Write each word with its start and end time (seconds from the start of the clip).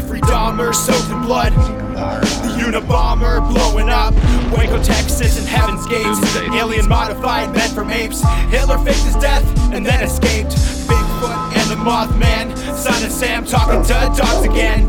Jeffrey 0.00 0.20
Dahmer 0.22 0.74
soaked 0.74 1.10
in 1.10 1.20
blood. 1.20 1.52
The 1.52 2.56
Unabomber 2.64 3.46
blowing 3.52 3.90
up. 3.90 4.14
Waco, 4.50 4.82
Texas, 4.82 5.38
and 5.38 5.46
Heaven's 5.46 5.86
Gates. 5.88 6.36
Alien 6.54 6.88
modified 6.88 7.54
men 7.54 7.68
from 7.74 7.90
apes. 7.90 8.22
Hitler 8.48 8.78
faked 8.78 9.00
his 9.00 9.16
death 9.16 9.44
and 9.74 9.84
then 9.84 10.02
escaped. 10.02 10.52
Bigfoot 10.88 11.54
and 11.54 11.70
the 11.70 11.76
Mothman. 11.76 12.56
Son 12.74 13.04
of 13.04 13.12
Sam 13.12 13.44
talking 13.44 13.82
to 13.82 14.18
dogs 14.18 14.46
again. 14.46 14.88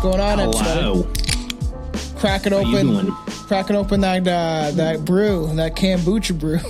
What's 0.00 0.16
going 0.16 0.20
on, 0.20 0.38
Hello. 0.38 1.00
everybody? 1.00 2.18
Cracking 2.20 2.52
open, 2.52 3.10
cracking 3.48 3.74
open 3.74 4.00
that 4.02 4.20
uh, 4.28 4.70
that 4.76 5.04
brew, 5.04 5.52
that 5.56 5.74
kombucha 5.74 6.38
brew. 6.38 6.60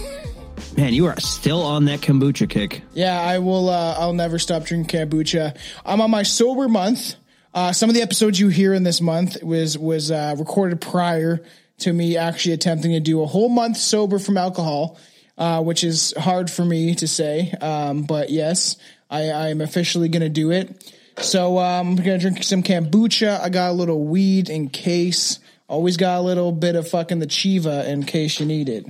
Man, 0.82 0.94
you 0.94 1.04
are 1.04 1.20
still 1.20 1.60
on 1.60 1.84
that 1.84 2.00
kombucha 2.00 2.48
kick. 2.48 2.80
yeah, 2.94 3.20
I 3.20 3.38
will. 3.40 3.68
Uh, 3.68 3.96
I'll 3.98 4.14
never 4.14 4.38
stop 4.38 4.64
drinking 4.64 5.10
kombucha. 5.10 5.54
I'm 5.84 6.00
on 6.00 6.10
my 6.10 6.22
sober 6.22 6.68
month. 6.68 7.16
Uh, 7.52 7.72
some 7.72 7.90
of 7.90 7.94
the 7.94 8.00
episodes 8.00 8.40
you 8.40 8.48
hear 8.48 8.72
in 8.72 8.82
this 8.82 9.02
month 9.02 9.42
was 9.42 9.76
was 9.76 10.10
uh, 10.10 10.34
recorded 10.38 10.80
prior 10.80 11.44
to 11.80 11.92
me 11.92 12.16
actually 12.16 12.54
attempting 12.54 12.92
to 12.92 13.00
do 13.00 13.20
a 13.20 13.26
whole 13.26 13.50
month 13.50 13.76
sober 13.76 14.18
from 14.18 14.38
alcohol, 14.38 14.96
uh, 15.36 15.62
which 15.62 15.84
is 15.84 16.14
hard 16.16 16.50
for 16.50 16.64
me 16.64 16.94
to 16.94 17.06
say. 17.06 17.52
Um, 17.60 18.04
but 18.04 18.30
yes, 18.30 18.76
I, 19.10 19.28
I 19.28 19.48
am 19.48 19.60
officially 19.60 20.08
going 20.08 20.22
to 20.22 20.30
do 20.30 20.50
it. 20.50 20.94
So 21.20 21.58
um, 21.58 21.90
I'm 21.90 21.96
to 21.96 22.18
drink 22.18 22.42
some 22.42 22.62
kombucha. 22.62 23.40
I 23.40 23.48
got 23.48 23.70
a 23.70 23.72
little 23.72 24.04
weed 24.04 24.48
in 24.48 24.68
case. 24.68 25.38
Always 25.68 25.96
got 25.96 26.18
a 26.18 26.22
little 26.22 26.52
bit 26.52 26.76
of 26.76 26.88
fucking 26.88 27.18
the 27.18 27.26
chiva 27.26 27.86
in 27.86 28.04
case 28.04 28.40
you 28.40 28.46
need 28.46 28.68
it. 28.68 28.86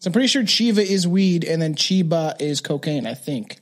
So 0.00 0.08
I'm 0.08 0.12
pretty 0.12 0.28
sure 0.28 0.42
chiva 0.42 0.78
is 0.78 1.06
weed 1.06 1.44
and 1.44 1.62
then 1.62 1.74
chiba 1.74 2.40
is 2.40 2.60
cocaine. 2.60 3.06
I 3.06 3.14
think. 3.14 3.58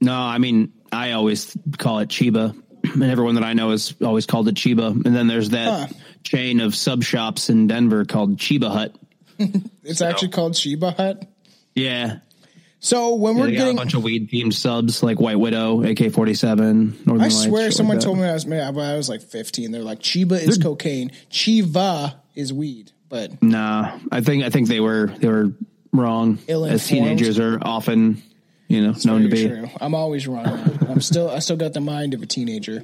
No, 0.00 0.14
I 0.14 0.38
mean, 0.38 0.72
I 0.92 1.12
always 1.12 1.56
call 1.78 2.00
it 2.00 2.08
Chiba, 2.10 2.54
and 2.84 3.02
everyone 3.02 3.36
that 3.36 3.44
I 3.44 3.54
know 3.54 3.70
is 3.70 3.94
always 4.04 4.26
called 4.26 4.48
it 4.48 4.54
Chiba. 4.54 4.88
And 4.88 5.16
then 5.16 5.26
there's 5.26 5.50
that 5.50 5.88
Huh. 5.88 5.94
chain 6.22 6.60
of 6.60 6.74
sub 6.74 7.02
shops 7.02 7.48
in 7.48 7.66
Denver 7.66 8.04
called 8.04 8.38
Cheba 8.38 8.70
Hut. 8.70 8.94
It's 9.82 10.00
actually 10.00 10.28
called 10.28 10.56
Shiba 10.56 10.92
Hut. 10.92 11.26
Yeah. 11.74 12.18
So 12.84 13.14
when 13.14 13.36
we're 13.36 13.50
got 13.56 13.70
a 13.70 13.74
bunch 13.74 13.94
of 13.94 14.02
weed 14.02 14.30
themed 14.30 14.52
subs 14.52 15.02
like 15.02 15.18
White 15.18 15.38
Widow, 15.38 15.82
AK 15.82 16.12
47, 16.12 16.98
I 17.18 17.28
swear 17.30 17.68
shit 17.70 17.78
someone 17.78 17.96
like 17.96 18.04
told 18.04 18.18
me 18.18 18.24
I 18.24 18.34
was 18.34 18.44
when 18.44 18.60
I 18.60 18.96
was 18.96 19.08
like 19.08 19.22
15. 19.22 19.72
They're 19.72 19.80
like 19.80 20.00
Chiba 20.00 20.32
is 20.32 20.58
cocaine, 20.58 21.10
Chiva 21.30 22.14
is 22.34 22.52
weed. 22.52 22.92
But 23.08 23.42
Nah, 23.42 23.98
I 24.12 24.20
think 24.20 24.44
I 24.44 24.50
think 24.50 24.68
they 24.68 24.80
were 24.80 25.06
they 25.06 25.28
were 25.28 25.52
wrong. 25.94 26.38
As 26.46 26.86
teenagers 26.86 27.38
are 27.38 27.58
often, 27.62 28.22
you 28.68 28.82
know, 28.82 28.94
known 29.02 29.22
to 29.22 29.28
be. 29.28 29.48
true. 29.48 29.70
I'm 29.80 29.94
always 29.94 30.28
wrong. 30.28 30.46
I'm 30.86 31.00
still 31.00 31.30
I 31.30 31.38
still 31.38 31.56
got 31.56 31.72
the 31.72 31.80
mind 31.80 32.12
of 32.12 32.22
a 32.22 32.26
teenager. 32.26 32.82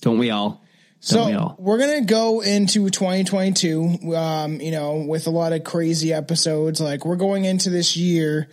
Don't 0.00 0.16
we 0.16 0.30
all? 0.30 0.62
So 1.00 1.26
we 1.26 1.34
all? 1.34 1.56
we're 1.58 1.78
gonna 1.78 2.06
go 2.06 2.40
into 2.40 2.88
2022, 2.88 4.16
um, 4.16 4.62
you 4.62 4.70
know, 4.70 5.04
with 5.06 5.26
a 5.26 5.30
lot 5.30 5.52
of 5.52 5.62
crazy 5.62 6.14
episodes. 6.14 6.80
Like 6.80 7.04
we're 7.04 7.16
going 7.16 7.44
into 7.44 7.68
this 7.68 7.98
year, 7.98 8.48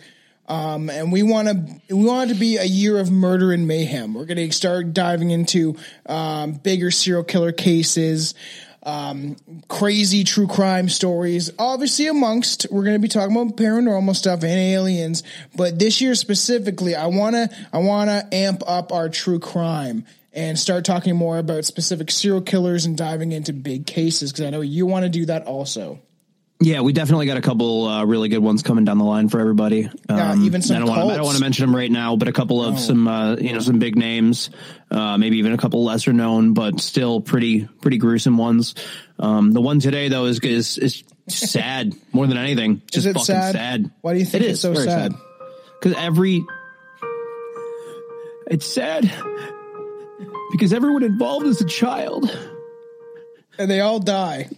um, 0.46 0.90
and 0.90 1.10
we 1.10 1.22
want 1.22 1.48
to 1.48 1.94
we 1.94 2.04
want 2.04 2.30
it 2.30 2.34
to 2.34 2.40
be 2.40 2.56
a 2.56 2.64
year 2.64 2.98
of 2.98 3.10
murder 3.10 3.52
and 3.52 3.66
mayhem. 3.66 4.14
We're 4.14 4.26
gonna 4.26 4.52
start 4.52 4.92
diving 4.92 5.30
into 5.30 5.76
um, 6.06 6.52
bigger 6.52 6.90
serial 6.90 7.24
killer 7.24 7.52
cases. 7.52 8.34
Um, 8.86 9.36
crazy 9.66 10.24
true 10.24 10.46
crime 10.46 10.90
stories. 10.90 11.50
Obviously, 11.58 12.06
amongst 12.06 12.66
we're 12.70 12.82
going 12.82 12.96
to 12.96 12.98
be 12.98 13.08
talking 13.08 13.34
about 13.34 13.56
paranormal 13.56 14.14
stuff 14.14 14.42
and 14.42 14.52
aliens, 14.52 15.22
but 15.56 15.78
this 15.78 16.02
year 16.02 16.14
specifically, 16.14 16.94
I 16.94 17.06
wanna 17.06 17.48
I 17.72 17.78
wanna 17.78 18.28
amp 18.30 18.62
up 18.66 18.92
our 18.92 19.08
true 19.08 19.38
crime 19.38 20.04
and 20.34 20.58
start 20.58 20.84
talking 20.84 21.16
more 21.16 21.38
about 21.38 21.64
specific 21.64 22.10
serial 22.10 22.42
killers 22.42 22.84
and 22.84 22.98
diving 22.98 23.32
into 23.32 23.52
big 23.52 23.86
cases 23.86 24.32
because 24.32 24.44
I 24.44 24.50
know 24.50 24.60
you 24.60 24.84
want 24.84 25.04
to 25.04 25.08
do 25.08 25.26
that 25.26 25.46
also. 25.46 26.00
Yeah, 26.60 26.80
we 26.80 26.92
definitely 26.92 27.26
got 27.26 27.36
a 27.36 27.42
couple 27.42 27.84
uh, 27.86 28.04
really 28.04 28.28
good 28.28 28.38
ones 28.38 28.62
coming 28.62 28.84
down 28.84 28.98
the 28.98 29.04
line 29.04 29.28
for 29.28 29.40
everybody. 29.40 29.90
Um, 30.08 30.44
even 30.44 30.62
some 30.62 30.76
I 30.76 30.78
don't, 30.78 30.88
wanna, 30.88 31.12
I 31.12 31.16
don't 31.16 31.24
want 31.24 31.36
to 31.36 31.42
mention 31.42 31.66
them 31.66 31.74
right 31.76 31.90
now, 31.90 32.16
but 32.16 32.28
a 32.28 32.32
couple 32.32 32.64
of 32.64 32.78
some 32.78 33.08
uh, 33.08 33.36
you 33.36 33.52
know 33.52 33.58
some 33.58 33.78
big 33.78 33.96
names, 33.96 34.50
uh, 34.90 35.18
maybe 35.18 35.38
even 35.38 35.52
a 35.52 35.58
couple 35.58 35.84
lesser 35.84 36.12
known, 36.12 36.54
but 36.54 36.80
still 36.80 37.20
pretty 37.20 37.64
pretty 37.82 37.98
gruesome 37.98 38.38
ones. 38.38 38.74
Um, 39.18 39.52
the 39.52 39.60
one 39.60 39.80
today 39.80 40.08
though 40.08 40.26
is 40.26 40.38
is 40.40 40.78
is 40.78 41.04
sad 41.26 41.92
more 42.12 42.26
than 42.26 42.38
anything. 42.38 42.82
Just 42.90 42.98
Is 42.98 43.06
it 43.06 43.12
fucking 43.14 43.24
sad? 43.26 43.52
sad. 43.54 43.90
Why 44.00 44.12
do 44.14 44.20
you 44.20 44.24
think 44.24 44.44
It 44.44 44.50
it's 44.50 44.58
is 44.58 44.60
so 44.62 44.74
sad? 44.74 45.12
Because 45.80 45.98
every 45.98 46.44
it's 48.46 48.66
sad 48.66 49.12
because 50.52 50.72
everyone 50.72 51.02
involved 51.02 51.46
is 51.46 51.60
a 51.60 51.66
child. 51.66 52.30
And 53.58 53.70
they 53.70 53.80
all 53.80 53.98
die. 53.98 54.48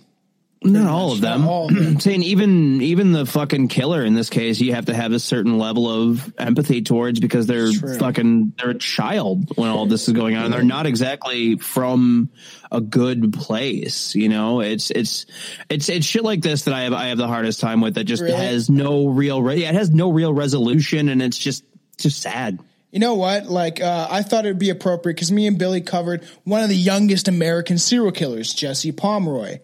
Not 0.73 0.87
all 0.91 1.13
of 1.13 1.21
them. 1.21 1.47
all 1.49 1.69
of 1.69 1.75
them. 1.75 2.01
Saying 2.01 2.23
even 2.23 2.81
even 2.83 3.13
the 3.13 3.27
fucking 3.27 3.69
killer 3.69 4.05
in 4.05 4.15
this 4.15 4.31
case, 4.31 4.61
you 4.61 4.75
have 4.75 4.87
to 4.87 4.95
have 4.95 5.13
a 5.13 5.19
certain 5.21 5.59
level 5.59 5.89
of 5.89 6.33
empathy 6.39 6.83
towards 6.83 7.21
because 7.21 7.47
they're 7.47 7.73
True. 7.73 7.99
fucking 7.99 8.53
they're 8.59 8.71
a 8.71 8.79
child 8.79 9.57
when 9.57 9.69
all 9.71 9.87
this 9.87 10.09
is 10.09 10.15
going 10.15 10.37
on. 10.37 10.45
And 10.47 10.55
they're 10.55 10.63
not 10.63 10.87
exactly 10.87 11.57
from 11.57 12.31
a 12.71 12.81
good 12.81 13.33
place. 13.33 14.15
You 14.15 14.29
know, 14.29 14.61
it's 14.61 14.91
it's 14.91 15.27
it's 15.69 15.89
it's 15.89 16.07
shit 16.07 16.25
like 16.25 16.41
this 16.43 16.65
that 16.65 16.75
I 16.75 16.83
have 16.83 16.93
I 16.93 17.07
have 17.07 17.19
the 17.19 17.29
hardest 17.29 17.61
time 17.61 17.81
with. 17.81 17.95
That 17.95 18.05
just 18.05 18.23
Really? 18.23 18.35
has 18.37 18.69
no 18.69 19.07
real 19.09 19.43
re- 19.43 19.63
yeah, 19.63 19.69
it 19.71 19.75
has 19.75 19.91
no 19.91 20.11
real 20.11 20.33
resolution, 20.33 21.09
and 21.09 21.23
it's 21.23 21.39
just 21.39 21.65
just 21.99 22.21
sad. 22.21 22.59
You 22.93 23.01
know 23.01 23.15
what? 23.15 23.47
Like, 23.47 23.81
uh, 23.83 24.07
I 24.11 24.23
thought 24.23 24.47
it 24.47 24.49
would 24.49 24.59
be 24.59 24.71
appropriate 24.71 25.17
because 25.17 25.31
me 25.31 25.47
and 25.47 25.59
Billy 25.59 25.83
covered 25.83 26.25
one 26.45 26.63
of 26.63 26.69
the 26.71 26.77
youngest 26.77 27.29
American 27.29 27.77
serial 27.79 28.13
killers, 28.13 28.55
Jesse 28.55 28.93
Pomeroy. 28.93 29.59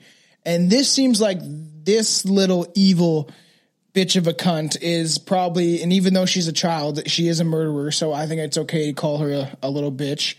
And 0.45 0.71
this 0.71 0.91
seems 0.91 1.21
like 1.21 1.39
this 1.43 2.25
little 2.25 2.67
evil 2.75 3.31
bitch 3.95 4.17
of 4.17 4.27
a 4.27 4.33
cunt 4.33 4.79
is 4.81 5.19
probably, 5.19 5.83
and 5.83 5.93
even 5.93 6.15
though 6.15 6.27
she's 6.27 6.49
a 6.49 6.53
child, 6.53 7.09
she 7.09 7.29
is 7.29 7.41
a 7.41 7.45
murderer. 7.45 7.93
So 7.93 8.13
I 8.13 8.27
think 8.27 8.41
it's 8.41 8.59
okay 8.59 8.87
to 8.87 8.93
call 8.93 9.19
her 9.19 9.33
a, 9.33 9.59
a 9.63 9.71
little 9.71 9.93
bitch. 9.93 10.37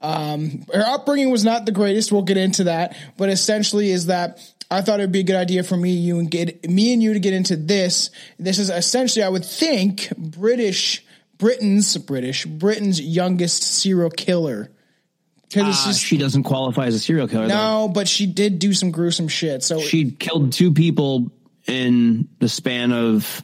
Um, 0.00 0.66
her 0.72 0.84
upbringing 0.84 1.30
was 1.30 1.44
not 1.44 1.66
the 1.66 1.72
greatest. 1.72 2.12
We'll 2.12 2.22
get 2.22 2.36
into 2.36 2.64
that, 2.64 2.96
but 3.16 3.28
essentially 3.28 3.90
is 3.90 4.06
that 4.06 4.40
I 4.70 4.82
thought 4.82 5.00
it'd 5.00 5.12
be 5.12 5.20
a 5.20 5.24
good 5.24 5.36
idea 5.36 5.62
for 5.62 5.76
me, 5.76 5.90
you 5.90 6.18
and 6.18 6.30
get 6.30 6.68
me 6.68 6.92
and 6.92 7.02
you 7.02 7.12
to 7.12 7.20
get 7.20 7.32
into 7.32 7.56
this. 7.56 8.10
This 8.38 8.58
is 8.58 8.68
essentially, 8.68 9.22
I 9.22 9.28
would 9.28 9.44
think, 9.44 10.12
British, 10.18 11.04
Britain's 11.38 11.96
British, 11.98 12.44
Britain's 12.44 13.00
youngest 13.00 13.62
serial 13.62 14.10
killer. 14.10 14.70
Because 15.48 15.86
Uh, 15.86 15.92
she 15.92 16.18
doesn't 16.18 16.42
qualify 16.42 16.86
as 16.86 16.94
a 16.94 16.98
serial 16.98 17.28
killer. 17.28 17.46
though. 17.48 17.54
no, 17.54 17.88
but 17.88 18.08
she 18.08 18.26
did 18.26 18.58
do 18.58 18.74
some 18.74 18.90
gruesome 18.90 19.28
shit. 19.28 19.62
So, 19.62 19.78
She 19.80 20.10
killed 20.10 20.52
two 20.52 20.72
people 20.72 21.30
in 21.66 22.28
the 22.40 22.48
span 22.48 22.92
of 22.92 23.42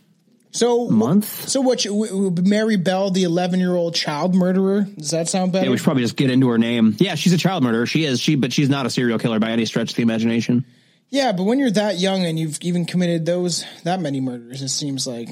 so 0.50 0.88
month. 0.88 1.48
So 1.48 1.60
what? 1.60 1.84
You, 1.84 1.92
w- 1.92 2.30
w- 2.30 2.48
Mary 2.48 2.76
Bell, 2.76 3.10
the 3.10 3.22
eleven-year-old 3.24 3.94
child 3.94 4.34
murderer. 4.34 4.82
Does 4.98 5.10
that 5.10 5.28
sound 5.28 5.52
better? 5.52 5.64
Yeah, 5.66 5.70
we 5.70 5.76
should 5.78 5.84
probably 5.84 6.02
just 6.02 6.16
get 6.16 6.30
into 6.30 6.48
her 6.48 6.58
name. 6.58 6.94
Yeah, 6.98 7.14
she's 7.14 7.32
a 7.32 7.38
child 7.38 7.62
murderer. 7.62 7.86
She 7.86 8.04
is. 8.04 8.20
She, 8.20 8.34
but 8.34 8.52
she's 8.52 8.68
not 8.68 8.84
a 8.84 8.90
serial 8.90 9.18
killer 9.18 9.38
by 9.38 9.50
any 9.50 9.64
stretch 9.64 9.90
of 9.90 9.96
the 9.96 10.02
imagination. 10.02 10.64
yeah, 11.08 11.32
but 11.32 11.44
when 11.44 11.58
you're 11.58 11.70
that 11.70 11.98
young 11.98 12.24
and 12.26 12.38
you've 12.38 12.58
even 12.62 12.84
committed 12.84 13.24
those 13.26 13.64
that 13.84 14.00
many 14.00 14.20
murders, 14.20 14.60
it 14.60 14.68
seems 14.68 15.06
like 15.06 15.30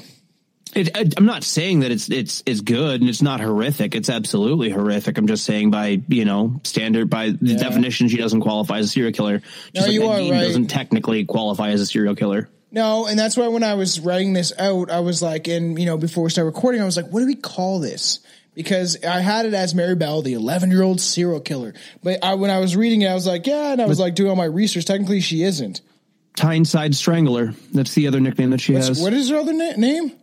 It, 0.73 0.95
I, 0.97 1.05
I'm 1.17 1.25
not 1.25 1.43
saying 1.43 1.81
that 1.81 1.91
it's 1.91 2.09
it's 2.09 2.43
it's 2.45 2.61
good 2.61 3.01
and 3.01 3.09
it's 3.09 3.21
not 3.21 3.41
horrific. 3.41 3.93
It's 3.95 4.09
absolutely 4.09 4.69
horrific. 4.69 5.17
I'm 5.17 5.27
just 5.27 5.43
saying 5.43 5.71
by 5.71 6.01
you 6.07 6.23
know 6.25 6.59
standard 6.63 7.09
by 7.09 7.31
the 7.31 7.55
definition, 7.55 8.07
she 8.07 8.17
doesn't 8.17 8.41
qualify 8.41 8.77
as 8.79 8.85
a 8.85 8.89
serial 8.89 9.11
killer. 9.11 9.41
Just 9.73 9.87
No, 9.87 9.93
you 9.93 9.99
that 10.01 10.07
are 10.07 10.17
Dean 10.19 10.31
right. 10.33 10.41
doesn't 10.41 10.67
technically 10.67 11.25
qualify 11.25 11.71
as 11.71 11.81
a 11.81 11.85
serial 11.85 12.15
killer. 12.15 12.47
no, 12.71 13.05
and 13.05 13.19
that's 13.19 13.35
why 13.35 13.47
when 13.49 13.63
I 13.63 13.73
was 13.73 13.99
writing 13.99 14.31
this 14.33 14.53
out, 14.57 14.89
I 14.89 15.01
was 15.01 15.21
like, 15.21 15.47
and 15.49 15.77
you 15.77 15.85
know, 15.85 15.97
before 15.97 16.23
we 16.23 16.29
started 16.29 16.47
recording, 16.55 16.81
I 16.81 16.85
was 16.85 16.95
like, 16.95 17.07
what 17.07 17.19
do 17.19 17.25
we 17.25 17.35
call 17.35 17.79
this? 17.79 18.19
Because 18.53 19.03
I 19.03 19.19
had 19.19 19.45
it 19.45 19.53
as 19.53 19.73
Mary 19.75 19.95
Bell, 19.95 20.21
the 20.21 20.33
eleven-year-old 20.33 20.99
serial 21.01 21.39
killer. 21.41 21.73
But 22.03 22.23
I, 22.23 22.35
when 22.35 22.49
I 22.51 22.59
was 22.59 22.75
reading 22.77 23.01
it, 23.01 23.07
I 23.07 23.13
was 23.13 23.25
like, 23.27 23.45
yeah, 23.47 23.73
and 23.73 23.81
I 23.81 23.85
was 23.87 23.99
like 23.99 24.15
doing 24.15 24.29
all 24.29 24.35
my 24.37 24.45
research. 24.45 24.85
Technically, 24.85 25.19
she 25.21 25.43
isn't. 25.43 25.81
Tyneside 26.35 26.95
Strangler. 26.95 27.53
That's 27.73 27.93
the 27.93 28.07
other 28.07 28.19
nickname 28.21 28.51
that 28.51 28.61
she 28.61 28.73
has. 28.73 29.01
What 29.01 29.11
is 29.13 29.29
her 29.29 29.37
other 29.37 29.51
na- 29.53 29.75
name? 29.75 30.13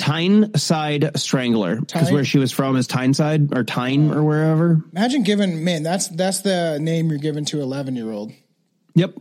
Tyneside 0.00 1.18
Strangler, 1.18 1.76
because 1.80 2.04
Tyne? 2.04 2.14
where 2.14 2.24
she 2.24 2.38
was 2.38 2.52
from 2.52 2.76
is 2.76 2.86
Tyneside 2.86 3.54
or 3.56 3.64
Tyne 3.64 4.10
or 4.12 4.22
wherever. 4.24 4.82
Imagine 4.92 5.22
giving 5.22 5.62
man 5.64 5.82
that's 5.82 6.08
that's 6.08 6.40
the 6.40 6.78
name 6.80 7.10
you're 7.10 7.18
giving 7.18 7.44
to 7.46 7.60
eleven 7.60 7.96
year 7.96 8.10
old. 8.10 8.32
Yep. 8.94 9.14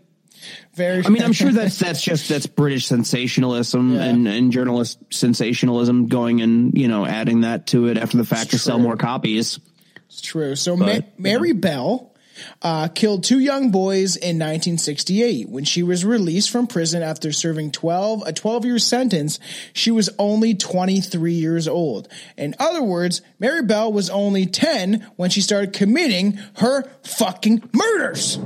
Very. 0.73 1.05
I 1.05 1.09
mean, 1.09 1.21
I'm 1.21 1.33
sure 1.33 1.51
that's 1.53 1.77
that's 1.77 2.01
just 2.01 2.29
that's 2.29 2.47
British 2.47 2.85
sensationalism 2.87 3.95
Yeah. 3.95 4.03
and, 4.03 4.27
and 4.27 4.51
journalist 4.51 4.99
sensationalism 5.11 6.07
going 6.07 6.41
and 6.41 6.77
you 6.77 6.87
know 6.87 7.05
adding 7.05 7.41
that 7.41 7.67
to 7.67 7.87
it 7.87 7.97
after 7.97 8.17
the 8.17 8.25
fact 8.25 8.51
to 8.51 8.57
sell 8.59 8.79
more 8.79 8.95
copies. 8.95 9.59
It's 10.07 10.21
true. 10.21 10.55
So 10.55 10.75
Ma- 10.77 10.99
Mary 11.17 11.51
Bell 11.51 12.15
uh, 12.61 12.87
killed 12.89 13.23
two 13.23 13.39
young 13.39 13.71
boys 13.71 14.15
in 14.15 14.37
1968. 14.37 15.49
When 15.49 15.63
she 15.63 15.83
was 15.83 16.05
released 16.05 16.49
from 16.49 16.67
prison 16.67 17.01
after 17.03 17.31
serving 17.31 17.71
12 17.71 18.23
a 18.25 18.33
12 18.33 18.65
year 18.65 18.79
sentence, 18.79 19.39
she 19.73 19.91
was 19.91 20.09
only 20.17 20.53
23 20.53 21.33
years 21.33 21.67
old. 21.67 22.07
In 22.37 22.55
other 22.59 22.83
words, 22.83 23.21
Mary 23.39 23.63
Bell 23.63 23.91
was 23.91 24.09
only 24.09 24.45
10 24.45 25.11
when 25.15 25.29
she 25.29 25.41
started 25.41 25.73
committing 25.73 26.39
her 26.57 26.83
fucking 27.03 27.69
murders. 27.73 28.37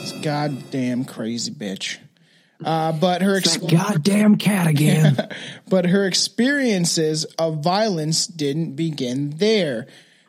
This 0.00 0.12
goddamn 0.22 1.04
crazy 1.04 1.52
bitch. 1.52 1.98
Uh, 2.64 2.92
but 2.92 3.22
her 3.22 3.36
ex- 3.36 3.56
goddamn 3.56 4.36
cat 4.36 4.66
again. 4.66 5.16
but 5.68 5.86
her 5.86 6.06
experiences 6.06 7.24
of 7.38 7.62
violence 7.62 8.26
didn't 8.26 8.74
begin 8.74 9.30
there. 9.36 9.86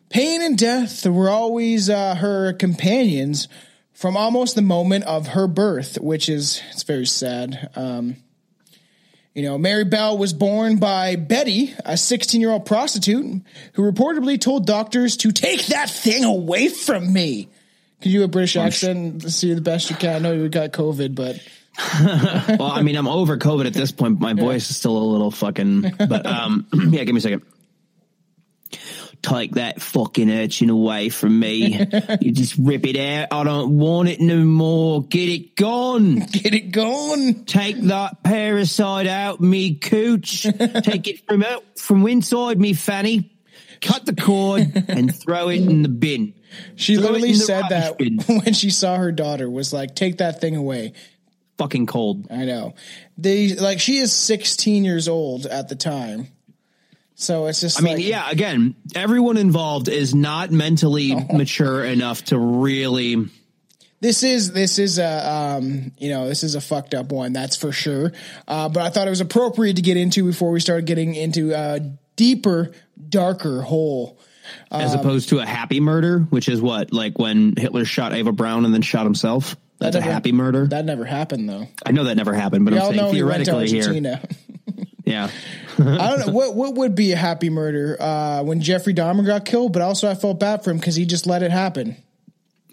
Pain 0.10 0.42
and 0.42 0.58
death 0.58 1.06
were 1.06 1.30
always 1.30 1.90
uh, 1.90 2.16
her 2.16 2.54
companions 2.54 3.48
from 3.94 4.18
almost 4.18 4.56
the 4.56 4.62
moment 4.62 5.04
of 5.06 5.28
her 5.30 5.48
birth, 5.48 6.00
which 6.00 6.30
is 6.30 6.62
it's 6.72 6.84
very 6.84 7.06
sad. 7.06 7.70
Um, 7.76 8.16
you 9.36 9.44
know, 9.44 9.58
Mary 9.58 9.86
Bell 9.86 10.18
was 10.18 10.34
born 10.34 10.78
by 10.78 11.16
Betty, 11.16 11.74
a 11.86 11.96
16 11.96 12.42
year 12.42 12.50
old 12.50 12.66
prostitute 12.66 13.42
who 13.74 13.92
reportedly 13.92 14.40
told 14.42 14.66
doctors 14.66 15.18
to 15.18 15.32
take 15.32 15.68
that 15.68 15.90
thing 15.90 16.24
away 16.24 16.70
from 16.70 17.14
me. 17.14 17.50
Can 18.02 18.12
you 18.12 18.20
do 18.20 18.26
a 18.26 18.28
British 18.28 18.56
accent? 18.56 19.30
See 19.32 19.54
the 19.54 19.62
best 19.62 19.90
you 19.90 19.96
can. 19.96 20.16
I 20.16 20.20
know 20.20 20.32
you 20.32 20.50
got 20.50 20.72
COVID, 20.72 21.14
but 21.14 21.40
well, 22.60 22.72
I 22.72 22.82
mean, 22.82 22.96
I'm 22.96 23.08
over 23.08 23.38
COVID 23.38 23.66
at 23.66 23.74
this 23.74 23.92
point. 23.92 24.20
My 24.20 24.34
voice 24.34 24.70
is 24.70 24.78
still 24.78 24.98
a 24.98 25.04
little 25.04 25.32
fucking. 25.32 25.94
But 25.98 26.26
um, 26.26 26.68
yeah, 26.74 27.04
give 27.04 27.14
me 27.14 27.20
a 27.20 27.22
second. 27.22 27.44
Take 29.30 29.52
that 29.54 29.80
fucking 29.80 30.30
urchin 30.32 30.70
away 30.70 31.10
from 31.10 31.40
me. 31.40 31.86
you 32.22 32.32
just 32.32 32.56
rip 32.58 32.86
it 32.86 32.98
out. 32.98 33.28
I 33.32 33.44
don't 33.44 33.78
want 33.78 34.10
it 34.10 34.20
no 34.20 34.38
more. 34.38 35.04
Get 35.04 35.30
it 35.30 35.56
gone. 35.56 36.16
get 36.32 36.56
it 36.56 36.72
gone. 36.72 37.46
Take 37.46 37.80
that 37.84 38.24
parasite 38.24 39.06
out 39.06 39.40
me 39.40 39.76
cooch. 39.76 40.44
Take 40.84 41.08
it 41.08 41.28
from 41.28 41.44
out 41.44 41.64
from 41.78 42.08
inside 42.08 42.60
me 42.60 42.74
fanny. 42.74 43.32
Cut 43.82 44.06
the 44.06 44.16
cord 44.16 44.72
and 44.88 45.16
throw 45.16 45.50
it 45.50 45.62
in 45.62 45.84
the 45.84 45.90
bin. 45.90 46.34
She 46.76 46.96
Throw 46.96 47.12
literally 47.12 47.36
said 47.36 47.66
that 47.70 47.98
bin. 47.98 48.20
when 48.20 48.54
she 48.54 48.72
saw 48.72 48.98
her 48.98 49.12
daughter 49.12 49.50
was 49.50 49.72
like, 49.72 49.96
"Take 49.96 50.18
that 50.18 50.42
thing 50.42 50.56
away." 50.56 50.94
Fucking 51.60 51.86
cold. 51.86 52.28
I 52.32 52.46
know. 52.46 52.74
They 53.18 53.56
like 53.56 53.80
she 53.80 53.98
is 54.00 54.12
16 54.12 54.84
years 54.84 55.08
old 55.08 55.46
at 55.46 55.70
the 55.70 55.76
time. 55.76 56.30
So 57.20 57.48
it's 57.48 57.60
just 57.60 57.78
I 57.78 57.84
mean, 57.84 58.00
yeah, 58.00 58.30
again, 58.30 58.76
everyone 58.96 59.36
involved 59.36 59.90
is 59.90 60.16
not 60.16 60.52
mentally 60.52 61.14
mature 61.34 61.84
enough 61.84 62.24
to 62.26 62.40
really 62.40 63.28
this 64.00 64.24
is 64.24 64.54
this 64.54 64.80
is 64.80 65.00
a 65.00 65.30
um, 65.30 65.92
you 65.98 66.10
know, 66.10 66.30
this 66.30 66.44
is 66.44 66.56
a 66.56 66.62
fucked 66.62 66.94
up 66.94 67.12
one, 67.12 67.34
that's 67.34 67.58
for 67.58 67.74
sure. 67.74 68.14
Uh, 68.48 68.70
but 68.70 68.84
I 68.84 68.90
thought 68.90 69.06
it 69.06 69.10
was 69.10 69.20
appropriate 69.20 69.76
to 69.76 69.82
get 69.82 69.98
into 69.98 70.24
before 70.24 70.52
we 70.52 70.62
started 70.62 70.86
getting 70.86 71.14
into 71.14 71.52
a 71.54 71.82
deeper, 72.16 72.72
darker 73.10 73.64
hole. 73.64 74.18
as 74.72 74.94
opposed 74.94 75.30
to 75.30 75.40
a 75.40 75.46
happy 75.46 75.82
murder, 75.82 76.20
which 76.20 76.48
is 76.48 76.62
what, 76.62 76.94
like 76.94 77.20
when 77.20 77.54
Hitler 77.58 77.84
shot 77.84 78.16
Eva 78.16 78.32
Braun 78.32 78.64
and 78.64 78.74
then 78.74 78.82
shot 78.82 79.04
himself. 79.04 79.58
That's 79.80 79.98
a 79.98 80.00
never- 80.00 80.12
happy 80.12 80.32
murder. 80.32 80.68
That 80.68 80.86
never 80.86 81.04
happened 81.04 81.50
though. 81.50 81.68
I 81.86 81.92
know 81.92 82.06
that 82.06 82.16
never 82.16 82.34
happened, 82.34 82.64
but 82.64 82.74
We 82.74 82.80
I'm 82.80 82.86
saying 82.86 82.96
know 82.96 83.08
he 83.08 83.18
theoretically 83.18 83.68
here. 83.70 84.22
Yeah. 85.20 85.30
I 85.80 86.10
don't 86.10 86.28
know 86.28 86.34
what 86.34 86.56
what 86.56 86.76
would 86.76 86.96
be 86.96 87.14
a 87.14 87.16
happy 87.16 87.50
murder 87.50 87.96
uh, 88.00 88.44
when 88.44 88.62
Jeffrey 88.62 88.94
Dahmer 88.94 89.26
got 89.26 89.46
killed, 89.46 89.74
but 89.74 89.82
also 89.82 90.10
I 90.10 90.16
felt 90.16 90.40
bad 90.40 90.64
for 90.64 90.72
him 90.72 90.78
because 90.78 90.96
he 90.96 91.06
just 91.06 91.26
let 91.26 91.42
it 91.44 91.52
happen. 91.52 91.96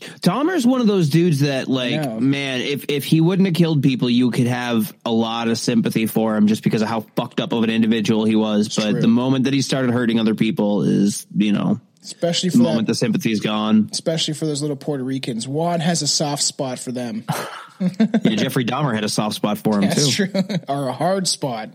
Dahmer's 0.01 0.67
one 0.67 0.83
of 0.83 0.87
those 0.87 1.09
dudes 1.09 1.41
that, 1.41 1.69
like, 1.69 2.21
man, 2.21 2.61
if 2.61 2.85
if 2.89 3.05
he 3.05 3.21
wouldn't 3.21 3.47
have 3.47 3.55
killed 3.55 3.83
people, 3.83 4.11
you 4.11 4.31
could 4.31 4.47
have 4.47 4.95
a 5.07 5.11
lot 5.11 5.49
of 5.49 5.57
sympathy 5.57 6.07
for 6.07 6.37
him 6.37 6.49
just 6.49 6.63
because 6.63 6.83
of 6.83 6.89
how 6.89 7.01
fucked 7.01 7.41
up 7.41 7.53
of 7.53 7.65
an 7.65 7.71
individual 7.71 8.25
he 8.25 8.37
was. 8.37 8.75
but 8.75 8.91
true. 8.91 9.01
the 9.01 9.09
moment 9.09 9.45
that 9.45 9.55
he 9.55 9.63
started 9.63 9.93
hurting 9.93 10.21
other 10.21 10.35
people 10.35 10.83
is, 10.83 11.27
you 11.35 11.53
know, 11.53 11.81
Especially 12.03 12.51
for 12.51 12.59
the 12.59 12.63
moment 12.63 12.87
that, 12.87 12.93
the 12.93 12.97
sympathy 12.97 13.33
is 13.33 13.41
gone. 13.41 13.89
especially 13.91 14.35
for 14.35 14.45
those 14.47 14.61
little 14.61 14.77
Puerto 14.77 15.03
Ricans. 15.03 15.49
Juan 15.49 15.81
has 15.81 16.03
a 16.03 16.07
soft 16.07 16.43
spot 16.43 16.79
for 16.79 16.93
them. 16.93 17.25
Yeah, 17.79 18.37
Jeffrey 18.37 18.65
Dahmer 18.65 18.95
had 18.95 19.05
a 19.05 19.09
soft 19.11 19.35
spot 19.35 19.59
for 19.59 19.75
him 19.75 19.83
That's 19.83 20.17
too. 20.17 20.29
true. 20.29 20.43
or 20.69 20.89
a 20.89 20.95
hard 20.95 21.29
spot. 21.29 21.69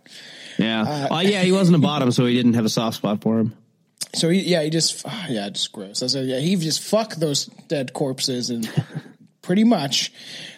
Yeah. 0.57 1.07
Uh, 1.11 1.19
yeah, 1.19 1.41
he 1.43 1.51
wasn't 1.51 1.77
a 1.77 1.79
bottom, 1.79 2.11
so 2.11 2.25
he 2.25 2.35
didn't 2.35 2.53
have 2.53 2.65
a 2.65 2.69
soft 2.69 2.97
spot 2.97 3.21
for 3.21 3.39
him. 3.39 3.55
So 4.13 4.29
he, 4.29 4.41
yeah, 4.41 4.63
he 4.63 4.69
just 4.69 5.03
ah, 5.05 5.27
yeah, 5.29 5.49
just 5.49 5.71
gross. 5.71 6.03
I 6.03 6.07
said, 6.07 6.25
yeah, 6.25 6.39
he 6.39 6.55
just 6.55 6.81
fuck 6.81 7.15
those 7.15 7.45
dead 7.45 7.93
corpses 7.93 8.49
and 8.49 8.69
pretty 9.41 9.63
much. 9.63 10.11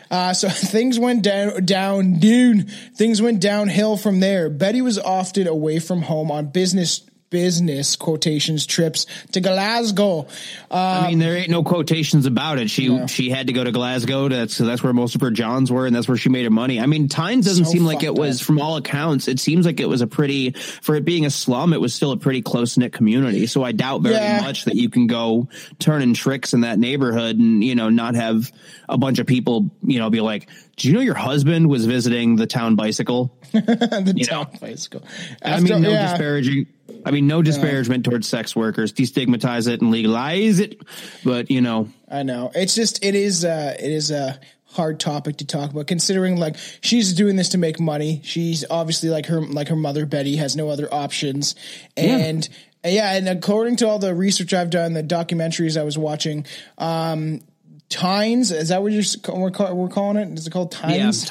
Uh, 0.09 0.33
so 0.33 0.49
things 0.49 0.99
went 0.99 1.23
down, 1.23 1.65
down, 1.65 2.19
dude. 2.19 2.69
Things 2.95 3.21
went 3.21 3.41
downhill 3.41 3.97
from 3.97 4.19
there. 4.19 4.49
Betty 4.49 4.81
was 4.81 4.99
often 4.99 5.47
away 5.47 5.79
from 5.79 6.01
home 6.01 6.31
on 6.31 6.47
business, 6.47 6.99
business 7.33 7.95
quotations 7.95 8.67
trips 8.67 9.07
to 9.31 9.41
Glasgow. 9.41 10.27
Uh, 10.69 11.01
I 11.05 11.07
mean, 11.09 11.17
there 11.19 11.35
ain't 11.35 11.49
no 11.49 11.63
quotations 11.63 12.27
about 12.27 12.59
it. 12.59 12.69
She 12.69 13.07
she 13.07 13.31
had 13.31 13.47
to 13.47 13.53
go 13.53 13.63
to 13.63 13.71
Glasgow. 13.71 14.29
That's 14.29 14.53
so 14.55 14.65
that's 14.65 14.83
where 14.83 14.93
most 14.93 15.15
of 15.15 15.21
her 15.21 15.31
Johns 15.31 15.71
were, 15.71 15.87
and 15.87 15.95
that's 15.95 16.07
where 16.07 16.15
she 16.15 16.29
made 16.29 16.43
her 16.43 16.51
money. 16.51 16.79
I 16.79 16.85
mean, 16.85 17.07
Tynes 17.09 17.45
doesn't 17.47 17.65
So 17.65 17.71
seem 17.71 17.85
like 17.85 18.03
it 18.03 18.13
was, 18.13 18.39
up. 18.39 18.45
from 18.45 18.61
all 18.61 18.77
accounts, 18.77 19.27
it 19.27 19.39
seems 19.39 19.65
like 19.65 19.79
it 19.79 19.89
was 19.89 20.01
a 20.01 20.07
pretty 20.07 20.51
for 20.51 20.93
it 20.95 21.03
being 21.05 21.25
a 21.25 21.31
slum. 21.31 21.73
It 21.73 21.81
was 21.81 21.93
still 21.95 22.11
a 22.11 22.17
pretty 22.17 22.43
close 22.43 22.77
knit 22.77 22.93
community. 22.93 23.47
So 23.47 23.63
I 23.63 23.71
doubt 23.71 24.03
very 24.03 24.13
Yeah. 24.15 24.41
much 24.41 24.65
that 24.65 24.75
you 24.75 24.89
can 24.89 25.07
go 25.07 25.49
turning 25.79 26.13
tricks 26.13 26.53
in 26.53 26.61
that 26.61 26.77
neighborhood 26.77 27.37
and 27.39 27.63
you 27.63 27.73
know 27.73 27.89
not 27.89 28.13
have 28.13 28.51
a 28.87 28.97
bunch 28.97 29.17
of 29.17 29.25
people 29.25 29.71
you 29.83 29.97
know 29.97 30.11
be 30.11 30.21
like, 30.21 30.47
"Do 30.77 30.87
you 30.87 30.93
know 30.93 31.01
your 31.01 31.15
husband 31.15 31.67
was 31.67 31.87
visiting 31.87 32.35
the 32.35 32.45
town 32.45 32.75
bicycle?" 32.75 33.35
the 33.53 34.13
you 34.15 34.25
town 34.25 34.47
know. 34.53 34.59
bicycle. 34.59 35.03
I 35.43 35.59
mean, 35.59 35.81
no 35.81 35.89
yeah. 35.89 36.11
disparaging. 36.11 36.67
I 37.05 37.11
mean, 37.11 37.27
no 37.27 37.41
disparagement 37.41 38.05
towards 38.05 38.27
sex 38.27 38.55
workers. 38.55 38.93
Destigmatize 38.93 39.67
it 39.67 39.81
and 39.81 39.91
legalize 39.91 40.59
it. 40.59 40.81
But 41.23 41.51
you 41.51 41.61
know, 41.61 41.89
I 42.09 42.23
know. 42.23 42.51
It's 42.53 42.75
just 42.75 43.03
it 43.03 43.15
is 43.15 43.45
uh 43.45 43.75
it 43.77 43.91
is 43.91 44.11
a 44.11 44.39
hard 44.65 44.99
topic 44.99 45.37
to 45.37 45.45
talk 45.45 45.71
about 45.71 45.85
considering 45.87 46.37
like 46.37 46.55
she's 46.81 47.13
doing 47.13 47.35
this 47.35 47.49
to 47.49 47.57
make 47.57 47.79
money. 47.79 48.21
She's 48.23 48.65
obviously 48.69 49.09
like 49.09 49.27
her 49.27 49.41
like 49.41 49.67
her 49.67 49.75
mother 49.75 50.05
Betty 50.05 50.37
has 50.37 50.55
no 50.55 50.69
other 50.69 50.91
options. 50.93 51.55
And 51.95 52.47
yeah, 52.83 53.13
and 53.13 53.29
according 53.29 53.77
to 53.77 53.87
all 53.87 53.99
the 53.99 54.13
research 54.13 54.53
I've 54.53 54.69
done, 54.69 54.93
the 54.93 55.03
documentaries 55.03 55.79
I 55.79 55.83
was 55.83 55.97
watching, 55.97 56.45
um 56.77 57.41
Tynes, 57.89 58.51
is 58.51 58.69
that 58.69 58.81
what 58.81 58.91
you're 58.91 59.03
we're, 59.35 59.51
call, 59.51 59.75
we're 59.75 59.87
calling 59.87 60.17
it? 60.17 60.39
Is 60.39 60.47
it 60.47 60.49
called 60.49 60.71
Tynes? 60.71 61.23
yeah, 61.23 61.29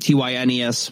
Tynes? 0.00 0.04
T 0.06 0.14
Y 0.14 0.32
N 0.34 0.50
E 0.50 0.62
S. 0.62 0.90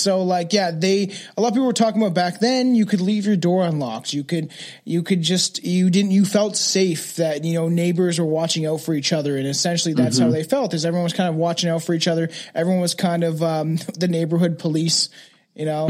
So 0.00 0.22
like, 0.24 0.52
yeah, 0.52 0.70
they 0.72 1.12
a 1.36 1.40
lot 1.40 1.48
of 1.48 1.54
people 1.54 1.66
were 1.66 1.72
talking 1.72 2.02
about 2.02 2.14
back 2.14 2.40
then. 2.40 2.74
You 2.74 2.84
could 2.86 3.00
leave 3.00 3.26
your 3.26 3.36
door 3.36 3.64
unlocked. 3.64 4.12
You 4.12 4.24
could 4.24 4.50
you 4.84 5.02
could 5.02 5.22
just 5.22 5.64
you 5.64 5.88
didn't 5.90 6.10
you 6.10 6.24
felt 6.24 6.56
safe 6.56 7.16
that 7.16 7.44
you 7.44 7.54
know 7.54 7.68
neighbors 7.68 8.18
were 8.18 8.26
watching 8.26 8.66
out 8.66 8.80
for 8.80 8.92
each 8.94 9.12
other, 9.12 9.36
and 9.36 9.46
essentially 9.46 9.94
that's 9.94 10.16
Mm-hmm. 10.16 10.24
how 10.26 10.32
they 10.32 10.42
felt. 10.44 10.74
Is 10.74 10.84
everyone 10.84 11.04
was 11.04 11.12
kind 11.12 11.28
of 11.28 11.36
watching 11.36 11.70
out 11.70 11.82
for 11.84 11.94
each 11.94 12.08
other. 12.08 12.28
Everyone 12.54 12.80
was 12.80 12.94
kind 12.94 13.22
of 13.24 13.42
um, 13.42 13.76
the 13.98 14.08
neighborhood 14.08 14.58
police. 14.58 15.08
You 15.54 15.66
know. 15.66 15.88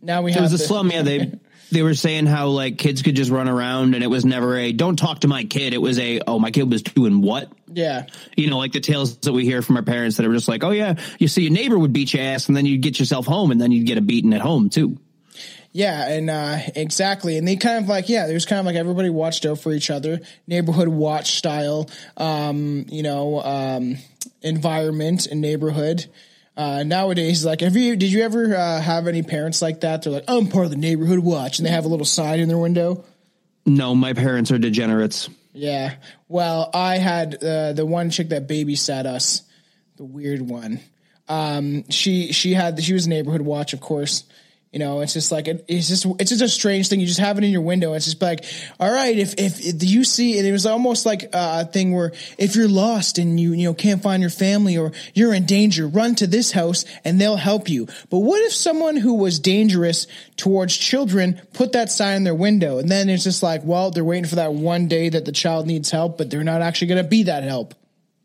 Now 0.00 0.22
we 0.22 0.30
Mm-hmm. 0.32 0.38
It 0.38 0.42
have 0.42 0.42
was 0.52 0.52
a 0.52 0.58
slum. 0.58 0.90
Yeah, 0.90 1.02
they 1.02 1.32
they 1.72 1.82
were 1.82 1.94
saying 1.94 2.26
how 2.26 2.48
like 2.48 2.78
kids 2.78 3.02
could 3.02 3.16
just 3.16 3.30
run 3.30 3.48
around, 3.48 3.94
and 3.94 4.04
it 4.04 4.08
was 4.08 4.24
never 4.24 4.56
a 4.56 4.72
"don't 4.72 4.96
talk 4.96 5.20
to 5.20 5.28
my 5.28 5.44
kid." 5.44 5.74
It 5.74 5.78
was 5.78 5.98
a 5.98 6.20
"oh 6.26 6.38
my 6.38 6.50
kid 6.50 6.70
was 6.70 6.82
doing 6.82 7.22
what." 7.22 7.50
Yeah. 7.72 8.06
You 8.36 8.50
know, 8.50 8.58
like 8.58 8.72
the 8.72 8.80
tales 8.80 9.16
that 9.18 9.32
we 9.32 9.44
hear 9.44 9.62
from 9.62 9.76
our 9.76 9.82
parents 9.82 10.18
that 10.18 10.26
are 10.26 10.32
just 10.32 10.48
like, 10.48 10.62
"Oh 10.62 10.70
yeah, 10.70 10.94
you 11.18 11.28
see 11.28 11.42
your 11.42 11.52
neighbor 11.52 11.78
would 11.78 11.92
beat 11.92 12.12
your 12.12 12.22
ass, 12.22 12.48
and 12.48 12.56
then 12.56 12.66
you'd 12.66 12.82
get 12.82 12.98
yourself 12.98 13.26
home, 13.26 13.50
and 13.50 13.60
then 13.60 13.72
you'd 13.72 13.86
get 13.86 13.98
a 13.98 14.02
beating 14.02 14.34
at 14.34 14.40
home 14.40 14.70
too." 14.70 14.98
Yeah, 15.72 16.06
and 16.06 16.28
uh, 16.28 16.58
exactly, 16.76 17.38
and 17.38 17.48
they 17.48 17.56
kind 17.56 17.82
of 17.82 17.88
like 17.88 18.08
yeah, 18.08 18.26
there's 18.26 18.44
kind 18.44 18.60
of 18.60 18.66
like 18.66 18.76
everybody 18.76 19.08
watched 19.08 19.46
out 19.46 19.58
for 19.58 19.72
each 19.72 19.90
other, 19.90 20.20
neighborhood 20.46 20.88
watch 20.88 21.36
style, 21.36 21.88
um, 22.18 22.84
you 22.88 23.02
know, 23.02 23.40
um, 23.42 23.96
environment 24.42 25.26
and 25.26 25.40
neighborhood. 25.40 26.06
Uh, 26.56 26.82
nowadays, 26.82 27.44
like, 27.44 27.60
have 27.60 27.76
you 27.76 27.96
did 27.96 28.12
you 28.12 28.22
ever 28.22 28.54
uh, 28.54 28.80
have 28.80 29.06
any 29.06 29.22
parents 29.22 29.62
like 29.62 29.80
that? 29.80 30.02
They're 30.02 30.12
like, 30.12 30.24
I'm 30.28 30.48
part 30.48 30.66
of 30.66 30.70
the 30.70 30.76
neighborhood 30.76 31.20
watch, 31.20 31.58
and 31.58 31.66
they 31.66 31.70
have 31.70 31.84
a 31.84 31.88
little 31.88 32.04
sign 32.04 32.40
in 32.40 32.48
their 32.48 32.58
window. 32.58 33.04
No, 33.64 33.94
my 33.94 34.12
parents 34.12 34.50
are 34.50 34.58
degenerates. 34.58 35.30
Yeah. 35.52 35.94
Well, 36.28 36.70
I 36.74 36.98
had 36.98 37.42
uh, 37.42 37.72
the 37.72 37.86
one 37.86 38.10
chick 38.10 38.30
that 38.30 38.48
babysat 38.48 39.06
us, 39.06 39.42
the 39.96 40.04
weird 40.04 40.42
one. 40.42 40.80
Um, 41.28 41.88
she 41.90 42.32
she 42.32 42.52
had 42.52 42.82
she 42.82 42.92
was 42.92 43.06
neighborhood 43.06 43.42
watch, 43.42 43.72
of 43.72 43.80
course. 43.80 44.24
You 44.72 44.78
know, 44.78 45.02
it's 45.02 45.12
just 45.12 45.30
like 45.30 45.48
it's 45.48 45.88
just 45.88 46.06
it's 46.18 46.30
just 46.30 46.40
a 46.40 46.48
strange 46.48 46.88
thing. 46.88 46.98
You 46.98 47.06
just 47.06 47.20
have 47.20 47.36
it 47.36 47.44
in 47.44 47.50
your 47.50 47.60
window. 47.60 47.92
It's 47.92 48.06
just 48.06 48.22
like, 48.22 48.42
all 48.80 48.90
right, 48.90 49.18
if 49.18 49.34
if, 49.36 49.60
if 49.60 49.84
you 49.84 50.02
see, 50.02 50.38
and 50.38 50.46
it 50.46 50.52
was 50.52 50.64
almost 50.64 51.04
like 51.04 51.24
uh, 51.24 51.64
a 51.66 51.70
thing 51.70 51.92
where 51.92 52.12
if 52.38 52.56
you're 52.56 52.68
lost 52.68 53.18
and 53.18 53.38
you 53.38 53.52
you 53.52 53.64
know 53.68 53.74
can't 53.74 54.02
find 54.02 54.22
your 54.22 54.30
family 54.30 54.78
or 54.78 54.92
you're 55.12 55.34
in 55.34 55.44
danger, 55.44 55.86
run 55.86 56.14
to 56.14 56.26
this 56.26 56.52
house 56.52 56.86
and 57.04 57.20
they'll 57.20 57.36
help 57.36 57.68
you. 57.68 57.86
But 58.08 58.20
what 58.20 58.40
if 58.40 58.54
someone 58.54 58.96
who 58.96 59.12
was 59.12 59.38
dangerous 59.38 60.06
towards 60.38 60.74
children 60.74 61.38
put 61.52 61.72
that 61.72 61.90
sign 61.92 62.16
in 62.16 62.24
their 62.24 62.34
window, 62.34 62.78
and 62.78 62.88
then 62.88 63.10
it's 63.10 63.24
just 63.24 63.42
like, 63.42 63.62
well, 63.64 63.90
they're 63.90 64.02
waiting 64.02 64.24
for 64.24 64.36
that 64.36 64.54
one 64.54 64.88
day 64.88 65.10
that 65.10 65.26
the 65.26 65.32
child 65.32 65.66
needs 65.66 65.90
help, 65.90 66.16
but 66.16 66.30
they're 66.30 66.44
not 66.44 66.62
actually 66.62 66.88
going 66.88 67.04
to 67.04 67.08
be 67.10 67.24
that 67.24 67.42
help. 67.42 67.74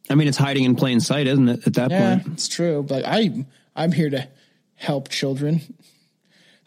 I 0.09 0.15
mean, 0.15 0.29
it's 0.29 0.37
hiding 0.37 0.63
in 0.63 0.77
plain 0.77 1.01
sight, 1.01 1.27
isn't 1.27 1.49
it? 1.49 1.67
At 1.67 1.73
that 1.73 1.91
Yeah, 1.91 2.19
point, 2.19 2.27
it's 2.35 2.47
true. 2.47 2.83
But 2.87 3.03
I 3.05 3.45
I'm 3.75 3.91
here 3.91 4.09
to 4.09 4.29
help 4.75 5.09
children. 5.09 5.59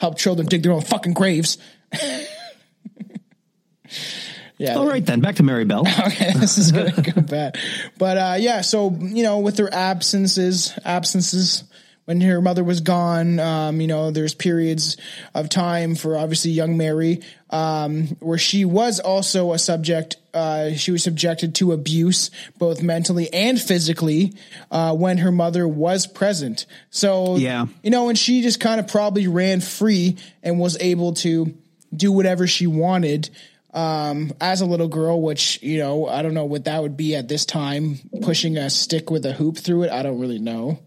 Help 0.00 0.16
children 0.16 0.46
dig 0.48 0.62
their 0.62 0.72
own 0.72 0.80
fucking 0.80 1.12
graves. 1.12 1.58
yeah. 4.56 4.76
all 4.76 4.86
right 4.86 5.04
then. 5.04 5.20
Back 5.20 5.36
to 5.36 5.42
Mary 5.42 5.66
Bell. 5.66 5.86
Okay, 6.06 6.32
this 6.32 6.56
is 6.56 6.72
gonna 6.72 6.90
go 6.92 7.20
bad. 7.20 7.58
But 7.98 8.16
uh 8.16 8.36
yeah, 8.38 8.62
so 8.62 8.90
you 8.98 9.22
know, 9.22 9.40
with 9.40 9.56
their 9.56 9.72
absences, 9.72 10.78
absences 10.84 11.64
when 12.10 12.20
her 12.22 12.40
mother 12.40 12.64
was 12.64 12.80
gone, 12.80 13.38
um, 13.38 13.80
you 13.80 13.86
know, 13.86 14.10
there's 14.10 14.34
periods 14.34 14.96
of 15.32 15.48
time 15.48 15.94
for 15.94 16.18
obviously 16.18 16.50
young 16.50 16.76
Mary, 16.76 17.20
um, 17.50 18.08
where 18.18 18.36
she 18.36 18.64
was 18.64 18.98
also 18.98 19.52
a 19.52 19.58
subject, 19.60 20.16
uh, 20.34 20.72
she 20.72 20.90
was 20.90 21.04
subjected 21.04 21.54
to 21.54 21.70
abuse, 21.70 22.32
both 22.58 22.82
mentally 22.82 23.32
and 23.32 23.62
physically, 23.62 24.32
uh, 24.72 24.92
when 24.92 25.18
her 25.18 25.30
mother 25.30 25.68
was 25.68 26.08
present. 26.08 26.66
So, 26.90 27.36
Yeah. 27.36 27.66
you 27.80 27.90
know, 27.92 28.08
and 28.08 28.18
she 28.18 28.42
just 28.42 28.58
kind 28.58 28.80
of 28.80 28.88
probably 28.88 29.28
ran 29.28 29.60
free 29.60 30.16
and 30.42 30.58
was 30.58 30.76
able 30.80 31.12
to 31.22 31.54
do 31.94 32.10
whatever 32.10 32.48
she 32.48 32.66
wanted 32.66 33.30
um, 33.72 34.32
as 34.40 34.62
a 34.62 34.66
little 34.66 34.88
girl, 34.88 35.22
which, 35.22 35.62
you 35.62 35.78
know, 35.78 36.08
I 36.08 36.22
don't 36.22 36.34
know 36.34 36.44
what 36.44 36.64
that 36.64 36.82
would 36.82 36.96
be 36.96 37.14
at 37.14 37.28
this 37.28 37.44
time, 37.44 38.00
pushing 38.22 38.56
a 38.56 38.68
stick 38.68 39.12
with 39.12 39.24
a 39.26 39.32
hoop 39.32 39.58
through 39.58 39.84
it. 39.84 39.92
I 39.92 40.02
don't 40.02 40.18
really 40.18 40.40
know. 40.40 40.80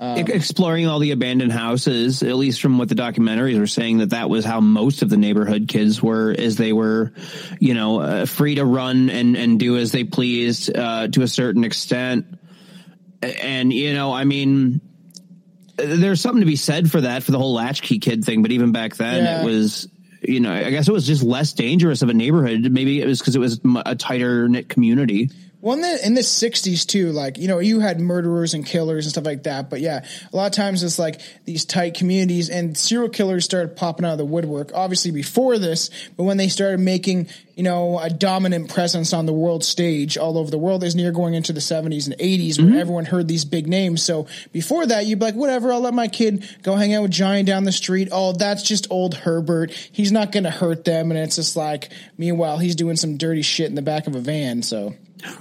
E- 0.00 0.20
exploring 0.32 0.86
all 0.86 1.00
the 1.00 1.10
abandoned 1.10 1.50
houses, 1.50 2.22
at 2.22 2.36
least 2.36 2.60
from 2.62 2.78
what 2.78 2.88
the 2.88 2.94
documentaries 2.94 3.58
were 3.58 3.66
saying, 3.66 3.98
that 3.98 4.10
that 4.10 4.30
was 4.30 4.44
how 4.44 4.60
most 4.60 5.02
of 5.02 5.08
the 5.10 5.16
neighborhood 5.16 5.66
kids 5.66 6.00
were, 6.00 6.32
as 6.38 6.56
they 6.56 6.72
were, 6.72 7.12
you 7.58 7.74
know, 7.74 8.00
uh, 8.00 8.24
free 8.26 8.54
to 8.54 8.64
run 8.64 9.10
and 9.10 9.36
and 9.36 9.58
do 9.58 9.76
as 9.76 9.90
they 9.90 10.04
pleased 10.04 10.74
uh, 10.76 11.08
to 11.08 11.22
a 11.22 11.28
certain 11.28 11.64
extent. 11.64 12.26
And 13.22 13.72
you 13.72 13.92
know, 13.92 14.12
I 14.12 14.22
mean, 14.22 14.80
there's 15.76 16.20
something 16.20 16.42
to 16.42 16.46
be 16.46 16.54
said 16.56 16.88
for 16.90 17.00
that 17.00 17.24
for 17.24 17.32
the 17.32 17.38
whole 17.38 17.54
latchkey 17.54 17.98
kid 17.98 18.24
thing. 18.24 18.42
But 18.42 18.52
even 18.52 18.70
back 18.70 18.94
then, 18.96 19.24
Yeah. 19.24 19.42
it 19.42 19.44
was. 19.44 19.88
You 20.20 20.40
know, 20.40 20.52
I 20.52 20.70
guess 20.70 20.88
it 20.88 20.92
was 20.92 21.06
just 21.06 21.22
less 21.22 21.52
dangerous 21.52 22.02
of 22.02 22.08
a 22.08 22.12
neighborhood. 22.12 22.72
Maybe 22.72 23.00
it 23.00 23.06
was 23.06 23.20
because 23.20 23.36
it 23.36 23.38
was 23.38 23.60
a 23.86 23.94
tighter 23.94 24.48
knit 24.48 24.68
community. 24.68 25.30
Well, 25.60 25.74
in 25.74 25.82
the, 25.82 26.06
in 26.06 26.14
the 26.14 26.20
60s 26.20 26.86
too, 26.86 27.10
like, 27.10 27.36
you 27.36 27.48
know, 27.48 27.58
you 27.58 27.80
had 27.80 28.00
murderers 28.00 28.54
and 28.54 28.64
killers 28.64 29.06
and 29.06 29.10
stuff 29.10 29.24
like 29.24 29.42
that. 29.42 29.68
But 29.68 29.80
yeah, 29.80 30.06
a 30.32 30.36
lot 30.36 30.46
of 30.46 30.52
times 30.52 30.84
it's 30.84 31.00
like 31.00 31.20
these 31.46 31.64
tight 31.64 31.94
communities 31.94 32.48
and 32.48 32.78
serial 32.78 33.08
killers 33.08 33.44
started 33.44 33.76
popping 33.76 34.06
out 34.06 34.12
of 34.12 34.18
the 34.18 34.24
woodwork, 34.24 34.70
obviously 34.72 35.10
before 35.10 35.58
this, 35.58 35.90
but 36.16 36.22
when 36.22 36.36
they 36.36 36.46
started 36.46 36.78
making, 36.78 37.28
you 37.56 37.64
know, 37.64 37.98
a 37.98 38.08
dominant 38.08 38.72
presence 38.72 39.12
on 39.12 39.26
the 39.26 39.32
world 39.32 39.64
stage 39.64 40.16
all 40.16 40.38
over 40.38 40.48
the 40.48 40.58
world 40.58 40.84
is 40.84 40.94
near 40.94 41.10
going 41.10 41.34
into 41.34 41.52
the 41.52 41.58
70s 41.58 42.06
and 42.06 42.16
80s 42.16 42.58
where 42.58 42.68
mm-hmm. 42.68 42.78
everyone 42.78 43.04
heard 43.04 43.26
these 43.26 43.44
big 43.44 43.66
names. 43.66 44.00
So 44.00 44.28
before 44.52 44.86
that, 44.86 45.06
you'd 45.06 45.18
be 45.18 45.24
like, 45.24 45.34
whatever, 45.34 45.72
I'll 45.72 45.80
let 45.80 45.92
my 45.92 46.06
kid 46.06 46.48
go 46.62 46.76
hang 46.76 46.94
out 46.94 47.02
with 47.02 47.10
Giant 47.10 47.48
down 47.48 47.64
the 47.64 47.72
street. 47.72 48.10
Oh, 48.12 48.32
that's 48.32 48.62
just 48.62 48.86
old 48.90 49.14
Herbert. 49.14 49.72
He's 49.72 50.12
not 50.12 50.30
going 50.30 50.44
to 50.44 50.50
hurt 50.50 50.84
them. 50.84 51.10
And 51.10 51.18
it's 51.18 51.34
just 51.34 51.56
like, 51.56 51.90
meanwhile, 52.16 52.58
he's 52.58 52.76
doing 52.76 52.94
some 52.94 53.16
dirty 53.16 53.42
shit 53.42 53.66
in 53.66 53.74
the 53.74 53.82
back 53.82 54.06
of 54.06 54.14
a 54.14 54.20
van. 54.20 54.62
So. 54.62 54.94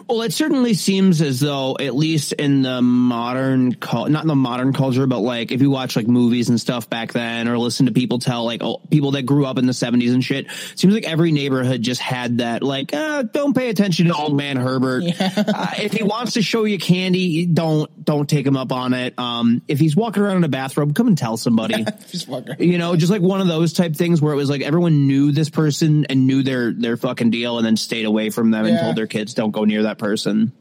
Well, 0.08 0.22
it 0.22 0.34
certainly 0.34 0.74
seems 0.74 1.22
as 1.22 1.40
though, 1.40 1.78
at 1.80 1.96
least 1.96 2.34
in 2.34 2.62
the 2.62 2.82
modern, 2.82 3.76
not 3.92 4.22
in 4.24 4.28
the 4.28 4.36
modern 4.36 4.74
culture, 4.74 5.08
but 5.08 5.20
like 5.20 5.52
if 5.52 5.62
you 5.62 5.70
watch 5.70 5.96
like 5.96 6.08
movies 6.08 6.50
and 6.50 6.60
stuff 6.60 6.90
back 6.90 7.14
then, 7.14 7.48
or 7.48 7.58
listen 7.58 7.86
to 7.86 7.92
people 7.92 8.20
tell 8.20 8.46
like 8.46 8.62
oh, 8.64 8.82
people 8.90 9.12
that 9.12 9.24
grew 9.24 9.46
up 9.46 9.58
in 9.58 9.66
the 9.66 9.74
seventies 9.74 10.14
and 10.14 10.24
shit, 10.24 10.48
seems 10.76 10.94
like 10.94 11.06
every 11.06 11.32
neighborhood 11.32 11.82
just 11.82 12.02
had 12.02 12.40
that 12.40 12.64
like, 12.64 12.94
uh, 12.94 13.24
don't 13.24 13.56
pay 13.56 13.70
attention 13.70 14.08
to 14.08 14.16
old 14.16 14.36
man 14.36 14.58
Herbert. 14.58 15.04
uh, 15.20 15.68
if 15.78 15.94
he 15.94 16.04
wants 16.04 16.34
to 16.34 16.42
show 16.42 16.64
you 16.64 16.78
candy, 16.80 17.46
don't 17.46 18.04
don't 18.04 18.30
take 18.30 18.46
him 18.46 18.58
up 18.58 18.72
on 18.72 18.94
it. 18.94 19.14
Um, 19.18 19.62
if 19.68 19.80
he's 19.80 19.96
walking 19.96 20.24
around 20.24 20.38
in 20.38 20.44
a 20.44 20.50
bathrobe, 20.50 20.96
come 20.96 21.08
and 21.08 21.18
tell 21.18 21.38
somebody. 21.38 21.86
Just 22.10 22.28
walk 22.28 22.48
around. 22.48 22.60
you 22.60 22.78
know, 22.78 22.96
just 22.96 23.12
like 23.12 23.22
one 23.22 23.42
of 23.42 23.48
those 23.48 23.74
type 23.74 23.96
things 23.96 24.22
where 24.22 24.34
it 24.34 24.38
was 24.38 24.50
like 24.50 24.62
everyone 24.62 25.08
knew 25.08 25.32
this 25.32 25.50
person 25.50 26.06
and 26.06 26.26
knew 26.26 26.44
their 26.44 26.72
their 26.72 26.98
fucking 26.98 27.30
deal, 27.30 27.58
and 27.58 27.66
then 27.66 27.78
stayed 27.78 28.06
away 28.06 28.30
from 28.30 28.52
them 28.52 28.66
and 28.66 28.80
told 28.80 28.96
their 28.96 29.08
kids 29.08 29.34
don't 29.34 29.52
go 29.52 29.66
near 29.68 29.84
that 29.84 29.98
person. 29.98 30.52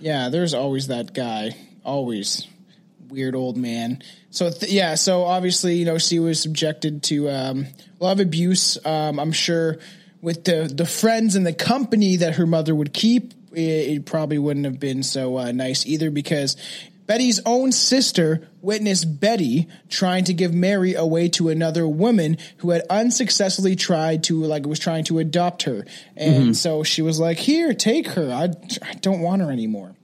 Yeah, 0.00 0.28
there's 0.28 0.54
always 0.54 0.88
that 0.88 1.14
guy. 1.14 1.56
Always 1.84 2.46
weird 3.08 3.34
old 3.34 3.56
man. 3.56 4.02
So 4.30 4.50
th- 4.50 4.72
yeah, 4.72 4.96
so 4.96 5.24
obviously 5.24 5.76
you 5.76 5.84
know 5.84 5.98
she 5.98 6.18
was 6.18 6.40
subjected 6.40 7.02
to 7.04 7.30
um, 7.30 7.66
a 8.00 8.04
lot 8.04 8.12
of 8.12 8.20
abuse. 8.20 8.78
Um, 8.84 9.18
I'm 9.18 9.32
sure 9.32 9.78
with 10.20 10.44
the 10.44 10.70
the 10.72 10.86
friends 10.86 11.36
and 11.36 11.46
the 11.46 11.52
company 11.52 12.16
that 12.16 12.36
her 12.36 12.46
mother 12.46 12.74
would 12.74 12.92
keep, 12.92 13.32
it, 13.52 13.60
it 13.60 14.06
probably 14.06 14.38
wouldn't 14.38 14.66
have 14.66 14.80
been 14.80 15.02
so 15.02 15.38
uh, 15.38 15.52
nice 15.52 15.86
either 15.86 16.10
because. 16.10 16.56
Betty's 17.06 17.40
own 17.44 17.72
sister 17.72 18.48
witnessed 18.62 19.20
Betty 19.20 19.68
trying 19.88 20.24
to 20.24 20.34
give 20.34 20.54
Mary 20.54 20.94
away 20.94 21.28
to 21.30 21.50
another 21.50 21.86
woman 21.86 22.38
who 22.58 22.70
had 22.70 22.82
unsuccessfully 22.88 23.76
tried 23.76 24.24
to 24.24 24.42
like 24.44 24.66
was 24.66 24.78
trying 24.78 25.04
to 25.04 25.18
adopt 25.18 25.64
her, 25.64 25.84
and 26.16 26.34
mm-hmm. 26.34 26.52
so 26.52 26.82
she 26.82 27.02
was 27.02 27.20
like, 27.20 27.38
"Here, 27.38 27.74
take 27.74 28.08
her. 28.08 28.32
I, 28.32 28.48
I 28.82 28.94
don't 28.94 29.20
want 29.20 29.42
her 29.42 29.50
anymore." 29.50 29.94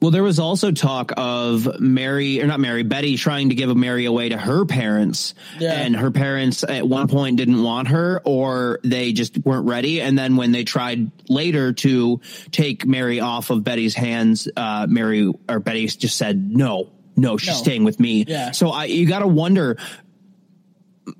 Well, 0.00 0.10
there 0.10 0.22
was 0.22 0.38
also 0.38 0.72
talk 0.72 1.12
of 1.16 1.78
Mary, 1.78 2.40
or 2.42 2.46
not 2.46 2.58
Mary, 2.58 2.82
Betty 2.84 3.16
trying 3.18 3.50
to 3.50 3.54
give 3.54 3.76
Mary 3.76 4.06
away 4.06 4.30
to 4.30 4.38
her 4.38 4.64
parents. 4.64 5.34
Yeah. 5.58 5.72
And 5.72 5.94
her 5.94 6.10
parents 6.10 6.64
at 6.64 6.88
one 6.88 7.06
point 7.06 7.36
didn't 7.36 7.62
want 7.62 7.88
her 7.88 8.22
or 8.24 8.80
they 8.82 9.12
just 9.12 9.36
weren't 9.44 9.66
ready. 9.68 10.00
And 10.00 10.18
then 10.18 10.36
when 10.36 10.52
they 10.52 10.64
tried 10.64 11.10
later 11.28 11.74
to 11.74 12.20
take 12.50 12.86
Mary 12.86 13.20
off 13.20 13.50
of 13.50 13.62
Betty's 13.62 13.94
hands, 13.94 14.48
uh, 14.56 14.86
Mary 14.88 15.30
or 15.48 15.60
Betty 15.60 15.86
just 15.86 16.16
said, 16.16 16.50
no, 16.50 16.88
no, 17.14 17.36
she's 17.36 17.48
No. 17.50 17.54
staying 17.56 17.84
with 17.84 18.00
me. 18.00 18.24
Yeah. 18.26 18.52
So 18.52 18.70
I, 18.70 18.86
you 18.86 19.06
got 19.06 19.18
to 19.18 19.28
wonder, 19.28 19.76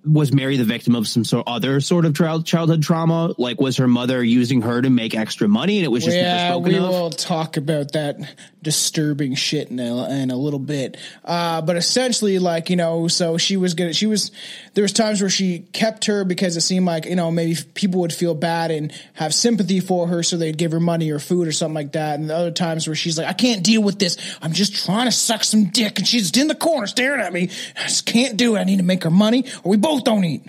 was 0.05 0.33
Mary 0.33 0.57
the 0.57 0.65
victim 0.65 0.95
of 0.95 1.09
some 1.09 1.25
sort 1.25 1.49
other 1.49 1.81
sort 1.81 2.05
of 2.05 2.15
child, 2.15 2.47
childhood 2.47 2.83
trauma? 2.83 3.35
Like, 3.39 3.61
was 3.61 3.79
her 3.79 3.89
mother 3.89 4.23
using 4.23 4.63
her 4.63 4.81
to 4.81 4.89
make 4.89 5.17
extra 5.17 5.49
money 5.49 5.79
and 5.79 5.85
it 5.85 5.89
was 5.89 6.05
just 6.05 6.17
yeah, 6.17 6.51
never 6.51 6.55
spoken 6.55 6.73
we 6.73 6.79
of? 6.79 6.89
will 6.91 7.11
talk 7.11 7.57
about 7.57 7.93
that 7.93 8.17
disturbing 8.63 9.35
shit 9.35 9.71
in 9.71 9.81
a, 9.81 10.09
in 10.11 10.31
a 10.31 10.37
little 10.37 10.59
bit. 10.59 10.97
Uh, 11.25 11.63
but 11.63 11.77
essentially, 11.77 12.39
like 12.39 12.71
you 12.71 12.77
know, 12.77 13.09
so 13.09 13.39
she 13.39 13.57
was 13.57 13.75
gonna, 13.75 13.93
she 13.93 14.07
was. 14.07 14.31
There 14.75 14.83
was 14.83 14.93
times 14.93 15.21
where 15.21 15.31
she 15.31 15.61
kept 15.73 16.05
her 16.07 16.25
because 16.25 16.57
it 16.57 16.61
seemed 16.61 16.87
like 16.87 17.07
you 17.07 17.17
know 17.17 17.31
maybe 17.31 17.57
people 17.75 18.01
would 18.01 18.13
feel 18.13 18.35
bad 18.35 18.71
and 18.71 18.93
have 19.15 19.35
sympathy 19.35 19.81
for 19.81 20.07
her, 20.07 20.23
so 20.23 20.37
they'd 20.37 20.59
give 20.59 20.73
her 20.73 20.81
money 20.81 21.11
or 21.11 21.19
food 21.19 21.49
or 21.49 21.53
something 21.53 21.75
like 21.75 21.93
that. 21.93 22.19
And 22.19 22.31
the 22.31 22.37
other 22.37 22.51
times 22.51 22.87
where 22.87 22.97
she's 22.97 23.19
like, 23.19 23.27
I 23.27 23.33
can't 23.33 23.65
deal 23.65 23.83
with 23.83 23.99
this. 23.99 24.17
I'm 24.43 24.53
just 24.53 24.85
trying 24.85 25.07
to 25.07 25.13
suck 25.13 25.45
some 25.45 25.67
dick, 25.67 25.99
and 25.99 26.07
she's 26.07 26.37
in 26.37 26.49
the 26.49 26.55
corner 26.55 26.87
staring 26.87 27.21
at 27.21 27.33
me. 27.33 27.51
I 27.77 27.83
just 27.85 28.07
can't 28.07 28.37
do 28.37 28.57
it. 28.57 28.61
I 28.61 28.65
need 28.65 28.79
to 28.79 28.85
make 28.85 29.05
her 29.05 29.11
money, 29.11 29.45
or 29.63 29.71
we 29.71 29.77
both 29.77 30.05
don't 30.05 30.25
eat. 30.25 30.43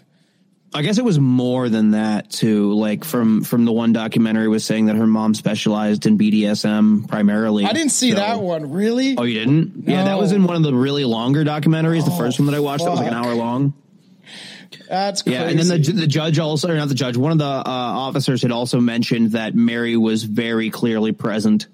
I 0.73 0.83
guess 0.83 0.97
it 0.97 1.03
was 1.03 1.19
more 1.19 1.67
than 1.67 1.91
that 1.91 2.29
too. 2.29 2.73
Like 2.73 3.03
from 3.03 3.43
from 3.43 3.65
the 3.65 3.73
one 3.73 3.91
documentary 3.91 4.47
was 4.47 4.63
saying 4.63 4.85
that 4.85 4.95
her 4.95 5.05
mom 5.07 5.33
specialized 5.33 6.05
in 6.05 6.17
BDSM 6.17 7.07
primarily. 7.09 7.65
I 7.65 7.73
didn't 7.73 7.91
see 7.91 8.11
So- 8.11 8.15
that 8.17 8.41
one. 8.41 8.71
Really? 8.71 9.15
Oh, 9.17 9.23
you 9.23 9.37
didn't? 9.39 9.83
Yeah, 9.85 10.05
that 10.05 10.17
was 10.17 10.31
in 10.31 10.45
one 10.45 10.55
of 10.55 10.63
the 10.63 10.73
really 10.73 11.03
longer 11.03 11.43
documentaries. 11.43 12.05
the 12.05 12.11
first 12.11 12.39
one 12.39 12.45
that 12.45 12.55
I 12.55 12.59
watched 12.61 12.85
that 12.85 12.89
was 12.91 12.99
like 12.99 13.09
an 13.09 13.13
hour 13.13 13.35
long. 13.35 13.73
That's 14.87 15.21
crazy. 15.23 15.35
Yeah, 15.37 15.49
and 15.49 15.59
then 15.59 15.67
the 15.81 15.91
the 15.91 16.07
judge 16.07 16.39
also, 16.39 16.69
or 16.69 16.75
not 16.75 16.87
the 16.87 16.95
judge, 16.95 17.17
one 17.17 17.31
of 17.33 17.37
the 17.37 17.43
uh, 17.45 17.63
officers 17.65 18.41
had 18.41 18.51
also 18.51 18.79
mentioned 18.79 19.31
that 19.33 19.53
Mary 19.55 19.97
was 19.97 20.23
very 20.23 20.69
clearly 20.69 21.11
present 21.11 21.67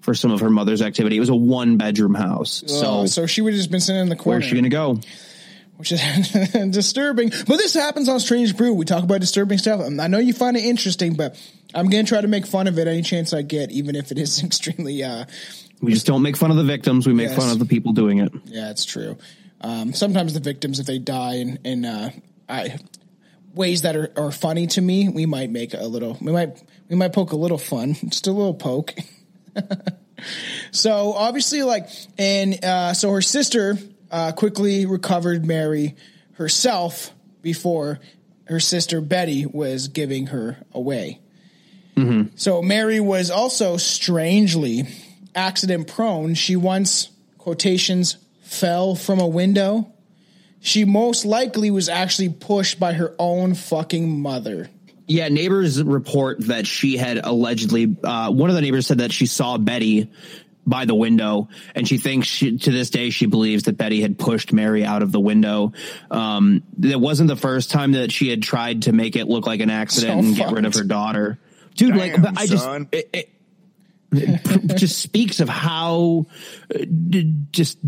for 0.00 0.14
some 0.14 0.30
of 0.32 0.40
her 0.40 0.50
mother's 0.50 0.82
activity. 0.82 1.16
It 1.16 1.20
was 1.20 1.28
a 1.28 1.34
one 1.36 1.76
bedroom 1.76 2.14
house, 2.14 2.64
Oh, 2.68 3.06
so, 3.06 3.06
so 3.06 3.26
she 3.26 3.42
would 3.42 3.52
have 3.52 3.58
just 3.58 3.70
been 3.70 3.80
sitting 3.80 4.00
in 4.02 4.08
the 4.08 4.16
corner. 4.16 4.38
where's 4.38 4.46
she 4.48 4.52
going 4.54 4.64
to 4.64 4.70
go? 4.70 4.98
Which 5.80 5.92
is 5.92 6.00
disturbing. 6.70 7.30
But 7.30 7.56
this 7.56 7.72
happens 7.74 8.08
on 8.10 8.20
Strange 8.20 8.54
Brew. 8.56 8.74
We 8.74 8.84
talk 8.84 9.02
about 9.02 9.20
disturbing 9.20 9.56
stuff. 9.58 9.80
Um, 9.80 9.98
I 9.98 10.08
know 10.08 10.18
you 10.18 10.34
find 10.34 10.56
it 10.56 10.64
interesting, 10.64 11.14
but 11.14 11.40
I'm 11.74 11.88
going 11.88 12.04
to 12.04 12.08
try 12.08 12.20
to 12.20 12.28
make 12.28 12.46
fun 12.46 12.68
of 12.68 12.78
it 12.78 12.86
any 12.86 13.00
chance 13.02 13.32
I 13.32 13.40
get, 13.42 13.70
even 13.72 13.96
if 13.96 14.12
it 14.12 14.18
is 14.18 14.42
extremely. 14.44 15.02
Uh, 15.02 15.24
We 15.80 15.92
just 15.94 16.06
don't 16.06 16.20
make 16.22 16.36
fun 16.36 16.50
of 16.50 16.58
the 16.58 16.64
victims. 16.64 17.06
We 17.06 17.14
make 17.14 17.28
Yes. 17.30 17.36
fun 17.38 17.50
of 17.50 17.58
the 17.58 17.64
people 17.64 17.92
doing 17.94 18.18
it. 18.18 18.30
yeah, 18.44 18.70
it's 18.70 18.84
true. 18.84 19.16
Um, 19.62 19.92
sometimes 19.94 20.34
the 20.34 20.40
victims, 20.40 20.78
if 20.80 20.86
they 20.86 20.98
die 20.98 21.36
in 21.36 21.58
in 21.64 21.84
uh, 21.86 22.10
I, 22.48 22.78
ways 23.54 23.82
that 23.82 23.96
are, 23.96 24.10
are 24.16 24.30
funny 24.32 24.66
to 24.68 24.80
me, 24.82 25.08
we 25.08 25.24
might 25.26 25.50
make 25.50 25.72
a 25.74 25.84
little. 25.86 26.16
We 26.20 26.30
might 26.32 26.62
we 26.90 26.96
might 26.96 27.12
poke 27.14 27.32
a 27.32 27.36
little 27.36 27.58
fun, 27.58 27.94
just 28.08 28.26
a 28.26 28.32
little 28.32 28.54
poke. 28.54 28.94
So 30.72 31.14
obviously, 31.14 31.62
like, 31.62 31.88
and 32.18 32.62
uh, 32.64 32.92
so 32.94 33.10
her 33.12 33.22
sister 33.22 33.78
uh, 34.10 34.32
quickly 34.32 34.86
recovered 34.86 35.44
Mary 35.44 35.96
herself 36.32 37.12
before 37.42 38.00
her 38.44 38.60
sister 38.60 39.00
Betty 39.00 39.46
was 39.46 39.88
giving 39.88 40.26
her 40.28 40.58
away. 40.72 41.20
So 42.36 42.62
Mary 42.62 43.00
was 43.00 43.30
also 43.30 43.76
strangely 43.76 44.88
accident 45.34 45.86
prone. 45.86 46.34
She 46.34 46.56
once 46.56 47.10
quotations 47.38 48.16
fell 48.42 48.94
from 48.94 49.20
a 49.20 49.26
window. 49.26 49.92
She 50.60 50.84
most 50.84 51.24
likely 51.24 51.70
was 51.70 51.88
actually 51.88 52.30
pushed 52.30 52.80
by 52.80 52.94
her 52.94 53.14
own 53.18 53.54
fucking 53.54 54.20
mother. 54.20 54.68
Yeah, 55.06 55.28
neighbors 55.28 55.82
report 55.82 56.40
that 56.46 56.66
she 56.66 56.96
had 56.96 57.18
allegedly. 57.18 57.96
Uh, 58.02 58.30
one 58.30 58.50
of 58.50 58.56
the 58.56 58.62
neighbors 58.62 58.86
said 58.86 58.98
that 58.98 59.12
she 59.12 59.26
saw 59.26 59.58
Betty 59.58 60.10
by 60.70 60.86
the 60.86 60.94
window, 60.94 61.48
and 61.74 61.86
she 61.86 61.98
thinks 61.98 62.26
she, 62.28 62.56
to 62.56 62.70
this 62.70 62.88
day 62.88 63.10
she 63.10 63.26
believes 63.26 63.64
that 63.64 63.76
Betty 63.76 64.00
had 64.00 64.18
pushed 64.18 64.52
Mary 64.52 64.84
out 64.84 65.02
of 65.02 65.12
the 65.12 65.20
window. 65.20 65.72
Um, 66.10 66.62
it 66.82 66.98
wasn't 66.98 67.28
the 67.28 67.36
first 67.36 67.70
time 67.70 67.92
that 67.92 68.10
she 68.12 68.28
had 68.30 68.42
tried 68.42 68.82
to 68.82 68.92
make 68.92 69.16
it 69.16 69.26
look 69.28 69.46
like 69.46 69.60
an 69.60 69.68
accident 69.70 70.22
So 70.22 70.26
and 70.28 70.36
get 70.36 70.52
rid 70.52 70.64
of 70.64 70.74
her 70.74 70.84
daughter. 70.84 71.38
Dude, 71.74 71.94
like 71.96 72.20
but 72.22 72.38
I 72.38 72.46
just 72.46 72.64
son. 72.64 72.88
it, 72.92 73.10
it, 73.12 73.30
it 74.12 74.76
just 74.76 74.98
speaks 75.00 75.40
of 75.40 75.48
how 75.48 76.26
uh, 76.74 76.78
d- 76.78 77.34
just 77.52 77.78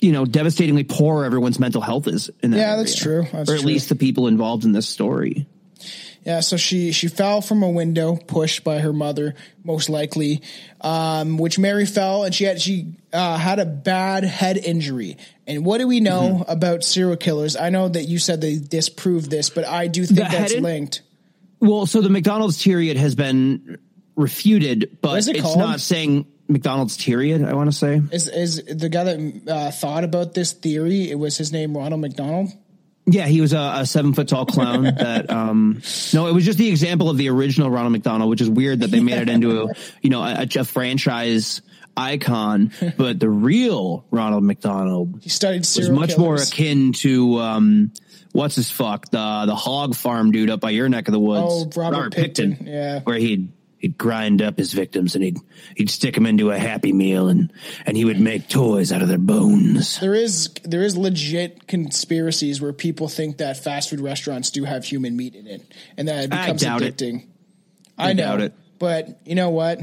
you 0.00 0.12
know 0.12 0.24
devastatingly 0.24 0.84
poor 0.84 1.24
everyone's 1.24 1.58
mental 1.58 1.80
health 1.80 2.06
is 2.06 2.30
in 2.42 2.52
that 2.52 2.58
Yeah, 2.58 2.76
that's 2.76 2.94
true. 2.94 3.24
That's 3.32 3.50
or 3.50 3.54
at 3.54 3.60
true. 3.60 3.66
least 3.68 3.88
the 3.88 3.96
people 3.96 4.26
involved 4.28 4.64
in 4.64 4.72
this 4.72 4.88
story. 4.88 5.46
Yeah, 6.28 6.40
so 6.40 6.58
she 6.58 6.92
she 6.92 7.08
fell 7.08 7.40
from 7.40 7.62
a 7.62 7.70
window, 7.70 8.16
pushed 8.16 8.62
by 8.62 8.80
her 8.80 8.92
mother, 8.92 9.34
most 9.64 9.88
likely. 9.88 10.42
Um, 10.82 11.38
which 11.38 11.58
Mary 11.58 11.86
fell, 11.86 12.24
and 12.24 12.34
she 12.34 12.44
had 12.44 12.60
she 12.60 12.96
uh, 13.14 13.38
had 13.38 13.58
a 13.58 13.64
bad 13.64 14.24
head 14.24 14.58
injury. 14.58 15.16
And 15.46 15.64
what 15.64 15.78
do 15.78 15.88
we 15.88 16.00
know 16.00 16.20
Mm-hmm. 16.42 16.50
about 16.50 16.84
serial 16.84 17.16
killers? 17.16 17.56
I 17.56 17.70
know 17.70 17.88
that 17.88 18.04
you 18.04 18.18
said 18.18 18.42
they 18.42 18.58
disproved 18.58 19.30
this, 19.30 19.48
but 19.48 19.66
I 19.66 19.86
do 19.86 20.04
think 20.04 20.18
The 20.18 20.24
that's 20.24 20.52
in- 20.52 20.62
linked. 20.62 21.00
Well, 21.60 21.86
so 21.86 22.02
the 22.02 22.10
McDonald's 22.10 22.62
triad 22.62 22.98
has 22.98 23.14
been 23.14 23.78
refuted, 24.14 24.98
but 25.00 25.26
it 25.26 25.36
it's 25.36 25.40
called? 25.42 25.58
not 25.58 25.80
saying 25.80 26.26
McDonald's 26.46 26.98
triad. 26.98 27.42
I 27.42 27.54
want 27.54 27.70
to 27.72 27.76
say. 27.76 28.02
Is 28.12 28.28
is 28.28 28.62
the 28.66 28.90
guy 28.90 29.04
that 29.04 29.42
uh, 29.48 29.70
thought 29.70 30.04
about 30.04 30.34
this 30.34 30.52
theory? 30.52 31.10
It 31.10 31.18
was 31.18 31.38
his 31.38 31.52
name, 31.52 31.74
Ronald 31.74 32.02
McDonald. 32.02 32.50
Yeah, 33.10 33.26
he 33.26 33.40
was 33.40 33.52
a, 33.52 33.72
a 33.76 33.86
seven 33.86 34.12
foot 34.12 34.28
tall 34.28 34.46
clown. 34.46 34.82
that 34.98 35.30
um, 35.30 35.82
no, 36.12 36.26
it 36.26 36.32
was 36.32 36.44
just 36.44 36.58
the 36.58 36.68
example 36.68 37.10
of 37.10 37.16
the 37.16 37.28
original 37.30 37.70
Ronald 37.70 37.92
McDonald, 37.92 38.30
which 38.30 38.40
is 38.40 38.50
weird 38.50 38.80
that 38.80 38.90
they 38.90 39.00
made 39.00 39.18
it 39.18 39.28
into 39.28 39.62
a 39.62 39.74
you 40.02 40.10
know 40.10 40.22
a, 40.22 40.46
a 40.56 40.64
franchise 40.64 41.62
icon. 41.96 42.72
But 42.96 43.18
the 43.18 43.28
real 43.28 44.04
Ronald 44.10 44.44
McDonald 44.44 45.20
He 45.22 45.28
studied 45.30 45.60
was 45.60 45.90
much 45.90 46.16
more 46.16 46.36
akin 46.36 46.92
to 46.94 47.38
um, 47.38 47.92
what's 48.32 48.54
his 48.56 48.70
fuck 48.70 49.10
the 49.10 49.44
the 49.46 49.56
hog 49.56 49.94
farm 49.94 50.30
dude 50.30 50.50
up 50.50 50.60
by 50.60 50.70
your 50.70 50.88
neck 50.88 51.08
of 51.08 51.12
the 51.12 51.20
woods. 51.20 51.76
Oh, 51.76 51.80
Robert 51.80 52.14
Pickton, 52.14 52.66
yeah. 52.66 53.00
where 53.00 53.18
he'd 53.18 53.52
he'd 53.78 53.96
grind 53.96 54.42
up 54.42 54.58
his 54.58 54.72
victims 54.72 55.14
and 55.14 55.24
he'd 55.24 55.38
he'd 55.76 55.90
stick 55.90 56.14
them 56.14 56.26
into 56.26 56.50
a 56.50 56.58
happy 56.58 56.92
meal 56.92 57.28
and 57.28 57.52
and 57.86 57.96
he 57.96 58.04
would 58.04 58.20
make 58.20 58.48
toys 58.48 58.92
out 58.92 59.02
of 59.02 59.08
their 59.08 59.18
bones. 59.18 59.98
There 60.00 60.14
is 60.14 60.50
there 60.64 60.82
is 60.82 60.96
legit 60.96 61.66
conspiracies 61.66 62.60
where 62.60 62.72
people 62.72 63.08
think 63.08 63.38
that 63.38 63.56
fast 63.56 63.90
food 63.90 64.00
restaurants 64.00 64.50
do 64.50 64.64
have 64.64 64.84
human 64.84 65.16
meat 65.16 65.34
in 65.34 65.46
it, 65.46 65.62
and 65.96 66.08
that 66.08 66.24
it 66.24 66.32
I 66.32 66.42
becomes 66.42 66.62
doubt 66.62 66.82
it. 66.82 66.96
addicting. 66.96 67.26
I, 67.96 68.10
I 68.10 68.12
know, 68.12 68.22
doubt 68.24 68.40
it. 68.42 68.54
but 68.78 69.20
you 69.24 69.34
know 69.34 69.50
what? 69.50 69.80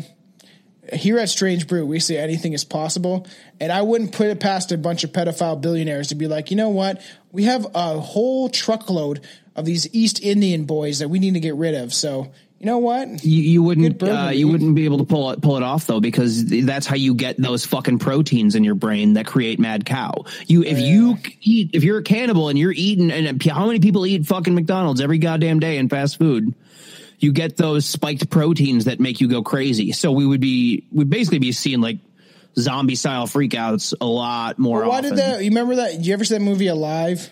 Here 0.93 1.17
at 1.17 1.29
Strange 1.29 1.67
Brew, 1.67 1.83
we 1.83 1.99
say 1.99 2.17
anything 2.17 2.53
is 2.53 2.63
possible, 2.63 3.25
and 3.59 3.71
I 3.71 3.81
wouldn't 3.81 4.11
put 4.11 4.27
it 4.27 4.39
past 4.39 4.71
a 4.71 4.77
bunch 4.77 5.03
of 5.03 5.11
pedophile 5.11 5.59
billionaires 5.59 6.09
to 6.09 6.15
be 6.15 6.27
like, 6.27 6.51
you 6.51 6.57
know 6.57 6.69
what? 6.69 7.01
We 7.31 7.45
have 7.45 7.65
a 7.73 7.99
whole 7.99 8.49
truckload 8.49 9.21
of 9.55 9.65
these 9.65 9.91
East 9.95 10.21
Indian 10.21 10.65
boys 10.65 10.99
that 10.99 11.09
we 11.09 11.17
need 11.17 11.33
to 11.33 11.39
get 11.39 11.55
rid 11.55 11.73
of. 11.73 11.91
So 11.91 12.31
you 12.65 12.71
know 12.71 12.79
what? 12.79 13.23
You, 13.23 13.41
you 13.43 13.61
wouldn't 13.61 14.01
uh, 14.01 14.31
you 14.33 14.47
wouldn't 14.47 14.73
be 14.73 14.85
able 14.85 14.97
to 14.97 15.03
pull 15.03 15.29
it 15.29 15.39
pull 15.39 15.55
it 15.55 15.61
off 15.61 15.85
though 15.85 15.99
because 15.99 16.43
that's 16.65 16.87
how 16.87 16.95
you 16.95 17.13
get 17.13 17.37
those 17.37 17.63
fucking 17.63 17.99
proteins 17.99 18.55
in 18.55 18.63
your 18.63 18.73
brain 18.73 19.13
that 19.13 19.27
create 19.27 19.59
mad 19.59 19.85
cow. 19.85 20.23
You 20.47 20.63
if 20.63 20.79
you 20.79 21.19
eat 21.41 21.69
if 21.73 21.83
you're 21.83 21.99
a 21.99 22.03
cannibal 22.03 22.49
and 22.49 22.57
you're 22.57 22.73
eating 22.75 23.11
and 23.11 23.39
how 23.43 23.67
many 23.67 23.79
people 23.81 24.03
eat 24.07 24.25
fucking 24.25 24.55
McDonald's 24.55 24.99
every 24.99 25.19
goddamn 25.19 25.59
day 25.59 25.77
in 25.77 25.89
fast 25.89 26.17
food? 26.17 26.55
You 27.19 27.33
get 27.33 27.55
those 27.55 27.85
spiked 27.85 28.31
proteins 28.31 28.85
that 28.85 28.99
make 28.99 29.21
you 29.21 29.27
go 29.27 29.43
crazy. 29.43 29.91
So 29.91 30.11
we 30.11 30.25
would 30.25 30.41
be 30.41 30.87
we'd 30.91 31.07
basically 31.07 31.37
be 31.37 31.51
seeing 31.51 31.81
like 31.81 31.99
zombie 32.57 32.95
style 32.95 33.27
freakouts 33.27 33.93
a 34.01 34.07
lot 34.07 34.57
more. 34.57 34.87
Why 34.87 34.97
often. 34.97 35.11
did 35.11 35.19
that? 35.19 35.43
You 35.43 35.51
remember 35.51 35.75
that? 35.75 35.99
You 35.99 36.13
ever 36.13 36.25
see 36.25 36.33
that 36.33 36.41
movie 36.41 36.65
Alive? 36.65 37.29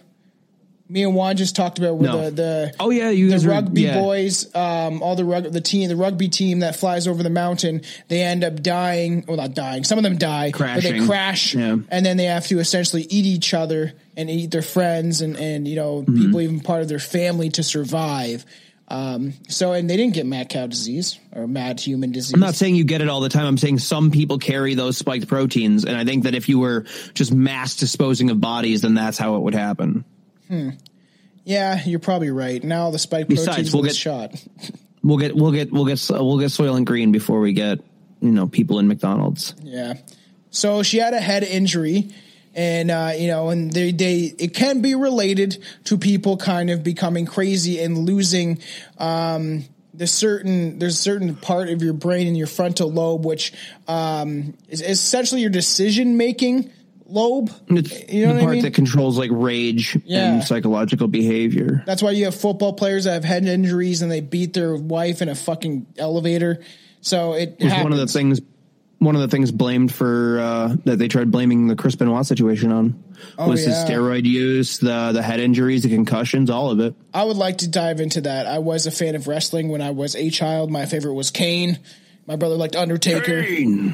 Me 0.93 1.01
and 1.01 1.15
Juan 1.15 1.35
just 1.35 1.55
talked 1.55 1.79
about 1.79 1.97
with 1.97 2.07
No. 2.11 2.25
the 2.25 2.31
the 2.35 2.73
Oh 2.79 2.91
yeah, 2.91 3.09
you 3.09 3.27
guys 3.27 3.41
the 3.41 3.47
were- 3.49 3.55
rugby 3.55 3.81
yeah. 3.81 3.99
boys, 3.99 4.45
um, 4.55 5.01
all 5.01 5.15
the 5.15 5.25
rug, 5.25 5.45
the 5.51 5.59
team, 5.59 5.89
the 5.89 5.95
rugby 5.95 6.27
team 6.29 6.59
that 6.59 6.75
flies 6.75 7.07
over 7.07 7.23
the 7.23 7.31
mountain, 7.31 7.81
they 8.09 8.21
end 8.21 8.43
up 8.43 8.61
dying. 8.61 9.25
Well, 9.27 9.37
not 9.37 9.55
dying. 9.55 9.83
Some 9.85 9.97
of 9.97 10.03
them 10.03 10.17
die, 10.19 10.51
but 10.55 10.83
they 10.83 10.99
crash, 10.99 11.55
Yeah. 11.55 11.77
and 11.89 12.05
then 12.05 12.17
they 12.17 12.25
have 12.25 12.45
to 12.49 12.59
essentially 12.59 13.07
eat 13.09 13.25
each 13.25 13.55
other 13.55 13.93
and 14.15 14.29
eat 14.29 14.51
their 14.51 14.61
friends 14.61 15.21
and 15.21 15.35
and 15.35 15.67
you 15.67 15.75
know 15.75 16.03
Mm-hmm. 16.03 16.15
people 16.21 16.41
even 16.41 16.59
part 16.59 16.83
of 16.83 16.89
their 16.89 16.99
family 16.99 17.49
to 17.49 17.63
survive. 17.63 18.45
Um, 18.87 19.33
so 19.47 19.71
and 19.73 19.89
they 19.89 19.97
didn't 19.97 20.13
get 20.13 20.27
mad 20.27 20.49
cow 20.49 20.67
disease 20.67 21.17
or 21.31 21.47
mad 21.47 21.79
human 21.79 22.11
disease. 22.11 22.33
I'm 22.35 22.39
not 22.39 22.53
saying 22.53 22.75
you 22.75 22.83
get 22.83 23.01
it 23.01 23.09
all 23.09 23.21
the 23.21 23.29
time. 23.29 23.47
I'm 23.47 23.57
saying 23.57 23.79
some 23.79 24.11
people 24.11 24.37
carry 24.37 24.75
those 24.75 24.97
spiked 24.97 25.27
proteins, 25.27 25.85
and 25.85 25.97
I 25.97 26.05
think 26.05 26.25
that 26.25 26.35
if 26.35 26.49
you 26.49 26.59
were 26.59 26.85
just 27.15 27.33
mass 27.33 27.77
disposing 27.77 28.29
of 28.29 28.39
bodies, 28.39 28.81
then 28.81 28.93
that's 28.93 29.17
how 29.17 29.37
it 29.37 29.39
would 29.39 29.55
happen. 29.55 30.05
Yeah, 31.45 31.81
you're 31.85 31.99
probably 31.99 32.31
right. 32.31 32.63
Now 32.63 32.89
the 32.91 32.99
spike 32.99 33.27
Besides, 33.27 33.47
proteins 33.47 33.73
we'll 33.73 33.83
get- 33.83 33.95
shot. 33.95 34.45
We'll 35.03 35.17
get 35.17 35.35
we'll 35.35 35.51
get 35.51 35.71
we'll 35.71 35.85
get 35.85 35.99
we'll 36.09 36.39
get 36.39 36.49
Soylent 36.49 36.85
Green 36.85 37.11
before 37.11 37.41
we 37.41 37.51
get 37.51 37.79
you 38.21 38.31
know 38.31 38.47
people 38.47 38.79
in 38.79 38.87
McDonald's. 38.87 39.53
Yeah. 39.61 39.95
So 40.49 40.81
she 40.83 40.97
had 40.99 41.13
a 41.13 41.19
head 41.19 41.43
injury 41.43 42.09
and 42.55 42.89
uh, 42.89 43.11
you 43.17 43.27
know, 43.27 43.49
and 43.49 43.73
they 43.73 43.91
they 43.91 44.33
it 44.39 44.53
can 44.53 44.81
be 44.81 44.95
related 44.95 45.61
to 45.85 45.97
people 45.97 46.37
kind 46.37 46.69
of 46.69 46.83
becoming 46.83 47.25
crazy 47.25 47.81
and 47.81 47.97
losing 47.97 48.59
um 48.97 49.65
the 49.93 50.07
certain 50.07 50.79
there's 50.79 50.95
a 50.95 51.01
certain 51.01 51.35
part 51.35 51.69
of 51.69 51.83
your 51.83 51.93
brain 51.93 52.25
in 52.25 52.35
your 52.35 52.47
frontal 52.47 52.89
lobe 52.91 53.25
which 53.25 53.53
um 53.87 54.53
is 54.69 54.81
essentially 54.81 55.41
your 55.41 55.49
decision 55.51 56.15
making 56.17 56.71
lobe. 57.13 57.51
It's 57.69 58.11
You 58.11 58.25
know 58.25 58.29
the 58.29 58.33
what 58.33 58.39
I 58.39 58.43
part 58.43 58.53
mean? 58.55 58.63
that 58.63 58.73
controls 58.73 59.17
like 59.17 59.29
rage 59.31 59.97
Yeah. 60.05 60.33
and 60.33 60.43
psychological 60.43 61.07
behavior. 61.07 61.83
That's 61.85 62.01
why 62.01 62.11
you 62.11 62.25
have 62.25 62.35
football 62.35 62.73
players 62.73 63.05
that 63.05 63.13
have 63.13 63.23
head 63.23 63.45
injuries 63.45 64.01
and 64.01 64.11
they 64.11 64.21
beat 64.21 64.53
their 64.53 64.75
wife 64.75 65.21
in 65.21 65.29
a 65.29 65.35
fucking 65.35 65.85
elevator. 65.97 66.59
So 67.01 67.33
it 67.33 67.57
was 67.59 67.71
one 67.73 67.91
of 67.93 67.99
the 67.99 68.07
things 68.07 68.41
one 68.99 69.15
of 69.15 69.21
the 69.21 69.27
things 69.27 69.51
blamed 69.51 69.93
for 69.93 70.39
uh, 70.39 70.75
that 70.85 70.97
they 70.97 71.09
tried 71.09 71.29
blaming 71.29 71.67
the 71.67 71.75
Chris 71.75 71.93
Benoit 71.95 72.25
situation 72.25 72.71
on 72.71 73.03
was 73.37 73.65
his 73.65 73.75
Oh, 73.75 73.85
steroid 73.85 74.23
use, 74.23 74.77
the 74.77 75.11
the 75.11 75.21
head 75.21 75.41
injuries, 75.41 75.83
the 75.83 75.89
concussions, 75.89 76.49
all 76.49 76.71
of 76.71 76.79
it. 76.79 76.95
I 77.13 77.25
would 77.25 77.35
like 77.35 77.57
to 77.57 77.67
dive 77.69 77.99
into 77.99 78.21
that. 78.21 78.47
I 78.47 78.59
was 78.59 78.87
a 78.87 78.91
fan 78.91 79.15
of 79.15 79.27
wrestling 79.27 79.67
when 79.67 79.81
I 79.81 79.91
was 79.91 80.15
a 80.15 80.29
child. 80.29 80.71
My 80.71 80.85
favorite 80.85 81.15
was 81.15 81.31
Kane. 81.31 81.79
My 82.25 82.37
brother 82.37 82.55
liked 82.55 82.77
Undertaker. 82.77 83.45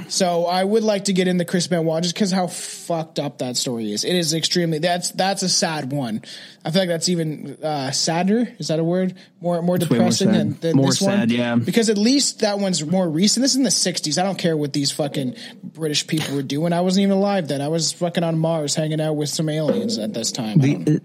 So 0.09 0.45
I 0.45 0.63
would 0.63 0.83
like 0.83 1.05
to 1.05 1.13
get 1.13 1.27
into 1.27 1.45
Chris 1.45 1.65
Benoit 1.65 2.03
just 2.03 2.13
because 2.13 2.31
how 2.31 2.45
fucked 2.45 3.17
up 3.17 3.39
that 3.39 3.57
story 3.57 3.91
is. 3.91 4.03
It 4.03 4.15
is 4.15 4.35
extremely 4.35 4.77
that's 4.77 5.09
that's 5.11 5.41
a 5.41 5.49
sad 5.49 5.91
one. 5.91 6.21
I 6.63 6.69
feel 6.69 6.83
like 6.83 6.89
that's 6.89 7.09
even 7.09 7.57
uh, 7.63 7.89
sadder. 7.89 8.47
Is 8.59 8.67
that 8.67 8.77
a 8.77 8.83
word? 8.83 9.15
More 9.41 9.55
more 9.55 9.61
way 9.61 9.65
more 9.65 9.77
depressing 9.79 10.31
than, 10.31 10.51
sad. 10.51 10.61
than 10.61 10.75
More 10.77 10.87
this 10.87 11.01
one. 11.01 11.17
sad, 11.17 11.31
yeah. 11.31 11.55
Because 11.55 11.89
at 11.89 11.97
least 11.97 12.41
that 12.41 12.59
one's 12.59 12.85
more 12.85 13.09
recent. 13.09 13.41
This 13.41 13.51
is 13.51 13.57
in 13.57 13.63
the 13.63 13.69
'60s. 13.69 14.19
I 14.19 14.23
don't 14.23 14.37
care 14.37 14.55
what 14.55 14.73
these 14.73 14.91
fucking 14.91 15.35
British 15.63 16.05
people 16.05 16.35
were 16.35 16.43
doing. 16.43 16.71
I 16.71 16.81
wasn't 16.81 17.03
even 17.03 17.17
alive 17.17 17.47
then. 17.47 17.61
I 17.61 17.69
was 17.69 17.93
fucking 17.93 18.23
on 18.23 18.37
Mars, 18.37 18.75
hanging 18.75 19.01
out 19.01 19.13
with 19.13 19.29
some 19.29 19.49
aliens 19.49 19.97
at 19.97 20.13
this 20.13 20.31
time. 20.31 20.61
I 20.61 20.67
don't 20.67 20.87
know. 20.87 20.93
The 20.93 21.01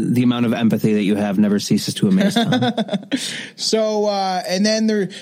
the 0.00 0.22
amount 0.24 0.44
of 0.46 0.52
empathy 0.52 0.94
that 0.94 1.04
you 1.04 1.14
have 1.14 1.38
never 1.38 1.60
ceases 1.60 1.94
to 1.94 2.08
amaze. 2.08 2.36
So, 3.56 4.06
uh, 4.06 4.42
and 4.48 4.66
then 4.66 4.88
there's 4.88 5.14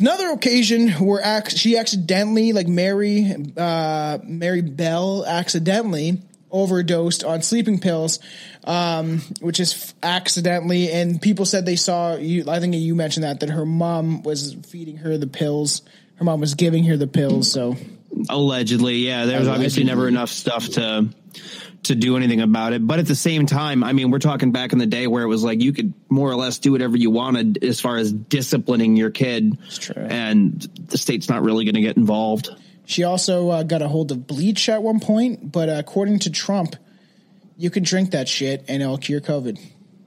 another 0.00 0.30
occasion 0.30 0.90
where 0.92 1.20
ac- 1.20 1.56
she 1.56 1.76
accidentally, 1.76 2.52
like 2.52 2.68
Mary, 2.68 3.34
uh, 3.56 4.18
Mary 4.24 4.62
Bell 4.62 5.24
accidentally 5.26 6.20
overdosed 6.50 7.24
on 7.24 7.42
sleeping 7.42 7.80
pills, 7.80 8.20
um, 8.64 9.20
which 9.40 9.58
is 9.58 9.72
f- 9.74 9.94
accidentally, 10.02 10.90
and 10.90 11.20
people 11.20 11.44
said 11.44 11.66
they 11.66 11.76
saw 11.76 12.14
you, 12.16 12.44
I 12.48 12.60
think 12.60 12.74
you 12.74 12.94
mentioned 12.94 13.24
that, 13.24 13.40
that 13.40 13.50
her 13.50 13.66
mom 13.66 14.22
was 14.22 14.54
feeding 14.66 14.98
her 14.98 15.18
the 15.18 15.26
pills. 15.26 15.82
Her 16.16 16.24
mom 16.24 16.40
was 16.40 16.54
giving 16.54 16.84
her 16.84 16.96
the 16.96 17.08
pills. 17.08 17.50
So 17.50 17.76
Allegedly, 18.28 18.96
yeah. 18.98 19.26
There 19.26 19.38
was 19.38 19.48
obviously 19.48 19.84
never 19.84 20.06
enough 20.08 20.30
stuff 20.30 20.68
to 20.70 21.08
to 21.84 21.94
do 21.94 22.16
anything 22.16 22.40
about 22.40 22.72
it. 22.72 22.86
But 22.86 22.98
at 22.98 23.06
the 23.06 23.14
same 23.14 23.46
time, 23.46 23.84
I 23.84 23.92
mean, 23.92 24.10
we're 24.10 24.18
talking 24.18 24.52
back 24.52 24.72
in 24.72 24.78
the 24.78 24.86
day 24.86 25.06
where 25.06 25.22
it 25.22 25.28
was 25.28 25.44
like 25.44 25.62
you 25.62 25.72
could 25.72 25.92
more 26.08 26.30
or 26.30 26.36
less 26.36 26.58
do 26.58 26.72
whatever 26.72 26.96
you 26.96 27.10
wanted 27.10 27.62
as 27.64 27.80
far 27.80 27.96
as 27.96 28.12
disciplining 28.12 28.96
your 28.96 29.10
kid, 29.10 29.58
true. 29.70 30.02
and 30.02 30.60
the 30.88 30.98
state's 30.98 31.28
not 31.28 31.42
really 31.42 31.64
going 31.64 31.74
to 31.74 31.80
get 31.80 31.96
involved. 31.96 32.48
She 32.86 33.04
also 33.04 33.48
uh, 33.50 33.62
got 33.62 33.82
a 33.82 33.88
hold 33.88 34.12
of 34.12 34.26
bleach 34.26 34.68
at 34.68 34.82
one 34.82 35.00
point, 35.00 35.50
but 35.50 35.68
uh, 35.68 35.72
according 35.78 36.20
to 36.20 36.30
Trump, 36.30 36.76
you 37.56 37.70
can 37.70 37.82
drink 37.82 38.10
that 38.10 38.28
shit 38.28 38.64
and 38.68 38.82
it'll 38.82 38.98
cure 38.98 39.20
COVID. 39.20 39.58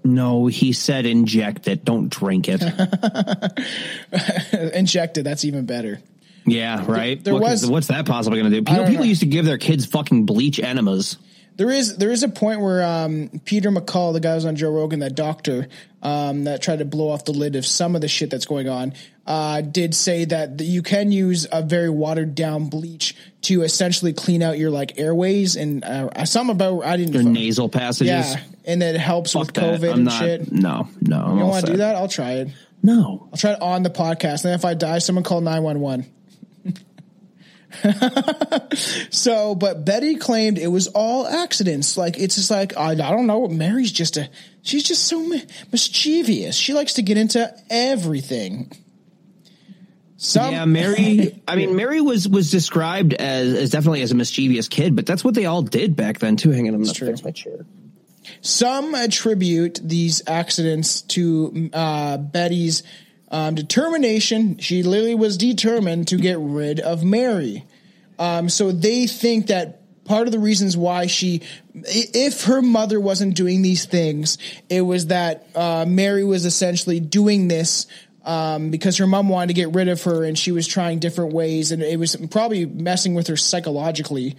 No, 0.03 0.47
he 0.47 0.73
said 0.73 1.05
inject 1.05 1.67
it. 1.67 1.83
Don't 1.83 2.09
drink 2.09 2.45
it. 2.47 2.61
inject 4.73 5.17
it. 5.17 5.23
that's 5.23 5.45
even 5.45 5.65
better. 5.65 5.99
yeah, 6.45 6.83
right. 6.87 7.23
there 7.23 7.33
What 7.33 7.43
was- 7.43 7.69
what's 7.69 7.87
that 7.87 8.05
possibly 8.05 8.39
going 8.39 8.51
to 8.51 8.59
do? 8.59 8.63
People, 8.63 8.87
people 8.87 9.05
used 9.05 9.21
to 9.21 9.27
give 9.27 9.45
their 9.45 9.57
kids 9.57 9.85
fucking 9.85 10.25
bleach 10.25 10.59
enemas. 10.59 11.17
There 11.57 11.71
is 11.71 11.97
there 11.97 12.11
is 12.11 12.21
a 12.23 12.29
point 12.29 12.61
where 12.61 12.83
um, 12.83 13.29
Peter 13.43 13.71
McCullough, 13.71 14.13
the 14.13 14.19
guy 14.19 14.35
who's 14.35 14.45
on 14.45 14.55
Joe 14.55 14.71
Rogan, 14.71 14.99
that 14.99 15.15
doctor 15.15 15.67
um, 16.03 16.43
that 16.43 16.61
tried 16.61 16.79
to 16.79 16.85
blow 16.85 17.09
off 17.09 17.25
the 17.25 17.31
lid 17.31 17.55
of 17.55 17.65
some 17.65 17.95
of 17.95 18.01
the 18.01 18.07
shit 18.07 18.29
that's 18.29 18.45
going 18.45 18.69
on, 18.69 18.93
uh, 19.25 19.61
did 19.61 19.95
say 19.95 20.25
that 20.25 20.61
you 20.61 20.83
can 20.83 21.11
use 21.11 21.47
a 21.51 21.63
very 21.63 21.89
watered 21.89 22.35
down 22.35 22.69
bleach 22.69 23.15
to 23.41 23.63
essentially 23.63 24.13
clean 24.13 24.43
out 24.43 24.57
your 24.59 24.69
like 24.69 24.99
airways 24.99 25.55
and 25.55 25.83
uh, 25.83 26.25
some 26.25 26.49
about 26.51 26.85
I 26.85 26.95
didn't 26.95 27.13
Their 27.13 27.23
nasal 27.23 27.69
passages. 27.69 28.07
yeah, 28.11 28.39
and 28.65 28.83
it 28.83 28.95
helps 28.97 29.33
Fuck 29.33 29.47
with 29.47 29.53
that. 29.55 29.81
COVID 29.81 29.89
I'm 29.89 29.95
and 29.95 30.05
not. 30.05 30.19
shit. 30.19 30.51
No, 30.51 30.87
no. 31.01 31.17
I'm 31.23 31.39
don't 31.39 31.47
want 31.47 31.65
to 31.65 31.71
do 31.71 31.77
that? 31.79 31.95
I'll 31.95 32.07
try 32.07 32.33
it. 32.33 32.49
No. 32.83 33.27
I'll 33.31 33.37
try 33.37 33.53
it 33.53 33.61
on 33.61 33.81
the 33.81 33.89
podcast. 33.89 34.45
And 34.45 34.53
if 34.53 34.63
I 34.63 34.75
die, 34.75 34.99
someone 34.99 35.23
call 35.23 35.41
911. 35.41 36.05
so, 39.09 39.55
but 39.55 39.85
Betty 39.85 40.15
claimed 40.15 40.57
it 40.57 40.67
was 40.67 40.87
all 40.87 41.27
accidents. 41.27 41.97
Like, 41.97 42.19
it's 42.19 42.35
just 42.35 42.51
like, 42.51 42.75
I, 42.77 42.91
I 42.91 42.95
don't 42.95 43.27
know. 43.27 43.47
Mary's 43.47 43.91
just 43.91 44.17
a, 44.17 44.29
she's 44.61 44.83
just 44.83 45.05
so 45.05 45.19
mi- 45.21 45.45
mischievous. 45.71 46.55
She 46.55 46.73
likes 46.73 46.93
to 46.93 47.01
get 47.01 47.17
into 47.17 47.53
everything. 47.69 48.71
Some, 50.17 50.51
Yeah, 50.51 50.65
Mary. 50.65 51.41
I 51.47 51.55
mean, 51.55 51.75
Mary 51.75 52.01
was 52.01 52.27
was 52.27 52.49
described 52.49 53.13
as, 53.13 53.53
as 53.53 53.69
definitely 53.69 54.01
as 54.01 54.11
a 54.11 54.15
mischievous 54.15 54.67
kid, 54.67 54.95
but 54.95 55.05
that's 55.05 55.23
what 55.23 55.35
they 55.35 55.45
all 55.45 55.61
did 55.61 55.95
back 55.95 56.19
then 56.19 56.37
too. 56.37 56.49
Hanging 56.49 56.73
on 56.73 56.81
the 56.81 56.91
true. 56.91 57.13
my 57.23 57.31
chair. 57.31 57.65
Some 58.41 58.95
attribute 58.95 59.79
these 59.83 60.21
accidents 60.27 61.01
to 61.01 61.69
uh, 61.71 62.17
Betty's 62.17 62.83
um, 63.29 63.55
determination. 63.55 64.57
She 64.59 64.83
literally 64.83 65.15
was 65.15 65.37
determined 65.37 66.07
to 66.09 66.17
get 66.17 66.37
rid 66.39 66.79
of 66.79 67.03
Mary. 67.03 67.65
Um, 68.19 68.49
so 68.49 68.71
they 68.71 69.07
think 69.07 69.47
that 69.47 69.81
part 70.05 70.27
of 70.27 70.31
the 70.31 70.39
reasons 70.39 70.75
why 70.75 71.07
she, 71.07 71.41
if 71.73 72.45
her 72.45 72.61
mother 72.61 72.99
wasn't 72.99 73.35
doing 73.35 73.61
these 73.61 73.85
things, 73.85 74.37
it 74.69 74.81
was 74.81 75.07
that 75.07 75.47
uh, 75.55 75.85
Mary 75.87 76.23
was 76.23 76.45
essentially 76.45 76.99
doing 76.99 77.47
this. 77.47 77.87
Um, 78.25 78.71
because 78.71 78.97
her 78.97 79.07
mom 79.07 79.29
wanted 79.29 79.47
to 79.47 79.53
get 79.53 79.73
rid 79.73 79.87
of 79.87 80.03
her 80.03 80.25
and 80.25 80.37
she 80.37 80.51
was 80.51 80.67
trying 80.67 80.99
different 80.99 81.31
ways 81.31 81.71
and 81.71 81.81
it 81.81 81.97
was 81.97 82.13
probably 82.29 82.65
messing 82.65 83.13
with 83.13 83.27
her 83.27 83.37
psychologically. 83.37 84.35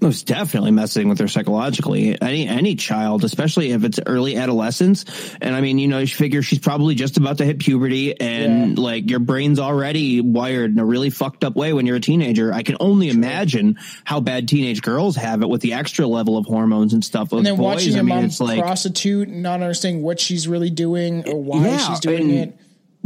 Was 0.00 0.22
definitely 0.22 0.70
messing 0.70 1.08
with 1.08 1.18
her 1.18 1.26
psychologically. 1.26 2.16
Any 2.22 2.46
any 2.46 2.76
child, 2.76 3.24
especially 3.24 3.72
if 3.72 3.82
it's 3.82 3.98
early 4.06 4.36
adolescence, 4.36 5.04
and 5.40 5.56
I 5.56 5.60
mean, 5.60 5.78
you 5.78 5.88
know, 5.88 5.98
you 5.98 6.06
figure 6.06 6.40
she's 6.40 6.60
probably 6.60 6.94
just 6.94 7.16
about 7.16 7.38
to 7.38 7.44
hit 7.44 7.58
puberty, 7.58 8.18
and 8.20 8.78
Yeah. 8.78 8.82
like 8.84 9.10
your 9.10 9.18
brain's 9.18 9.58
already 9.58 10.20
wired 10.20 10.70
in 10.70 10.78
a 10.78 10.84
really 10.84 11.10
fucked 11.10 11.42
up 11.42 11.56
way 11.56 11.72
when 11.72 11.84
you're 11.86 11.96
a 11.96 12.00
teenager. 12.00 12.52
I 12.54 12.62
can 12.62 12.76
only 12.78 13.08
imagine 13.08 13.76
how 14.04 14.20
bad 14.20 14.46
teenage 14.46 14.82
girls 14.82 15.16
have 15.16 15.42
it 15.42 15.48
with 15.48 15.62
the 15.62 15.72
extra 15.72 16.06
level 16.06 16.38
of 16.38 16.46
hormones 16.46 16.92
and 16.94 17.04
stuff. 17.04 17.32
And 17.32 17.44
then 17.44 17.56
boys, 17.56 17.64
watching 17.64 17.94
I 17.94 18.02
mean, 18.02 18.06
mom 18.08 18.24
it's 18.26 18.40
like 18.40 18.60
prostitute 18.60 19.26
and 19.26 19.42
not 19.42 19.62
understanding 19.62 20.02
what 20.02 20.20
she's 20.20 20.46
really 20.46 20.70
doing 20.70 21.28
or 21.28 21.42
why 21.42 21.66
Yeah, 21.66 21.78
she's 21.88 21.98
doing 22.00 22.22
and- 22.30 22.38
it. 22.38 22.58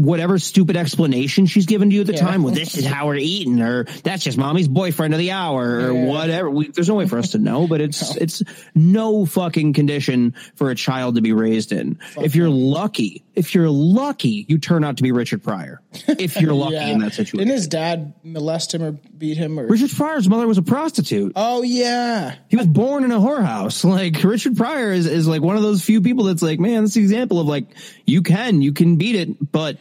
Whatever 0.04 0.38
stupid 0.38 0.76
explanation 0.76 1.46
she's 1.46 1.66
given 1.66 1.88
to 1.90 1.94
you 1.94 2.00
at 2.00 2.06
the 2.06 2.14
Yeah. 2.14 2.20
time. 2.20 2.42
Well, 2.42 2.54
this 2.54 2.76
is 2.76 2.84
how 2.84 3.06
we're 3.06 3.16
eating, 3.16 3.60
or 3.60 3.84
that's 4.02 4.24
just 4.24 4.36
mommy's 4.38 4.68
boyfriend 4.68 5.14
of 5.14 5.18
the 5.20 5.30
hour, 5.30 5.62
or 5.64 5.92
Yeah. 5.92 6.04
whatever. 6.06 6.50
We, 6.50 6.68
there's 6.68 6.88
no 6.88 6.94
way 6.94 7.06
for 7.06 7.18
us 7.18 7.30
to 7.32 7.38
know, 7.38 7.66
but 7.66 7.80
it's 7.80 8.16
it's 8.16 8.42
no 8.74 9.24
fucking 9.26 9.72
condition 9.74 10.34
for 10.56 10.70
a 10.70 10.74
child 10.74 11.14
to 11.16 11.20
be 11.20 11.32
raised 11.32 11.72
in. 11.72 11.98
if 12.20 12.34
you're 12.36 12.48
lucky, 12.50 13.22
if 13.34 13.54
you're 13.54 13.70
lucky, 13.70 14.44
you 14.48 14.58
turn 14.58 14.84
out 14.84 14.96
to 14.98 15.02
be 15.02 15.12
Richard 15.12 15.42
Pryor. 15.42 15.80
If 16.08 16.40
you're 16.40 16.52
lucky 16.54 16.76
in 16.90 16.98
that 17.00 17.12
situation. 17.14 17.38
Didn't 17.38 17.52
his 17.54 17.68
dad 17.68 18.14
molest 18.24 18.74
him 18.74 18.82
or 18.82 18.92
beat 18.92 19.36
him 19.36 19.58
or? 19.58 19.66
Richard 19.66 19.90
Pryor's 19.90 20.28
mother 20.28 20.46
was 20.46 20.58
a 20.58 20.62
prostitute. 20.62 21.32
oh 21.36 21.62
yeah, 21.62 22.34
He 22.48 22.56
was 22.56 22.66
born 22.66 23.04
in 23.04 23.12
a 23.12 23.18
whorehouse. 23.18 23.84
Like 23.92 24.22
Richard 24.24 24.56
Pryor 24.56 24.90
is, 24.92 25.06
is 25.06 25.28
like 25.28 25.42
one 25.42 25.56
of 25.56 25.62
those 25.62 25.82
few 25.84 26.00
people 26.00 26.24
that's 26.24 26.40
like, 26.42 26.58
man, 26.58 26.82
this 26.84 26.96
example 26.96 27.38
of 27.40 27.46
like, 27.46 27.66
you 28.06 28.22
can, 28.22 28.62
you 28.62 28.72
can 28.72 28.96
beat 28.96 29.16
it, 29.16 29.52
but 29.52 29.76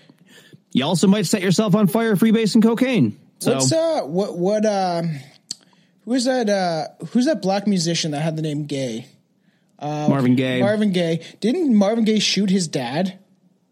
you 0.72 0.86
also 0.86 1.08
might 1.08 1.26
set 1.26 1.42
yourself 1.42 1.76
on 1.76 1.88
fire 1.88 2.16
freebasing 2.16 2.62
cocaine. 2.64 3.18
So 3.40 3.54
what's 3.56 3.72
uh 3.72 4.02
what 4.02 4.38
what 4.38 4.66
uh 4.66 5.04
who's 6.06 6.26
that 6.26 6.50
uh 6.50 7.06
who's 7.12 7.26
that 7.26 7.42
black 7.42 7.68
musician 7.68 8.12
that 8.12 8.22
had 8.22 8.36
the 8.36 8.42
name 8.42 8.66
Gay? 8.66 9.08
Uh, 9.80 10.08
Marvin 10.10 10.36
Gaye. 10.36 10.60
Marvin 10.62 10.92
Gaye. 10.92 11.22
Didn't 11.40 11.76
Marvin 11.76 12.04
Gaye 12.04 12.20
shoot 12.20 12.50
his 12.52 12.68
dad? 12.68 13.18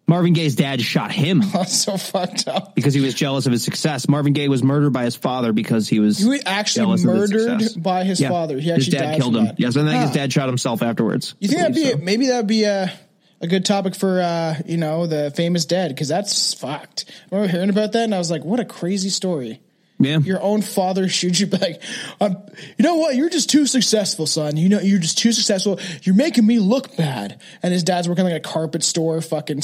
Marvin 0.08 0.34
Gaye's 0.34 0.56
dad 0.56 0.82
shot 0.82 1.12
him 1.12 1.40
That's 1.54 1.76
so 1.84 1.96
fucked 1.96 2.48
up. 2.48 2.74
because 2.74 2.96
he 2.96 3.00
was 3.02 3.14
jealous 3.14 3.46
of 3.46 3.52
his 3.52 3.64
success. 3.64 4.10
Marvin 4.10 4.34
Gaye 4.34 4.48
was 4.48 4.64
murdered 4.64 4.92
by 4.92 5.04
his 5.04 5.16
father 5.16 5.54
because 5.54 5.88
he 5.88 6.00
was 6.00 6.18
He 6.18 6.28
was 6.28 6.42
actually 6.48 6.94
his 6.94 7.06
murdered 7.06 7.62
by 7.78 8.04
his 8.06 8.20
Yeah. 8.20 8.30
father. 8.30 8.60
He 8.60 8.72
his 8.72 8.88
dad 8.88 9.20
killed 9.20 9.36
him. 9.38 9.46
that. 9.46 9.60
Yes, 9.60 9.78
I 9.78 9.86
think 9.86 10.02
his 10.02 10.12
dad 10.12 10.34
shot 10.34 10.48
himself 10.48 10.82
afterwards. 10.82 11.36
You 11.40 11.48
think 11.48 11.62
that'd 11.62 11.76
be 11.76 11.92
So- 11.92 11.98
maybe 11.98 12.26
that'd 12.30 12.48
be 12.48 12.64
a 12.64 12.92
a 13.42 13.48
good 13.48 13.66
topic 13.66 13.96
for 13.96 14.22
uh 14.22 14.56
you 14.66 14.78
know 14.78 15.08
the 15.08 15.32
famous 15.36 15.66
dead 15.66 15.90
because 15.90 16.08
that's 16.08 16.54
fucked. 16.54 17.06
I 17.32 17.36
remember 17.36 17.52
hearing 17.52 17.70
about 17.70 17.94
that 17.94 18.04
and 18.04 18.16
I 18.16 18.18
was 18.18 18.32
like, 18.32 18.44
what 18.44 18.60
a 18.60 18.66
crazy 18.66 19.10
story. 19.10 19.62
Yeah. 20.02 20.20
Your 20.20 20.42
own 20.42 20.62
father 20.62 21.10
shoots 21.10 21.40
you 21.40 21.48
like, 21.48 21.82
um, 22.22 22.38
you 22.78 22.84
know 22.84 22.96
what? 22.96 23.16
You're 23.16 23.30
just 23.30 23.50
too 23.50 23.66
successful, 23.66 24.26
son. 24.26 24.56
You 24.56 24.70
know, 24.70 24.80
you're 24.80 25.00
just 25.00 25.18
too 25.18 25.34
successful. 25.34 25.80
You're 26.04 26.16
making 26.16 26.48
me 26.48 26.60
look 26.60 26.96
bad. 26.96 27.42
And 27.62 27.74
his 27.74 27.84
dad's 27.84 28.08
working 28.08 28.24
like 28.24 28.34
a 28.34 28.40
carpet 28.40 28.84
store, 28.84 29.22
fucking 29.22 29.62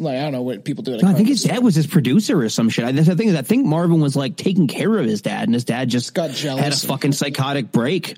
like 0.00 0.16
I 0.16 0.22
don't 0.22 0.32
know 0.32 0.42
what 0.42 0.64
people 0.64 0.82
do. 0.82 0.94
At 0.94 1.00
a 1.00 1.04
No, 1.04 1.10
I 1.10 1.14
think 1.14 1.28
his 1.28 1.44
dad 1.44 1.62
was 1.62 1.76
his 1.76 1.86
producer 1.86 2.40
or 2.40 2.48
some 2.48 2.68
shit. 2.68 2.84
I, 2.84 2.92
the 2.92 3.14
thing 3.14 3.28
is, 3.28 3.36
I 3.36 3.42
think 3.42 3.66
Marvin 3.66 4.00
was 4.00 4.16
like 4.16 4.36
taking 4.36 4.66
care 4.66 4.98
of 4.98 5.06
his 5.06 5.22
dad, 5.22 5.44
and 5.44 5.54
his 5.54 5.64
dad 5.64 5.88
just 5.88 6.12
Got 6.12 6.30
jealous 6.30 6.64
had 6.64 6.72
a 6.72 6.76
fucking 6.76 7.12
psychotic 7.12 7.70
break. 7.70 8.16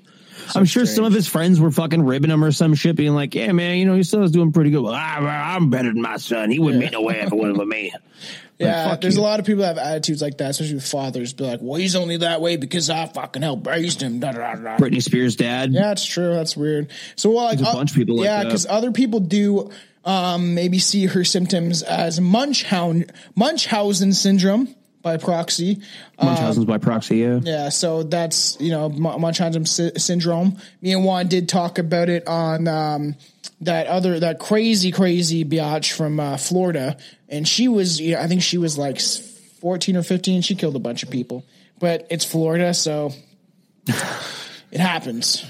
I'm 0.55 0.65
sure 0.65 0.85
some 0.85 1.05
of 1.05 1.13
his 1.13 1.27
friends 1.27 1.59
were 1.59 1.71
fucking 1.71 2.03
ribbing 2.03 2.31
him 2.31 2.43
or 2.43 2.51
some 2.51 2.73
shit, 2.73 2.95
being 2.95 3.13
like, 3.13 3.35
"Yeah, 3.35 3.51
man, 3.51 3.77
you 3.77 3.85
know 3.85 3.95
your 3.95 4.03
son's 4.03 4.31
doing 4.31 4.51
pretty 4.51 4.71
good. 4.71 4.83
Well, 4.83 4.93
I, 4.93 5.17
I'm 5.55 5.69
better 5.69 5.91
than 5.91 6.01
my 6.01 6.17
son. 6.17 6.49
He 6.49 6.59
wouldn't 6.59 6.81
be 6.81 6.89
no 6.89 7.01
way 7.01 7.19
if 7.19 7.31
it 7.31 7.35
wasn't 7.35 7.57
for 7.57 7.65
me." 7.65 7.93
Yeah, 8.61 8.89
fuck 8.89 9.01
there's 9.01 9.15
you. 9.15 9.21
a 9.21 9.23
lot 9.23 9.39
of 9.39 9.47
people 9.47 9.61
that 9.61 9.75
have 9.75 9.77
attitudes 9.79 10.21
like 10.21 10.37
that, 10.37 10.51
especially 10.51 10.75
with 10.75 10.87
fathers. 10.87 11.33
Be 11.33 11.45
like, 11.45 11.61
well, 11.63 11.79
he's 11.79 11.95
only 11.95 12.17
that 12.17 12.41
way 12.41 12.57
because 12.57 12.91
I 12.91 13.07
fucking 13.07 13.41
helped 13.41 13.65
raised 13.65 14.03
him. 14.03 14.19
Da, 14.19 14.33
da, 14.33 14.53
da. 14.53 14.77
Britney 14.77 15.01
Spears' 15.01 15.35
dad. 15.35 15.73
Yeah, 15.73 15.91
it's 15.91 16.05
true. 16.05 16.35
That's 16.35 16.55
weird. 16.55 16.91
So, 17.15 17.31
well, 17.31 17.45
like, 17.45 17.57
There's 17.57 17.69
a 17.69 17.71
uh, 17.71 17.75
bunch 17.75 17.89
of 17.89 17.97
people 17.97 18.17
like 18.17 18.25
yeah, 18.25 18.43
because 18.43 18.67
other 18.67 18.91
people 18.91 19.19
do 19.19 19.71
um, 20.05 20.53
maybe 20.53 20.79
see 20.79 21.07
her 21.07 21.23
symptoms 21.23 21.83
as 21.83 22.19
Munchausen 22.19 23.05
Munchausen 23.35 24.13
syndrome 24.13 24.75
by 25.01 25.17
proxy. 25.17 25.81
Munchausen's 26.21 26.65
by 26.65 26.77
proxy. 26.77 27.17
Yeah. 27.17 27.39
Yeah, 27.43 27.69
so 27.69 28.03
that's 28.03 28.59
you 28.59 28.71
know 28.71 28.89
Munchausen 28.89 29.65
sy- 29.65 29.93
syndrome. 29.97 30.57
Me 30.81 30.93
and 30.93 31.03
Juan 31.03 31.27
did 31.27 31.49
talk 31.49 31.79
about 31.79 32.09
it 32.09 32.27
on 32.27 32.67
um, 32.67 33.15
that 33.61 33.87
other 33.87 34.19
that 34.19 34.39
crazy 34.39 34.91
crazy 34.91 35.43
biatch 35.45 35.91
from 35.93 36.19
uh, 36.19 36.37
Florida, 36.37 36.97
and 37.29 37.47
she 37.47 37.67
was 37.67 37.99
you 37.99 38.13
know, 38.15 38.21
I 38.21 38.27
think 38.27 38.41
she 38.41 38.57
was 38.57 38.77
like 38.77 38.99
fourteen 39.59 39.97
or 39.97 40.03
fifteen. 40.03 40.41
She 40.41 40.55
killed 40.55 40.75
a 40.75 40.79
bunch 40.79 41.03
of 41.03 41.09
people, 41.09 41.45
but 41.79 42.07
it's 42.09 42.25
Florida, 42.25 42.73
so 42.73 43.11
it 43.87 44.79
happens. 44.79 45.45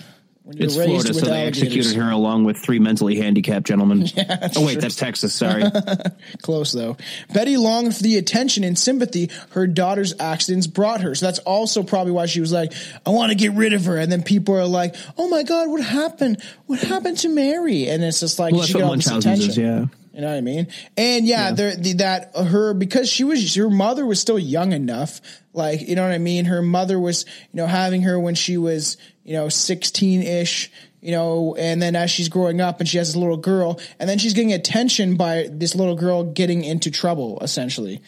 It's 0.58 0.76
Florida, 0.76 1.14
so 1.14 1.26
they 1.26 1.46
executed 1.46 1.96
her 1.96 2.12
along 2.12 2.46
with 2.46 2.58
three 2.58 2.80
mentally 2.80 3.18
handicapped 3.18 3.66
gentlemen. 3.66 4.08
oh 4.56 4.66
wait, 4.66 4.80
that's 4.80 4.96
Texas. 4.96 5.34
Sorry. 5.34 5.64
Close 6.42 6.72
though. 6.72 6.98
Betty 7.34 7.58
longed 7.58 7.96
for 7.96 8.04
the 8.04 8.18
attention 8.18 8.64
and 8.64 8.78
sympathy 8.78 9.30
her 9.52 9.68
daughter's 9.68 10.14
accidents 10.20 10.68
brought 10.68 11.02
her. 11.02 11.16
So 11.16 11.26
that's 11.26 11.40
also 11.40 11.84
probably 11.84 12.12
why 12.14 12.26
she 12.26 12.42
was 12.42 12.52
like, 12.52 12.74
I 13.06 13.12
want 13.12 13.32
to 13.32 13.38
get 13.38 13.54
rid 13.54 13.74
of 13.74 13.86
her. 13.86 13.98
And 13.98 14.12
then 14.12 14.24
people 14.24 14.56
are 14.56 14.66
like, 14.66 14.96
Oh 15.18 15.28
my 15.30 15.44
God, 15.44 15.70
what 15.70 15.82
happened? 15.82 16.42
What 16.66 16.80
happened 16.80 17.18
to 17.20 17.30
Mary? 17.30 17.88
And 17.88 18.04
it's 18.04 18.20
just 18.20 18.40
like, 18.40 18.54
Well, 18.54 18.64
she 18.64 18.74
got 18.74 18.84
all 18.84 18.96
this 18.96 19.08
attention. 19.08 19.50
is. 19.50 19.58
Yeah. 19.58 19.86
You 20.14 20.20
know 20.20 20.28
what 20.28 20.38
I 20.38 20.42
mean? 20.42 20.68
And 20.98 21.26
yeah, 21.26 21.52
there 21.52 21.74
the, 21.76 21.94
that 21.94 22.36
her 22.36 22.74
because 22.74 23.10
she 23.10 23.24
was 23.24 23.56
her 23.56 23.70
mother 23.70 24.06
was 24.06 24.20
still 24.20 24.38
young 24.38 24.74
enough, 24.74 25.22
like 25.54 25.88
you 25.88 25.96
know 25.96 26.04
what 26.04 26.12
I 26.12 26.18
mean. 26.18 26.46
Her 26.46 26.62
mother 26.62 27.00
was 27.00 27.26
you 27.26 27.58
know 27.58 27.68
having 27.68 28.02
her 28.02 28.20
when 28.20 28.36
she 28.36 28.58
was 28.58 28.98
you 29.24 29.34
know 29.34 29.48
sixteen 29.48 30.22
ish, 30.22 30.70
you 31.00 31.12
know, 31.12 31.56
and 31.58 31.82
then 31.82 31.96
as 31.96 32.12
she's 32.12 32.28
growing 32.28 32.60
up 32.60 32.82
and 32.82 32.90
she 32.90 32.98
has 32.98 33.10
this 33.10 33.16
little 33.16 33.38
girl, 33.38 33.80
and 34.00 34.10
then 34.10 34.18
she's 34.18 34.34
getting 34.34 34.52
attention 34.52 35.16
by 35.16 35.48
this 35.50 35.76
little 35.76 35.96
girl 35.96 36.26
getting 36.26 36.66
into 36.66 36.92
trouble 36.92 37.40
essentially. 37.42 38.02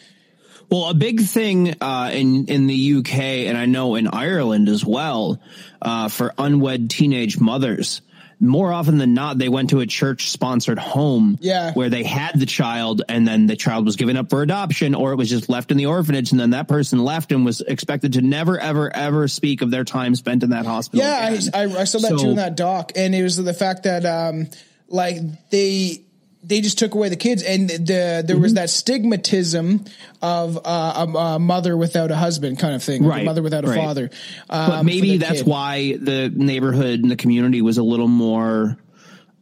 Well, 0.70 0.90
a 0.90 0.94
big 0.94 1.20
thing 1.20 1.74
uh, 1.80 2.10
in 2.12 2.46
in 2.46 2.66
the 2.66 2.96
UK 2.96 3.18
and 3.48 3.56
I 3.56 3.64
know 3.64 3.94
in 3.94 4.08
Ireland 4.08 4.68
as 4.68 4.84
well 4.84 5.40
uh, 5.80 6.08
for 6.08 6.34
unwed 6.36 6.90
teenage 6.90 7.40
mothers. 7.40 8.02
More 8.40 8.72
often 8.72 8.98
than 8.98 9.14
not, 9.14 9.38
they 9.38 9.48
went 9.48 9.70
to 9.70 9.80
a 9.80 9.86
church 9.86 10.30
sponsored 10.30 10.78
home 10.78 11.38
Yeah. 11.40 11.72
where 11.72 11.88
they 11.88 12.02
had 12.02 12.38
the 12.38 12.46
child 12.46 13.02
and 13.08 13.26
then 13.26 13.46
the 13.46 13.56
child 13.56 13.84
was 13.86 13.96
given 13.96 14.16
up 14.16 14.30
for 14.30 14.42
adoption 14.42 14.94
or 14.94 15.12
it 15.12 15.16
was 15.16 15.30
just 15.30 15.48
left 15.48 15.70
in 15.70 15.76
the 15.76 15.86
orphanage 15.86 16.30
and 16.32 16.40
then 16.40 16.50
that 16.50 16.68
person 16.68 16.98
left 17.04 17.32
and 17.32 17.44
was 17.44 17.60
expected 17.60 18.14
to 18.14 18.22
never, 18.22 18.58
ever, 18.58 18.94
ever 18.94 19.28
speak 19.28 19.62
of 19.62 19.70
their 19.70 19.84
time 19.84 20.14
spent 20.14 20.42
in 20.42 20.50
that 20.50 20.66
hospital. 20.66 21.04
Yeah. 21.06 21.36
I, 21.54 21.58
I, 21.62 21.62
I 21.80 21.84
saw 21.84 21.98
that 22.00 22.08
So- 22.10 22.18
too 22.18 22.30
in 22.30 22.36
that 22.36 22.56
doc, 22.56 22.92
and 22.96 23.14
it 23.14 23.22
was 23.22 23.36
the 23.36 23.54
fact 23.54 23.84
that 23.84 24.04
um, 24.04 24.48
like 24.88 25.16
they 25.50 26.03
they 26.46 26.60
just 26.60 26.78
took 26.78 26.94
away 26.94 27.08
the 27.08 27.16
kids, 27.16 27.42
and 27.42 27.70
the 27.70 28.22
there 28.26 28.36
was 28.38 28.52
Mm-hmm. 28.52 28.56
that 28.56 28.68
stigmatism 28.68 29.90
of 30.20 30.58
uh, 30.64 31.06
a, 31.06 31.18
a 31.18 31.38
mother 31.38 31.76
without 31.76 32.10
a 32.10 32.16
husband 32.16 32.58
kind 32.58 32.74
of 32.74 32.82
thing, 32.82 33.02
like 33.02 33.06
a 33.06 33.16
Right, 33.16 33.24
mother 33.24 33.42
without 33.42 33.64
a 33.64 33.68
right. 33.68 33.78
father. 33.78 34.10
But 34.48 34.70
um, 34.70 34.86
maybe 34.86 35.16
that's 35.16 35.38
kid. 35.42 35.46
why 35.46 35.96
the 35.96 36.30
neighborhood 36.34 37.00
and 37.00 37.10
the 37.10 37.16
community 37.16 37.62
was 37.62 37.78
a 37.78 37.82
little 37.82 38.08
more 38.08 38.76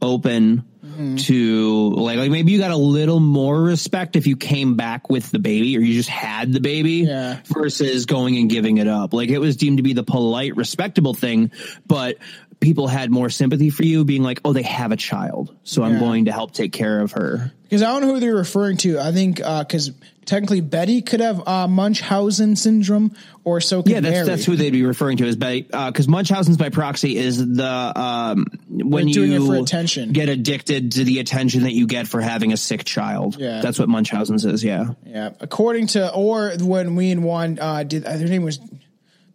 open 0.01 0.65
Mm-hmm. 0.93 1.17
to 1.17 1.91
like 1.91 2.19
like 2.19 2.31
maybe 2.31 2.53
you 2.53 2.59
got 2.59 2.71
a 2.71 2.77
little 2.77 3.19
more 3.21 3.61
respect 3.61 4.15
if 4.17 4.27
you 4.27 4.37
came 4.37 4.75
back 4.77 5.09
with 5.09 5.31
the 5.31 5.39
baby 5.39 5.77
or 5.77 5.81
you 5.81 5.95
just 5.95 6.09
had 6.11 6.53
the 6.53 6.61
baby 6.61 7.05
Yeah. 7.09 7.41
versus 7.47 8.07
going 8.07 8.37
and 8.37 8.51
giving 8.51 8.79
it 8.79 8.87
up. 8.89 9.15
Like 9.15 9.31
it 9.31 9.39
was 9.39 9.57
deemed 9.57 9.79
to 9.79 9.83
be 9.83 9.95
the 9.95 10.03
polite, 10.05 10.57
respectable 10.57 11.15
thing, 11.15 11.51
but 11.87 12.19
people 12.61 12.87
had 12.89 13.11
more 13.11 13.29
sympathy 13.31 13.71
for 13.71 13.85
you 13.85 14.05
being 14.05 14.23
like, 14.23 14.41
"Oh, 14.45 14.53
they 14.53 14.63
have 14.63 14.93
a 14.93 14.97
child, 14.97 15.57
so 15.65 15.83
I'm 15.83 15.99
going 15.99 16.27
to 16.27 16.33
help 16.33 16.53
take 16.53 16.73
care 16.73 17.01
of 17.01 17.13
her." 17.13 17.53
Because 17.65 17.83
I 17.83 17.87
don't 17.87 18.03
know 18.03 18.15
who 18.15 18.21
they're 18.21 18.37
referring 18.37 18.77
to. 18.79 19.01
I 19.01 19.13
think 19.13 19.39
because 19.39 19.91
technically 20.25 20.61
Betty 20.61 21.03
could 21.03 21.21
have 21.21 21.47
uh, 21.47 21.67
Munchausen 21.69 22.57
syndrome, 22.57 23.15
or 23.45 23.61
so 23.61 23.83
could 23.83 23.93
Yeah, 23.93 24.01
that's 24.01 24.13
Mary. 24.15 24.27
that's 24.27 24.45
who 24.45 24.57
they'd 24.57 24.71
be 24.71 24.85
referring 24.85 25.17
to 25.19 25.27
as 25.27 25.37
by 25.37 25.61
because 25.61 26.09
Munchausen's 26.09 26.57
by 26.57 26.69
proxy 26.69 27.17
is 27.17 27.39
the 27.39 27.93
um, 28.01 28.47
when 28.69 29.07
doing 29.09 29.33
you 29.33 29.45
it 29.45 29.47
for 29.47 29.63
attention. 29.63 30.13
get 30.13 30.29
addicted 30.29 30.93
to 30.93 31.05
the 31.05 31.19
attention 31.19 31.63
that 31.65 31.73
you 31.73 31.87
get 31.87 32.07
for 32.09 32.21
having 32.21 32.53
a 32.53 32.57
sick 32.57 32.85
child. 32.85 33.37
Yeah. 33.39 33.61
that's 33.61 33.79
what 33.79 33.89
Munchausen's 33.89 34.45
is. 34.45 34.63
Yeah, 34.65 34.95
Yeah, 35.05 35.31
according 35.41 35.89
to 35.89 36.13
or 36.13 36.53
when 36.61 36.95
we 36.97 37.11
and 37.11 37.25
Juan 37.25 37.59
uh, 37.61 37.83
did, 37.83 38.05
uh, 38.05 38.17
their 38.17 38.29
name 38.29 38.43
was 38.43 38.59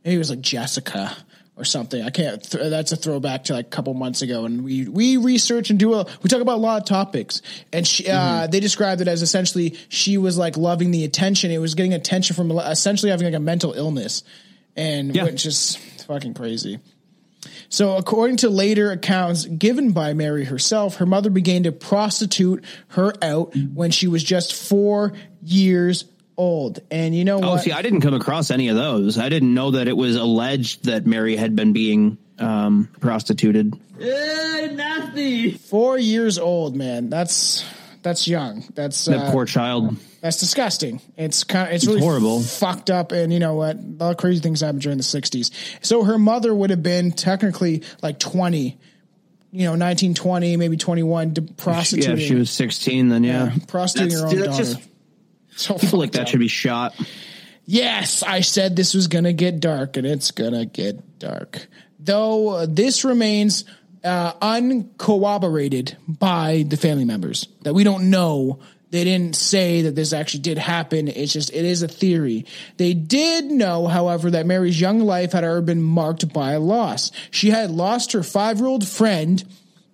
maybe 0.03 0.15
it 0.15 0.17
was 0.17 0.29
like 0.29 0.41
Jessica 0.41 1.15
or 1.57 1.65
something. 1.65 2.01
I 2.01 2.09
can't. 2.09 2.41
Th- 2.43 2.69
that's 2.69 2.91
a 2.91 2.95
throwback 2.95 3.45
to 3.45 3.53
like 3.53 3.65
a 3.65 3.69
couple 3.69 3.93
months 3.93 4.21
ago, 4.21 4.45
and 4.45 4.63
we 4.63 4.87
we 4.87 5.17
research 5.17 5.69
and 5.69 5.79
do 5.79 5.93
a 5.95 6.05
we 6.21 6.29
talk 6.29 6.41
about 6.41 6.57
a 6.57 6.61
lot 6.61 6.81
of 6.81 6.87
topics, 6.87 7.41
and 7.73 7.85
she 7.87 8.07
uh, 8.09 8.47
they 8.47 8.59
described 8.59 9.01
it 9.01 9.07
as 9.07 9.21
essentially 9.21 9.77
she 9.89 10.17
was 10.17 10.37
like 10.37 10.57
loving 10.57 10.91
the 10.91 11.03
attention. 11.03 11.51
It 11.51 11.57
was 11.59 11.75
getting 11.75 11.93
attention 11.93 12.35
from 12.35 12.51
essentially 12.51 13.09
having 13.11 13.25
like 13.25 13.33
a 13.35 13.39
mental 13.39 13.73
illness, 13.73 14.23
and 14.75 15.15
Yeah. 15.15 15.23
which 15.23 15.45
is 15.45 15.75
fucking 16.07 16.33
crazy. 16.35 16.79
So, 17.69 17.97
according 17.97 18.37
to 18.37 18.49
later 18.49 18.91
accounts 18.91 19.45
given 19.45 19.91
by 19.91 20.13
Mary 20.13 20.45
herself, 20.45 20.97
her 20.97 21.05
mother 21.05 21.29
began 21.29 21.63
to 21.63 21.71
prostitute 21.71 22.63
her 22.89 23.13
out 23.21 23.55
when 23.73 23.91
she 23.91 24.07
was 24.07 24.23
just 24.23 24.53
four 24.53 25.13
years 25.41 26.05
old. 26.37 26.79
And 26.91 27.15
you 27.15 27.25
know 27.25 27.39
what? 27.39 27.47
Oh, 27.49 27.57
see, 27.57 27.71
I 27.71 27.81
didn't 27.81 28.01
come 28.01 28.13
across 28.13 28.51
any 28.51 28.67
of 28.69 28.75
those. 28.75 29.17
I 29.17 29.29
didn't 29.29 29.53
know 29.53 29.71
that 29.71 29.87
it 29.87 29.97
was 29.97 30.15
alleged 30.15 30.85
that 30.85 31.05
Mary 31.05 31.35
had 31.35 31.55
been 31.55 31.73
being 31.73 32.17
um, 32.39 32.89
prostituted. 32.99 33.73
four 35.69 35.97
years 35.97 36.37
old, 36.37 36.75
man. 36.75 37.09
That's 37.09 37.65
that's 38.03 38.27
young. 38.27 38.63
That's 38.75 39.05
That 39.05 39.17
uh, 39.27 39.31
poor 39.31 39.45
child. 39.45 39.97
that's 40.21 40.37
disgusting. 40.39 41.01
It's 41.17 41.43
kind 41.43 41.67
of 41.69 41.75
it's, 41.75 41.85
really 41.85 41.99
horrible. 41.99 42.41
fucked 42.41 42.89
up. 42.89 43.11
And 43.11 43.33
you 43.33 43.39
know 43.39 43.55
what? 43.55 43.75
A 43.75 43.79
lot 43.79 44.11
of 44.11 44.17
crazy 44.17 44.39
things 44.39 44.61
happened 44.61 44.81
during 44.81 44.97
the 44.97 45.03
'60s. 45.03 45.51
So 45.81 46.03
her 46.03 46.17
mother 46.17 46.53
would 46.53 46.69
have 46.69 46.83
been 46.83 47.11
technically 47.11 47.83
like 48.01 48.19
20. 48.19 48.77
You 49.49 49.63
know, 49.63 49.75
19, 49.75 50.13
20, 50.13 50.57
maybe 50.57 50.75
21, 50.75 51.33
to 51.35 51.41
Yeah, 51.41 52.11
if 52.11 52.19
she 52.19 52.35
was 52.35 52.49
sixteen, 52.51 53.07
then 53.07 53.23
yeah, 53.23 53.53
prostituting 53.67 54.17
her 54.17 54.25
own 54.25 54.29
dude, 54.29 54.45
daughter. 54.45 54.57
just 54.63 54.86
So 55.59 55.73
people 55.75 55.97
like 55.97 56.11
that 56.11 56.21
up. 56.21 56.27
should 56.27 56.39
be 56.39 56.47
shot. 56.47 56.93
Yes, 57.65 58.21
I 58.21 58.41
said 58.41 58.75
this 58.75 58.93
was 58.93 59.07
going 59.07 59.23
to 59.23 59.33
get 59.33 59.59
dark, 59.59 59.97
and 59.97 60.05
it's 60.05 60.29
going 60.29 60.53
to 60.53 60.65
get 60.65 61.17
dark. 61.17 61.67
Though 61.99 62.49
uh, 62.49 62.67
this 62.69 63.03
remains 63.03 63.65
uh, 64.03 64.33
uncorroborated 64.41 65.97
by 66.07 66.63
the 66.67 66.77
family 66.77 67.05
members 67.05 67.47
that 67.63 67.73
we 67.73 67.83
don't 67.83 68.09
know. 68.09 68.59
They 68.89 69.03
didn't 69.03 69.35
say 69.35 69.81
that 69.81 69.95
this 69.95 70.13
actually 70.13 70.41
did 70.41 70.57
happen. 70.57 71.09
It's 71.09 71.33
just 71.33 71.49
it 71.49 71.65
is 71.65 71.81
a 71.81 71.89
theory. 71.89 72.45
They 72.77 72.93
did 72.93 73.45
know, 73.45 73.87
however, 73.87 74.31
that 74.31 74.45
Mary's 74.45 74.79
young 74.79 74.99
life 74.99 75.33
had 75.33 75.43
already 75.43 75.65
been 75.65 75.81
marked 75.81 76.31
by 76.31 76.53
a 76.53 76.59
loss. 76.59 77.11
She 77.31 77.49
had 77.49 77.69
lost 77.69 78.13
her 78.13 78.23
five-year-old 78.23 78.87
friend. 78.87 79.43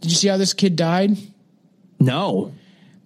Did 0.01 0.11
you 0.11 0.17
see 0.17 0.27
how 0.27 0.37
this 0.37 0.53
kid 0.53 0.75
died? 0.75 1.17
No, 1.99 2.53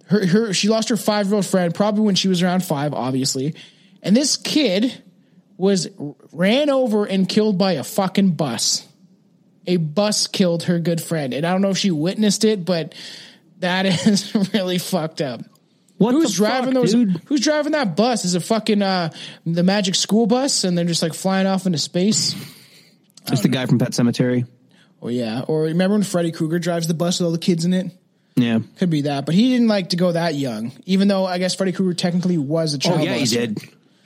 her, 0.08 0.26
her 0.26 0.52
she 0.52 0.68
lost 0.68 0.88
her 0.88 0.96
five 0.96 1.26
year 1.26 1.36
old 1.36 1.46
friend 1.46 1.74
probably 1.74 2.04
when 2.04 2.14
she 2.14 2.28
was 2.28 2.42
around 2.42 2.64
five, 2.64 2.94
obviously. 2.94 3.54
And 4.02 4.16
this 4.16 4.36
kid 4.36 5.02
was 5.56 5.88
ran 6.32 6.70
over 6.70 7.04
and 7.04 7.28
killed 7.28 7.58
by 7.58 7.72
a 7.72 7.84
fucking 7.84 8.32
bus. 8.32 8.86
A 9.66 9.76
bus 9.76 10.26
killed 10.26 10.62
her 10.64 10.78
good 10.78 11.00
friend, 11.00 11.34
and 11.34 11.44
I 11.44 11.52
don't 11.52 11.60
know 11.60 11.70
if 11.70 11.78
she 11.78 11.90
witnessed 11.90 12.44
it, 12.44 12.64
but 12.64 12.94
that 13.58 13.84
is 14.06 14.34
really 14.54 14.78
fucked 14.78 15.20
up. 15.20 15.42
what 15.98 16.12
Who's 16.12 16.34
driving 16.36 16.72
fuck, 16.72 16.82
those? 16.82 16.92
dude? 16.92 17.20
Who's 17.26 17.40
driving 17.40 17.72
that 17.72 17.94
bus? 17.94 18.24
Is 18.24 18.34
it 18.34 18.40
fucking 18.40 18.80
uh, 18.80 19.10
the 19.44 19.62
Magic 19.62 19.94
School 19.94 20.26
Bus, 20.26 20.64
and 20.64 20.78
they're 20.78 20.86
just 20.86 21.02
like 21.02 21.12
flying 21.12 21.46
off 21.46 21.66
into 21.66 21.78
space? 21.78 22.34
It's 23.30 23.42
the 23.42 23.48
guy 23.48 23.66
from 23.66 23.78
Pet 23.78 23.90
Sematary. 23.90 24.46
Oh 25.02 25.08
yeah. 25.08 25.42
Or 25.46 25.64
remember 25.64 25.94
when 25.94 26.02
Freddy 26.02 26.32
Krueger 26.32 26.58
drives 26.58 26.86
the 26.86 26.94
bus 26.94 27.20
with 27.20 27.26
all 27.26 27.32
the 27.32 27.38
kids 27.38 27.64
in 27.64 27.74
it? 27.74 27.92
Yeah. 28.42 28.60
Could 28.78 28.90
be 28.90 29.02
that, 29.02 29.26
but 29.26 29.34
he 29.34 29.50
didn't 29.50 29.68
like 29.68 29.90
to 29.90 29.96
go 29.96 30.12
that 30.12 30.34
young. 30.34 30.72
Even 30.86 31.08
though 31.08 31.26
I 31.26 31.38
guess 31.38 31.54
Freddy 31.54 31.72
Krueger 31.72 31.94
technically 31.94 32.38
was 32.38 32.74
a 32.74 32.76
oh, 32.76 32.80
child. 32.80 33.00
Oh 33.00 33.04
yeah, 33.04 33.14
he 33.14 33.24
did. 33.26 33.58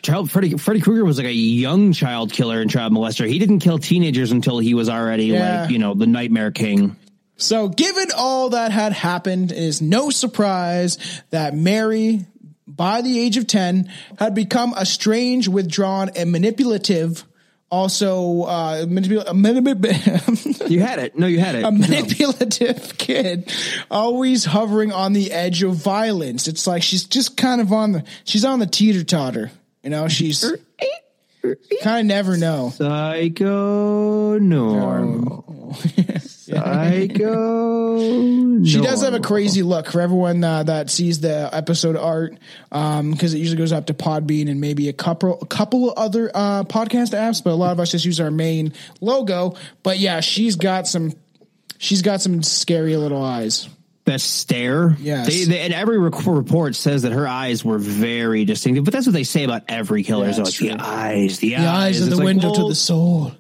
Child 0.03 0.31
Freddy 0.31 0.57
Freddy 0.57 0.81
Krueger 0.81 1.05
was 1.05 1.19
like 1.19 1.27
a 1.27 1.33
young 1.33 1.93
child 1.93 2.33
killer 2.33 2.61
and 2.61 2.71
child 2.71 2.93
molester. 2.93 3.27
He 3.29 3.39
didn't 3.39 3.61
kill 3.61 3.79
teenagers 3.79 4.33
until 4.33 4.59
he 4.59 4.75
was 4.75 4.89
already 4.89 5.27
Yeah. 5.27 5.63
like 5.63 5.71
you 5.71 5.79
know 5.79 5.95
the 5.95 6.07
Nightmare 6.07 6.51
King. 6.51 6.97
So, 7.37 7.69
given 7.69 8.09
all 8.17 8.51
that 8.51 8.71
had 8.71 8.93
happened, 8.93 9.53
it 9.53 9.59
is 9.59 9.83
no 9.83 10.11
surprise 10.11 10.99
that 11.31 11.57
Mary, 11.57 12.27
by 12.67 13.03
the 13.03 13.19
age 13.19 13.37
of 13.37 13.47
10, 13.47 13.91
had 14.19 14.35
become 14.35 14.75
a 14.77 14.87
strange, 14.87 15.49
withdrawn, 15.49 16.11
and 16.15 16.31
manipulative. 16.31 17.25
Also, 17.73 18.43
uh, 18.43 18.85
manipul- 18.85 19.25
You 20.71 20.81
had 20.81 20.99
it. 20.99 21.19
No, 21.19 21.27
you 21.27 21.41
had 21.41 21.55
it. 21.55 21.65
a 21.65 21.71
manipulative 21.71 22.99
kid, 22.99 23.51
always 23.91 24.45
hovering 24.45 24.93
on 24.93 25.15
the 25.15 25.33
edge 25.33 25.63
of 25.63 25.75
violence. 25.77 26.49
It's 26.49 26.67
like 26.67 26.83
she's 26.83 27.05
just 27.05 27.39
kind 27.39 27.63
of 27.63 27.73
on 27.73 27.93
the 27.93 28.05
she's 28.25 28.45
on 28.45 28.59
the 28.59 28.67
teeter 28.67 29.05
totter. 29.05 29.51
You 29.83 29.89
know, 29.89 30.07
she's 30.09 30.45
kind 31.83 32.01
of 32.01 32.05
never 32.05 32.37
know. 32.37 32.69
Psycho 32.77 34.37
normal. 34.39 35.75
Psycho. 36.45 37.73
She 38.65 38.81
does 38.81 39.03
have 39.03 39.15
a 39.15 39.21
crazy 39.21 39.63
look 39.63 39.91
for 39.91 40.01
everyone 40.01 40.45
uh, 40.45 40.63
that 40.63 40.89
sees 40.89 41.21
the 41.21 41.49
episode 41.53 41.97
art, 41.97 42.39
because 42.71 43.35
it 43.35 43.39
usually 43.39 43.57
goes 43.57 43.73
up 43.73 43.87
to 43.87 43.95
Podbean 43.95 44.49
and 44.49 44.61
maybe 44.61 44.89
a 44.89 44.93
couple, 44.93 45.39
a 45.41 45.47
couple 45.47 45.93
other 45.97 46.31
uh, 46.33 46.63
podcast 46.65 47.13
apps, 47.13 47.43
but 47.43 47.51
a 47.51 47.55
lot 47.55 47.73
of 47.73 47.81
us 47.81 47.91
just 47.91 48.05
use 48.05 48.21
our 48.21 48.31
main 48.31 48.73
logo. 49.01 49.57
But 49.83 49.99
yeah, 49.99 50.21
she's 50.21 50.55
got 50.55 50.87
some, 50.87 51.13
she's 51.79 52.03
got 52.03 52.21
some 52.21 52.43
scary 52.45 52.97
little 52.97 53.23
eyes. 53.23 53.69
that 54.05 54.21
stare. 54.21 54.97
Yes. 55.01 55.27
They, 55.27 55.45
they, 55.45 55.61
and 55.61 55.75
every 55.75 55.99
rec- 55.99 56.25
report 56.27 56.77
says 56.77 57.03
that 57.03 57.13
her 57.13 57.27
eyes 57.27 57.65
were 57.65 57.79
very 57.79 58.45
distinctive. 58.45 58.85
But 58.85 58.93
that's 58.93 59.07
what 59.07 59.13
they 59.13 59.25
say 59.25 59.43
about 59.45 59.63
every 59.69 60.05
killer. 60.05 60.27
Yeah, 60.27 60.33
so 60.33 60.43
it's 60.43 60.51
it's 60.51 60.59
the 60.61 60.73
eyes, 60.73 61.39
the, 61.41 61.51
The 61.51 61.67
eyes 61.67 62.01
are 62.01 62.11
the 62.11 62.17
like, 62.17 62.25
window 62.25 62.55
to 62.55 62.69
the 62.69 62.75
soul. 62.77 63.33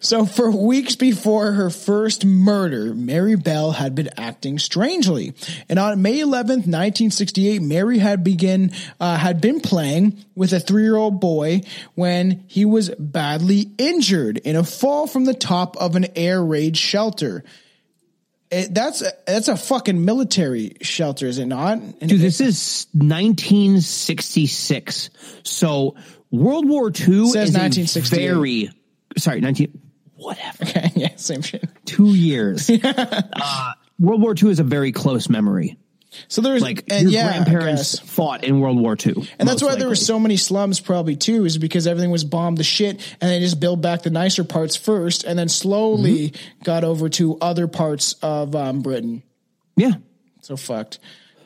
So, 0.00 0.24
for 0.24 0.50
weeks 0.50 0.96
before 0.96 1.52
her 1.52 1.68
first 1.68 2.24
murder, 2.24 2.94
Mary 2.94 3.36
Bell 3.36 3.72
had 3.72 3.94
been 3.94 4.08
acting 4.16 4.58
strangely. 4.58 5.34
And 5.68 5.78
on 5.78 6.00
May 6.00 6.18
11th, 6.18 6.66
1968, 6.66 7.60
Mary 7.60 7.98
had 7.98 8.24
begin 8.24 8.72
uh, 9.00 9.18
had 9.18 9.42
been 9.42 9.60
playing 9.60 10.24
with 10.34 10.54
a 10.54 10.60
three 10.60 10.82
year 10.82 10.96
old 10.96 11.20
boy 11.20 11.60
when 11.94 12.44
he 12.48 12.64
was 12.64 12.88
badly 12.98 13.70
injured 13.76 14.38
in 14.38 14.56
a 14.56 14.64
fall 14.64 15.06
from 15.06 15.26
the 15.26 15.34
top 15.34 15.76
of 15.76 15.94
an 15.94 16.06
air 16.16 16.42
raid 16.42 16.78
shelter. 16.78 17.44
It, 18.52 18.74
that's 18.74 19.00
a, 19.00 19.10
that's 19.26 19.48
a 19.48 19.56
fucking 19.56 20.04
military 20.04 20.76
shelter, 20.82 21.26
is 21.26 21.38
it 21.38 21.46
not? 21.46 21.78
And 21.78 21.98
Dude, 22.00 22.20
this 22.20 22.42
is 22.42 22.86
1966. 22.92 25.08
So 25.42 25.96
World 26.30 26.68
War 26.68 26.88
II 26.88 27.28
Says 27.28 27.48
is 27.48 27.54
a 27.54 27.58
1968. 27.58 28.28
very 28.28 28.70
sorry 29.16 29.40
19 29.40 29.80
whatever 30.16 30.64
Okay, 30.64 30.90
yeah, 30.96 31.16
same 31.16 31.40
shit. 31.40 31.64
two 31.86 32.14
years. 32.14 32.68
uh, 32.84 33.72
World 33.98 34.20
War 34.20 34.34
II 34.40 34.50
is 34.50 34.60
a 34.60 34.64
very 34.64 34.92
close 34.92 35.30
memory. 35.30 35.78
So 36.28 36.40
there's 36.40 36.62
Like 36.62 36.84
and 36.90 37.04
your 37.04 37.12
yeah, 37.12 37.28
grandparents 37.42 37.98
fought 37.98 38.44
in 38.44 38.60
World 38.60 38.78
War 38.78 38.96
II, 39.04 39.28
And 39.38 39.48
that's 39.48 39.62
why 39.62 39.74
there 39.76 39.88
were 39.88 39.94
so 39.94 40.18
many 40.18 40.36
slums 40.36 40.78
probably 40.80 41.16
too, 41.16 41.44
is 41.44 41.58
because 41.58 41.86
everything 41.86 42.10
was 42.10 42.24
bombed 42.24 42.58
to 42.58 42.64
shit 42.64 43.00
and 43.20 43.30
they 43.30 43.40
just 43.40 43.60
built 43.60 43.80
back 43.80 44.02
the 44.02 44.10
nicer 44.10 44.44
parts 44.44 44.76
first 44.76 45.24
and 45.24 45.38
then 45.38 45.48
slowly 45.48 46.30
Mm-hmm. 46.30 46.62
got 46.64 46.84
over 46.84 47.08
to 47.10 47.38
other 47.40 47.66
parts 47.68 48.14
of 48.22 48.54
um, 48.54 48.82
Britain. 48.82 49.22
yeah. 49.76 49.92
So 50.42 50.56
fucked. 50.56 50.98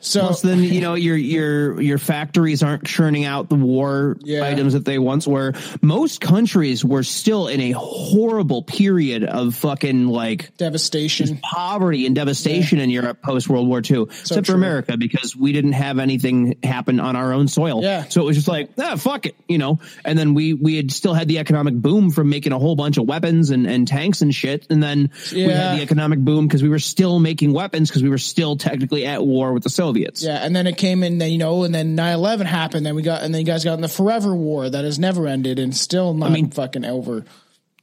So 0.07 0.21
Plus, 0.21 0.41
then 0.41 0.63
you 0.63 0.81
know 0.81 0.93
your 0.95 1.15
your 1.17 1.81
your 1.81 1.97
factories 1.97 2.63
aren't 2.63 2.85
churning 2.85 3.25
out 3.25 3.49
the 3.49 3.55
war 3.55 4.17
Yeah. 4.21 4.43
items 4.43 4.73
that 4.73 4.85
they 4.85 4.99
once 4.99 5.27
were. 5.27 5.53
Most 5.81 6.21
countries 6.21 6.83
were 6.85 7.03
still 7.03 7.47
in 7.47 7.59
a 7.61 7.71
horrible 7.71 8.63
period 8.63 9.23
of 9.23 9.55
fucking 9.55 10.07
like 10.07 10.55
devastation. 10.57 11.37
poverty 11.39 12.05
and 12.05 12.15
devastation 12.15 12.79
in 12.79 12.89
Europe 12.89 13.21
post 13.21 13.49
World 13.49 13.67
War 13.67 13.79
II, 13.83 14.03
except 14.03 14.45
true. 14.45 14.53
for 14.53 14.57
America 14.57 14.97
because 14.97 15.35
we 15.35 15.51
didn't 15.51 15.73
have 15.73 15.99
anything 15.99 16.57
happen 16.63 16.99
on 16.99 17.15
our 17.15 17.33
own 17.33 17.47
soil. 17.47 17.81
Yeah. 17.83 18.05
So 18.07 18.21
it 18.21 18.25
was 18.25 18.35
just 18.37 18.47
like, 18.47 18.69
ah, 18.79 18.95
fuck 18.95 19.25
it, 19.25 19.35
you 19.47 19.57
know. 19.57 19.79
And 20.05 20.17
then 20.17 20.33
we 20.33 20.53
we 20.53 20.75
had 20.77 20.91
still 20.91 21.13
had 21.13 21.27
the 21.27 21.39
economic 21.39 21.73
boom 21.75 22.11
from 22.11 22.29
making 22.29 22.53
a 22.53 22.59
whole 22.59 22.75
bunch 22.75 22.97
of 22.97 23.05
weapons 23.07 23.49
and, 23.49 23.67
and 23.67 23.87
tanks 23.87 24.21
and 24.21 24.33
shit. 24.33 24.67
And 24.69 24.81
then 24.81 25.11
we 25.33 25.41
had 25.43 25.77
the 25.77 25.81
economic 25.83 26.19
boom 26.19 26.47
because 26.47 26.63
we 26.63 26.69
were 26.69 26.79
still 26.79 27.19
making 27.19 27.53
weapons 27.53 27.89
because 27.89 28.03
we 28.03 28.09
were 28.09 28.17
still 28.17 28.55
technically 28.57 29.05
at 29.05 29.25
war 29.25 29.53
with 29.53 29.63
the 29.63 29.69
Soviets. 29.69 29.96
Yeah, 30.23 30.37
and 30.37 30.55
then 30.55 30.67
it 30.67 30.77
came 30.77 31.03
in, 31.03 31.17
then 31.17 31.31
you 31.31 31.37
know, 31.37 31.63
and 31.63 31.73
then 31.73 31.95
9-11 31.97 32.45
happened. 32.45 32.85
Then 32.85 32.95
we 32.95 33.01
got, 33.01 33.23
and 33.23 33.33
then 33.33 33.41
you 33.41 33.45
guys 33.45 33.63
got 33.63 33.73
in 33.73 33.81
the 33.81 33.87
forever 33.87 34.35
war 34.35 34.69
that 34.69 34.83
has 34.85 34.99
never 34.99 35.27
ended 35.27 35.59
and 35.59 35.75
still 35.75 36.13
not 36.13 36.31
mean- 36.31 36.49
fucking 36.49 36.85
over. 36.85 37.25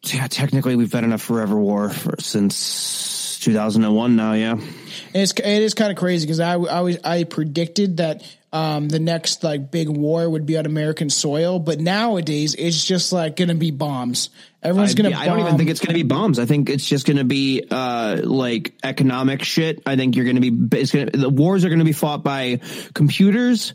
Yeah, 0.03 0.27
technically 0.27 0.77
we've 0.77 0.92
been 0.92 1.05
in 1.05 1.12
a 1.12 1.18
forever 1.18 1.59
war 1.59 1.88
for, 1.88 2.16
since 2.20 3.38
2001 3.40 4.16
now. 4.16 4.35
Yeah. 4.35 4.59
And 5.14 5.22
it's 5.22 5.33
it 5.33 5.46
is 5.46 5.74
kind 5.74 5.92
of 5.92 5.96
crazy 5.96 6.27
because 6.27 6.40
I 6.40 6.55
I 6.55 6.81
was 6.81 6.98
I 7.05 7.22
predicted 7.22 7.98
that 7.98 8.24
um, 8.53 8.88
the 8.88 9.00
next 9.00 9.42
like 9.42 9.70
big 9.70 9.88
war 9.88 10.29
would 10.29 10.46
be 10.46 10.57
on 10.57 10.66
American 10.66 11.11
soil, 11.11 11.59
but 11.59 11.81
nowadays 11.81 12.55
it's 12.55 12.85
just 12.85 13.12
like 13.12 13.35
going 13.37 13.48
to 13.48 13.55
be 13.55 13.70
bombs. 13.72 14.31
Everyone's 14.62 14.94
going 14.94 15.11
to. 15.11 15.18
I 15.18 15.27
don't 15.27 15.40
even 15.40 15.57
think 15.57 15.70
it's 15.70 15.81
going 15.81 15.96
to 15.96 16.03
be 16.03 16.09
bombs. 16.09 16.38
I 16.38 16.46
think 16.46 16.70
it's 16.70 16.87
just 16.87 17.07
going 17.07 17.16
to 17.16 17.24
be 17.24 17.64
uh, 17.70 18.22
like 18.24 18.74
economic 18.83 19.42
shit. 19.42 19.83
I 19.87 19.96
think 19.96 20.16
you're 20.16 20.24
going 20.24 20.40
to 20.40 20.50
be 20.50 20.79
it's 20.79 20.92
going 20.92 21.11
the 21.12 21.29
wars 21.29 21.64
are 21.64 21.68
going 21.68 21.81
to 21.81 21.85
be 21.85 21.92
fought 21.92 22.22
by 22.22 22.61
computers, 22.94 23.74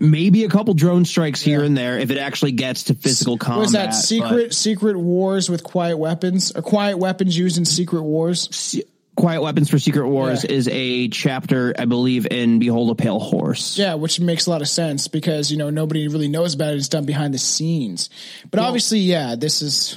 maybe 0.00 0.44
a 0.44 0.48
couple 0.48 0.74
drone 0.74 1.04
strikes 1.04 1.40
here 1.40 1.62
and 1.64 1.76
there 1.76 1.98
if 1.98 2.10
it 2.10 2.18
actually 2.18 2.52
gets 2.52 2.84
to 2.84 2.94
physical 2.94 3.36
combat. 3.36 3.60
Was 3.60 3.72
that 3.72 3.86
but- 3.86 3.92
secret 3.92 4.54
secret 4.54 4.98
wars 4.98 5.50
with 5.50 5.64
quiet 5.64 5.96
weapons 5.96 6.52
or 6.52 6.62
quiet 6.62 6.98
weapons 6.98 7.36
used 7.36 7.58
in 7.58 7.64
secret 7.64 8.02
wars? 8.02 8.76
Quiet 9.18 9.42
Weapons 9.42 9.68
for 9.68 9.80
Secret 9.80 10.06
Wars 10.08 10.44
Yeah. 10.44 10.52
is 10.52 10.68
a 10.70 11.08
chapter, 11.08 11.74
I 11.76 11.86
believe, 11.86 12.28
in 12.30 12.60
Behold 12.60 12.90
a 12.90 12.94
Pale 12.94 13.18
Horse. 13.18 13.76
Yeah, 13.76 13.94
which 13.94 14.20
makes 14.20 14.46
a 14.46 14.50
lot 14.50 14.62
of 14.62 14.68
sense 14.68 15.08
because 15.08 15.50
you 15.50 15.56
know 15.58 15.70
nobody 15.70 16.06
really 16.06 16.28
knows 16.28 16.54
about 16.54 16.74
it. 16.74 16.76
It's 16.76 16.86
done 16.88 17.04
behind 17.04 17.34
the 17.34 17.38
scenes, 17.38 18.10
but 18.52 18.60
obviously, 18.60 19.00
yeah, 19.00 19.34
this 19.34 19.60
is 19.60 19.96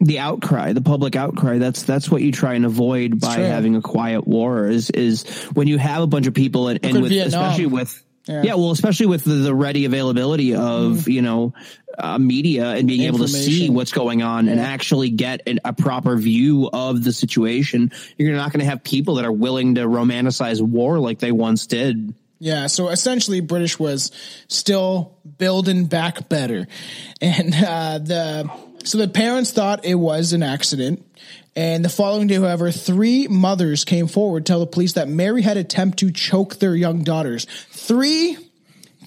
the 0.00 0.18
outcry, 0.18 0.72
the 0.72 0.80
public 0.80 1.14
outcry. 1.14 1.58
That's 1.58 1.82
that's 1.84 2.10
what 2.10 2.20
you 2.20 2.32
try 2.32 2.54
and 2.54 2.64
avoid 2.66 3.20
by 3.20 3.38
having 3.38 3.76
a 3.76 3.80
quiet 3.80 4.26
war. 4.26 4.66
Is 4.66 4.90
is 4.90 5.22
when 5.54 5.68
you 5.68 5.78
have 5.78 6.02
a 6.02 6.06
bunch 6.08 6.26
of 6.26 6.34
people 6.34 6.66
and, 6.66 6.84
and 6.84 7.00
with 7.00 7.10
Vietnam. 7.12 7.44
especially 7.44 7.66
with 7.66 8.02
Yeah. 8.28 8.42
yeah. 8.42 8.54
well, 8.54 8.70
especially 8.70 9.06
with 9.06 9.24
the, 9.24 9.34
the 9.34 9.54
ready 9.54 9.84
availability 9.84 10.54
of 10.54 11.08
you 11.08 11.22
know 11.22 11.54
uh, 11.98 12.18
media 12.18 12.70
and 12.70 12.86
being 12.86 13.02
able 13.02 13.18
to 13.18 13.28
see 13.28 13.70
what's 13.70 13.92
going 13.92 14.22
on 14.22 14.48
and 14.48 14.60
actually 14.60 15.10
get 15.10 15.42
an, 15.46 15.60
a 15.64 15.72
proper 15.72 16.16
view 16.16 16.68
of 16.72 17.02
the 17.02 17.12
situation. 17.12 17.90
You're 18.16 18.36
not 18.36 18.52
going 18.52 18.60
to 18.60 18.66
have 18.66 18.84
people 18.84 19.16
that 19.16 19.24
are 19.24 19.32
willing 19.32 19.76
to 19.76 19.82
romanticize 19.82 20.60
war 20.60 20.98
like 20.98 21.18
they 21.18 21.32
once 21.32 21.66
did. 21.66 22.14
Yeah, 22.40 22.68
so 22.68 22.88
essentially, 22.88 23.40
British 23.40 23.80
was 23.80 24.12
still 24.46 25.18
building 25.38 25.86
back 25.86 26.28
better, 26.28 26.68
and 27.20 27.52
uh, 27.52 27.98
the 27.98 28.50
so 28.84 28.98
the 28.98 29.08
parents 29.08 29.50
thought 29.50 29.84
it 29.84 29.96
was 29.96 30.32
an 30.32 30.42
accident. 30.44 31.04
And 31.58 31.84
the 31.84 31.88
following 31.88 32.28
day, 32.28 32.36
however, 32.36 32.70
three 32.70 33.26
mothers 33.26 33.84
came 33.84 34.06
forward 34.06 34.46
to 34.46 34.52
tell 34.52 34.60
the 34.60 34.66
police 34.66 34.92
that 34.92 35.08
Mary 35.08 35.42
had 35.42 35.56
attempted 35.56 36.06
to 36.06 36.12
choke 36.12 36.60
their 36.60 36.76
young 36.76 37.02
daughters. 37.02 37.48
Three, 37.70 38.36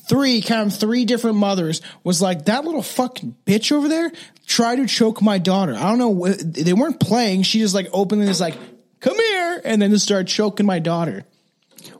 three, 0.10 0.42
count 0.42 0.64
'em, 0.64 0.70
three 0.70 1.06
different 1.06 1.38
mothers 1.38 1.80
was 2.04 2.22
like 2.22 2.48
that 2.48 2.66
little 2.66 2.82
fucking 2.82 3.38
bitch 3.46 3.72
over 3.72 3.88
there. 3.88 4.12
Try 4.48 4.76
to 4.76 4.86
choke 4.86 5.22
my 5.22 5.38
daughter. 5.38 5.76
I 5.76 5.96
don't 5.96 5.98
know. 5.98 6.28
They 6.28 6.74
weren't 6.74 7.00
playing. 7.00 7.44
She 7.44 7.60
just 7.60 7.74
like 7.74 7.88
openly 7.94 8.28
was 8.28 8.42
like, 8.42 8.58
"Come 9.00 9.16
here," 9.16 9.62
and 9.64 9.82
then 9.82 9.92
just 9.92 10.04
started 10.04 10.28
choking 10.28 10.66
my 10.66 10.80
daughter. 10.80 11.24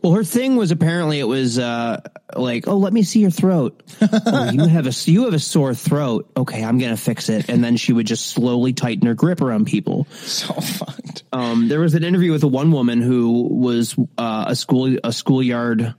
Well, 0.02 0.14
her 0.14 0.24
thing 0.24 0.56
was 0.56 0.72
apparently 0.72 1.20
it 1.20 1.28
was 1.28 1.60
uh, 1.60 2.02
like, 2.36 2.68
oh, 2.68 2.78
let 2.78 2.92
me 2.94 3.04
see 3.04 3.20
your 3.20 3.30
throat. 3.32 3.82
oh, 4.02 4.52
you 4.52 4.66
have 4.68 4.88
a 4.88 5.12
you 5.12 5.26
have 5.26 5.34
a 5.34 5.40
sore 5.40 5.74
throat. 5.76 6.32
Okay, 6.36 6.64
I'm 6.64 6.80
gonna 6.80 6.98
fix 6.98 7.30
it. 7.30 7.50
And 7.50 7.64
then 7.64 7.78
she 7.78 7.94
would 7.94 8.08
just 8.08 8.28
slowly 8.28 8.74
tighten 8.74 9.08
her 9.08 9.14
grip 9.14 9.42
around 9.42 9.66
people. 9.68 10.08
So 10.12 10.54
fucked. 10.54 11.24
Um, 11.32 11.68
there 11.68 11.80
was 11.80 11.94
an 11.94 12.04
interview 12.04 12.32
with 12.32 12.44
a 12.44 12.48
one 12.48 12.72
woman 12.72 13.02
who 13.02 13.44
was 13.44 13.96
uh, 14.18 14.46
a 14.48 14.56
school 14.56 14.98
a 15.04 15.14
schoolyard. 15.14 15.94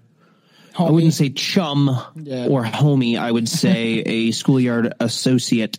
I 0.78 0.90
wouldn't 0.90 1.12
say 1.14 1.28
chum 1.30 1.90
Yeah. 2.16 2.46
or 2.48 2.64
homie. 2.64 3.18
I 3.18 3.30
would 3.30 3.48
say 3.48 3.98
a 4.06 4.30
schoolyard 4.32 4.94
associate 5.00 5.78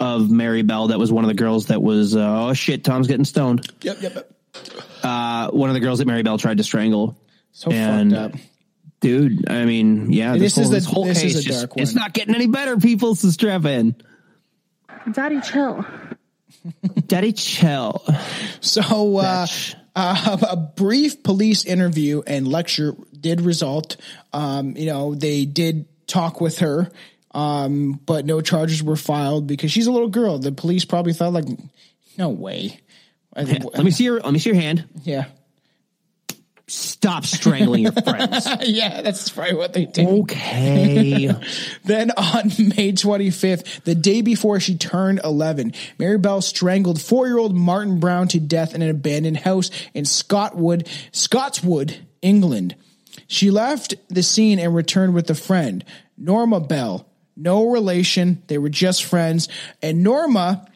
of 0.00 0.30
Mary 0.30 0.62
Bell. 0.62 0.88
That 0.88 0.98
was 0.98 1.12
one 1.12 1.24
of 1.24 1.28
the 1.28 1.34
girls 1.34 1.66
that 1.66 1.82
was 1.82 2.16
uh, 2.16 2.48
oh 2.48 2.52
shit. 2.54 2.84
Tom's 2.84 3.08
getting 3.08 3.24
stoned. 3.24 3.66
Yep, 3.82 4.02
yep. 4.02 4.14
yep. 4.14 4.32
Uh, 5.02 5.50
one 5.50 5.70
of 5.70 5.74
the 5.74 5.80
girls 5.80 5.98
that 5.98 6.06
Mary 6.06 6.22
Bell 6.22 6.38
tried 6.38 6.58
to 6.58 6.64
strangle. 6.64 7.16
So 7.52 7.70
And- 7.70 8.12
fucked 8.12 8.34
up. 8.36 8.40
Dude, 9.00 9.50
I 9.50 9.64
mean, 9.64 10.12
yeah, 10.12 10.34
This 10.34 10.54
this, 10.54 10.58
is 10.58 10.70
the- 10.70 10.76
this 10.76 10.84
whole 10.86 11.04
this 11.06 11.16
is 11.18 11.22
case 11.34 11.36
a 11.38 11.42
just, 11.42 11.58
dark 11.60 11.72
it's 11.76 11.94
not 11.94 12.12
getting 12.12 12.36
any 12.36 12.46
better, 12.46 12.76
people, 12.76 13.16
so 13.16 13.30
strap 13.30 13.64
in. 13.64 13.96
Daddy, 15.12 15.40
chill. 15.40 15.84
Daddy, 17.08 17.32
chill. 17.32 18.00
So, 18.60 19.16
uh, 19.18 19.46
Bitch. 19.46 19.74
uh, 19.96 20.36
a 20.50 20.56
brief 20.56 21.24
police 21.24 21.64
interview 21.64 22.22
and 22.26 22.46
lecture 22.46 22.94
did 23.18 23.40
result. 23.40 23.96
Um, 24.32 24.76
you 24.76 24.86
know, 24.86 25.16
they 25.16 25.46
did 25.46 25.86
talk 26.06 26.40
with 26.40 26.58
her, 26.60 26.88
um, 27.32 27.98
but 28.06 28.24
no 28.24 28.40
charges 28.40 28.84
were 28.84 28.94
filed 28.96 29.48
because 29.48 29.72
she's 29.72 29.88
a 29.88 29.92
little 29.92 30.08
girl. 30.10 30.38
The 30.38 30.52
police 30.52 30.84
probably 30.84 31.12
thought, 31.12 31.32
like, 31.32 31.46
no 32.16 32.28
way. 32.28 32.78
I 33.34 33.44
think, 33.44 33.64
Let 33.74 33.82
me 33.84 33.90
see 33.90 34.04
your, 34.04 34.20
let 34.20 34.32
me 34.32 34.38
see 34.38 34.50
your 34.50 34.60
hand. 34.60 34.84
yeah. 35.02 35.24
Stop 36.68 37.24
strangling 37.24 37.82
your 37.82 37.92
friends. 37.92 38.48
yeah, 38.62 39.02
that's 39.02 39.28
probably 39.28 39.54
what 39.54 39.72
they 39.72 39.86
did. 39.86 40.06
Okay. 40.06 41.30
Then 41.84 42.12
on 42.12 42.48
May 42.58 42.92
25th, 42.92 43.82
the 43.84 43.94
day 43.94 44.22
before 44.22 44.60
she 44.60 44.76
turned 44.76 45.20
11, 45.24 45.72
Mary 45.98 46.18
Bell 46.18 46.40
strangled 46.40 47.00
four-year-old 47.00 47.54
Martin 47.54 47.98
Brown 48.00 48.28
to 48.28 48.40
death 48.40 48.74
in 48.74 48.82
an 48.82 48.90
abandoned 48.90 49.38
house 49.38 49.70
in 49.94 50.04
Scottwood, 50.04 50.88
Scotswood, 51.10 51.98
England. 52.22 52.76
She 53.26 53.50
left 53.50 53.94
the 54.08 54.22
scene 54.22 54.58
and 54.58 54.74
returned 54.74 55.14
with 55.14 55.28
a 55.30 55.34
friend, 55.34 55.84
Norma 56.16 56.60
Bell. 56.60 57.06
No 57.36 57.70
relation. 57.70 58.42
They 58.46 58.58
were 58.58 58.68
just 58.68 59.04
friends. 59.04 59.48
And 59.80 60.02
Norma 60.02 60.66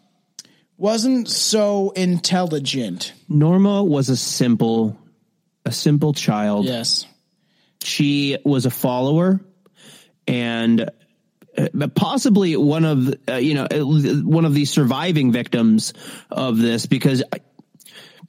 wasn't 0.77 1.29
so 1.29 1.91
intelligent. 1.91 3.13
Norma 3.29 3.85
was 3.85 4.09
a 4.09 4.17
simple, 4.17 4.99
a 5.67 5.73
simple 5.73 6.15
child. 6.15 6.65
Yes. 6.65 7.05
She 7.83 8.39
was 8.45 8.65
a 8.65 8.71
follower 8.71 9.41
and 10.27 10.91
uh, 11.59 11.89
possibly 11.95 12.57
one 12.57 12.85
of, 12.85 13.15
uh, 13.29 13.35
you 13.35 13.55
know, 13.55 13.67
one 14.25 14.45
of 14.45 14.55
the 14.55 14.65
surviving 14.65 15.33
victims 15.33 15.93
of 16.31 16.59
this 16.59 16.87
because 16.87 17.23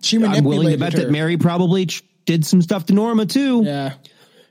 She 0.02 0.24
I'm 0.24 0.44
willing 0.44 0.72
to 0.72 0.78
bet 0.78 0.94
her. 0.94 1.00
that 1.00 1.12
Mary 1.12 1.38
probably 1.38 1.88
did 2.26 2.46
some 2.46 2.62
stuff 2.62 2.88
to 2.88 2.94
Norma 2.94 3.26
too. 3.26 3.64
Yeah. 3.64 3.94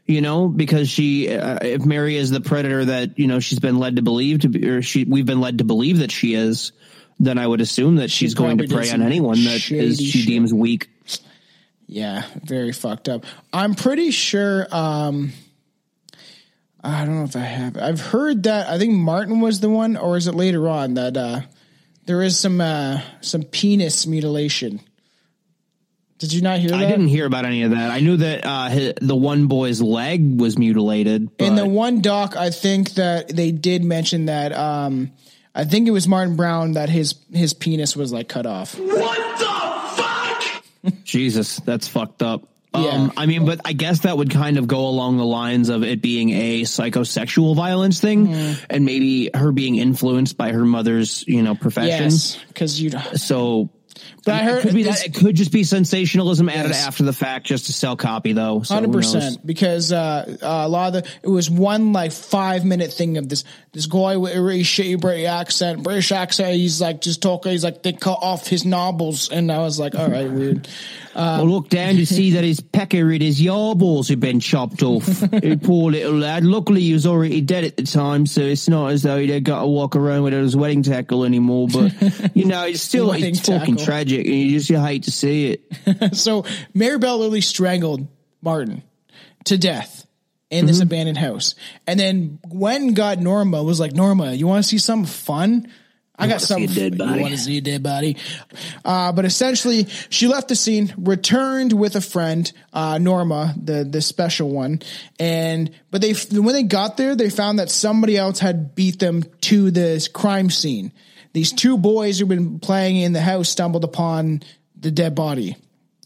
you 0.07 0.21
know, 0.21 0.49
because 0.49 0.89
she, 0.89 1.31
uh, 1.31 1.59
if 1.63 1.85
Mary 1.85 2.17
is 2.17 2.31
the 2.31 2.41
predator 2.41 2.85
that 2.85 3.19
you 3.19 3.27
know 3.27 3.41
she's 3.41 3.61
been 3.61 3.79
led 3.79 3.97
to 3.97 4.03
believe 4.03 4.41
to 4.41 4.49
be, 4.49 4.67
or 4.69 4.83
she, 4.83 5.05
we've 5.05 5.27
been 5.27 5.41
led 5.41 5.59
to 5.59 5.65
believe 5.65 5.99
that 5.99 6.11
she 6.11 6.35
is, 6.35 6.73
then 7.19 7.39
I 7.39 7.47
would 7.47 7.61
assume 7.61 7.97
that 7.97 8.11
she's 8.11 8.35
going 8.35 8.59
to 8.59 8.69
prey 8.69 8.91
on 8.91 9.03
anyone 9.03 9.43
that 9.45 9.71
is, 9.71 9.99
she 9.99 10.19
shit. 10.21 10.27
deems 10.27 10.53
weak. 10.53 10.89
Yeah, 11.87 12.25
very 12.43 12.73
fucked 12.73 13.09
up. 13.09 13.25
I'm 13.53 13.75
pretty 13.75 14.11
sure. 14.11 14.67
Um, 14.75 15.33
I 16.83 17.05
don't 17.05 17.17
know 17.17 17.25
if 17.25 17.37
I 17.37 17.41
have. 17.41 17.77
I've 17.77 18.01
heard 18.01 18.45
that. 18.45 18.69
I 18.69 18.79
think 18.79 18.93
Martin 18.93 19.41
was 19.41 19.61
the 19.61 19.71
one, 19.71 19.97
or 19.97 20.17
is 20.17 20.27
it 20.27 20.35
later 20.35 20.69
on 20.69 20.95
that 20.95 21.17
uh, 21.17 21.41
there 22.07 22.23
is 22.23 22.39
some 22.39 22.61
uh, 22.61 23.01
some 23.21 23.43
penis 23.43 24.07
mutilation? 24.07 24.81
Did 26.19 26.33
you 26.33 26.41
not 26.41 26.61
hear 26.61 26.71
that? 26.71 26.81
I 26.81 26.87
didn't 26.87 27.09
hear 27.09 27.27
about 27.27 27.45
any 27.45 27.63
of 27.63 27.73
that. 27.73 27.91
I 27.91 28.01
knew 28.01 28.17
that 28.17 28.45
uh, 28.45 28.69
hi 28.71 28.95
the 29.01 29.17
one 29.17 29.47
boy's 29.49 29.83
leg 29.83 30.41
was 30.41 30.59
mutilated. 30.59 31.31
In 31.39 31.57
the 31.57 31.67
one 31.67 32.01
doc, 32.01 32.37
I 32.37 32.51
think 32.51 32.95
that 32.95 33.29
they 33.29 33.53
did 33.53 33.85
mention 33.85 34.27
that. 34.27 34.53
Um, 34.57 35.13
I 35.55 35.65
think 35.65 35.89
it 35.89 35.91
was 35.91 36.09
Martin 36.09 36.37
Brown 36.37 36.73
that 36.73 36.89
his 36.89 37.15
his 37.33 37.53
penis 37.53 37.97
was 37.97 38.13
like 38.13 38.29
cut 38.29 38.47
off. 38.47 38.79
Jesus, 41.05 41.57
that's 41.57 41.89
fucked 41.89 42.23
up. 42.23 42.49
Um, 42.75 43.13
I 43.17 43.25
mean, 43.25 43.47
but 43.47 43.63
I 43.65 43.73
guess 43.73 44.01
that 44.01 44.19
would 44.19 44.31
kind 44.31 44.59
of 44.59 44.67
go 44.67 44.89
along 44.89 45.17
the 45.17 45.25
lines 45.25 45.71
of 45.71 45.83
it 45.83 46.03
being 46.03 46.29
a 46.31 46.63
psychosexual 46.63 47.57
violence 47.57 48.01
thing, 48.01 48.27
Mm-hmm. 48.27 48.65
and 48.69 48.85
maybe 48.85 49.31
her 49.33 49.51
being 49.51 49.77
influenced 49.77 50.37
by 50.37 50.53
her 50.53 50.65
mother's, 50.67 51.27
you 51.27 51.43
know, 51.43 51.55
profession. 51.55 52.05
Yes, 52.05 52.39
because 52.49 52.79
you. 52.79 52.91
So, 53.15 53.71
I 54.35 54.43
heard 54.43 54.59
it 54.59 54.63
could 54.63 54.75
be 54.75 54.83
this- 54.83 55.01
that. 55.01 55.09
It 55.09 55.15
could 55.15 55.37
just 55.37 55.53
be 55.53 55.65
sensationalism 55.65 56.49
added 56.49 56.71
Yes. 56.71 56.87
after 56.87 57.05
the 57.05 57.13
fact, 57.13 57.47
just 57.47 57.67
to 57.67 57.73
sell 57.73 57.97
copy, 57.97 58.33
though. 58.33 58.61
Hundred 58.61 58.91
knows? 58.91 59.13
percent, 59.15 59.47
because 59.47 59.93
uh, 59.93 60.37
uh, 60.43 60.47
a 60.67 60.69
lot 60.69 60.95
of 60.95 61.03
the 61.05 61.11
it 61.23 61.29
was 61.29 61.49
one 61.51 61.93
like 61.93 62.13
five 62.13 62.65
minute 62.65 62.93
thing 62.93 63.17
of 63.19 63.29
this 63.29 63.45
this 63.73 63.87
guy 63.87 64.17
with 64.17 64.35
a 64.35 64.41
really 64.43 64.63
shitty 64.63 65.01
British 65.01 65.27
accent, 65.27 65.83
British 65.83 66.13
accent. 66.13 66.55
He's 66.55 66.81
like 66.81 67.01
just 67.01 67.23
talking. 67.23 67.53
He's 67.53 67.65
like 67.65 67.83
they 67.83 67.93
cut 67.93 68.19
off 68.23 68.47
his 68.47 68.65
knobbles, 68.65 69.31
and 69.31 69.51
I 69.53 69.59
was 69.59 69.79
like, 69.79 69.95
all 69.95 70.09
right, 70.09 70.31
weird. 70.31 70.69
I 71.15 71.41
look 71.41 71.71
down 71.71 71.95
to 71.95 72.05
see 72.05 72.33
that 72.33 72.45
his 72.45 72.61
pecker 72.61 73.11
and 73.11 73.23
his 73.23 73.41
yarballs 73.41 74.11
had 74.11 74.21
been 74.21 74.39
chopped 74.39 74.83
off. 74.83 75.07
Poor 75.63 75.91
little 75.91 76.13
lad. 76.13 76.45
Luckily, 76.45 76.83
he 76.83 76.93
was 76.93 77.07
already 77.07 77.41
dead 77.41 77.65
at 77.65 77.79
the 77.79 77.85
time, 77.85 78.27
so 78.27 78.43
it's 78.43 78.69
not 78.69 78.89
as 78.93 79.03
though 79.03 79.19
he'd 79.19 79.43
got 79.43 79.63
to 79.63 79.67
walk 79.67 79.97
around 79.97 80.25
with 80.25 80.35
his 80.35 80.55
wedding 80.55 80.83
tackle 80.83 81.25
anymore. 81.25 81.69
But 81.73 81.95
you 82.37 82.45
know, 82.45 82.65
it's 82.67 82.83
still 82.83 83.13
it's 83.13 83.41
fucking 83.41 83.77
tackle. 83.77 83.85
Tragic, 84.17 84.33
and 84.33 84.43
you 84.43 84.61
just 84.61 84.71
hate 84.71 85.05
to 85.05 85.11
see 85.11 85.53
it. 85.53 86.15
so 86.17 86.45
Mary 86.75 86.99
Bell 86.99 87.19
literally 87.19 87.41
strangled 87.41 88.07
Martin 88.43 88.83
to 89.45 89.59
death 89.59 90.07
in 90.51 90.67
this 90.67 90.81
abandoned 90.81 91.19
house, 91.19 91.55
and 91.87 91.99
then 91.99 92.39
Gwen 92.49 92.95
got 92.95 93.19
Norma 93.19 93.63
was 93.63 93.81
like, 93.81 93.93
Norma, 93.93 94.33
you 94.33 94.47
want 94.47 94.63
to 94.63 94.69
see 94.69 94.79
something 94.79 95.07
fun? 95.07 95.69
I 96.19 96.29
got 96.29 96.41
something. 96.41 96.95
You 96.95 96.99
want 96.99 97.29
to 97.29 97.39
see 97.39 97.59
a 97.59 97.61
dead 97.61 97.83
body? 97.83 98.17
Uh, 98.85 99.13
but 99.13 99.25
essentially, 99.25 99.87
she 100.09 100.27
left 100.29 100.49
the 100.49 100.57
scene, 100.57 100.95
returned 100.97 101.73
with 101.73 101.95
a 101.95 102.01
friend, 102.01 102.51
uh, 102.73 102.99
Norma, 102.99 103.55
the 103.63 103.85
the 103.85 104.01
special 104.01 104.49
one, 104.49 104.81
and 105.19 105.71
but 105.91 106.01
they 106.01 106.15
when 106.33 106.55
they 106.55 106.63
got 106.63 106.97
there, 106.97 107.15
they 107.15 107.29
found 107.29 107.59
that 107.59 107.71
somebody 107.71 108.17
else 108.17 108.39
had 108.39 108.75
beat 108.75 108.99
them 108.99 109.25
to 109.43 109.71
this 109.71 110.09
crime 110.09 110.49
scene. 110.49 110.93
These 111.37 111.53
two 111.53 111.77
boys 111.77 112.19
who've 112.19 112.27
been 112.27 112.61
playing 112.61 112.97
in 112.97 113.13
the 113.13 113.21
house 113.21 113.51
stumbled 113.51 113.85
upon 113.85 114.43
the 114.75 114.91
dead 114.91 115.15
body 115.15 115.55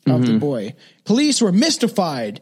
of 0.04 0.22
the 0.22 0.32
mm-hmm. 0.32 0.38
boy. 0.40 0.74
Police 1.04 1.40
were 1.40 1.52
mystified. 1.52 2.40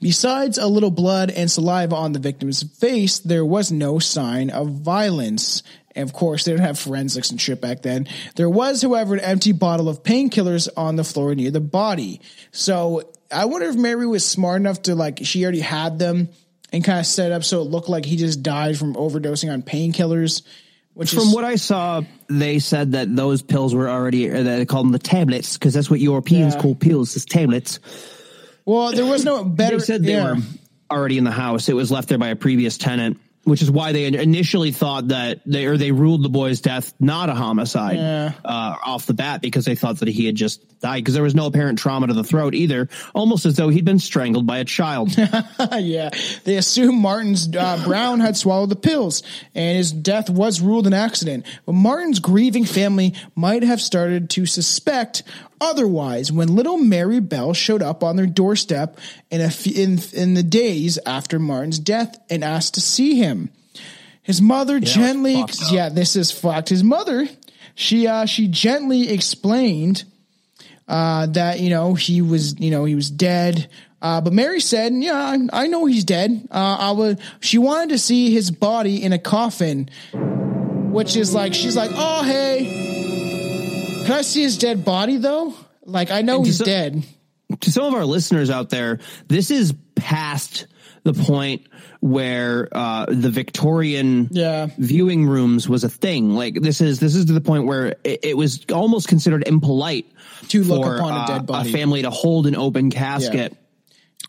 Besides 0.00 0.56
a 0.56 0.66
little 0.66 0.90
blood 0.90 1.30
and 1.30 1.50
saliva 1.50 1.94
on 1.94 2.12
the 2.12 2.18
victim's 2.18 2.62
face, 2.62 3.18
there 3.18 3.44
was 3.44 3.70
no 3.70 3.98
sign 3.98 4.48
of 4.48 4.70
violence. 4.70 5.62
And 5.94 6.08
of 6.08 6.14
course, 6.14 6.44
they 6.44 6.52
didn't 6.52 6.64
have 6.64 6.78
forensics 6.78 7.30
and 7.30 7.38
shit 7.38 7.60
back 7.60 7.82
then. 7.82 8.08
There 8.36 8.48
was, 8.48 8.80
however, 8.80 9.12
an 9.16 9.20
empty 9.20 9.52
bottle 9.52 9.90
of 9.90 10.02
painkillers 10.02 10.66
on 10.78 10.96
the 10.96 11.04
floor 11.04 11.34
near 11.34 11.50
the 11.50 11.60
body. 11.60 12.22
So 12.52 13.12
I 13.30 13.44
wonder 13.44 13.68
if 13.68 13.76
Mary 13.76 14.06
was 14.06 14.24
smart 14.24 14.62
enough 14.62 14.80
to 14.84 14.94
like, 14.94 15.18
she 15.24 15.42
already 15.42 15.60
had 15.60 15.98
them 15.98 16.30
and 16.72 16.82
kind 16.82 17.00
of 17.00 17.06
set 17.06 17.32
up 17.32 17.44
so 17.44 17.60
it 17.60 17.64
looked 17.64 17.90
like 17.90 18.06
he 18.06 18.16
just 18.16 18.42
died 18.42 18.78
from 18.78 18.94
overdosing 18.94 19.52
on 19.52 19.60
painkillers. 19.60 20.40
Which 20.94 21.12
From 21.12 21.28
is, 21.28 21.34
what 21.34 21.44
I 21.44 21.54
saw, 21.56 22.02
they 22.28 22.58
said 22.58 22.92
that 22.92 23.14
those 23.14 23.42
pills 23.42 23.74
were 23.74 23.88
already 23.88 24.30
uh, 24.30 24.42
they 24.42 24.66
called 24.66 24.86
them 24.86 24.92
the 24.92 24.98
tablets 24.98 25.54
because 25.56 25.72
that's 25.72 25.88
what 25.90 26.00
Europeans 26.00 26.54
Yeah. 26.54 26.60
call 26.60 26.74
pills. 26.74 27.16
Is 27.16 27.24
tablets. 27.24 27.78
well, 28.66 28.92
there 28.92 29.06
was 29.06 29.24
no 29.24 29.44
better. 29.44 29.78
They 29.78 29.84
said 29.84 30.02
they 30.02 30.12
yeah. 30.14 30.34
were 30.34 30.42
already 30.90 31.16
in 31.16 31.24
the 31.24 31.30
house. 31.30 31.68
It 31.68 31.74
was 31.74 31.90
left 31.90 32.08
there 32.08 32.18
by 32.18 32.28
a 32.28 32.36
previous 32.36 32.76
tenant, 32.76 33.18
which 33.44 33.62
is 33.62 33.70
why 33.70 33.92
they 33.92 34.04
initially 34.04 34.70
thought 34.70 35.08
that 35.08 35.40
they 35.46 35.64
or 35.66 35.76
they 35.78 35.92
ruled 35.92 36.22
the 36.22 36.28
boy's 36.28 36.60
death 36.60 36.92
not 37.00 37.28
a 37.30 37.34
homicide 37.34 37.96
Yeah. 37.96 38.32
uh, 38.44 38.76
off 38.84 39.06
the 39.06 39.14
bat 39.14 39.40
because 39.40 39.64
they 39.64 39.74
thought 39.74 39.98
that 40.00 40.08
he 40.08 40.26
had 40.26 40.34
just 40.34 40.62
died 40.80 40.98
because 40.98 41.14
there 41.14 41.22
was 41.22 41.34
no 41.34 41.46
apparent 41.46 41.78
trauma 41.78 42.06
to 42.06 42.12
the 42.14 42.24
throat 42.24 42.54
either, 42.54 42.88
almost 43.14 43.44
as 43.46 43.56
though 43.56 43.68
he'd 43.68 43.84
been 43.84 43.98
strangled 43.98 44.46
by 44.46 44.58
a 44.58 44.64
child. 44.64 45.14
yeah, 45.78 46.10
they 46.44 46.56
assumed 46.56 46.98
Martin's 47.00 47.54
uh, 47.54 47.82
Brown 47.84 48.20
had 48.20 48.36
swallowed 48.36 48.70
the 48.70 48.76
pills, 48.76 49.22
and 49.54 49.76
his 49.76 49.92
death 49.92 50.30
was 50.30 50.60
ruled 50.60 50.86
an 50.86 50.94
accident. 50.94 51.44
But 51.66 51.72
Martin's 51.72 52.18
grieving 52.18 52.64
family 52.64 53.14
might 53.34 53.62
have 53.62 53.80
started 53.80 54.30
to 54.30 54.46
suspect 54.46 55.22
otherwise 55.60 56.32
when 56.32 56.54
little 56.54 56.76
Mary 56.78 57.20
Bell 57.20 57.52
showed 57.52 57.82
up 57.82 58.02
on 58.02 58.16
their 58.16 58.26
doorstep 58.26 58.98
in 59.30 59.40
a 59.40 59.44
f- 59.44 59.66
in 59.66 59.98
in 60.12 60.34
the 60.34 60.42
days 60.42 60.98
after 61.06 61.38
Martin's 61.38 61.78
death 61.78 62.18
and 62.30 62.42
asked 62.44 62.74
to 62.74 62.80
see 62.80 63.16
him. 63.16 63.50
His 64.22 64.40
mother 64.40 64.78
gently, 64.80 65.42
yeah, 65.72 65.88
this 65.88 66.14
is 66.14 66.30
fucked. 66.30 66.68
His 66.68 66.84
mother, 66.84 67.28
she 67.74 68.06
uh, 68.06 68.26
she 68.26 68.46
gently 68.48 69.08
explained 69.10 70.04
uh, 70.86 71.26
that 71.26 71.60
you 71.60 71.70
know 71.70 71.94
he 71.94 72.22
was 72.22 72.58
you 72.60 72.70
know 72.70 72.84
he 72.84 72.94
was 72.94 73.10
dead. 73.10 73.68
Uh, 74.02 74.20
but 74.20 74.32
Mary 74.32 74.60
said, 74.60 74.92
"Yeah, 74.94 75.14
I, 75.14 75.64
I 75.64 75.66
know 75.66 75.84
he's 75.86 76.04
dead. 76.04 76.48
Uh, 76.50 76.76
I 76.80 76.90
would." 76.92 77.20
She 77.40 77.58
wanted 77.58 77.90
to 77.90 77.98
see 77.98 78.32
his 78.32 78.50
body 78.50 79.02
in 79.02 79.12
a 79.12 79.18
coffin, 79.18 79.90
which 80.12 81.16
is 81.16 81.34
like 81.34 81.52
she's 81.54 81.76
like, 81.76 81.90
"Oh 81.94 82.22
hey, 82.22 82.89
can 84.04 84.12
I 84.12 84.22
see 84.22 84.42
his 84.42 84.58
dead 84.58 84.84
body 84.84 85.16
though? 85.16 85.54
Like 85.84 86.10
I 86.10 86.22
know 86.22 86.42
he's 86.42 86.58
so- 86.58 86.64
dead." 86.64 87.02
to 87.62 87.70
some 87.72 87.84
of 87.84 87.94
our 87.94 88.04
listeners 88.04 88.48
out 88.48 88.70
there, 88.70 89.00
this 89.26 89.50
is 89.50 89.74
past 89.96 90.68
the 91.02 91.12
point 91.12 91.62
where 91.98 92.68
uh, 92.70 93.06
the 93.08 93.28
Victorian 93.30 94.28
Yeah. 94.30 94.68
viewing 94.78 95.26
rooms 95.26 95.68
was 95.68 95.82
a 95.82 95.88
thing. 95.88 96.30
Like 96.34 96.54
this 96.60 96.80
is 96.80 97.00
this 97.00 97.14
is 97.16 97.24
to 97.26 97.32
the 97.32 97.40
point 97.40 97.66
where 97.66 97.96
it, 98.04 98.20
it 98.22 98.36
was 98.36 98.64
almost 98.72 99.08
considered 99.08 99.42
impolite 99.48 100.12
To 100.50 100.62
look 100.62 100.84
for, 100.84 100.96
upon 100.96 101.12
a 101.12 101.16
uh, 101.16 101.26
dead 101.26 101.46
body. 101.46 101.70
a 101.70 101.72
family 101.72 102.02
to 102.02 102.10
hold 102.10 102.46
an 102.46 102.54
open 102.54 102.90
casket. 102.90 103.56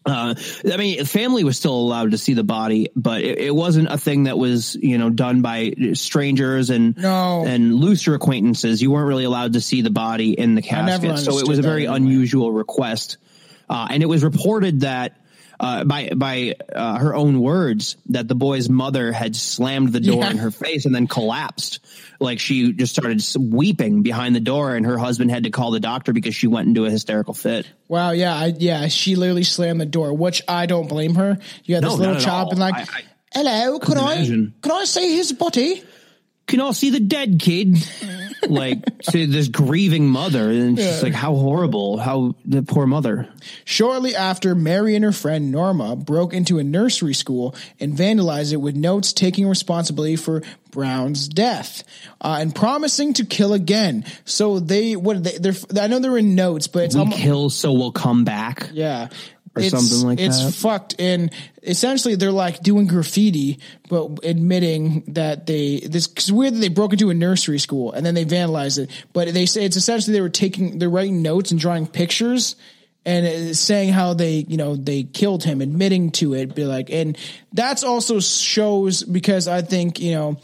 Uh, 0.04 0.34
I 0.72 0.78
mean, 0.78 1.06
family 1.06 1.44
was 1.44 1.58
still 1.58 1.76
allowed 1.76 2.12
to 2.12 2.18
see 2.18 2.34
the 2.34 2.44
body, 2.44 2.90
but 2.96 3.22
it, 3.22 3.38
it 3.38 3.56
wasn't 3.56 3.88
a 3.92 3.98
thing 4.00 4.24
that 4.24 4.38
was, 4.38 4.74
you 4.76 4.98
know, 4.98 5.12
done 5.12 5.42
by 5.44 5.74
strangers 5.94 6.72
and 6.72 6.98
No. 6.98 7.46
and 7.46 7.76
looser 7.76 8.16
acquaintances. 8.16 8.82
You 8.82 8.90
weren't 8.90 9.08
really 9.08 9.26
allowed 9.26 9.54
to 9.54 9.62
see 9.62 9.82
the 9.84 9.92
body 9.92 10.32
in 10.34 10.56
the 10.56 10.64
casket, 10.64 11.20
so 11.20 11.38
it 11.38 11.48
was 11.48 11.60
a 11.60 11.62
very 11.62 11.86
anyway. 11.86 11.98
unusual 11.98 12.52
request. 12.52 13.18
Uh, 13.70 13.88
and 13.92 14.02
it 14.02 14.08
was 14.08 14.24
reported 14.24 14.82
that. 14.82 15.18
Uh, 15.64 15.84
by 15.84 16.10
by 16.16 16.56
uh, 16.76 16.98
her 16.98 17.14
own 17.14 17.40
words, 17.40 17.96
that 18.10 18.28
the 18.28 18.34
boy's 18.34 18.68
mother 18.68 19.12
had 19.12 19.36
slammed 19.36 19.94
the 19.94 20.00
door 20.00 20.24
Yeah. 20.24 20.32
in 20.32 20.38
her 20.38 20.50
face 20.50 20.88
and 20.88 20.96
then 20.96 21.06
collapsed. 21.06 21.80
Like 22.20 22.40
she 22.40 22.74
just 22.74 22.92
started 22.92 23.22
weeping 23.40 24.02
behind 24.02 24.36
the 24.36 24.40
door, 24.40 24.76
and 24.76 24.88
her 24.88 24.98
husband 24.98 25.30
had 25.30 25.44
to 25.44 25.52
call 25.52 25.70
the 25.70 25.80
doctor 25.80 26.14
because 26.14 26.34
she 26.34 26.48
went 26.48 26.68
into 26.68 26.86
a 26.86 26.90
hysterical 26.90 27.36
fit. 27.36 27.68
Wow, 27.88 28.10
yeah, 28.10 28.34
I, 28.34 28.54
yeah, 28.58 28.88
she 28.88 29.16
literally 29.16 29.44
slammed 29.44 29.80
the 29.80 29.86
door, 29.86 30.12
which 30.14 30.42
I 30.48 30.66
don't 30.66 30.88
blame 30.90 31.14
her. 31.14 31.38
You 31.64 31.76
had 31.76 31.84
this 31.84 31.92
No, 31.92 31.96
little 31.98 32.20
child 32.20 32.50
and 32.54 32.60
like, 32.60 32.74
I- 32.74 32.82
I 32.82 33.04
"Hello, 33.32 33.78
can 33.78 34.00
I 34.00 34.16
can 34.26 34.72
I 34.72 34.86
see 34.86 35.16
his 35.16 35.32
body?" 35.32 35.84
can 36.48 36.60
I 36.60 36.72
see 36.72 36.90
the 36.90 37.00
dead 37.00 37.40
kid 37.40 37.78
like 38.50 38.84
to 39.12 39.28
this 39.28 39.48
grieving 39.48 40.08
mother 40.08 40.50
and 40.50 40.78
she's 40.78 40.98
Yeah. 40.98 41.02
like 41.04 41.14
how 41.14 41.36
horrible 41.36 41.98
how 41.98 42.36
the 42.46 42.64
poor 42.64 42.86
mother 42.88 43.28
Shortly 43.66 44.16
after, 44.16 44.54
Mary 44.54 44.96
and 44.96 45.04
her 45.04 45.12
friend 45.12 45.52
Norma 45.52 45.96
broke 45.96 46.34
into 46.34 46.60
a 46.60 46.64
nursery 46.64 47.14
school 47.14 47.56
and 47.80 47.94
vandalized 47.98 48.54
it 48.54 48.58
with 48.58 48.76
notes 48.76 49.14
taking 49.14 49.48
responsibility 49.48 50.16
for 50.16 50.44
Brown's 50.72 51.28
death 51.28 51.84
uh, 52.22 52.38
and 52.40 52.54
promising 52.56 53.14
to 53.16 53.26
kill 53.26 53.54
again. 53.54 54.06
So 54.26 54.60
they, 54.60 54.96
what 54.96 55.24
they, 55.24 55.38
they're, 55.38 55.54
I 55.82 55.88
know 55.88 56.00
they're 56.00 56.18
in 56.18 56.36
notes, 56.36 56.68
but 56.68 56.84
it's 56.86 56.96
we 56.96 57.02
almost, 57.02 57.20
kill 57.22 57.50
so 57.50 57.74
we'll 57.74 57.92
come 57.92 58.24
back 58.24 58.70
yeah. 58.72 59.10
Or 59.56 59.62
it's, 59.62 59.72
something 59.72 60.08
like 60.08 60.20
it's 60.20 60.40
that. 60.40 60.48
It's 60.48 60.62
fucked, 60.62 60.96
and 60.98 61.30
essentially 61.62 62.16
they're 62.16 62.32
like 62.32 62.62
doing 62.62 62.88
graffiti, 62.88 63.60
but 63.90 64.20
admitting 64.24 65.04
that 65.10 65.46
they 65.46 65.82
this 65.82 66.08
cause 66.08 66.32
weird 66.32 66.54
that 66.54 66.60
they 66.60 66.70
broke 66.70 66.94
into 66.94 67.10
a 67.10 67.14
nursery 67.14 67.60
school 67.60 67.92
and 67.92 68.06
then 68.06 68.14
they 68.14 68.24
vandalized 68.24 68.80
it. 68.80 68.90
But 69.12 69.34
they 69.34 69.46
say 69.46 69.66
it's 69.66 69.76
essentially 69.76 70.14
they 70.14 70.22
were 70.22 70.30
taking 70.30 70.80
they're 70.80 70.90
writing 70.90 71.22
notes 71.22 71.52
and 71.52 71.60
drawing 71.60 71.86
pictures 71.86 72.56
and 73.06 73.58
saying 73.58 73.92
how 73.92 74.14
they 74.14 74.46
you 74.48 74.58
know 74.58 74.76
they 74.76 75.04
killed 75.04 75.44
him, 75.44 75.62
admitting 75.62 76.12
to 76.12 76.34
it. 76.34 76.56
Be 76.56 76.66
like, 76.66 76.90
and 76.90 77.18
that's 77.52 77.84
also 77.84 78.20
shows 78.20 79.04
because 79.04 79.48
I 79.48 79.64
think 79.64 80.00
you 80.00 80.14
know 80.14 80.40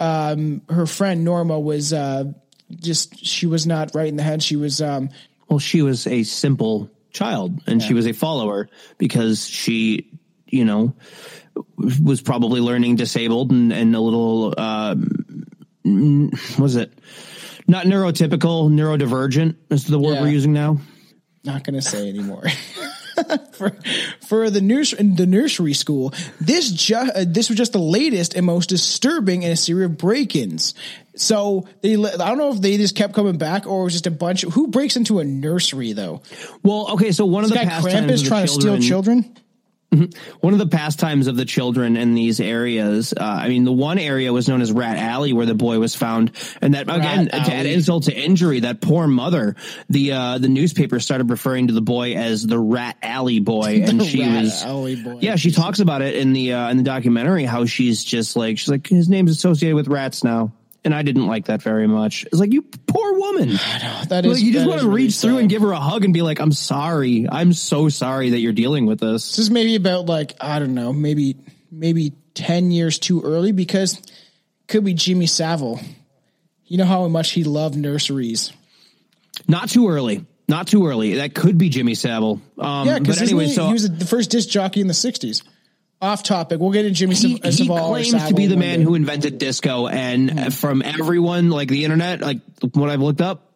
um, 0.00 0.62
her 0.68 0.86
friend 0.86 1.24
Norma 1.24 1.60
was 1.60 1.92
uh, 1.92 2.24
just 2.70 3.24
she 3.24 3.46
was 3.46 3.66
not 3.66 3.94
right 3.94 4.08
in 4.08 4.16
the 4.16 4.22
head. 4.22 4.42
She 4.42 4.56
was 4.56 4.80
um, 4.80 5.10
well 5.48 5.58
she 5.58 5.82
was 5.82 6.06
a 6.06 6.22
simple 6.22 6.90
child 7.12 7.60
and 7.66 7.82
she 7.82 7.94
was 7.94 8.06
a 8.06 8.12
follower 8.12 8.68
because 8.98 9.46
she 9.46 10.10
you 10.46 10.64
know 10.64 10.94
was 11.76 12.20
probably 12.20 12.60
learning 12.60 12.96
disabled 12.96 13.50
and, 13.50 13.72
and 13.72 13.94
a 13.96 14.00
little 14.00 14.50
what 14.50 14.98
was 16.58 16.76
it 16.76 16.92
not 17.66 17.86
neurotypical 17.86 18.70
neurodivergent 18.70 19.56
is 19.70 19.84
the 19.86 19.98
word 19.98 20.14
Yeah. 20.14 20.22
we're 20.22 20.28
using 20.28 20.52
now 20.52 20.78
not 21.44 21.64
going 21.64 21.74
to 21.74 21.82
say 21.82 22.08
anymore. 22.08 22.44
for 23.52 23.72
for 24.26 24.50
the 24.50 24.60
nurse 24.60 24.92
in 24.92 25.16
the 25.16 25.26
nursery 25.26 25.72
school, 25.72 26.12
this 26.40 26.70
ju- 26.70 26.94
uh, 26.96 27.24
this 27.26 27.48
was 27.48 27.56
just 27.56 27.72
the 27.72 27.78
latest 27.78 28.34
and 28.34 28.44
most 28.46 28.68
disturbing 28.68 29.42
in 29.42 29.50
a 29.52 29.56
series 29.56 29.86
of 29.86 29.96
break-ins. 29.96 30.74
So 31.20 31.66
they, 31.82 31.94
I 31.96 32.16
don't 32.28 32.38
know 32.38 32.52
if 32.52 32.60
they 32.60 32.78
just 32.78 32.96
kept 32.96 33.14
coming 33.14 33.36
back 33.36 33.66
or 33.66 33.82
it 33.82 33.84
was 33.84 33.92
just 33.92 34.06
a 34.06 34.10
bunch. 34.10 34.44
Of, 34.44 34.54
who 34.54 34.68
breaks 34.68 34.96
into 34.96 35.18
a 35.18 35.24
nursery 35.24 35.92
though? 35.92 36.22
Well, 36.62 36.92
okay, 36.92 37.12
so 37.12 37.26
one 37.26 37.44
of 37.44 37.50
the 37.50 37.56
guy 37.56 37.66
Krampus 37.66 38.26
trying 38.26 38.46
to 38.46 38.48
steal 38.48 38.78
children- 38.78 38.82
children. 38.82 39.36
one 40.40 40.52
of 40.52 40.60
the 40.60 40.68
pastimes 40.68 41.26
of 41.26 41.36
the 41.36 41.44
children 41.44 41.96
in 41.96 42.14
these 42.14 42.40
areas. 42.40 43.12
Uh, 43.12 43.22
I 43.24 43.48
mean, 43.48 43.64
the 43.64 43.72
one 43.72 43.98
area 43.98 44.32
was 44.32 44.48
known 44.48 44.62
as 44.62 44.70
Rat 44.70 44.96
Alley, 44.96 45.32
where 45.32 45.46
the 45.46 45.54
boy 45.54 45.80
was 45.80 45.96
found, 45.96 46.30
and 46.62 46.74
that 46.74 46.82
again, 46.82 47.26
to 47.26 47.34
add 47.52 47.66
insult 47.66 48.04
to 48.04 48.14
injury, 48.16 48.60
that 48.60 48.80
poor 48.80 49.08
mother. 49.08 49.56
The 49.88 50.12
uh, 50.12 50.38
the 50.38 50.48
newspaper 50.48 51.00
started 51.00 51.28
referring 51.28 51.66
to 51.66 51.72
the 51.72 51.82
boy 51.82 52.14
as 52.14 52.46
the 52.46 52.58
Rat 52.58 52.98
Alley 53.02 53.40
boy, 53.40 53.82
and 53.84 54.00
she 54.02 54.22
Rat 54.22 54.44
was, 54.44 54.62
Alley 54.62 54.94
boy. 54.94 55.18
yeah, 55.22 55.34
she 55.34 55.50
talks 55.50 55.80
about 55.80 56.02
it 56.02 56.14
in 56.14 56.32
the 56.32 56.52
uh, 56.52 56.70
in 56.70 56.76
the 56.76 56.84
documentary 56.84 57.44
how 57.44 57.64
she's 57.66 58.04
just 58.04 58.36
like 58.36 58.58
she's 58.58 58.68
like 58.68 58.86
his 58.86 59.08
name's 59.08 59.32
associated 59.32 59.74
with 59.74 59.88
rats 59.88 60.22
now. 60.22 60.52
And 60.82 60.94
I 60.94 61.02
didn't 61.02 61.26
like 61.26 61.46
that 61.46 61.60
very 61.60 61.86
much. 61.86 62.24
It's 62.24 62.38
like 62.40 62.52
you 62.52 62.62
poor 62.62 63.18
woman. 63.18 63.50
That 64.08 64.24
is 64.24 64.38
Like, 64.38 64.42
you 64.42 64.52
just 64.52 64.66
want 64.66 64.80
to 64.80 64.88
really 64.88 65.04
reach 65.04 65.16
through 65.16 65.34
sad. 65.34 65.40
and 65.40 65.50
give 65.50 65.62
her 65.62 65.72
a 65.72 65.78
hug 65.80 66.04
and 66.04 66.14
be 66.14 66.22
like, 66.22 66.40
"I'm 66.40 66.52
sorry. 66.52 67.26
I'm 67.30 67.52
so 67.52 67.88
sorry 67.90 68.30
that 68.30 68.40
you're 68.40 68.52
dealing 68.54 68.86
with 68.86 68.98
this." 69.00 69.36
This 69.36 69.38
is 69.38 69.50
maybe 69.50 69.76
about 69.76 70.06
like 70.06 70.34
I 70.40 70.58
don't 70.58 70.74
know, 70.74 70.92
maybe 70.92 71.36
maybe 71.70 72.12
ten 72.34 72.70
years 72.70 72.98
too 72.98 73.20
early 73.22 73.52
because 73.52 74.00
could 74.68 74.84
be 74.84 74.94
Jimmy 74.94 75.26
Savile. 75.26 75.80
You 76.64 76.78
know 76.78 76.86
how 76.86 77.06
much 77.08 77.32
he 77.32 77.44
loved 77.44 77.76
nurseries. 77.76 78.52
Not 79.46 79.68
too 79.68 79.88
early. 79.88 80.24
Not 80.48 80.66
too 80.66 80.86
early. 80.86 81.14
That 81.16 81.34
could 81.34 81.58
be 81.58 81.68
Jimmy 81.68 81.94
Savile. 81.94 82.40
Um, 82.58 82.86
Yeah, 82.88 82.98
because 82.98 83.20
anyway, 83.22 83.46
he, 83.46 83.52
so 83.52 83.66
he 83.66 83.72
was 83.72 83.88
the 83.88 84.06
first 84.06 84.30
disc 84.30 84.48
jockey 84.48 84.80
in 84.80 84.86
the 84.86 84.94
'60s. 84.94 85.42
Off 86.02 86.22
topic. 86.22 86.60
We'll 86.60 86.72
get 86.72 86.86
into 86.86 86.98
Jimmy 86.98 87.14
he, 87.14 87.36
Sav- 87.36 87.54
he 87.54 87.66
claims 87.66 88.28
to 88.28 88.34
be 88.34 88.46
the 88.46 88.56
man 88.56 88.78
day. 88.78 88.84
who 88.84 88.94
invented 88.94 89.36
disco, 89.36 89.86
and 89.86 90.54
from 90.54 90.80
everyone, 90.80 91.50
like 91.50 91.68
the 91.68 91.84
internet, 91.84 92.20
like 92.20 92.38
what 92.72 92.88
I've 92.88 93.02
looked 93.02 93.20
up, 93.20 93.52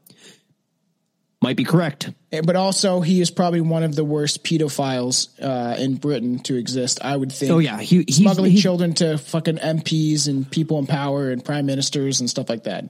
might 1.41 1.57
be 1.57 1.65
correct. 1.65 2.11
But 2.31 2.57
also, 2.57 3.01
he 3.01 3.21
is 3.21 3.31
probably 3.31 3.61
one 3.61 3.83
of 3.83 3.95
the 3.95 4.05
worst 4.05 4.45
pedophiles 4.45 5.29
uh, 5.41 5.77
in 5.79 5.97
Britain 5.97 6.39
to 6.41 6.57
exist. 6.57 6.99
I 7.03 7.17
would 7.17 7.33
think. 7.33 7.53
Oh 7.53 7.59
yeah, 7.59 7.79
he, 7.79 8.05
he's, 8.07 8.17
smuggling 8.17 8.51
he- 8.51 8.61
children 8.61 8.95
to 8.95 9.19
fucking 9.19 9.57
MPs 9.59 10.29
and 10.29 10.51
people 10.51 10.79
in 10.79 10.87
power 10.87 11.31
and 11.31 11.45
prime 11.45 11.67
ministers 11.67 12.21
and 12.21 12.29
stuff 12.29 12.49
like 12.49 12.65
that. 12.65 12.87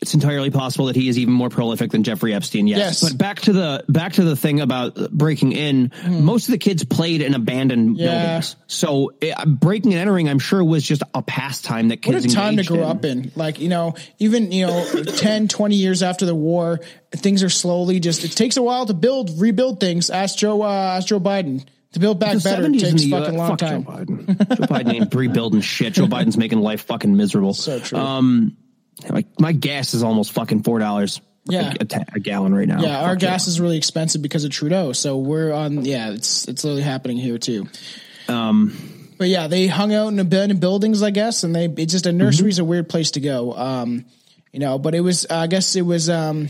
It's 0.00 0.14
entirely 0.14 0.50
possible 0.50 0.86
that 0.86 0.94
he 0.94 1.08
is 1.08 1.18
even 1.18 1.34
more 1.34 1.48
prolific 1.48 1.90
than 1.90 2.04
Jeffrey 2.04 2.32
Epstein. 2.32 2.68
Yes. 2.68 2.78
Yes. 2.78 3.02
but 3.10 3.18
back 3.18 3.40
to 3.42 3.52
the 3.52 3.84
back 3.88 4.12
to 4.12 4.22
the 4.22 4.36
thing 4.36 4.60
about 4.60 4.94
breaking 5.10 5.50
in. 5.52 5.90
Most 6.06 6.46
of 6.48 6.52
the 6.52 6.58
kids 6.58 6.84
played 6.84 7.20
in 7.20 7.34
abandoned 7.34 7.96
Hmm. 7.96 8.02
Yeah. 8.02 8.24
buildings, 8.26 8.56
so 8.68 9.12
uh, 9.22 9.44
breaking 9.46 9.94
and 9.94 10.00
entering, 10.00 10.28
I'm 10.28 10.38
sure, 10.38 10.62
was 10.62 10.84
just 10.84 11.02
a 11.14 11.22
pastime 11.22 11.88
that 11.88 11.96
kids. 11.96 12.24
What 12.26 12.32
a 12.32 12.34
time 12.34 12.56
to 12.58 12.62
grow 12.64 12.78
in. 12.78 12.84
up 12.84 13.04
in. 13.04 13.32
Like, 13.34 13.58
you 13.58 13.68
know, 13.68 13.94
even, 14.20 14.52
you 14.52 14.66
know, 14.68 14.84
10, 15.16 15.48
20 15.48 15.74
years 15.74 16.02
after 16.04 16.26
the 16.26 16.34
war, 16.34 16.78
things 17.10 17.42
are 17.42 17.48
slowly 17.50 17.98
just, 17.98 18.22
it 18.22 18.30
takes 18.32 18.56
a 18.56 18.62
while 18.62 18.86
to 18.86 18.94
build, 18.94 19.40
rebuild 19.40 19.80
things. 19.80 20.10
Ask 20.10 20.38
Joe, 20.38 20.62
uh, 20.62 20.68
ask 20.96 21.08
Joe 21.08 21.18
Biden. 21.18 21.66
To 21.94 21.98
build 22.00 22.20
back 22.20 22.34
The 22.34 22.40
better 22.40 22.62
70s 22.68 22.80
takes 22.82 23.02
the 23.02 23.10
fucking 23.10 23.34
US 23.34 23.38
long 23.38 23.48
fuck 23.50 23.58
time. 23.58 23.84
Joe 23.84 23.90
Biden. 23.90 24.26
Joe 24.58 24.64
Biden 24.66 24.94
ain't 24.94 25.14
rebuilding 25.14 25.60
shit. 25.62 25.94
Joe 25.94 26.06
Biden's 26.06 26.36
making 26.36 26.60
life 26.60 26.82
fucking 26.82 27.16
miserable. 27.16 27.54
So 27.54 27.80
true. 27.80 27.98
Um, 27.98 28.56
like 29.08 29.26
my 29.40 29.52
gas 29.52 29.94
is 29.94 30.02
almost 30.02 30.32
fucking 30.32 30.62
four 30.62 30.78
dollars. 30.78 31.20
Yeah. 31.50 31.72
a, 31.80 31.84
ta- 31.86 32.04
a 32.14 32.20
gallon 32.20 32.54
right 32.54 32.68
now. 32.68 32.80
Yeah, 32.82 33.00
our 33.00 33.10
Fuck 33.14 33.20
gas 33.20 33.46
is 33.48 33.58
really 33.58 33.78
expensive 33.78 34.20
because 34.20 34.44
of 34.44 34.50
Trudeau. 34.50 34.92
So 34.92 35.16
we're 35.16 35.52
on. 35.52 35.84
Yeah, 35.84 36.10
it's 36.10 36.46
it's 36.46 36.62
literally 36.62 36.82
happening 36.82 37.16
here 37.16 37.38
too. 37.38 37.66
Um, 38.28 38.76
But 39.16 39.28
yeah, 39.28 39.46
they 39.48 39.66
hung 39.66 39.94
out 39.94 40.08
in 40.08 40.18
abandoned 40.18 40.60
buildings, 40.60 41.02
I 41.02 41.10
guess, 41.10 41.44
and 41.44 41.54
they 41.54 41.64
it's 41.64 41.92
just 41.92 42.06
a 42.06 42.12
nursery's 42.12 42.56
Mm-hmm. 42.56 42.62
a 42.66 42.68
weird 42.68 42.88
place 42.90 43.12
to 43.12 43.20
go. 43.20 43.54
Um, 43.54 44.04
you 44.52 44.60
know, 44.60 44.78
but 44.78 44.94
it 44.94 45.00
was 45.00 45.26
I 45.30 45.46
guess 45.46 45.74
it 45.74 45.82
was 45.86 46.10
um 46.10 46.48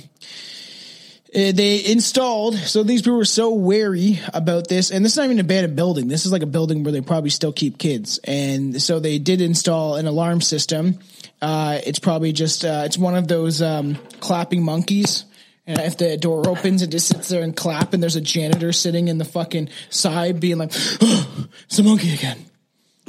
eh, 1.34 1.53
they 1.53 1.84
installed 1.84 2.57
so 2.57 2.82
these 2.82 3.03
people 3.03 3.18
were 3.18 3.24
so 3.24 3.55
wary 3.55 4.18
about 4.34 4.66
this 4.68 4.90
and 4.90 5.05
this 5.05 5.12
is 5.12 5.18
not 5.18 5.24
even 5.24 5.38
an 5.38 5.44
abandoned 5.44 5.76
building 5.76 6.09
this 6.09 6.24
is 6.26 6.32
like 6.32 6.42
a 6.42 6.46
building 6.46 6.82
where 6.84 6.92
they 6.92 7.01
probably 7.03 7.28
still 7.30 7.53
keep 7.53 7.76
kids 7.78 8.18
and 8.24 8.80
so 8.80 8.99
they 8.99 9.18
did 9.18 9.40
install 9.40 9.96
an 9.96 10.07
alarm 10.07 10.40
system 10.40 10.99
uh, 11.41 11.78
it's 11.86 11.99
probably 11.99 12.32
just 12.32 12.64
uh, 12.64 12.82
it's 12.84 12.99
one 12.99 13.16
of 13.16 13.28
those 13.28 13.62
um, 13.62 13.97
clapping 14.20 14.62
monkeys 14.62 15.24
and 15.66 15.78
if 15.80 15.99
the 15.99 16.16
door 16.16 16.49
opens 16.49 16.82
it 16.82 16.91
just 16.91 17.09
sits 17.09 17.28
there 17.28 17.43
and 17.43 17.57
clap 17.57 17.93
and 17.93 18.03
there's 18.03 18.16
a 18.16 18.20
janitor 18.20 18.72
sitting 18.72 19.09
in 19.09 19.18
the 19.18 19.24
fucking 19.24 19.68
side 19.91 20.41
being 20.41 20.59
like 20.59 20.70
it's 20.74 21.78
a 21.78 21.82
monkey 21.82 22.12
again 22.14 22.45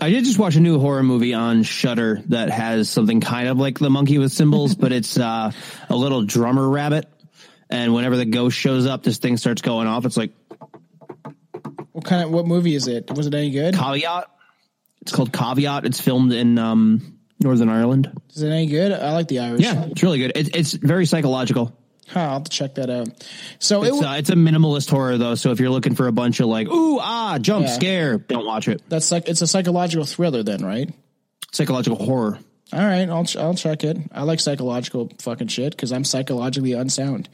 I 0.02 0.10
did 0.10 0.24
just 0.24 0.40
watch 0.40 0.56
a 0.56 0.62
new 0.62 0.80
horror 0.80 1.04
movie 1.04 1.34
on 1.34 1.64
Shudder 1.64 2.22
that 2.28 2.50
has 2.50 2.90
something 2.90 3.20
kind 3.20 3.50
of 3.50 3.58
like 3.58 3.80
the 3.80 3.90
monkey 3.90 4.18
with 4.18 4.32
cymbals, 4.32 4.76
but 4.80 4.94
it's 4.94 5.18
uh, 5.20 5.52
a 5.90 5.96
little 5.96 6.24
drummer 6.24 6.68
rabbit. 6.68 7.08
And 7.70 7.94
whenever 7.94 8.16
the 8.16 8.26
ghost 8.26 8.58
shows 8.58 8.86
up, 8.86 9.04
this 9.04 9.18
thing 9.18 9.38
starts 9.38 9.62
going 9.62 9.88
off. 9.88 10.06
It's 10.06 10.18
like 10.18 10.32
what 11.92 12.06
kind 12.06 12.24
of 12.24 12.32
what 12.32 12.48
movie 12.48 12.76
is 12.76 12.88
it 12.88 13.12
was 13.12 13.28
it 13.28 13.34
any 13.34 13.52
good 13.52 13.76
Caveat. 13.76 14.26
It's 15.02 15.12
called 15.12 15.32
Caveat. 15.34 15.86
It's 15.86 16.00
filmed 16.00 16.34
in 16.34 16.58
um, 16.58 17.19
Northern 17.40 17.70
Ireland. 17.70 18.12
is 18.36 18.42
it 18.42 18.50
any 18.50 18.68
good 18.68 18.92
i 18.92 19.14
like 19.14 19.28
the 19.30 19.40
irish 19.40 19.62
Yeah, 19.62 19.86
it's 19.86 20.04
really 20.04 20.20
good. 20.20 20.34
It, 20.36 20.56
it's 20.56 20.74
very 20.74 21.06
psychological. 21.06 21.74
Huh, 22.08 22.20
I'll 22.22 22.30
have 22.34 22.44
to 22.46 22.50
check 22.50 22.76
that 22.76 22.90
out. 22.90 23.08
So 23.60 23.84
it, 23.84 23.90
It's, 23.90 24.02
uh, 24.04 24.16
it's 24.18 24.30
a 24.32 24.36
minimalist 24.36 24.90
horror 24.90 25.18
though, 25.18 25.36
so 25.36 25.52
if 25.52 25.60
you're 25.60 25.70
looking 25.70 25.94
for 25.96 26.08
a 26.08 26.12
bunch 26.12 26.40
of 26.40 26.48
like 26.48 26.68
ooh 26.68 27.00
ah 27.00 27.38
jump 27.40 27.66
Yeah. 27.68 27.72
scare, 27.74 28.18
don't 28.18 28.46
watch 28.46 28.68
it. 28.68 28.82
that's 28.90 29.12
like 29.12 29.30
it's 29.30 29.42
a 29.42 29.48
psychological 29.48 30.06
thriller, 30.06 30.42
then, 30.44 30.66
right? 30.66 30.90
Psychological 31.52 32.04
horror. 32.04 32.40
All 32.72 32.80
right, 32.80 33.10
I'll 33.10 33.26
ch- 33.26 33.38
I'll 33.38 33.56
check 33.56 33.84
it. 33.84 33.98
I 34.12 34.24
like 34.24 34.40
psychological 34.40 35.12
fucking 35.20 35.48
shit 35.48 35.72
because 35.72 35.92
I'm 35.92 36.04
psychologically 36.04 36.74
unsound. 36.74 37.28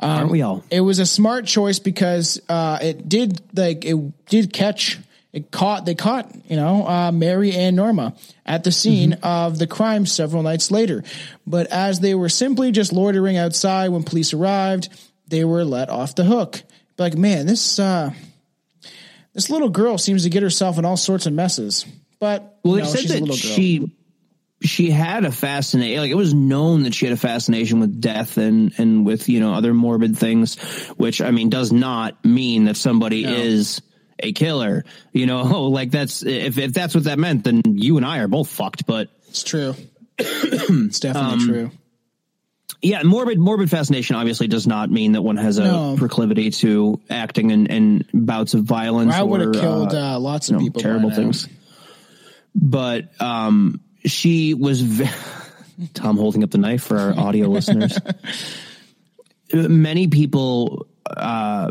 Aren't 0.00 0.30
we 0.30 0.42
all? 0.42 0.64
It 0.70 0.80
was 0.82 0.98
a 0.98 1.06
smart 1.06 1.46
choice 1.46 1.78
because 1.78 2.40
uh, 2.50 2.78
it 2.82 3.08
did 3.08 3.40
like 3.56 3.86
it 3.86 3.96
did 4.26 4.52
catch 4.52 4.98
it 5.36 5.50
caught 5.50 5.84
they 5.84 5.94
caught 5.94 6.34
you 6.48 6.56
know 6.56 6.88
uh, 6.88 7.12
Mary 7.12 7.52
and 7.52 7.76
Norma 7.76 8.14
at 8.46 8.64
the 8.64 8.72
scene 8.72 9.12
of 9.22 9.58
the 9.58 9.66
crime 9.66 10.06
several 10.06 10.42
nights 10.42 10.70
later, 10.70 11.04
but 11.46 11.66
as 11.66 12.00
they 12.00 12.14
were 12.14 12.30
simply 12.30 12.72
just 12.72 12.90
loitering 12.90 13.36
outside 13.36 13.90
when 13.90 14.02
police 14.02 14.32
arrived, 14.32 14.88
they 15.28 15.44
were 15.44 15.62
let 15.62 15.90
off 15.90 16.14
the 16.14 16.24
hook. 16.24 16.62
Like 16.96 17.18
man, 17.18 17.46
this 17.46 17.78
uh, 17.78 18.12
this 19.34 19.50
little 19.50 19.68
girl 19.68 19.98
seems 19.98 20.22
to 20.22 20.30
get 20.30 20.42
herself 20.42 20.78
in 20.78 20.86
all 20.86 20.96
sorts 20.96 21.26
of 21.26 21.34
messes. 21.34 21.84
But 22.18 22.58
Well, 22.64 22.76
they 22.76 22.80
know, 22.80 22.86
said 22.86 23.26
that 23.26 23.34
she 23.34 23.92
she 24.62 24.90
had 24.90 25.26
a 25.26 25.32
fascination. 25.32 26.00
Like 26.00 26.10
it 26.10 26.16
was 26.16 26.32
known 26.32 26.84
that 26.84 26.94
she 26.94 27.04
had 27.04 27.12
a 27.12 27.18
fascination 27.18 27.80
with 27.80 28.00
death 28.00 28.38
and 28.38 28.72
and 28.78 29.04
with 29.04 29.28
you 29.28 29.40
know 29.40 29.52
other 29.52 29.74
morbid 29.74 30.16
things, 30.16 30.58
which 30.96 31.20
I 31.20 31.30
mean 31.30 31.50
does 31.50 31.72
not 31.72 32.24
mean 32.24 32.64
that 32.64 32.78
somebody 32.78 33.22
is 33.26 33.82
a 34.18 34.32
killer. 34.32 34.84
You 35.12 35.26
know, 35.26 35.62
like 35.68 35.90
that's 35.90 36.22
if 36.24 36.58
if 36.58 36.72
that's 36.72 36.94
what 36.94 37.04
that 37.04 37.18
meant, 37.18 37.44
then 37.44 37.62
you 37.66 37.96
and 37.96 38.06
I 38.06 38.18
are 38.18 38.28
both 38.28 38.48
fucked. 38.48 38.86
But 38.86 39.08
It's 39.28 39.42
true. 39.42 39.74
it's 40.18 41.00
definitely 41.00 41.32
Um, 41.32 41.40
true. 41.46 41.70
yeah, 42.82 43.02
morbid 43.02 43.38
morbid 43.38 43.70
fascination 43.70 44.16
obviously 44.16 44.48
does 44.48 44.66
not 44.66 44.90
mean 44.90 45.12
that 45.12 45.22
one 45.22 45.36
has 45.36 45.58
a 45.58 45.64
No. 45.64 45.96
proclivity 45.98 46.50
to 46.62 47.00
acting 47.10 47.50
in, 47.50 47.66
in 47.66 48.04
bouts 48.14 48.54
of 48.54 48.64
violence. 48.64 49.12
I 49.14 49.22
would 49.22 49.40
have 49.42 49.52
killed 49.52 49.94
uh, 49.94 50.14
uh, 50.14 50.18
lots 50.18 50.48
you 50.48 50.56
of 50.56 50.60
know, 50.62 50.66
people. 50.66 50.80
terrible 50.82 51.10
things. 51.10 51.48
But 52.54 53.10
um, 53.20 53.80
she 54.06 54.54
was 54.54 54.80
ve- 54.80 55.10
Tom 55.94 56.16
holding 56.16 56.42
up 56.42 56.50
the 56.50 56.56
knife 56.58 56.82
for 56.84 56.96
our 56.98 57.18
audio 57.18 57.48
listeners. 57.56 57.98
Many 59.52 60.08
people 60.08 60.86
uh, 61.06 61.70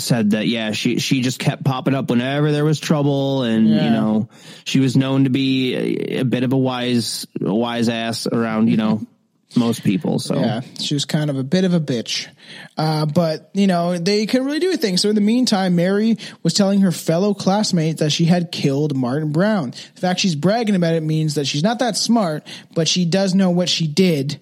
said 0.00 0.30
that 0.30 0.46
yeah, 0.46 0.72
she 0.72 0.98
she 0.98 1.20
just 1.20 1.38
kept 1.38 1.64
popping 1.64 1.94
up 1.94 2.10
whenever 2.10 2.52
there 2.52 2.64
was 2.64 2.80
trouble, 2.80 3.42
and 3.42 3.68
Yeah. 3.68 3.84
you 3.84 3.90
know 3.90 4.28
she 4.64 4.80
was 4.80 4.96
known 4.96 5.24
to 5.24 5.30
be 5.30 5.74
a, 5.74 6.20
a 6.20 6.24
bit 6.24 6.42
of 6.42 6.52
a 6.52 6.58
wise 6.58 7.26
a 7.40 7.54
wise 7.54 7.88
ass 7.88 8.26
around 8.26 8.68
you 8.68 8.76
know 8.76 9.00
most 9.56 9.82
people. 9.82 10.18
So 10.20 10.38
Yeah, 10.38 10.60
she 10.78 10.94
was 10.94 11.04
kind 11.04 11.28
of 11.30 11.36
a 11.36 11.42
bit 11.42 11.64
of 11.64 11.74
a 11.74 11.80
bitch. 11.80 12.28
Uh, 12.76 13.04
but, 13.04 13.50
you 13.52 13.66
know, 13.66 13.98
they 13.98 14.24
couldn't 14.26 14.46
really 14.46 14.60
do 14.60 14.68
anything. 14.68 14.96
So 14.96 15.08
in 15.08 15.16
the 15.16 15.20
meantime, 15.20 15.74
Mary 15.74 16.18
was 16.44 16.54
telling 16.54 16.80
her 16.82 16.92
fellow 16.92 17.34
classmates 17.34 17.98
that 17.98 18.10
she 18.12 18.26
had 18.26 18.52
killed 18.52 18.96
Martin 18.96 19.32
Brown. 19.32 19.72
The 19.72 20.00
fact 20.00 20.20
she's 20.20 20.36
bragging 20.36 20.76
about 20.76 20.94
it 20.94 21.02
means 21.02 21.34
that 21.34 21.46
she's 21.48 21.64
not 21.64 21.80
that 21.80 21.96
smart, 21.96 22.46
but 22.76 22.86
she 22.86 23.04
does 23.04 23.34
know 23.34 23.50
what 23.50 23.68
she 23.68 23.88
did. 23.88 24.40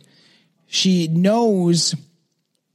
She 0.67 1.09
knows 1.09 1.95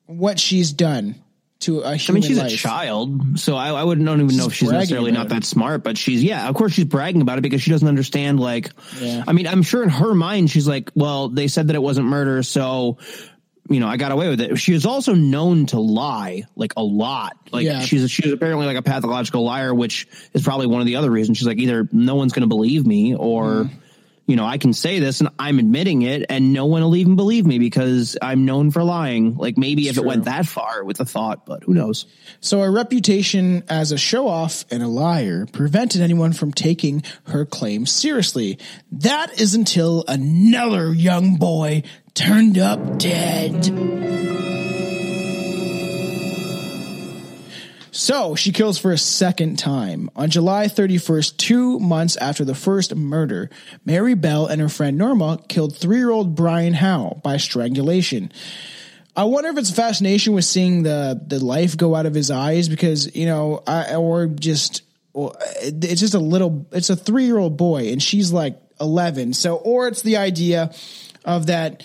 what 0.08 0.40
she's 0.40 0.72
done 0.74 1.16
to 1.64 1.82
a 1.82 1.90
I 1.90 1.96
human 1.98 2.22
mean, 2.22 2.30
she's 2.30 2.38
life. 2.38 2.54
a 2.54 2.56
child, 2.56 3.40
so 3.40 3.56
I, 3.56 3.70
I 3.70 3.84
wouldn't 3.84 4.06
don't 4.08 4.22
even 4.22 4.38
know 4.38 4.46
if 4.48 4.54
she's 4.54 4.72
necessarily 4.72 5.12
not 5.12 5.30
that 5.30 5.44
smart, 5.44 5.84
but 5.84 5.98
she's 5.98 6.24
yeah, 6.24 6.48
of 6.48 6.56
course 6.56 6.74
she's 6.74 6.86
bragging 6.86 7.22
about 7.22 7.38
it 7.38 7.42
because 7.42 7.62
she 7.62 7.72
doesn't 7.72 7.88
understand. 7.88 8.40
Like, 8.40 8.70
Yeah. 9.00 9.24
I 9.28 9.34
mean, 9.34 9.48
I'm 9.48 9.64
sure 9.64 9.84
in 9.84 9.90
her 9.90 10.14
mind 10.16 10.50
she's 10.52 10.68
like, 10.68 10.92
well, 10.96 11.30
they 11.30 11.48
said 11.48 11.68
that 11.68 11.76
it 11.76 11.82
wasn't 11.82 12.08
murder, 12.08 12.44
so 12.44 12.98
you 13.70 13.80
know, 13.80 13.88
I 13.88 13.96
got 13.96 14.12
away 14.12 14.28
with 14.28 14.42
it. 14.42 14.58
She 14.58 14.74
is 14.74 14.86
also 14.86 15.14
known 15.16 15.68
to 15.68 15.80
lie 15.80 16.44
like 16.56 16.74
a 16.76 16.84
lot. 16.84 17.38
Like 17.52 17.66
Yeah. 17.66 17.80
she's 17.82 18.12
she's 18.12 18.32
apparently 18.32 18.66
like 18.66 18.76
a 18.78 18.82
pathological 18.82 19.44
liar, 19.44 19.74
which 19.74 20.08
is 20.34 20.44
probably 20.44 20.68
one 20.68 20.82
of 20.82 20.86
the 20.88 20.98
other 20.98 21.10
reasons 21.10 21.38
she's 21.38 21.48
like 21.48 21.60
either 21.60 21.88
no 21.92 22.16
one's 22.16 22.34
going 22.34 22.42
to 22.42 22.48
believe 22.48 22.86
me 22.86 23.16
or. 23.16 23.44
Mm-hmm. 23.46 23.76
You 24.26 24.38
know, 24.38 24.46
I 24.46 24.58
can 24.58 24.74
say 24.74 25.00
this 25.00 25.20
and 25.20 25.30
I'm 25.38 25.60
admitting 25.60 26.02
it 26.04 26.26
and 26.30 26.54
no 26.54 26.66
one 26.66 26.82
will 26.82 26.96
even 26.96 27.16
believe 27.16 27.46
me 27.46 27.60
because 27.60 28.18
I'm 28.22 28.46
known 28.46 28.72
for 28.72 28.84
lying. 28.84 29.36
Like 29.36 29.58
maybe 29.58 29.90
if 29.90 29.98
it 29.98 30.06
went 30.06 30.26
that 30.26 30.46
far 30.46 30.84
with 30.84 30.98
the 30.98 31.06
thought, 31.06 31.46
but 31.46 31.64
who 31.64 31.74
knows? 31.74 32.06
So 32.40 32.62
her 32.62 32.72
reputation 32.72 33.64
as 33.68 33.92
a 33.92 33.98
show 33.98 34.28
off 34.28 34.66
and 34.72 34.82
a 34.82 34.88
liar 34.88 35.46
prevented 35.52 36.02
anyone 36.02 36.32
from 36.32 36.54
taking 36.54 37.04
her 37.26 37.46
claims 37.46 37.92
seriously. 37.92 38.60
That 38.92 39.42
is 39.42 39.56
until 39.56 40.06
another 40.08 40.94
young 40.94 41.36
boy 41.36 41.84
turned 42.14 42.58
up 42.58 42.98
dead. 43.00 44.53
So 47.94 48.34
she 48.34 48.52
kills 48.52 48.80
for 48.80 48.92
a 48.92 48.98
second 48.98 49.60
time. 49.60 50.10
On 50.16 50.28
July 50.28 50.66
31st, 50.66 51.38
two 51.38 51.80
months 51.80 52.18
after 52.18 52.44
the 52.44 52.56
first 52.56 52.96
murder, 52.96 53.52
Mary 53.86 54.16
Bell 54.16 54.48
and 54.48 54.60
her 54.60 54.68
friend 54.68 54.98
Norma 54.98 55.40
killed 55.48 55.78
three 55.78 55.98
year 55.98 56.10
old 56.10 56.34
Brian 56.34 56.74
Howe 56.74 57.22
by 57.24 57.38
strangulation. 57.38 58.32
I 59.16 59.26
wonder 59.26 59.52
if 59.52 59.60
it's 59.60 59.70
fascination 59.70 60.34
with 60.34 60.44
seeing 60.44 60.82
the, 60.82 61.22
the 61.24 61.38
life 61.38 61.78
go 61.78 61.94
out 61.94 62.08
of 62.08 62.16
his 62.16 62.32
eyes 62.32 62.68
because, 62.68 63.16
you 63.16 63.28
know, 63.28 63.62
I, 63.68 63.94
or 63.94 64.26
just, 64.26 64.82
well, 65.14 65.36
it's 65.62 66.02
just 66.02 66.16
a 66.16 66.20
little, 66.20 66.66
it's 66.72 66.90
a 66.90 66.96
three 66.96 67.26
year 67.26 67.38
old 67.38 67.58
boy 67.58 67.92
and 67.92 68.02
she's 68.02 68.34
like 68.34 68.60
11. 68.82 69.34
So, 69.34 69.58
or 69.58 69.88
it's 69.88 70.02
the 70.02 70.18
idea 70.18 70.74
of 71.26 71.46
that, 71.46 71.84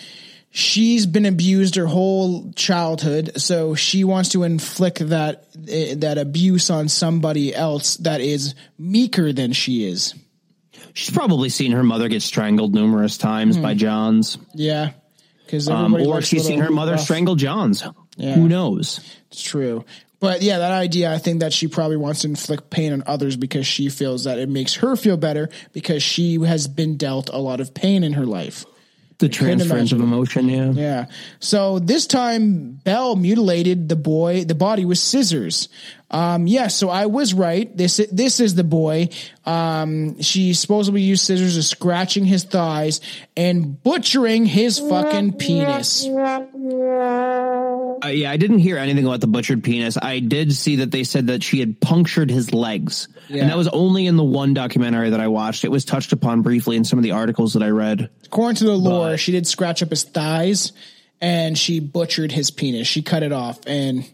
she's 0.58 1.06
been 1.06 1.24
abused 1.24 1.76
her 1.76 1.86
whole 1.86 2.52
childhood 2.54 3.30
so 3.40 3.76
she 3.76 4.02
wants 4.02 4.30
to 4.30 4.42
inflict 4.42 4.98
that 5.08 5.44
eh, 5.68 5.94
that 5.96 6.18
abuse 6.18 6.68
on 6.68 6.88
somebody 6.88 7.54
else 7.54 7.96
that 7.98 8.20
is 8.20 8.54
meeker 8.78 9.32
than 9.32 9.52
she 9.52 9.86
is 9.86 10.14
She's 10.94 11.10
probably 11.14 11.48
seen 11.48 11.70
her 11.72 11.84
mother 11.84 12.08
get 12.08 12.22
strangled 12.22 12.74
numerous 12.74 13.18
times 13.18 13.56
by 13.56 13.74
Johns. 13.74 14.36
yeah 14.54 14.90
because 15.44 15.68
Um, 15.68 15.94
or 15.94 16.22
she's 16.22 16.44
seen 16.44 16.58
her 16.60 16.70
mother 16.70 16.98
strangle 16.98 17.36
Johns. 17.36 17.84
Yeah. 18.16 18.34
Who 18.34 18.48
knows? 18.48 18.98
it's 19.30 19.42
true 19.42 19.84
but 20.18 20.42
yeah 20.42 20.58
that 20.58 20.72
idea 20.72 21.12
i 21.12 21.18
think 21.18 21.38
that 21.40 21.52
she 21.52 21.68
probably 21.68 21.96
wants 21.96 22.22
to 22.22 22.28
inflict 22.28 22.68
pain 22.70 22.92
on 22.92 23.04
others 23.06 23.36
because 23.36 23.66
she 23.66 23.88
feels 23.90 24.24
that 24.24 24.38
it 24.40 24.48
makes 24.48 24.74
her 24.74 24.96
feel 24.96 25.16
better 25.16 25.48
because 25.72 26.02
she 26.02 26.34
has 26.42 26.66
been 26.66 26.96
dealt 26.96 27.28
a 27.32 27.38
lot 27.38 27.60
of 27.60 27.72
pain 27.74 28.02
in 28.02 28.14
her 28.14 28.26
life 28.26 28.64
The 29.18 29.28
transference 29.28 29.90
of 29.90 30.00
emotion, 30.00 30.48
yeah. 30.48 30.70
Yeah. 30.70 31.06
So 31.40 31.80
this 31.80 32.06
time 32.06 32.74
Bell 32.84 33.16
mutilated 33.16 33.88
the 33.88 33.96
boy, 33.96 34.44
the 34.44 34.54
body 34.54 34.84
with 34.84 34.98
scissors. 34.98 35.68
Um, 36.10 36.46
yeah, 36.46 36.68
so 36.68 36.88
I 36.88 37.06
was 37.06 37.34
right. 37.34 37.74
This, 37.76 38.00
this 38.10 38.40
is 38.40 38.54
the 38.54 38.64
boy. 38.64 39.08
Um, 39.44 40.20
she 40.22 40.54
supposedly 40.54 41.02
used 41.02 41.24
scissors 41.24 41.56
to 41.56 41.62
scratching 41.62 42.24
his 42.24 42.44
thighs 42.44 43.00
and 43.36 43.82
butchering 43.82 44.46
his 44.46 44.78
fucking 44.78 45.34
penis. 45.34 46.06
Uh, 46.06 46.46
yeah, 48.08 48.30
I 48.30 48.36
didn't 48.36 48.60
hear 48.60 48.78
anything 48.78 49.04
about 49.04 49.20
the 49.20 49.26
butchered 49.26 49.64
penis. 49.64 49.98
I 50.00 50.20
did 50.20 50.52
see 50.52 50.76
that 50.76 50.90
they 50.90 51.04
said 51.04 51.26
that 51.26 51.42
she 51.42 51.60
had 51.60 51.80
punctured 51.80 52.30
his 52.30 52.54
legs. 52.54 53.08
Yeah. 53.28 53.42
And 53.42 53.50
that 53.50 53.56
was 53.56 53.68
only 53.68 54.06
in 54.06 54.16
the 54.16 54.24
one 54.24 54.54
documentary 54.54 55.10
that 55.10 55.20
I 55.20 55.28
watched. 55.28 55.64
It 55.64 55.70
was 55.70 55.84
touched 55.84 56.12
upon 56.12 56.42
briefly 56.42 56.76
in 56.76 56.84
some 56.84 56.98
of 56.98 57.02
the 57.02 57.12
articles 57.12 57.54
that 57.54 57.62
I 57.62 57.68
read. 57.68 58.08
According 58.24 58.56
to 58.56 58.64
the 58.64 58.76
lore, 58.76 59.10
But- 59.10 59.20
she 59.20 59.32
did 59.32 59.46
scratch 59.46 59.82
up 59.82 59.90
his 59.90 60.04
thighs 60.04 60.72
and 61.20 61.58
she 61.58 61.80
butchered 61.80 62.32
his 62.32 62.50
penis. 62.50 62.86
She 62.86 63.02
cut 63.02 63.22
it 63.22 63.32
off 63.32 63.58
and 63.66 64.08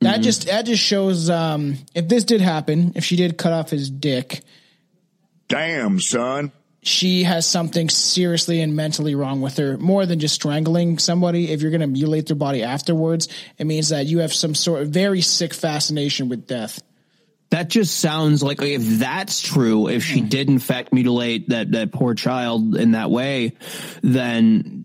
that 0.00 0.14
Mm-hmm. 0.14 0.22
just, 0.22 0.46
that 0.46 0.66
just 0.66 0.82
shows, 0.82 1.30
um, 1.30 1.76
if 1.94 2.08
this 2.08 2.24
did 2.24 2.40
happen, 2.40 2.92
if 2.94 3.04
she 3.04 3.16
did 3.16 3.36
cut 3.38 3.52
off 3.52 3.70
his 3.70 3.88
dick, 3.90 4.42
Damn, 5.48 6.00
son. 6.00 6.50
she 6.82 7.22
has 7.22 7.46
something 7.46 7.88
seriously 7.88 8.60
and 8.60 8.74
mentally 8.76 9.14
wrong 9.14 9.40
with 9.40 9.56
her 9.58 9.76
more 9.78 10.04
than 10.06 10.18
just 10.18 10.34
strangling 10.34 10.98
somebody 10.98 11.50
if 11.50 11.62
you're 11.62 11.70
going 11.70 11.80
to 11.80 11.86
mutilate 11.86 12.26
their 12.26 12.36
body 12.36 12.62
afterwards 12.62 13.28
it 13.58 13.64
means 13.66 13.88
that 13.90 14.06
you 14.06 14.18
have 14.18 14.32
some 14.32 14.54
sort 14.54 14.82
of 14.82 14.88
very 14.88 15.20
sick 15.20 15.54
fascination 15.54 16.28
with 16.28 16.46
death 16.46 16.80
That 17.50 17.68
just 17.68 17.98
sounds 18.00 18.42
like 18.42 18.60
if 18.60 18.82
that's 18.98 19.40
true, 19.40 19.88
if 19.88 20.02
she 20.04 20.20
hmm. 20.20 20.26
did 20.28 20.48
in 20.48 20.58
fact 20.58 20.92
mutilate 20.92 21.48
that, 21.50 21.70
that 21.72 21.92
poor 21.92 22.14
child 22.14 22.74
in 22.76 22.92
that 22.92 23.10
way, 23.10 23.52
then 24.02 24.84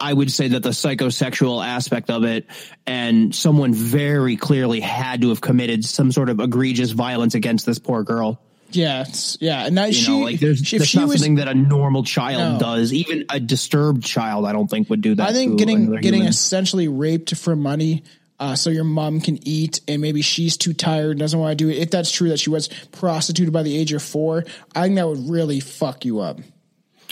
I 0.00 0.12
would 0.12 0.32
say 0.32 0.48
that 0.48 0.64
the 0.64 0.70
psychosexual 0.70 1.64
aspect 1.64 2.10
of 2.10 2.24
it 2.24 2.46
and 2.86 3.32
someone 3.32 3.72
very 3.72 4.36
clearly 4.36 4.80
had 4.80 5.22
to 5.22 5.28
have 5.28 5.40
committed 5.40 5.84
some 5.84 6.10
sort 6.10 6.28
of 6.28 6.40
egregious 6.40 6.90
violence 6.90 7.34
against 7.36 7.66
this 7.66 7.78
poor 7.78 8.02
girl. 8.02 8.40
yeah 8.72 9.04
yeah 9.40 9.66
and 9.66 9.78
that 9.78 9.88
You 9.88 9.94
she 9.94 10.10
know, 10.10 10.24
like 10.24 10.40
there's, 10.40 10.58
she- 10.58 10.76
if 10.76 10.80
that's 10.80 10.90
she 10.90 10.98
not 10.98 11.08
was 11.08 11.18
something 11.20 11.36
that 11.36 11.46
a 11.46 11.54
normal 11.54 12.02
child 12.02 12.54
No. 12.54 12.58
does. 12.58 12.92
Even 12.92 13.24
a 13.30 13.38
disturbed 13.38 14.02
child, 14.04 14.46
I 14.46 14.52
don't 14.52 14.68
think 14.68 14.90
would 14.90 15.00
do 15.00 15.14
that. 15.14 15.28
i 15.28 15.32
think 15.32 15.58
getting 15.60 15.92
getting 15.96 16.14
human. 16.14 16.28
essentially 16.28 16.88
raped 16.88 17.36
for 17.36 17.54
money 17.54 18.02
uh, 18.40 18.54
so 18.56 18.70
your 18.70 18.84
mom 18.84 19.20
can 19.20 19.38
eat 19.46 19.80
and 19.86 20.00
maybe 20.02 20.22
she's 20.22 20.56
too 20.56 20.72
tired 20.72 21.18
doesn't 21.18 21.38
want 21.38 21.56
to 21.56 21.64
do 21.64 21.68
it 21.70 21.78
if 21.78 21.90
that's 21.90 22.10
true 22.10 22.30
that 22.30 22.40
she 22.40 22.50
was 22.50 22.68
prostituted 22.90 23.52
by 23.52 23.62
the 23.62 23.76
age 23.76 23.92
of 23.92 24.02
four 24.02 24.44
i 24.74 24.82
think 24.84 24.96
that 24.96 25.06
would 25.06 25.28
really 25.30 25.60
fuck 25.60 26.04
you 26.04 26.20
up 26.20 26.40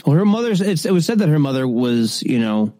Well, 0.07 0.14
her 0.16 0.24
mother's. 0.24 0.61
It's, 0.61 0.85
it 0.87 0.93
was 0.93 1.05
said 1.07 1.18
that 1.18 1.29
her 1.29 1.41
mother 1.41 1.66
was, 1.66 2.22
you 2.22 2.39
know, 2.39 2.72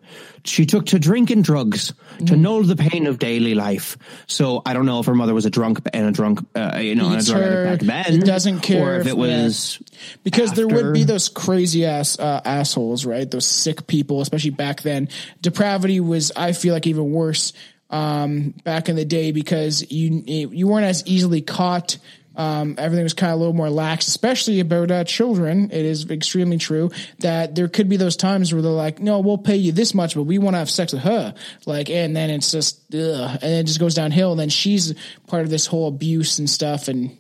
she 0.45 0.67
took 0.67 0.87
to 0.95 1.01
drink 1.01 1.31
and 1.31 1.43
drugs 1.43 1.93
to 2.27 2.35
Mm. 2.35 2.39
know 2.39 2.63
the 2.63 2.77
pain 2.77 3.09
of 3.09 3.19
daily 3.19 3.55
life. 3.57 3.99
So 4.29 4.63
I 4.65 4.73
don't 4.73 4.87
know 4.87 5.01
if 5.01 5.07
her 5.07 5.17
mother 5.17 5.35
was 5.35 5.45
a 5.45 5.51
drunk 5.51 5.81
and 5.93 6.07
a 6.07 6.13
drunk, 6.13 6.47
uh, 6.55 6.79
you 6.81 6.95
know, 6.95 7.11
and 7.11 7.21
a 7.21 7.25
drug 7.25 7.43
her, 7.43 7.65
back 7.77 7.81
then. 8.07 8.21
doesn't 8.21 8.61
care 8.61 8.87
or 8.87 9.01
if 9.01 9.07
if- 9.07 9.13
it 9.13 9.19
was. 9.19 9.83
because 10.23 10.53
there 10.53 10.69
would 10.69 10.95
be 10.95 11.03
those 11.03 11.29
crazy 11.29 11.85
ass 11.87 12.17
uh, 12.21 12.41
assholes, 12.45 13.05
right? 13.05 13.29
Those 13.29 13.47
sick 13.51 13.89
people, 13.89 14.21
especially 14.21 14.51
back 14.55 14.83
then. 14.83 15.09
Depravity 15.43 15.99
was, 15.99 16.31
I 16.37 16.53
feel 16.53 16.73
like, 16.73 16.87
even 16.87 17.11
worse 17.11 17.53
um, 17.91 18.55
back 18.65 18.89
in 18.89 18.97
the 18.97 19.05
day 19.05 19.33
because 19.33 19.91
you 19.91 20.23
you 20.27 20.67
weren't 20.67 20.87
as 20.87 21.07
easily 21.07 21.41
caught. 21.41 21.99
Um, 22.37 22.77
everything 22.79 23.03
was 23.03 23.15
kind 23.15 23.33
of 23.33 23.37
a 23.37 23.41
little 23.41 23.55
more 23.55 23.69
lax, 23.69 24.07
especially 24.07 24.61
about 24.61 24.93
uh, 24.93 25.03
children. 25.03 25.71
It 25.73 25.85
is 25.85 26.09
extremely 26.09 26.57
true 26.57 26.93
that 27.19 27.57
there 27.57 27.67
could 27.67 27.89
be 27.89 27.97
those 27.97 28.15
times 28.15 28.53
where 28.53 28.63
they're 28.63 28.71
like, 28.71 29.01
"No, 29.01 29.19
we'll 29.19 29.39
pay 29.39 29.57
you 29.57 29.73
this 29.73 29.93
much, 29.93 30.15
but 30.15 30.23
we 30.23 30.39
want 30.39 30.55
to 30.55 30.59
have 30.59 30.71
sex 30.71 30.93
with 30.93 31.03
her." 31.03 31.35
Like, 31.67 31.91
and 31.91 32.15
then 32.15 32.31
it's 32.31 32.53
just, 32.53 32.95
ugh, 32.95 33.31
and 33.33 33.41
then 33.43 33.61
it 33.61 33.65
just 33.65 33.81
goes 33.81 33.95
downhill. 33.95 34.31
And 34.31 34.41
then 34.41 34.51
she's 34.51 34.95
part 35.27 35.43
of 35.43 35.51
this 35.51 35.67
whole 35.67 35.89
abuse 35.89 36.39
and 36.39 36.49
stuff, 36.49 36.87
and 36.87 37.19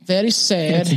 very 0.00 0.30
sad. 0.30 0.88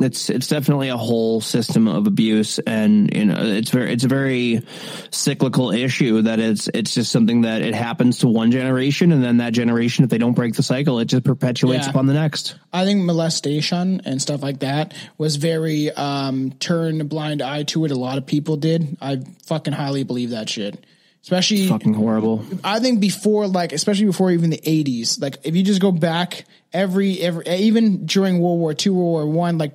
It's 0.00 0.30
it's 0.30 0.46
definitely 0.48 0.88
a 0.88 0.96
whole 0.96 1.40
system 1.42 1.86
of 1.86 2.06
abuse, 2.06 2.58
and 2.60 3.14
you 3.14 3.26
know 3.26 3.36
it's 3.38 3.70
very 3.70 3.92
it's 3.92 4.04
a 4.04 4.08
very 4.08 4.62
cyclical 5.10 5.70
issue 5.72 6.22
that 6.22 6.38
it's 6.40 6.68
it's 6.72 6.94
just 6.94 7.12
something 7.12 7.42
that 7.42 7.62
it 7.62 7.74
happens 7.74 8.18
to 8.20 8.28
one 8.28 8.50
generation, 8.50 9.12
and 9.12 9.22
then 9.22 9.36
that 9.38 9.52
generation, 9.52 10.04
if 10.04 10.10
they 10.10 10.18
don't 10.18 10.32
break 10.34 10.54
the 10.54 10.62
cycle, 10.62 10.98
it 11.00 11.04
just 11.06 11.24
perpetuates 11.24 11.84
Yeah. 11.86 11.90
upon 11.90 12.06
the 12.06 12.14
next. 12.14 12.54
I 12.72 12.84
think 12.84 13.04
molestation 13.04 14.00
and 14.04 14.20
stuff 14.22 14.42
like 14.42 14.60
that 14.60 14.94
was 15.18 15.36
very 15.36 15.90
um 15.90 16.52
turn 16.52 17.00
a 17.00 17.04
blind 17.04 17.42
eye 17.42 17.64
to 17.64 17.84
it. 17.84 17.90
A 17.90 17.96
lot 17.98 18.18
of 18.18 18.26
people 18.26 18.56
did. 18.56 18.96
I 19.00 19.20
fucking 19.44 19.72
highly 19.74 20.04
believe 20.04 20.30
that 20.30 20.48
shit. 20.48 20.84
Especially 21.22 21.66
Fucking 21.66 21.92
horrible. 21.92 22.42
I 22.64 22.80
think 22.80 22.98
before 23.00 23.46
like 23.46 23.74
especially 23.74 24.06
before 24.06 24.30
even 24.30 24.48
the 24.48 24.60
eighties. 24.64 25.20
Like 25.20 25.36
if 25.44 25.54
you 25.54 25.62
just 25.62 25.82
go 25.82 25.92
back 25.92 26.46
every 26.72 27.20
every 27.20 27.46
even 27.46 28.06
during 28.06 28.40
World 28.40 28.58
War 28.58 28.72
Two, 28.72 28.94
World 28.94 29.10
War 29.12 29.26
One, 29.26 29.58
like 29.58 29.74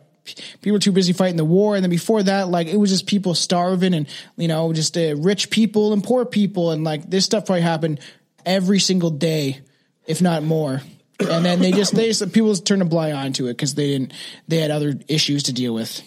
people 0.61 0.73
were 0.73 0.80
too 0.80 0.91
busy 0.91 1.13
fighting 1.13 1.38
the 1.38 1.45
war, 1.45 1.76
and 1.76 1.84
then 1.84 1.89
before 1.89 2.23
that, 2.23 2.49
like 2.49 2.67
it 2.67 2.78
was 2.78 2.89
just 2.89 3.07
people 3.07 3.34
starving 3.36 3.93
and 3.93 4.07
you 4.38 4.47
know 4.47 4.73
just 4.73 4.97
uh, 4.97 5.15
rich 5.17 5.49
people 5.49 5.93
and 5.93 6.03
poor 6.03 6.26
people, 6.26 6.71
and 6.71 6.84
like 6.84 7.09
this 7.09 7.26
stuff 7.26 7.45
probably 7.45 7.61
happened 7.61 7.99
every 8.45 8.80
single 8.80 9.09
day, 9.09 9.61
if 10.05 10.21
not 10.21 10.43
more. 10.43 10.82
And 11.19 11.45
then 11.45 11.59
they 11.59 11.71
just 11.71 11.95
they 11.95 12.07
just, 12.07 12.34
people 12.34 12.49
just 12.49 12.65
turned 12.65 12.82
a 12.82 12.86
blind 12.86 13.17
eye 13.17 13.30
to 13.32 13.47
it 13.47 13.53
because 13.53 13.76
they 13.76 13.88
didn't 13.88 14.13
they 14.47 14.57
had 14.57 14.71
other 14.71 14.95
issues 15.07 15.43
to 15.43 15.53
deal 15.53 15.73
with. 15.73 16.01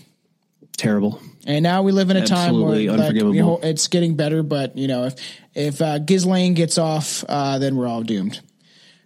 Terrible. 0.77 1.21
And 1.47 1.63
now 1.63 1.83
we 1.83 1.93
live 1.93 2.11
in 2.11 2.17
a 2.17 2.27
time 2.27 2.61
where 2.61 2.79
like, 2.97 3.15
we 3.15 3.39
ho- 3.39 3.59
it's 3.63 3.89
getting 3.89 4.17
better, 4.17 4.43
but 4.43 4.77
you 4.77 4.87
know 4.87 5.05
if 5.05 5.15
if 5.55 5.81
uh, 5.81 5.99
Ghislaine 5.99 6.55
gets 6.55 6.79
off, 6.79 7.25
uh, 7.29 7.59
then 7.59 7.77
we're 7.77 7.89
all 7.89 8.03
doomed. 8.03 8.41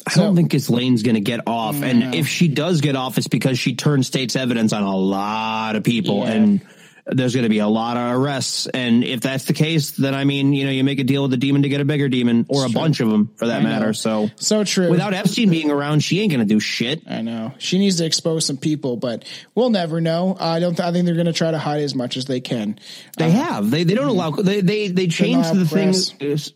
I 0.07 0.15
don't 0.15 0.35
think 0.37 0.51
Ghislaine's 0.51 1.03
going 1.03 1.15
to 1.15 1.21
get 1.21 1.41
off. 1.47 1.77
Mm, 1.77 1.83
And 1.85 2.15
if 2.15 2.27
she 2.29 2.49
does 2.49 2.81
get 2.81 2.97
off, 2.97 3.19
it's 3.19 3.29
because 3.29 3.59
she 3.59 3.75
turned 3.77 4.05
state's 4.07 4.37
evidence 4.37 4.73
on 4.73 4.83
a 4.83 4.97
lot 4.97 5.77
of 5.77 5.85
people. 5.85 6.19
Yeah. 6.21 6.33
And 6.33 6.61
there's 7.05 7.35
going 7.35 7.43
to 7.43 7.49
be 7.49 7.59
a 7.59 7.67
lot 7.67 7.97
of 7.97 8.17
arrests. 8.21 8.69
And 8.69 9.03
if 9.03 9.21
that's 9.23 9.45
the 9.47 9.53
case, 9.53 9.91
then 9.93 10.15
I 10.15 10.23
mean, 10.25 10.53
you 10.53 10.65
know, 10.65 10.71
you 10.71 10.85
make 10.85 11.01
a 11.01 11.05
deal 11.05 11.23
with 11.23 11.33
the 11.33 11.37
demon 11.37 11.63
to 11.63 11.69
get 11.69 11.81
a 11.81 11.85
bigger 11.85 12.09
demon 12.09 12.47
or 12.49 12.65
a 12.65 12.69
bunch 12.69 13.01
of 13.01 13.11
them 13.11 13.31
for 13.37 13.49
that 13.49 13.59
I 13.61 13.63
know. 13.63 13.69
matter. 13.69 13.93
So, 13.93 14.31
So 14.37 14.63
true. 14.63 14.89
without 14.89 15.13
Epstein 15.13 15.51
being 15.51 15.71
around, 15.73 16.05
she 16.05 16.21
ain't 16.21 16.31
going 16.31 16.47
to 16.47 16.53
do 16.55 16.61
shit. 16.61 17.03
I 17.09 17.23
know 17.23 17.55
she 17.59 17.79
needs 17.79 17.97
to 17.97 18.05
expose 18.07 18.47
some 18.47 18.57
people, 18.57 18.97
but 18.97 19.25
we'll 19.57 19.71
never 19.71 20.01
know. 20.01 20.37
I 20.39 20.61
don't. 20.61 20.79
I 20.79 20.93
think 20.93 21.07
they're 21.07 21.15
going 21.17 21.27
to 21.27 21.33
try 21.33 21.51
to 21.51 21.59
hide 21.59 21.83
as 21.83 21.95
much 21.97 22.17
as 22.17 22.27
they 22.27 22.41
can. 22.41 22.79
They 23.19 23.33
have. 23.33 23.69
They 23.71 23.83
they 23.83 23.95
don't 23.95 24.09
allow. 24.09 24.31
They 24.31 24.61
they 24.61 24.87
they 24.89 25.09
changed 25.09 25.53
the 25.55 25.67
thing. 25.67 25.89
press. 25.89 26.15
is- 26.21 26.53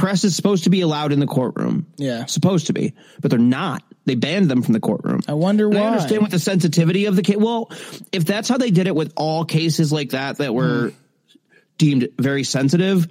Press 0.00 0.24
is 0.24 0.34
supposed 0.34 0.64
to 0.64 0.70
be 0.70 0.80
allowed 0.80 1.12
in 1.12 1.20
the 1.20 1.26
courtroom. 1.26 1.86
Yeah. 1.98 2.24
supposed 2.24 2.68
to 2.68 2.72
be, 2.72 2.94
but 3.20 3.30
they're 3.30 3.38
not. 3.38 3.82
They 4.06 4.14
banned 4.14 4.50
them 4.50 4.62
from 4.62 4.72
the 4.72 4.80
courtroom. 4.80 5.20
I 5.28 5.34
wonder 5.34 5.66
And 5.66 5.74
why. 5.74 5.80
I 5.82 5.86
understand 5.88 6.22
what 6.22 6.30
the 6.30 6.38
sensitivity 6.38 7.04
of 7.04 7.16
the 7.16 7.22
case. 7.22 7.36
Well, 7.36 7.70
if 8.10 8.24
that's 8.24 8.48
how 8.48 8.56
they 8.56 8.70
did 8.70 8.86
it 8.86 8.94
with 8.94 9.12
all 9.14 9.44
cases 9.44 9.92
like 9.92 10.10
that 10.10 10.38
that 10.38 10.54
were 10.54 10.88
hmm. 10.88 11.38
deemed 11.76 12.08
very 12.18 12.44
sensitive, 12.44 13.08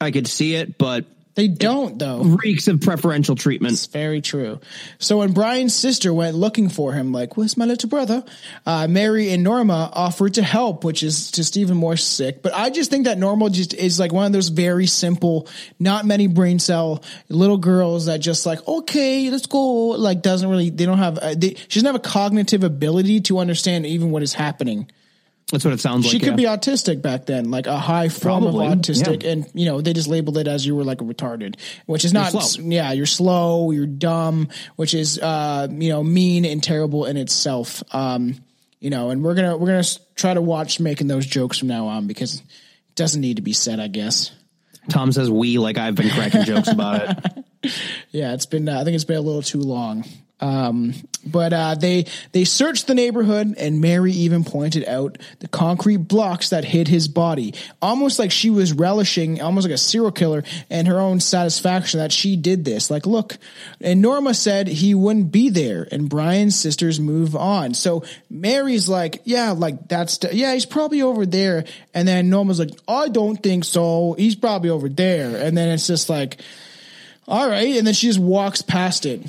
I 0.00 0.10
could 0.10 0.26
see 0.26 0.56
it, 0.56 0.78
but 0.78 1.06
They 1.34 1.48
don't 1.48 1.98
though. 1.98 2.22
reeks 2.22 2.68
of 2.68 2.80
preferential 2.80 3.34
treatment. 3.34 3.72
It's 3.72 3.86
very 3.86 4.20
true. 4.20 4.60
So 4.98 5.18
when 5.18 5.32
Brian's 5.32 5.74
sister 5.74 6.14
went 6.14 6.36
looking 6.36 6.68
for 6.68 6.92
him, 6.92 7.12
like, 7.12 7.36
where's 7.36 7.56
my 7.56 7.64
little 7.64 7.88
brother? 7.88 8.24
Uh, 8.64 8.86
Mary 8.86 9.30
and 9.30 9.42
Norma 9.42 9.90
offered 9.92 10.34
to 10.34 10.42
help, 10.42 10.84
which 10.84 11.02
is 11.02 11.32
just 11.32 11.56
even 11.56 11.76
more 11.76 11.96
sick. 11.96 12.40
But 12.42 12.54
I 12.54 12.70
just 12.70 12.90
think 12.90 13.06
that 13.06 13.18
Norma 13.18 13.50
just 13.50 13.74
is 13.74 13.98
like 13.98 14.12
one 14.12 14.26
of 14.26 14.32
those 14.32 14.48
very 14.48 14.86
simple, 14.86 15.48
not 15.80 16.06
many 16.06 16.28
brain 16.28 16.60
cell 16.60 17.02
little 17.28 17.58
girls 17.58 18.06
that 18.06 18.18
just 18.18 18.46
like, 18.46 18.66
okay, 18.68 19.28
let's 19.30 19.46
go. 19.46 19.88
Like 19.88 20.22
doesn't 20.22 20.48
really, 20.48 20.70
they 20.70 20.86
don't 20.86 20.98
have, 20.98 21.18
uh, 21.18 21.34
they, 21.36 21.54
she 21.54 21.80
doesn't 21.80 21.86
have 21.86 21.96
a 21.96 21.98
cognitive 21.98 22.62
ability 22.62 23.22
to 23.22 23.38
understand 23.38 23.86
even 23.86 24.12
what 24.12 24.22
is 24.22 24.34
happening. 24.34 24.88
That's 25.50 25.64
what 25.64 25.74
it 25.74 25.80
sounds 25.80 26.04
like. 26.04 26.12
She 26.12 26.18
could 26.18 26.40
yeah. 26.40 26.56
be 26.56 26.58
autistic 26.58 27.02
back 27.02 27.26
then, 27.26 27.50
like 27.50 27.66
a 27.66 27.78
high 27.78 28.08
form 28.08 28.42
Probably, 28.42 28.66
of 28.66 28.78
autistic, 28.78 29.22
yeah. 29.22 29.30
and 29.30 29.50
you 29.52 29.66
know 29.66 29.80
they 29.80 29.92
just 29.92 30.08
labeled 30.08 30.38
it 30.38 30.48
as 30.48 30.64
you 30.66 30.74
were 30.74 30.84
like 30.84 31.00
a 31.00 31.04
retarded, 31.04 31.56
which 31.86 32.04
is 32.04 32.12
not. 32.12 32.32
slow. 32.32 32.64
Yeah, 32.64 32.92
you're 32.92 33.04
slow, 33.04 33.70
you're 33.70 33.86
dumb, 33.86 34.48
which 34.76 34.94
is 34.94 35.18
uh, 35.18 35.68
you 35.70 35.90
know 35.90 36.02
mean 36.02 36.44
and 36.44 36.62
terrible 36.62 37.04
in 37.04 37.16
itself. 37.16 37.82
Um, 37.94 38.36
you 38.80 38.90
know, 38.90 39.10
and 39.10 39.22
we're 39.22 39.34
gonna 39.34 39.56
we're 39.56 39.68
gonna 39.68 39.84
try 40.14 40.32
to 40.32 40.40
watch 40.40 40.80
making 40.80 41.08
those 41.08 41.26
jokes 41.26 41.58
from 41.58 41.68
now 41.68 41.86
on 41.88 42.06
because 42.06 42.36
it 42.36 42.94
doesn't 42.94 43.20
need 43.20 43.36
to 43.36 43.42
be 43.42 43.52
said, 43.52 43.80
I 43.80 43.88
guess. 43.88 44.32
Tom 44.88 45.12
says 45.12 45.30
we 45.30 45.58
like 45.58 45.78
I've 45.78 45.94
been 45.94 46.10
cracking 46.10 46.44
jokes 46.44 46.68
about 46.68 47.08
it. 47.08 47.44
Yeah, 48.10 48.34
it's 48.34 48.44
been. 48.44 48.68
Uh, 48.68 48.78
I 48.78 48.84
think 48.84 48.94
it's 48.94 49.04
been 49.04 49.16
a 49.16 49.22
little 49.22 49.40
too 49.40 49.60
long. 49.60 50.04
Um, 50.40 50.94
but 51.24 51.52
uh, 51.52 51.74
they 51.76 52.06
they 52.32 52.44
searched 52.44 52.86
the 52.86 52.94
neighborhood, 52.94 53.54
and 53.56 53.80
Mary 53.80 54.12
even 54.12 54.44
pointed 54.44 54.86
out 54.86 55.16
the 55.38 55.48
concrete 55.48 55.98
blocks 55.98 56.50
that 56.50 56.64
hid 56.64 56.88
his 56.88 57.08
body, 57.08 57.54
almost 57.80 58.18
like 58.18 58.30
she 58.30 58.50
was 58.50 58.72
relishing, 58.72 59.40
almost 59.40 59.66
like 59.66 59.74
a 59.74 59.78
serial 59.78 60.12
killer, 60.12 60.42
and 60.68 60.88
her 60.88 61.00
own 61.00 61.20
satisfaction 61.20 62.00
that 62.00 62.12
she 62.12 62.36
did 62.36 62.64
this. 62.64 62.90
Like, 62.90 63.06
look, 63.06 63.38
and 63.80 64.02
Norma 64.02 64.34
said 64.34 64.66
he 64.66 64.94
wouldn't 64.94 65.30
be 65.30 65.48
there, 65.50 65.86
and 65.90 66.10
Brian's 66.10 66.58
sisters 66.58 66.98
move 66.98 67.36
on. 67.36 67.72
So 67.72 68.04
Mary's 68.28 68.88
like, 68.88 69.22
yeah, 69.24 69.52
like 69.52 69.88
that's 69.88 70.18
yeah, 70.32 70.52
he's 70.52 70.66
probably 70.66 71.00
over 71.00 71.24
there, 71.24 71.64
and 71.94 72.06
then 72.06 72.28
Norma's 72.28 72.58
like, 72.58 72.72
I 72.88 73.08
don't 73.08 73.40
think 73.42 73.64
so. 73.64 74.14
He's 74.18 74.34
probably 74.34 74.70
over 74.70 74.88
there, 74.88 75.36
and 75.36 75.56
then 75.56 75.70
it's 75.70 75.86
just 75.86 76.10
like 76.10 76.40
all 77.26 77.48
right, 77.48 77.76
and 77.76 77.86
then 77.86 77.94
she 77.94 78.08
just 78.08 78.18
walks 78.18 78.60
past 78.60 79.06
it 79.06 79.22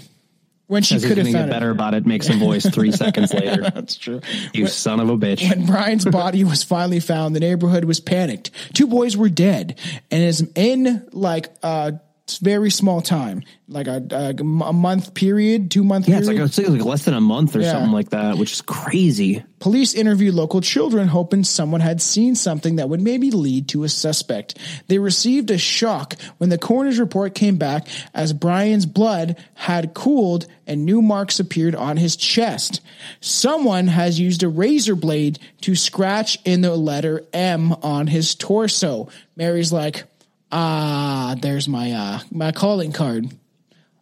when 0.68 0.84
she 0.84 0.95
As 0.95 1.03
could 1.05 1.18
have 1.18 1.26
gonna 1.26 1.32
get 1.32 1.39
found 1.39 1.49
better 1.51 1.70
it. 1.70 1.74
about 1.74 1.93
it, 1.93 2.05
makes 2.05 2.30
a 2.30 2.34
voice 2.38 2.66
three 2.66 2.91
seconds 3.03 3.34
later. 3.34 3.61
That's 3.61 3.95
true. 3.95 4.22
You 4.53 4.68
son 4.68 4.99
of 4.99 5.09
a 5.09 5.18
bitch. 5.18 5.47
When 5.49 5.66
Brian's 5.66 6.05
body 6.05 6.43
was 6.43 6.63
finally 6.63 6.99
found, 6.99 7.36
the 7.36 7.39
neighborhood 7.39 7.86
was 7.86 7.99
panicked. 7.99 8.51
Two 8.74 8.88
boys 8.88 9.16
were 9.16 9.30
dead, 9.30 9.80
and 10.11 10.24
it's 10.24 10.41
in 10.55 11.07
like 11.11 11.49
a 11.63 11.99
very 12.41 12.71
small 12.71 13.01
time, 13.01 13.43
like 13.67 13.86
a, 13.88 14.03
a, 14.11 14.30
a 14.41 14.73
month 14.73 15.13
period, 15.13 15.69
two 15.69 15.84
month 15.84 16.07
Yeah, 16.09 16.17
it's 16.17 16.28
period. 16.28 16.41
like, 16.41 16.49
it's 16.49 16.69
like 16.69 16.84
less 16.84 17.05
than 17.05 17.13
a 17.13 17.21
month 17.21 17.55
or 17.55 17.61
Yeah. 17.61 17.71
something 17.73 17.91
like 17.91 18.09
that, 18.09 18.38
which 18.38 18.51
is 18.53 18.61
crazy. 18.61 19.43
Police 19.59 19.93
interviewed 19.93 20.34
local 20.34 20.59
children 20.61 21.07
hoping 21.07 21.43
someone 21.43 21.82
had 21.82 22.01
seen 22.01 22.36
something 22.36 22.78
that 22.78 22.89
would 22.89 22.99
maybe 22.99 23.30
lead 23.32 23.67
to 23.69 23.84
a 23.84 23.89
suspect. 23.89 24.57
They 24.88 24.97
received 24.97 25.51
a 25.51 25.57
shock 25.59 26.15
when 26.39 26.49
the 26.49 26.57
coroner's 26.57 26.99
report 26.99 27.36
came 27.36 27.57
back 27.57 27.88
as 28.13 28.34
Brian's 28.34 28.86
blood 28.88 29.38
had 29.53 29.93
cooled 29.93 30.47
and 30.65 30.84
new 30.84 31.01
marks 31.03 31.39
appeared 31.39 31.76
on 31.76 31.97
his 31.97 32.15
chest. 32.15 32.82
Someone 33.21 33.88
has 33.88 34.19
used 34.19 34.41
a 34.43 34.49
razor 34.49 34.95
blade 34.95 35.38
to 35.61 35.76
scratch 35.76 36.39
in 36.43 36.61
the 36.61 36.76
letter 36.76 37.23
M 37.34 37.71
on 37.84 38.07
his 38.07 38.34
torso. 38.36 39.09
Mary's 39.36 39.71
like, 39.71 40.03
ah, 40.51 41.35
there's 41.41 41.67
my 41.67 41.91
uh 41.91 42.19
my 42.31 42.51
calling 42.51 42.91
card. 42.91 43.29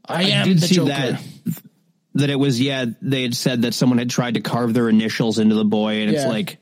I, 0.05 0.23
am 0.23 0.47
did 0.47 0.59
the 0.59 0.67
see 0.67 0.75
Joker. 0.75 0.89
that 0.89 1.23
that 2.15 2.29
it 2.29 2.35
was 2.35 2.59
yeah 2.61 2.85
they 3.01 3.23
had 3.23 3.35
said 3.35 3.63
that 3.63 3.73
someone 3.73 3.97
had 3.97 4.09
tried 4.09 4.35
to 4.35 4.41
carve 4.41 4.73
their 4.73 4.89
initials 4.89 5.39
into 5.39 5.55
the 5.55 5.65
boy 5.65 6.01
and 6.01 6.11
it's 6.11 6.25
like 6.25 6.57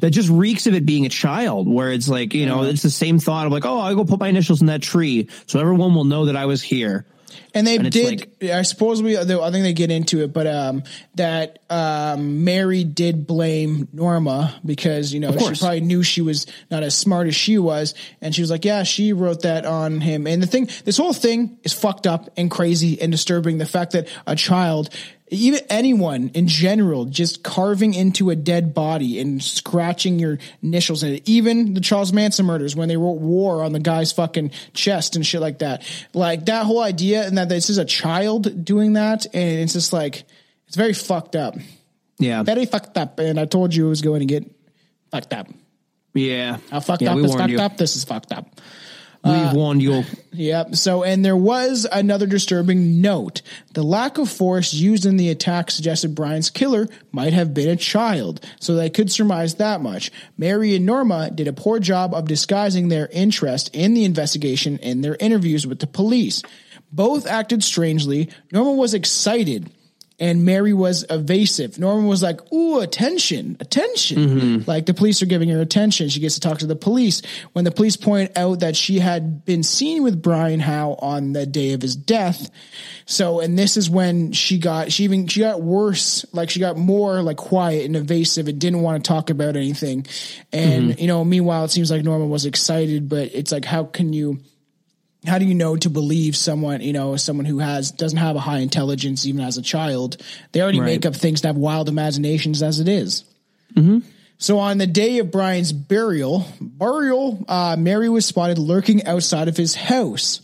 that 0.00 0.10
just 0.10 0.28
reeks 0.28 0.66
of 0.66 0.74
it 0.74 0.86
being 0.86 1.06
a 1.06 1.08
child 1.08 1.68
where 1.68 1.92
it's 1.92 2.08
like 2.08 2.34
you 2.34 2.46
know 2.46 2.62
it's 2.62 2.82
the 2.82 2.90
same 2.90 3.18
thought 3.18 3.46
of 3.46 3.52
like 3.52 3.64
oh 3.64 3.78
i'll 3.78 3.94
go 3.94 4.04
put 4.04 4.20
my 4.20 4.28
initials 4.28 4.60
in 4.60 4.66
that 4.68 4.82
tree 4.82 5.28
so 5.46 5.60
everyone 5.60 5.94
will 5.94 6.04
know 6.04 6.26
that 6.26 6.36
i 6.36 6.46
was 6.46 6.62
here 6.62 7.06
And 7.54 7.66
they 7.66 7.76
And 7.76 7.90
did. 7.90 8.50
I 8.50 8.62
suppose 8.62 9.02
we. 9.02 9.16
I 9.18 9.24
think 9.24 9.64
they 9.64 9.72
get 9.72 9.90
into 9.90 10.22
it, 10.22 10.32
but 10.32 10.46
um, 10.46 10.82
that 11.14 11.58
um, 11.68 12.44
Mary 12.44 12.84
did 12.84 13.26
blame 13.26 13.88
Norma 13.92 14.58
because 14.64 15.12
you 15.12 15.20
know 15.20 15.36
she 15.36 15.60
probably 15.60 15.80
knew 15.80 16.02
she 16.02 16.20
was 16.20 16.46
not 16.70 16.82
as 16.82 16.96
smart 16.96 17.26
as 17.26 17.36
she 17.36 17.58
was, 17.58 17.94
and 18.20 18.34
she 18.34 18.40
was 18.40 18.50
like, 18.50 18.64
"Yeah, 18.64 18.82
she 18.82 19.12
wrote 19.12 19.42
that 19.42 19.66
on 19.66 20.00
him." 20.00 20.26
And 20.26 20.42
the 20.42 20.46
thing, 20.46 20.68
this 20.84 20.96
whole 20.96 21.12
thing 21.12 21.58
is 21.62 21.72
fucked 21.72 22.06
up 22.06 22.30
and 22.36 22.50
crazy 22.50 23.00
and 23.00 23.10
disturbing. 23.12 23.58
The 23.58 23.66
fact 23.66 23.92
that 23.92 24.08
a 24.26 24.36
child. 24.36 24.90
Even 25.32 25.60
anyone 25.70 26.30
in 26.34 26.48
general, 26.48 27.04
just 27.04 27.44
carving 27.44 27.94
into 27.94 28.30
a 28.30 28.36
dead 28.36 28.74
body 28.74 29.20
and 29.20 29.40
scratching 29.42 30.18
your 30.18 30.38
initials 30.60 31.04
in 31.04 31.14
it. 31.14 31.28
Even 31.28 31.74
the 31.74 31.80
Charles 31.80 32.12
Manson 32.12 32.46
murders 32.46 32.74
when 32.74 32.88
they 32.88 32.96
wrote 32.96 33.20
war 33.20 33.62
on 33.62 33.72
the 33.72 33.78
guy's 33.78 34.10
fucking 34.10 34.50
chest 34.74 35.14
and 35.14 35.24
shit 35.24 35.40
like 35.40 35.60
that. 35.60 35.84
Like 36.14 36.46
that 36.46 36.66
whole 36.66 36.82
idea 36.82 37.24
and 37.26 37.38
that 37.38 37.48
this 37.48 37.70
is 37.70 37.78
a 37.78 37.84
child 37.84 38.64
doing 38.64 38.94
that. 38.94 39.26
And 39.32 39.60
it's 39.60 39.72
just 39.74 39.92
like, 39.92 40.24
it's 40.66 40.76
very 40.76 40.94
fucked 40.94 41.36
up. 41.36 41.54
yeah 42.18 42.42
Very 42.42 42.66
fucked 42.66 42.96
up. 42.98 43.18
And 43.20 43.38
I 43.38 43.44
told 43.44 43.72
you 43.74 43.86
it 43.86 43.90
was 43.90 44.02
going 44.02 44.20
to 44.20 44.26
get 44.26 44.50
fucked 45.12 45.32
up. 45.32 45.46
yeah 46.12 46.58
How 46.72 46.80
fucked 46.80 47.02
yeah, 47.02 47.12
up 47.12 47.18
is 47.18 47.34
fucked 47.34 47.50
you. 47.50 47.60
up. 47.60 47.76
This 47.76 47.94
is 47.94 48.02
fucked 48.04 48.32
up. 48.32 48.48
We've 49.24 49.34
uh, 49.34 49.52
warned 49.54 49.82
you 49.82 50.04
Yep. 50.32 50.76
So, 50.76 51.02
and 51.02 51.24
there 51.24 51.36
was 51.36 51.86
another 51.90 52.26
disturbing 52.26 53.00
note. 53.00 53.42
The 53.74 53.82
lack 53.82 54.16
of 54.18 54.30
force 54.30 54.72
used 54.72 55.04
in 55.04 55.16
the 55.16 55.28
attack 55.28 55.70
suggested 55.70 56.14
Brian's 56.14 56.50
killer 56.50 56.88
might 57.10 57.32
have 57.32 57.52
been 57.52 57.68
a 57.68 57.76
child, 57.76 58.46
so 58.60 58.74
they 58.74 58.90
could 58.90 59.10
surmise 59.10 59.56
that 59.56 59.80
much. 59.80 60.12
Mary 60.38 60.76
and 60.76 60.86
Norma 60.86 61.30
did 61.30 61.48
a 61.48 61.52
poor 61.52 61.80
job 61.80 62.14
of 62.14 62.28
disguising 62.28 62.88
their 62.88 63.08
interest 63.08 63.74
in 63.74 63.94
the 63.94 64.04
investigation 64.04 64.78
in 64.78 65.00
their 65.00 65.16
interviews 65.18 65.66
with 65.66 65.80
the 65.80 65.86
police. 65.86 66.42
Both 66.92 67.26
acted 67.26 67.62
strangely. 67.64 68.30
Norma 68.52 68.72
was 68.72 68.94
excited 68.94 69.70
and 70.20 70.44
Mary 70.44 70.74
was 70.74 71.04
evasive. 71.08 71.78
Norman 71.78 72.06
was 72.06 72.22
like, 72.22 72.52
"Ooh, 72.52 72.80
attention, 72.80 73.56
attention!" 73.58 74.18
Mm-hmm. 74.18 74.70
Like 74.70 74.84
the 74.84 74.92
police 74.92 75.22
are 75.22 75.26
giving 75.26 75.48
her 75.48 75.60
attention. 75.60 76.10
She 76.10 76.20
gets 76.20 76.34
to 76.34 76.40
talk 76.40 76.58
to 76.58 76.66
the 76.66 76.76
police. 76.76 77.22
When 77.54 77.64
the 77.64 77.70
police 77.70 77.96
point 77.96 78.36
out 78.36 78.60
that 78.60 78.76
she 78.76 78.98
had 78.98 79.46
been 79.46 79.62
seen 79.62 80.02
with 80.02 80.22
Brian 80.22 80.60
Howe 80.60 80.96
on 81.00 81.32
the 81.32 81.46
day 81.46 81.72
of 81.72 81.80
his 81.80 81.96
death, 81.96 82.50
so 83.06 83.40
and 83.40 83.58
this 83.58 83.78
is 83.78 83.88
when 83.88 84.32
she 84.32 84.58
got 84.58 84.92
she 84.92 85.04
even 85.04 85.26
she 85.26 85.40
got 85.40 85.62
worse. 85.62 86.26
Like 86.32 86.50
she 86.50 86.60
got 86.60 86.76
more 86.76 87.22
like 87.22 87.38
quiet 87.38 87.86
and 87.86 87.96
evasive 87.96 88.46
and 88.46 88.60
didn't 88.60 88.82
want 88.82 89.02
to 89.02 89.08
talk 89.08 89.30
about 89.30 89.56
anything. 89.56 90.06
And 90.52 90.90
mm-hmm. 90.90 91.00
you 91.00 91.06
know, 91.06 91.24
meanwhile, 91.24 91.64
it 91.64 91.70
seems 91.70 91.90
like 91.90 92.04
Norman 92.04 92.28
was 92.28 92.44
excited, 92.44 93.08
but 93.08 93.34
it's 93.34 93.52
like, 93.52 93.64
how 93.64 93.84
can 93.84 94.12
you? 94.12 94.40
How 95.26 95.38
do 95.38 95.44
you 95.44 95.54
know 95.54 95.76
to 95.76 95.90
believe 95.90 96.34
someone 96.36 96.80
you 96.80 96.92
know 96.92 97.16
someone 97.16 97.44
who 97.46 97.58
has 97.58 97.90
doesn't 97.90 98.18
have 98.18 98.36
a 98.36 98.40
high 98.40 98.58
intelligence 98.60 99.26
even 99.26 99.42
as 99.42 99.58
a 99.58 99.62
child 99.62 100.16
they 100.52 100.60
already 100.62 100.80
Right. 100.80 100.86
make 100.86 101.06
up 101.06 101.14
things 101.14 101.42
to 101.42 101.48
have 101.48 101.56
wild 101.56 101.88
imaginations 101.88 102.62
as 102.62 102.80
it 102.80 102.88
is. 102.88 103.24
so 104.38 104.58
on 104.58 104.78
the 104.78 104.86
day 104.86 105.18
of 105.18 105.30
brian's 105.30 105.72
burial 105.72 106.46
burial 106.60 107.44
uh, 107.48 107.76
mary 107.78 108.08
was 108.08 108.26
spotted 108.26 108.58
lurking 108.58 109.04
outside 109.06 109.48
of 109.48 109.56
his 109.56 109.74
house 109.74 110.40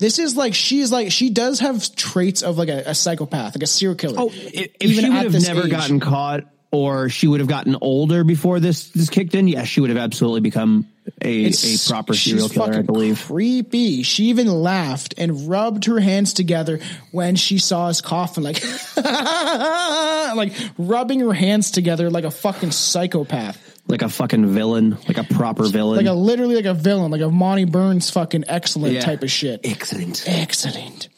this 0.00 0.18
is 0.18 0.36
like 0.36 0.54
she's 0.54 0.90
like 0.90 1.12
she 1.12 1.30
does 1.30 1.60
have 1.60 1.94
traits 1.94 2.42
of 2.42 2.58
like 2.58 2.68
a, 2.68 2.82
a 2.86 2.94
psychopath 2.94 3.54
like 3.54 3.62
a 3.62 3.66
serial 3.66 3.94
killer 3.96 4.14
oh 4.18 4.30
if, 4.32 4.74
if 4.80 4.90
she 4.90 4.96
would 4.96 5.04
have 5.12 5.32
never 5.42 5.64
age. 5.64 5.70
gotten 5.70 6.00
caught 6.00 6.44
or 6.74 7.08
she 7.08 7.26
would 7.26 7.40
have 7.40 7.48
gotten 7.48 7.76
older 7.80 8.24
before 8.24 8.60
this 8.60 8.88
this 8.90 9.08
kicked 9.08 9.34
in 9.34 9.46
yeah 9.48 9.64
she 9.64 9.80
would 9.80 9.90
have 9.90 9.98
absolutely 9.98 10.40
become 10.40 10.86
a, 11.22 11.46
a 11.46 11.52
proper 11.88 12.14
serial 12.14 12.48
killer 12.48 12.74
i 12.74 12.82
believe 12.82 13.22
Creepy. 13.26 14.02
She 14.02 14.24
even 14.24 14.48
laughed 14.48 15.14
and 15.18 15.48
rubbed 15.48 15.84
her 15.84 16.00
hands 16.00 16.32
together 16.32 16.80
when 17.12 17.36
she 17.36 17.58
saw 17.58 17.88
his 17.88 18.00
coffin, 18.00 18.42
like, 18.42 18.62
like 18.96 20.52
rubbing 20.78 21.20
her 21.20 21.32
hands 21.32 21.70
together 21.70 22.10
like 22.10 22.24
a 22.24 22.30
fucking 22.30 22.70
psychopath, 22.70 23.80
like 23.86 24.02
a 24.02 24.08
fucking 24.08 24.46
villain 24.46 24.96
like 25.08 25.18
a 25.18 25.24
proper 25.24 25.68
villain 25.68 25.96
like 25.98 26.06
a 26.06 26.12
literally 26.12 26.54
like 26.56 26.64
a 26.64 26.74
villain, 26.74 27.10
like 27.10 27.20
a 27.20 27.30
Monty 27.30 27.64
Burns 27.64 28.10
fucking 28.10 28.44
excellent 28.48 28.94
Yeah. 28.94 29.00
type 29.00 29.22
of 29.22 29.30
shit. 29.30 29.60
excellent 29.64 30.24
Excellent. 30.26 31.08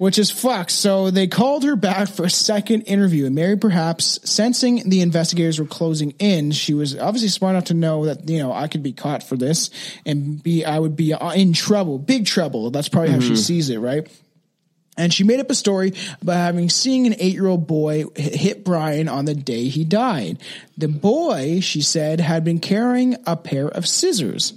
Which 0.00 0.18
is 0.18 0.30
fucked. 0.30 0.70
So 0.70 1.10
they 1.10 1.26
called 1.26 1.62
her 1.64 1.76
back 1.76 2.08
for 2.08 2.24
a 2.24 2.30
second 2.30 2.82
interview, 2.84 3.26
and 3.26 3.34
Mary, 3.34 3.58
perhaps 3.58 4.18
sensing 4.24 4.88
the 4.88 5.02
investigators 5.02 5.60
were 5.60 5.66
closing 5.66 6.12
in, 6.18 6.52
she 6.52 6.72
was 6.72 6.96
obviously 6.96 7.28
smart 7.28 7.54
enough 7.54 7.64
to 7.64 7.74
know 7.74 8.06
that 8.06 8.26
you 8.26 8.38
know 8.38 8.50
I 8.50 8.66
could 8.66 8.82
be 8.82 8.92
caught 8.92 9.22
for 9.22 9.36
this, 9.36 9.68
and 10.06 10.42
be 10.42 10.64
I 10.64 10.78
would 10.78 10.96
be 10.96 11.14
in 11.34 11.52
trouble, 11.52 11.98
big 11.98 12.24
trouble. 12.24 12.70
That's 12.70 12.88
probably 12.88 13.10
how 13.10 13.20
she 13.20 13.32
mm-hmm. 13.32 13.36
sees 13.36 13.68
it, 13.68 13.76
right? 13.76 14.08
And 14.96 15.12
she 15.12 15.24
made 15.24 15.38
up 15.40 15.50
a 15.50 15.54
story 15.54 15.92
about 16.20 16.36
having 16.36 16.68
seen 16.68 17.06
an 17.06 17.16
eight 17.18 17.34
year 17.34 17.46
old 17.46 17.66
boy 17.66 18.04
hit 18.16 18.64
Brian 18.64 19.06
on 19.06 19.26
the 19.26 19.34
day 19.34 19.68
he 19.68 19.84
died. 19.84 20.38
The 20.78 20.88
boy, 20.88 21.60
she 21.60 21.82
said, 21.82 22.20
had 22.20 22.42
been 22.42 22.58
carrying 22.58 23.16
a 23.26 23.36
pair 23.36 23.68
of 23.68 23.86
scissors. 23.86 24.54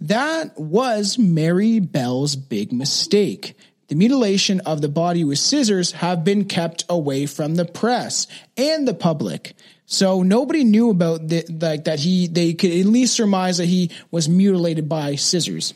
That 0.00 0.58
was 0.58 1.18
Mary 1.18 1.80
Bell's 1.80 2.36
big 2.36 2.72
mistake. 2.72 3.56
The 3.94 3.98
mutilation 3.98 4.58
of 4.58 4.80
the 4.80 4.88
body 4.88 5.22
with 5.22 5.38
scissors 5.38 5.92
have 5.92 6.24
been 6.24 6.46
kept 6.46 6.84
away 6.88 7.26
from 7.26 7.54
the 7.54 7.64
press 7.64 8.26
and 8.56 8.88
the 8.88 8.92
public. 8.92 9.54
So 9.86 10.24
nobody 10.24 10.64
knew 10.64 10.90
about 10.90 11.28
the, 11.28 11.44
like 11.48 11.84
that 11.84 12.00
he 12.00 12.26
they 12.26 12.54
could 12.54 12.72
at 12.72 12.86
least 12.86 13.14
surmise 13.14 13.58
that 13.58 13.66
he 13.66 13.92
was 14.10 14.28
mutilated 14.28 14.88
by 14.88 15.14
scissors. 15.14 15.74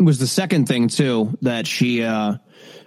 It 0.00 0.02
was 0.02 0.18
the 0.18 0.26
second 0.26 0.66
thing 0.66 0.88
too 0.88 1.38
that 1.42 1.68
she 1.68 2.02
uh 2.02 2.38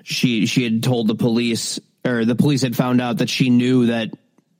she 0.04 0.48
she 0.48 0.66
had 0.66 0.84
told 0.84 1.08
the 1.08 1.16
police 1.16 1.80
or 2.04 2.26
the 2.26 2.36
police 2.36 2.62
had 2.62 2.76
found 2.76 3.00
out 3.00 3.20
that 3.20 3.30
she 3.30 3.50
knew 3.50 3.86
that 3.86 4.10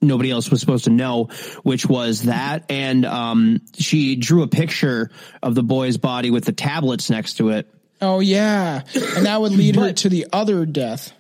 nobody 0.02 0.32
else 0.32 0.50
was 0.50 0.62
supposed 0.62 0.86
to 0.86 0.90
know, 0.90 1.26
which 1.64 1.86
was 1.86 2.24
that. 2.24 2.64
And 2.70 3.06
um, 3.06 3.60
she 3.76 4.16
drew 4.16 4.44
a 4.44 4.48
picture 4.48 5.12
of 5.42 5.54
the 5.54 5.64
boy's 5.64 5.98
body 5.98 6.32
with 6.32 6.46
the 6.46 6.54
tablets 6.54 7.10
next 7.10 7.34
to 7.40 7.50
it. 7.50 7.68
Oh 8.04 8.20
yeah, 8.20 8.82
and 9.16 9.26
that 9.26 9.40
would 9.42 9.54
lead 9.54 9.76
her 9.78 9.94
to 9.94 10.10
the 10.10 10.28
other 10.34 10.66
death. 10.66 11.14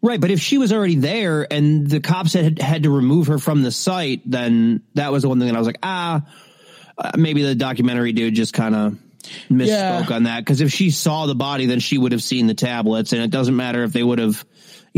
Right, 0.00 0.20
but 0.20 0.30
if 0.30 0.38
she 0.40 0.58
was 0.58 0.72
already 0.72 0.94
there 0.94 1.44
and 1.52 1.84
the 1.88 1.98
cops 1.98 2.32
had 2.32 2.60
had 2.60 2.84
to 2.84 2.90
remove 2.90 3.26
her 3.26 3.38
from 3.38 3.62
the 3.62 3.72
site, 3.72 4.22
then 4.24 4.82
that 4.94 5.10
was 5.10 5.22
the 5.22 5.28
one 5.28 5.40
thing 5.40 5.48
that 5.48 5.56
I 5.56 5.58
was 5.58 5.66
like, 5.66 5.80
ah, 5.82 6.22
uh, 6.96 7.10
maybe 7.16 7.42
the 7.42 7.56
documentary 7.56 8.12
dude 8.12 8.34
just 8.34 8.54
kind 8.54 8.76
of 8.76 8.98
misspoke 9.50 10.08
Yeah. 10.08 10.14
on 10.14 10.22
that. 10.22 10.38
Because 10.44 10.60
if 10.60 10.72
she 10.72 10.90
saw 10.90 11.26
the 11.26 11.34
body, 11.34 11.66
then 11.66 11.80
she 11.80 11.98
would 11.98 12.12
have 12.12 12.22
seen 12.22 12.46
the 12.46 12.54
tablets, 12.54 13.12
and 13.12 13.20
it 13.22 13.30
doesn't 13.30 13.56
matter 13.56 13.82
if 13.82 13.92
they 13.92 14.02
would 14.04 14.20
have, 14.20 14.44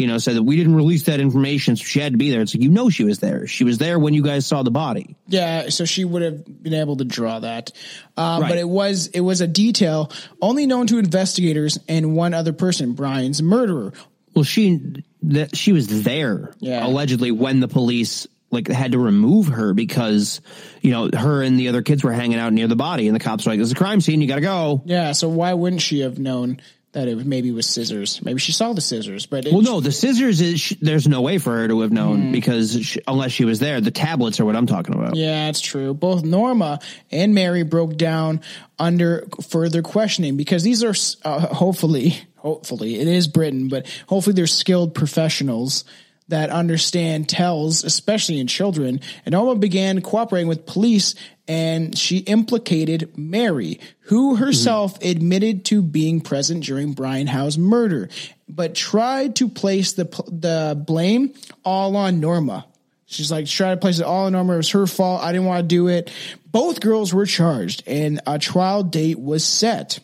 you 0.01 0.07
know, 0.07 0.19
said 0.19 0.35
that 0.37 0.43
we 0.43 0.57
didn't 0.57 0.75
release 0.75 1.05
that 1.05 1.21
information, 1.21 1.77
so 1.77 1.85
she 1.85 2.01
had 2.01 2.13
to 2.13 2.19
be 2.19 2.31
there. 2.31 2.41
It's 2.41 2.55
like 2.55 2.63
you 2.63 2.71
know 2.71 2.91
she 2.91 3.05
was 3.05 3.19
there. 3.21 3.47
She 3.47 3.63
was 3.65 3.79
there 3.79 3.99
when 3.99 4.15
you 4.15 4.23
guys 4.23 4.47
saw 4.47 4.63
the 4.63 4.71
body. 4.71 5.17
Yeah, 5.29 5.69
so 5.69 5.85
she 5.85 6.05
would 6.05 6.23
have 6.23 6.63
been 6.63 6.75
able 6.75 6.97
to 6.97 7.05
draw 7.05 7.39
that, 7.41 7.71
um, 8.17 8.43
Right. 8.43 8.49
but 8.49 8.59
it 8.59 8.69
was 8.69 9.07
it 9.09 9.21
was 9.21 9.41
a 9.41 9.47
detail 9.47 10.11
only 10.43 10.67
known 10.67 10.87
to 10.89 10.99
investigators 10.99 11.79
and 11.89 12.17
one 12.17 12.35
other 12.35 12.53
person, 12.53 12.95
Brian's 12.95 13.43
murderer. 13.43 13.93
Well, 14.35 14.45
she 14.45 14.81
that 15.25 15.57
she 15.57 15.73
was 15.73 16.03
there 16.05 16.55
Yeah. 16.61 16.87
allegedly 16.87 17.31
when 17.31 17.61
the 17.61 17.69
police 17.69 18.27
like 18.53 18.67
had 18.69 18.93
to 18.93 18.99
remove 18.99 19.47
her 19.47 19.75
because 19.75 20.41
you 20.83 20.91
know 20.91 21.09
her 21.17 21.43
and 21.43 21.59
the 21.59 21.69
other 21.69 21.83
kids 21.83 22.03
were 22.03 22.13
hanging 22.13 22.39
out 22.39 22.53
near 22.53 22.67
the 22.67 22.75
body, 22.77 23.07
and 23.07 23.15
the 23.15 23.21
cops 23.21 23.45
were 23.47 23.53
like, 23.53 23.59
"There's 23.59 23.71
a 23.73 23.77
crime 23.77 24.01
scene. 24.01 24.21
You 24.21 24.27
got 24.27 24.37
to 24.37 24.41
go." 24.41 24.83
Yeah, 24.87 25.13
so 25.13 25.29
why 25.29 25.53
wouldn't 25.55 25.83
she 25.83 26.01
have 26.01 26.19
known 26.19 26.59
that 26.93 27.07
it 27.07 27.25
maybe 27.25 27.51
was 27.53 27.67
scissors? 27.67 28.21
Maybe 28.25 28.41
she 28.41 28.53
saw 28.53 28.73
the 28.73 28.81
scissors, 28.81 29.27
but 29.27 29.47
Well, 29.51 29.63
no, 29.63 29.81
the 29.81 29.93
scissors 29.93 30.41
is 30.41 30.61
sh- 30.61 30.75
there's 30.81 31.07
no 31.07 31.21
way 31.23 31.39
for 31.39 31.57
her 31.57 31.69
to 31.69 31.81
have 31.83 31.93
known 31.93 32.33
because 32.33 32.85
she, 32.85 33.01
unless 33.07 33.33
she 33.33 33.45
was 33.45 33.61
there, 33.61 33.81
the 33.81 33.91
tablets 33.91 34.41
are 34.41 34.45
what 34.45 34.57
I'm 34.57 34.67
talking 34.67 34.95
about. 34.95 35.15
Yeah, 35.15 35.47
that's 35.47 35.61
true. 35.61 35.95
Both 35.95 36.25
Norma 36.25 36.81
and 37.11 37.35
Mary 37.35 37.63
broke 37.63 37.97
down 37.97 38.41
under 38.79 39.27
further 39.49 39.83
questioning 39.83 40.37
because 40.37 40.63
these 40.63 40.83
are 40.83 40.95
uh, 41.25 41.55
hopefully, 41.55 42.19
hopefully 42.37 42.99
it 42.99 43.07
is 43.07 43.29
Britain, 43.29 43.69
but 43.69 43.87
hopefully 44.09 44.35
they're 44.35 44.47
skilled 44.47 44.95
professionals 44.95 45.85
that 46.31 46.51
understand 46.51 47.29
tells, 47.29 47.85
especially 47.85 48.41
in 48.41 48.47
children. 48.47 49.01
And 49.25 49.33
Norma 49.33 49.57
began 49.57 50.01
cooperating 50.01 50.49
with 50.49 50.67
police 50.67 51.15
and 51.47 51.99
she 51.99 52.19
implicated 52.19 53.19
Mary, 53.19 53.81
who 54.03 54.37
herself 54.37 55.03
admitted 55.03 55.65
to 55.67 55.83
being 55.83 56.21
present 56.21 56.65
during 56.65 56.93
Brian 56.93 57.27
Howe's 57.27 57.59
murder, 57.59 58.09
but 58.49 58.75
tried 58.75 59.37
to 59.37 59.49
place 59.49 59.93
the, 59.93 60.05
the 60.29 60.81
blame 60.87 61.35
all 61.65 61.97
on 61.97 62.21
Norma. 62.21 62.67
She's 63.07 63.33
like, 63.33 63.47
trying 63.47 63.77
to 63.77 63.81
place 63.81 63.99
it 63.99 64.05
all 64.05 64.27
on 64.27 64.33
Norma. 64.33 64.55
It 64.55 64.59
was 64.59 64.71
her 64.71 64.87
fault. 64.87 65.23
I 65.23 65.33
didn't 65.33 65.49
want 65.49 65.65
to 65.65 65.67
do 65.67 65.89
it. 65.89 66.13
Both 66.47 66.81
girls 66.81 67.13
were 67.13 67.27
charged 67.27 67.83
and 67.87 68.21
a 68.27 68.39
trial 68.39 68.85
date 68.85 69.19
was 69.19 69.45
set. 69.45 69.99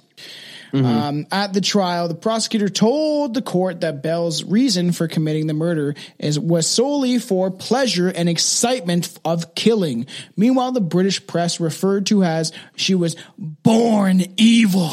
Um, 0.73 1.27
at 1.31 1.53
the 1.53 1.61
trial, 1.61 2.09
the 2.09 2.14
prosecutor 2.14 2.69
told 2.69 3.35
the 3.35 3.43
court 3.43 3.81
that 3.81 4.03
Bell's 4.03 4.45
reason 4.45 4.93
for 4.93 5.09
committing 5.09 5.47
the 5.47 5.55
murder 5.55 5.95
is 6.19 6.39
was 6.39 6.67
solely 6.67 7.19
for 7.19 7.51
pleasure 7.51 8.09
and 8.09 8.29
excitement 8.29 9.19
of 9.25 9.55
killing. 9.55 10.07
Meanwhile, 10.37 10.73
the 10.73 10.81
British 10.81 11.27
press 11.27 11.61
referred 11.61 12.07
to 12.07 12.25
as 12.25 12.53
she 12.75 12.95
was 12.95 13.17
born 13.39 14.23
evil, 14.37 14.91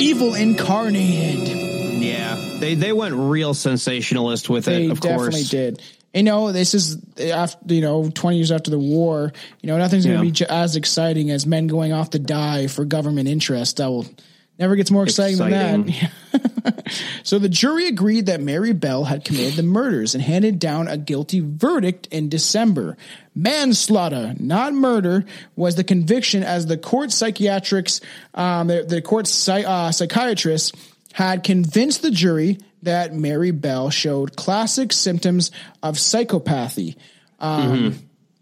evil 0.00 0.34
incarnated. 0.34 1.48
Yeah, 1.96 2.36
they 2.60 2.74
they 2.74 2.92
went 2.92 3.14
real 3.14 3.54
sensationalist 3.54 4.48
with 4.48 4.66
They 4.66 4.86
it. 4.86 4.90
Of 4.90 5.00
definitely 5.00 5.40
course, 5.40 5.50
did. 5.50 5.82
You 6.16 6.22
know, 6.22 6.50
this 6.50 6.72
is 6.74 6.96
after 7.20 7.74
you 7.74 7.82
know 7.82 8.10
twenty 8.10 8.38
years 8.38 8.50
after 8.50 8.70
the 8.70 8.78
war. 8.78 9.32
You 9.60 9.66
know, 9.68 9.76
nothing's 9.78 10.06
going 10.06 10.18
to 10.18 10.24
Yeah. 10.24 10.30
be 10.30 10.32
j- 10.32 10.46
as 10.48 10.74
exciting 10.74 11.30
as 11.30 11.46
men 11.46 11.66
going 11.66 11.92
off 11.92 12.10
to 12.10 12.18
die 12.18 12.66
for 12.68 12.84
government 12.86 13.28
interest. 13.28 13.76
That 13.76 13.88
will 13.90 14.06
never 14.58 14.74
gets 14.76 14.90
more 14.90 15.02
exciting, 15.04 15.36
than 15.36 15.86
that. 16.32 16.92
so 17.22 17.38
the 17.38 17.50
jury 17.50 17.86
agreed 17.88 18.26
that 18.26 18.40
Mary 18.40 18.72
Bell 18.72 19.04
had 19.04 19.24
committed 19.26 19.54
the 19.54 19.62
murders 19.62 20.14
and 20.14 20.24
handed 20.24 20.58
down 20.58 20.88
a 20.88 20.96
guilty 20.96 21.40
verdict 21.44 22.08
in 22.10 22.30
December. 22.30 22.96
Manslaughter, 23.34 24.34
not 24.40 24.72
murder, 24.72 25.26
was 25.54 25.74
the 25.74 25.84
conviction 25.84 26.42
as 26.42 26.64
the 26.64 26.78
court 26.78 27.12
psychiatrics, 27.12 28.00
um, 28.32 28.68
the, 28.68 28.82
the 28.82 29.02
court 29.02 29.26
psy- 29.26 29.64
uh, 29.64 29.92
psychiatrists 29.92 30.72
had 31.12 31.44
convinced 31.44 32.00
the 32.00 32.10
jury 32.10 32.58
that 32.82 33.14
Mary 33.14 33.50
Bell 33.50 33.90
showed 33.90 34.36
classic 34.36 34.92
symptoms 34.92 35.50
of 35.82 35.96
psychopathy. 35.96 36.96
Um, 37.40 37.98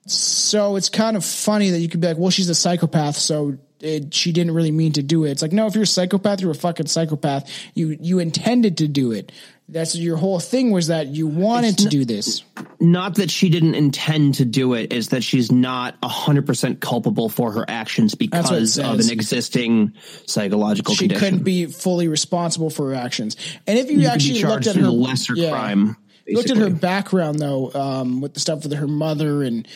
So 0.06 0.76
it's 0.76 0.90
kind 0.90 1.16
of 1.16 1.24
funny 1.24 1.70
that 1.70 1.78
you 1.78 1.88
could 1.88 2.00
be 2.00 2.08
like, 2.08 2.18
well, 2.18 2.30
she's 2.30 2.50
a 2.50 2.54
psychopath, 2.54 3.16
so 3.16 3.56
it, 3.80 4.12
she 4.12 4.32
didn't 4.32 4.52
really 4.54 4.70
mean 4.70 4.92
to 4.92 5.02
do 5.02 5.24
it. 5.24 5.30
It's 5.30 5.40
like, 5.42 5.52
no, 5.52 5.66
if 5.66 5.74
you're 5.74 5.84
a 5.84 5.86
psychopath, 5.86 6.42
you're 6.42 6.50
a 6.50 6.54
fucking 6.54 6.88
psychopath. 6.88 7.50
You 7.74 7.96
you 8.00 8.18
intended 8.18 8.78
to 8.78 8.88
do 8.88 9.12
it. 9.12 9.32
That's 9.66 9.96
your 9.96 10.18
whole 10.18 10.40
thing 10.40 10.72
was 10.72 10.88
that 10.88 11.06
you 11.06 11.26
wanted 11.26 11.78
to 11.78 11.88
do 11.88 12.04
this. 12.04 12.44
not 12.80 13.14
that 13.14 13.30
she 13.30 13.48
didn't 13.48 13.74
intend 13.74 14.34
to 14.34 14.44
do 14.44 14.74
it, 14.74 14.92
is 14.92 15.08
that 15.08 15.24
she's 15.24 15.50
not 15.50 15.96
hundred 16.04 16.44
percent 16.46 16.80
culpable 16.82 17.30
for 17.30 17.50
her 17.52 17.64
actions 17.66 18.14
because 18.14 18.78
of 18.78 19.00
an 19.00 19.10
existing 19.10 19.94
psychological 20.26 20.94
She 20.94 21.04
condition. 21.08 21.24
couldn't 21.24 21.44
be 21.44 21.64
fully 21.66 22.08
responsible 22.08 22.68
for 22.68 22.90
her 22.90 22.94
actions. 22.94 23.36
And 23.66 23.78
if 23.78 23.90
you, 23.90 24.00
You 24.00 24.08
actually 24.08 24.42
looked 24.42 24.66
at 24.66 24.76
her 24.76 24.88
lesser 24.88 25.34
crime, 25.34 25.96
looked 26.28 26.50
at 26.50 26.58
her 26.58 26.68
background 26.70 27.38
though, 27.38 27.72
um, 27.72 28.20
with 28.20 28.34
the 28.34 28.40
stuff 28.40 28.64
with 28.64 28.74
her 28.74 28.86
mother 28.86 29.42
and 29.42 29.66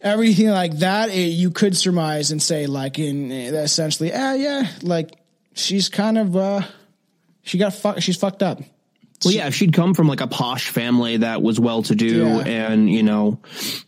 everything 0.00 0.48
like 0.48 0.78
that, 0.78 1.10
it, 1.10 1.28
you 1.32 1.50
could 1.50 1.76
surmise 1.76 2.30
and 2.30 2.42
say 2.42 2.66
like 2.66 2.98
in 2.98 3.30
essentially, 3.30 4.10
ah, 4.14 4.32
yeah, 4.32 4.68
like 4.82 5.12
she's 5.52 5.90
kind 5.90 6.16
of 6.16 6.34
uh, 6.34 6.62
she 7.42 7.58
got 7.58 7.74
fuck, 7.74 8.00
she's 8.00 8.16
fucked 8.16 8.42
up. 8.42 8.62
Well, 9.24 9.32
yeah, 9.34 9.46
if 9.46 9.54
she'd 9.54 9.72
come 9.72 9.94
from 9.94 10.08
like 10.08 10.20
a 10.20 10.26
posh 10.26 10.68
family 10.68 11.18
that 11.18 11.42
was 11.42 11.58
well 11.58 11.82
to 11.84 11.94
do 11.94 12.24
Yeah. 12.26 12.38
and, 12.46 12.90
you 12.90 13.02
know, 13.02 13.40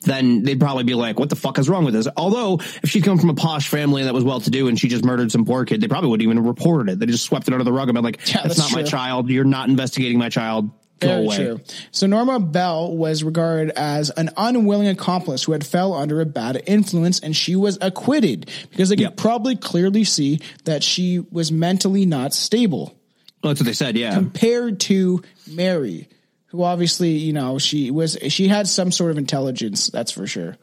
then 0.02 0.42
they'd 0.42 0.58
probably 0.60 0.84
be 0.84 0.94
like, 0.94 1.18
what 1.18 1.28
the 1.30 1.36
fuck 1.36 1.58
is 1.58 1.68
wrong 1.68 1.84
with 1.84 1.94
this? 1.94 2.08
Although, 2.16 2.60
if 2.82 2.90
she'd 2.90 3.04
come 3.04 3.18
from 3.18 3.30
a 3.30 3.34
posh 3.34 3.68
family 3.68 4.04
that 4.04 4.14
was 4.14 4.24
well 4.24 4.40
to 4.40 4.50
do 4.50 4.68
and 4.68 4.78
she 4.78 4.88
just 4.88 5.04
murdered 5.04 5.30
some 5.30 5.44
poor 5.44 5.64
kid, 5.64 5.80
they 5.80 5.88
probably 5.88 6.10
wouldn't 6.10 6.24
even 6.24 6.36
have 6.38 6.46
reported 6.46 6.90
it. 6.92 6.98
They 6.98 7.06
just 7.06 7.24
swept 7.24 7.46
it 7.48 7.52
under 7.52 7.64
the 7.64 7.72
rug 7.72 7.88
and 7.88 7.94
been 7.94 8.04
like, 8.04 8.20
Yeah, 8.28 8.42
that's, 8.42 8.56
that's 8.56 8.72
not 8.72 8.72
my 8.72 8.82
child. 8.82 9.28
You're 9.30 9.44
not 9.44 9.68
investigating 9.68 10.18
my 10.18 10.28
child. 10.30 10.70
Go 11.00 11.06
Very 11.08 11.24
away. 11.26 11.36
true. 11.36 11.60
So 11.92 12.08
Norma 12.08 12.40
Bell 12.40 12.96
was 12.96 13.22
regarded 13.22 13.70
as 13.76 14.10
an 14.10 14.30
unwilling 14.36 14.88
accomplice 14.88 15.44
who 15.44 15.52
had 15.52 15.64
fell 15.64 15.94
under 15.94 16.20
a 16.20 16.26
bad 16.26 16.60
influence, 16.66 17.20
and 17.20 17.36
she 17.36 17.54
was 17.54 17.78
acquitted 17.80 18.50
because 18.70 18.88
they 18.88 18.96
could 18.96 19.02
Yep. 19.02 19.16
probably 19.16 19.54
clearly 19.54 20.02
see 20.02 20.40
that 20.64 20.82
she 20.82 21.20
was 21.30 21.52
mentally 21.52 22.04
not 22.04 22.34
stable. 22.34 22.97
Well, 23.42 23.50
that's 23.52 23.60
what 23.60 23.66
they 23.66 23.72
said. 23.72 23.96
Yeah. 23.96 24.14
compared 24.14 24.80
to 24.80 25.22
Mary, 25.50 26.08
who 26.46 26.62
obviously, 26.62 27.10
you 27.12 27.32
know, 27.32 27.58
she 27.58 27.90
was 27.90 28.16
she 28.28 28.48
had 28.48 28.66
some 28.66 28.90
sort 28.90 29.10
of 29.10 29.18
intelligence, 29.18 29.88
that's 29.88 30.10
for 30.12 30.26
sure. 30.26 30.56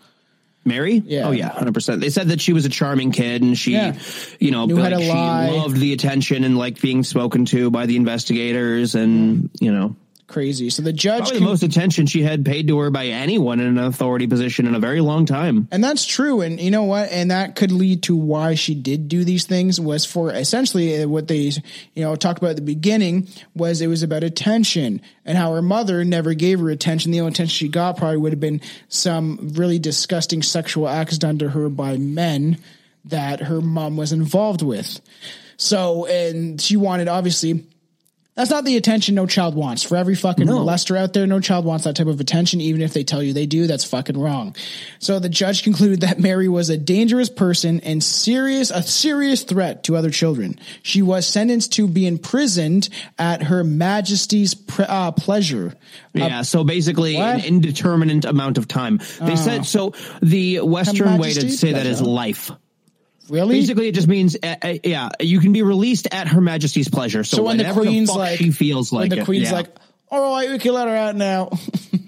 Mary? 0.68 0.96
Yeah. 1.06 1.28
Oh 1.28 1.32
yeah, 1.32 1.50
hundred 1.50 1.76
percent. 1.76 2.02
They 2.02 2.10
said 2.10 2.30
that 2.30 2.42
she 2.42 2.52
was 2.52 2.66
a 2.66 2.70
charming 2.70 3.12
kid 3.12 3.44
and 3.44 3.56
she, 3.58 3.74
Yeah. 3.74 3.96
you 4.40 4.50
know, 4.52 4.66
Knew 4.66 4.78
like 4.78 5.00
she 5.00 5.10
lie. 5.12 5.50
loved 5.52 5.78
the 5.78 5.94
attention 5.94 6.44
and 6.44 6.58
like 6.58 6.82
being 6.82 7.04
spoken 7.04 7.46
to 7.46 7.70
by 7.70 7.86
the 7.86 7.96
investigators 7.96 8.96
and, 8.96 9.52
you 9.62 9.72
know, 9.72 9.96
Crazy. 10.28 10.72
So 10.72 10.82
the 10.82 10.92
judge 10.92 11.24
probably 11.26 11.40
the 11.40 11.46
most 11.46 11.62
attention 11.62 12.08
she 12.08 12.24
had 12.24 12.44
paid 12.44 12.68
to 12.70 12.80
her 12.80 12.90
by 12.90 13.08
anyone 13.08 13.60
in 13.60 13.78
an 13.78 13.78
authority 13.78 14.26
position 14.26 14.66
in 14.66 14.74
a 14.74 14.80
very 14.80 15.00
long 15.00 15.28
time. 15.28 15.68
and 15.72 15.84
that's 15.84 16.04
true. 16.04 16.42
And 16.42 16.60
you 16.60 16.72
know 16.72 16.84
what? 16.84 17.12
And 17.12 17.30
that 17.30 17.56
could 17.56 17.72
lead 17.72 18.02
to 18.04 18.16
why 18.16 18.56
she 18.56 18.74
did 18.74 19.08
do 19.08 19.24
these 19.24 19.46
things 19.46 19.80
was 19.80 20.04
for 20.04 20.32
essentially 20.32 21.04
uh, 21.04 21.08
what 21.08 21.28
they, 21.28 21.52
you 21.94 22.04
know, 22.04 22.16
talked 22.16 22.40
about 22.40 22.52
at 22.52 22.56
the 22.56 22.64
beginning 22.64 23.28
was 23.54 23.82
it 23.82 23.88
was 23.88 24.02
about 24.02 24.24
attention 24.24 25.00
and 25.26 25.38
how 25.38 25.54
her 25.54 25.62
mother 25.62 26.04
never 26.04 26.34
gave 26.34 26.60
her 26.60 26.72
attention. 26.72 27.12
The 27.12 27.20
only 27.20 27.32
attention 27.32 27.54
she 27.54 27.68
got 27.68 27.98
probably 27.98 28.18
would 28.18 28.32
have 28.32 28.40
been 28.40 28.62
some 28.90 29.52
really 29.54 29.78
disgusting 29.78 30.42
sexual 30.42 30.90
acts 30.90 31.20
done 31.20 31.38
to 31.38 31.50
her 31.50 31.70
by 31.70 31.98
men 31.98 32.58
that 33.06 33.42
her 33.42 33.62
mom 33.62 33.96
was 33.96 34.12
involved 34.12 34.64
with. 34.64 35.02
So, 35.58 36.08
and 36.08 36.60
she 36.60 36.78
wanted 36.78 37.08
obviously 37.08 37.66
That's 38.36 38.50
not 38.50 38.66
the 38.66 38.76
attention 38.76 39.16
no 39.16 39.26
child 39.26 39.56
wants. 39.56 39.84
For 39.84 39.96
every 39.96 40.16
fucking 40.16 40.46
No. 40.46 40.58
molester 40.60 40.98
out 40.98 41.14
there, 41.14 41.26
no 41.26 41.40
child 41.40 41.64
wants 41.64 41.86
that 41.86 41.96
type 41.96 42.08
of 42.08 42.20
attention, 42.20 42.60
even 42.60 42.82
if 42.82 42.94
they 42.94 43.06
tell 43.06 43.24
you 43.24 43.32
they 43.32 43.46
do. 43.46 43.66
That's 43.66 43.86
fucking 43.86 44.18
wrong. 44.18 44.56
So 45.00 45.20
the 45.20 45.30
judge 45.30 45.64
concluded 45.64 46.02
that 46.02 46.20
Mary 46.20 46.50
was 46.50 46.70
a 46.70 46.78
dangerous 46.78 47.30
person 47.30 47.80
and 47.80 48.04
serious, 48.04 48.72
a 48.72 48.84
serious 48.84 49.44
threat 49.44 49.84
to 49.86 49.96
other 49.96 50.10
children. 50.10 50.60
She 50.84 51.02
was 51.02 51.26
sentenced 51.26 51.72
to 51.74 51.88
be 51.88 52.06
imprisoned 52.06 52.90
at 53.18 53.42
Her 53.44 53.64
Majesty's 53.64 54.54
pre- 54.54 54.86
uh, 54.86 55.12
pleasure. 55.12 55.74
Yeah, 56.14 56.42
so 56.42 56.66
basically 56.66 57.16
an 57.16 57.40
indeterminate 57.44 58.26
amount 58.26 58.58
of 58.58 58.68
time. 58.68 59.00
They 59.22 59.38
said 59.38 59.66
so. 59.66 59.94
The 60.22 60.60
Western 60.60 61.18
way 61.20 61.32
to 61.34 61.50
say 61.50 61.72
that 61.72 61.86
is 61.86 62.02
life. 62.02 62.52
Really? 63.30 63.60
Basically, 63.60 63.88
it 63.88 63.96
just 63.96 64.08
means 64.08 64.36
uh, 64.42 64.56
uh, 64.62 64.74
yeah, 64.84 65.10
you 65.20 65.40
can 65.40 65.54
be 65.54 65.64
released 65.64 66.08
at 66.12 66.28
Her 66.28 66.42
Majesty's 66.42 66.90
pleasure. 66.90 67.24
So, 67.24 67.38
so 67.38 67.44
when 67.44 67.58
the 67.58 67.72
queen's 67.74 68.10
fuck 68.10 68.18
like, 68.18 68.38
she 68.40 68.52
feels 68.52 68.92
like 68.92 69.10
when 69.10 69.18
the 69.18 69.22
it, 69.22 69.26
queen's 69.26 69.50
yeah. 69.50 69.56
like, 69.56 69.76
all 70.10 70.34
right, 70.34 70.50
we 70.50 70.60
can 70.60 70.74
let 70.74 70.88
her 70.88 70.96
out 70.96 71.16
now. 71.16 71.50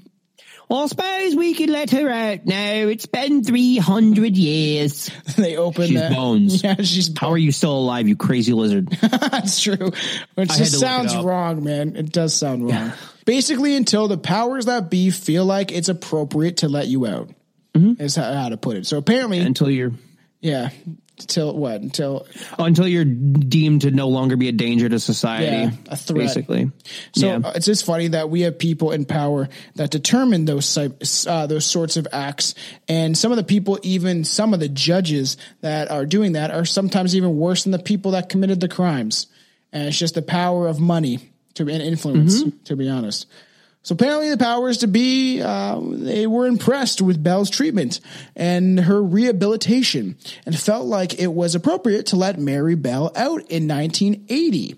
well, 0.69 0.83
I 0.83 0.87
suppose 0.87 1.35
we 1.35 1.53
could 1.55 1.69
let 1.69 1.89
her 1.91 2.09
out 2.09 2.45
now. 2.45 2.73
It's 2.87 3.05
been 3.05 3.43
three 3.43 3.77
hundred 3.77 4.37
years. 4.37 5.09
they 5.37 5.57
open 5.57 5.87
She's 5.87 6.01
the 6.01 6.09
bones. 6.09 6.63
Yeah, 6.67 6.75
she's 6.75 7.17
How 7.17 7.31
are 7.31 7.37
you 7.37 7.51
still 7.51 7.77
alive, 7.77 8.07
you 8.07 8.15
crazy 8.15 8.53
lizard? 8.53 8.89
That's 8.89 9.59
true. 9.59 9.91
Which 10.35 10.49
just 10.55 10.79
sounds 10.79 11.15
wrong, 11.15 11.63
man. 11.63 11.95
It 11.95 12.11
does 12.11 12.33
sound 12.33 12.67
wrong. 12.67 12.93
Basically, 13.25 13.75
until 13.75 14.07
the 14.07 14.17
powers 14.17 14.65
that 14.65 14.89
be 14.89 15.09
feel 15.09 15.45
like 15.45 15.71
it's 15.71 15.89
appropriate 15.89 16.57
to 16.57 16.69
let 16.69 16.87
you 16.87 17.05
out, 17.05 17.29
Mm-hmm. 17.77 18.01
is 18.01 18.15
how, 18.15 18.33
how 18.33 18.49
to 18.49 18.57
put 18.57 18.77
it. 18.77 18.87
So 18.87 18.97
apparently, 18.97 19.37
until 19.37 19.69
you're 19.69 19.91
yeah, 20.41 20.69
until 21.19 21.55
what? 21.55 21.81
Until 21.81 22.27
oh, 22.57 22.63
until 22.63 22.87
you're 22.87 23.05
deemed 23.05 23.81
to 23.81 23.91
no 23.91 24.07
longer 24.07 24.35
be 24.35 24.47
a 24.47 24.51
danger 24.51 24.87
to 24.89 24.99
society. 24.99 25.57
Yeah, 25.57 25.71
a 25.89 25.95
threat. 25.95 26.27
Basically, 26.27 26.71
So 27.13 27.27
Yeah. 27.27 27.39
uh, 27.43 27.51
it's 27.55 27.65
just 27.65 27.85
funny 27.85 28.09
that 28.09 28.29
we 28.29 28.41
have 28.41 28.57
people 28.59 28.91
in 28.91 29.05
power 29.05 29.49
that 29.75 29.91
determine 29.91 30.45
those 30.45 30.77
uh, 30.77 31.47
those 31.47 31.65
sorts 31.65 31.97
of 31.97 32.07
acts, 32.11 32.55
and 32.87 33.17
some 33.17 33.31
of 33.31 33.37
the 33.37 33.43
people, 33.43 33.79
even 33.83 34.23
some 34.23 34.53
of 34.53 34.59
the 34.59 34.69
judges 34.69 35.37
that 35.61 35.89
are 35.91 36.05
doing 36.05 36.33
that, 36.33 36.51
are 36.51 36.65
sometimes 36.65 37.15
even 37.15 37.37
worse 37.37 37.63
than 37.63 37.71
the 37.71 37.79
people 37.79 38.11
that 38.11 38.29
committed 38.29 38.59
the 38.59 38.67
crimes. 38.69 39.27
And 39.73 39.87
it's 39.87 39.97
just 39.97 40.15
the 40.15 40.21
power 40.21 40.67
of 40.67 40.79
money 40.79 41.19
to 41.55 41.63
and 41.63 41.81
influence, 41.81 42.43
to 42.65 42.75
be 42.75 42.87
honest. 42.89 43.25
So 43.87 43.93
apparently, 43.93 44.29
the 44.29 44.37
powers 44.37 44.79
to 44.79 44.87
be 44.87 45.41
uh, 45.41 45.79
they 45.81 46.27
were 46.27 46.45
impressed 46.45 47.01
with 47.01 47.23
Bell's 47.23 47.49
treatment 47.49 48.01
and 48.35 48.81
her 48.81 49.01
rehabilitation, 49.01 50.17
and 50.45 50.59
felt 50.59 50.87
like 50.87 51.21
it 51.21 51.27
was 51.27 51.55
appropriate 51.55 52.07
to 52.07 52.17
let 52.17 52.37
Mary 52.37 52.75
Bell 52.75 53.13
out 53.15 53.49
in 53.49 53.65
1980. 53.65 54.75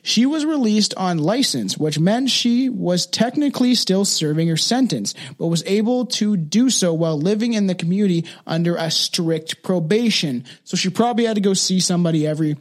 She 0.00 0.24
was 0.24 0.46
released 0.46 0.94
on 0.96 1.18
license, 1.18 1.76
which 1.76 1.98
meant 1.98 2.30
she 2.30 2.70
was 2.70 3.06
technically 3.06 3.74
still 3.74 4.06
serving 4.06 4.48
her 4.48 4.56
sentence, 4.56 5.12
but 5.36 5.48
was 5.48 5.62
able 5.66 6.06
to 6.06 6.38
do 6.38 6.70
so 6.70 6.94
while 6.94 7.20
living 7.20 7.52
in 7.52 7.66
the 7.66 7.74
community 7.74 8.24
under 8.46 8.74
a 8.76 8.90
strict 8.90 9.62
probation. 9.64 10.46
So 10.64 10.78
she 10.78 10.88
probably 10.88 11.26
had 11.26 11.34
to 11.34 11.42
go 11.42 11.52
see 11.52 11.78
somebody 11.78 12.26
every, 12.26 12.56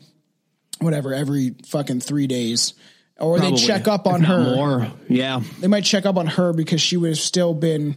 whatever, 0.79 1.13
every 1.13 1.55
fucking 1.67 2.01
three 2.01 2.27
days. 2.27 2.73
Or 3.19 3.39
they 3.39 3.53
check 3.53 3.87
up 3.87 4.07
on 4.07 4.21
her. 4.23 4.55
More, 4.55 4.87
yeah. 5.07 5.41
They 5.59 5.67
might 5.67 5.85
check 5.85 6.05
up 6.05 6.17
on 6.17 6.27
her 6.27 6.51
because 6.51 6.81
she 6.81 6.97
would 6.97 7.09
have 7.09 7.17
still 7.17 7.53
been 7.53 7.95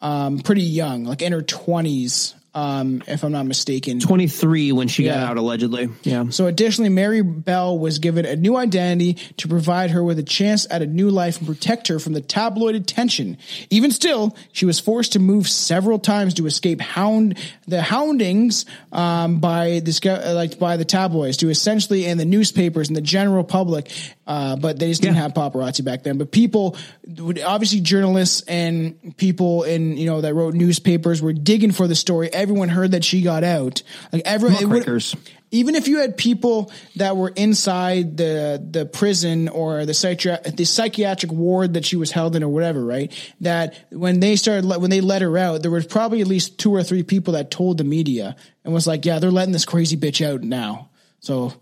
um, 0.00 0.38
pretty 0.38 0.62
young, 0.62 1.04
like 1.04 1.22
in 1.22 1.32
her 1.32 1.42
20s, 1.42 2.34
um, 2.54 3.02
if 3.06 3.22
I'm 3.22 3.32
not 3.32 3.46
mistaken. 3.46 4.00
23 4.00 4.72
when 4.72 4.88
she 4.88 5.04
got 5.04 5.18
out 5.18 5.36
allegedly. 5.36 5.88
Yeah. 6.02 6.30
So 6.30 6.46
additionally, 6.46 6.88
Mary 6.90 7.22
Bell 7.22 7.78
was 7.78 7.98
given 7.98 8.24
a 8.26 8.36
new 8.36 8.56
identity 8.56 9.14
to 9.38 9.48
provide 9.48 9.90
her 9.90 10.02
with 10.02 10.18
a 10.18 10.22
chance 10.22 10.66
at 10.70 10.82
a 10.82 10.86
new 10.86 11.10
life 11.10 11.38
and 11.38 11.46
protect 11.46 11.88
her 11.88 11.98
from 11.98 12.12
the 12.12 12.20
tabloid 12.20 12.74
attention. 12.74 13.38
Even 13.70 13.90
still, 13.90 14.36
she 14.52 14.66
was 14.66 14.80
forced 14.80 15.12
to 15.12 15.18
move 15.18 15.48
several 15.48 15.98
times 15.98 16.34
to 16.34 16.46
escape 16.46 16.80
hound 16.80 17.38
the 17.68 17.82
houndings 17.82 18.66
um, 18.92 19.38
by 19.40 19.80
this 19.84 20.00
guy, 20.00 20.32
like 20.32 20.58
by 20.58 20.76
the 20.76 20.84
tabloids, 20.84 21.36
to 21.38 21.50
essentially 21.50 22.06
and 22.06 22.18
the 22.18 22.24
newspapers 22.24 22.88
and 22.88 22.96
the 22.96 23.00
general 23.00 23.44
public. 23.44 23.90
Uh, 24.26 24.54
but 24.56 24.78
they 24.78 24.88
just 24.88 25.02
didn't 25.02 25.16
Yeah. 25.16 25.22
have 25.22 25.34
paparazzi 25.34 25.84
back 25.84 26.02
then. 26.04 26.16
But 26.18 26.30
people, 26.30 26.76
would 27.18 27.40
obviously 27.40 27.80
journalists 27.80 28.42
and 28.42 29.16
people 29.16 29.64
in 29.64 29.96
you 29.96 30.06
know 30.06 30.20
that 30.20 30.34
wrote 30.34 30.54
newspapers 30.54 31.20
were 31.20 31.32
digging 31.32 31.72
for 31.72 31.88
the 31.88 31.96
story. 31.96 32.32
Everyone 32.40 32.68
heard 32.68 32.92
that 32.92 33.04
she 33.04 33.22
got 33.22 33.44
out. 33.44 33.82
Like 34.12 34.22
everyone, 34.24 34.68
would- 34.70 35.14
even 35.52 35.74
if 35.74 35.88
you 35.88 35.98
had 35.98 36.16
people 36.16 36.70
that 36.96 37.16
were 37.16 37.30
inside 37.30 38.16
the 38.16 38.64
the 38.70 38.86
prison 38.86 39.48
or 39.48 39.84
the 39.84 39.94
psychiatric 39.94 40.56
the 40.56 40.64
psychiatric 40.64 41.32
ward 41.32 41.74
that 41.74 41.84
she 41.84 41.96
was 41.96 42.12
held 42.12 42.36
in 42.36 42.42
or 42.44 42.48
whatever, 42.48 42.84
right? 42.84 43.12
That 43.40 43.74
when 43.90 44.20
they 44.20 44.36
started 44.36 44.64
when 44.66 44.90
they 44.90 45.00
let 45.00 45.22
her 45.22 45.36
out, 45.36 45.62
there 45.62 45.70
was 45.70 45.86
probably 45.86 46.20
at 46.20 46.26
least 46.28 46.58
two 46.58 46.72
or 46.74 46.82
three 46.82 47.02
people 47.02 47.34
that 47.34 47.50
told 47.50 47.78
the 47.78 47.84
media 47.84 48.36
and 48.64 48.72
was 48.72 48.86
like, 48.86 49.04
"Yeah, 49.04 49.18
they're 49.18 49.30
letting 49.30 49.52
this 49.52 49.64
crazy 49.64 49.96
bitch 49.96 50.24
out 50.24 50.42
now." 50.42 50.90
So 51.18 51.52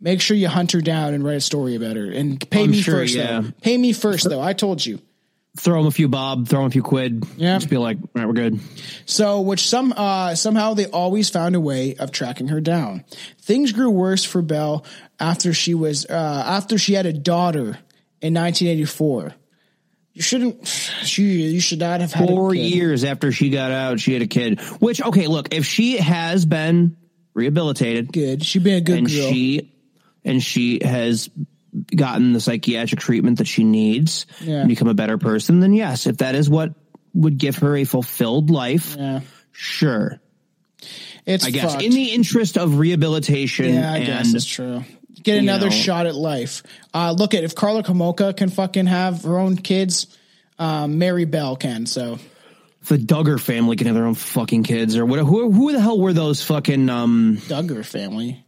make 0.00 0.20
sure 0.20 0.36
you 0.36 0.48
hunt 0.48 0.72
her 0.72 0.80
down 0.80 1.14
and 1.14 1.24
write 1.24 1.36
a 1.36 1.40
story 1.40 1.74
about 1.76 1.96
her 1.96 2.10
and 2.10 2.38
pay 2.50 2.64
I'm 2.64 2.70
me 2.72 2.80
sure, 2.82 2.96
first. 2.96 3.14
yeah. 3.14 3.40
Though. 3.40 3.52
Pay 3.62 3.78
me 3.78 3.92
first, 3.92 4.28
though. 4.28 4.42
I 4.42 4.52
told 4.52 4.84
you. 4.84 5.00
Throw 5.56 5.80
him 5.80 5.86
a 5.86 5.90
few 5.90 6.08
bob, 6.08 6.48
throw 6.48 6.60
him 6.60 6.66
a 6.66 6.70
few 6.70 6.82
quid. 6.82 7.24
Yeah. 7.36 7.56
Just 7.56 7.70
be 7.70 7.78
like, 7.78 7.98
all 7.98 8.10
right, 8.14 8.26
we're 8.26 8.34
good. 8.34 8.60
So, 9.06 9.40
which 9.40 9.68
some 9.68 9.92
uh, 9.96 10.34
somehow 10.34 10.74
they 10.74 10.86
always 10.86 11.30
found 11.30 11.54
a 11.54 11.60
way 11.60 11.94
of 11.94 12.12
tracking 12.12 12.48
her 12.48 12.60
down. 12.60 13.04
Things 13.40 13.72
grew 13.72 13.90
worse 13.90 14.24
for 14.24 14.42
Bell 14.42 14.84
after 15.18 15.52
she 15.52 15.74
was 15.74 16.06
uh, 16.06 16.44
after 16.46 16.78
she 16.78 16.94
had 16.94 17.06
a 17.06 17.12
daughter 17.12 17.78
in 18.20 18.34
1984. 18.34 19.34
You 20.12 20.22
shouldn't. 20.22 20.66
She 21.06 21.22
you 21.22 21.60
should 21.60 21.78
not 21.78 22.00
have 22.00 22.12
had 22.12 22.28
Four 22.28 22.52
years 22.52 23.04
after 23.04 23.30
she 23.30 23.50
got 23.50 23.70
out, 23.70 24.00
she 24.00 24.12
had 24.12 24.22
a 24.22 24.26
kid. 24.26 24.60
Which, 24.80 25.00
okay, 25.00 25.28
look, 25.28 25.54
if 25.54 25.64
she 25.64 25.98
has 25.98 26.44
been 26.44 26.96
rehabilitated 27.36 28.12
Good. 28.12 28.44
She'd 28.44 28.64
been 28.64 28.78
a 28.78 28.80
good 28.80 28.98
and 28.98 29.06
girl. 29.06 29.30
she 29.30 29.72
and 30.24 30.42
she 30.42 30.80
has 30.82 31.30
gotten 31.94 32.32
the 32.32 32.40
psychiatric 32.40 33.00
treatment 33.00 33.38
that 33.38 33.46
she 33.46 33.64
needs 33.64 34.26
Yeah. 34.40 34.60
and 34.60 34.68
become 34.68 34.88
a 34.88 34.94
better 34.94 35.18
person, 35.18 35.60
then 35.60 35.72
yes, 35.72 36.06
if 36.06 36.18
that 36.18 36.34
is 36.34 36.48
what 36.48 36.74
would 37.14 37.38
give 37.38 37.56
her 37.58 37.76
a 37.76 37.84
fulfilled 37.84 38.50
life, 38.50 38.96
yeah, 38.98 39.20
sure. 39.52 40.20
it's 41.24 41.44
I 41.46 41.50
guess 41.50 41.72
fucked. 41.72 41.84
in 41.84 41.92
the 41.92 42.10
interest 42.10 42.58
of 42.58 42.78
rehabilitation 42.78 43.74
yeah, 43.74 43.92
I 43.92 44.00
guess 44.04 44.34
it's 44.34 44.44
true. 44.44 44.84
Get 45.22 45.38
another 45.38 45.66
know. 45.66 45.72
shot 45.72 46.06
at 46.06 46.14
life. 46.14 46.62
Uh, 46.94 47.10
look 47.10 47.34
at 47.34 47.42
if 47.42 47.54
Carla 47.56 47.82
Homolka 47.82 48.36
can 48.36 48.48
fucking 48.48 48.86
have 48.86 49.24
her 49.24 49.38
own 49.38 49.56
kids, 49.56 50.06
um, 50.58 50.98
Mary 50.98 51.24
Bell 51.24 51.56
can. 51.56 51.86
So 51.86 52.18
the 52.86 52.96
Duggar 52.96 53.40
family 53.40 53.74
can 53.74 53.88
have 53.88 53.96
their 53.96 54.06
own 54.06 54.14
fucking 54.14 54.62
kids 54.62 54.96
or 54.96 55.04
what 55.04 55.18
who 55.18 55.50
who 55.50 55.72
the 55.72 55.80
hell 55.80 55.98
were 55.98 56.12
those 56.12 56.44
fucking 56.44 56.88
um 56.88 57.38
Duggar 57.48 57.84
family. 57.84 58.44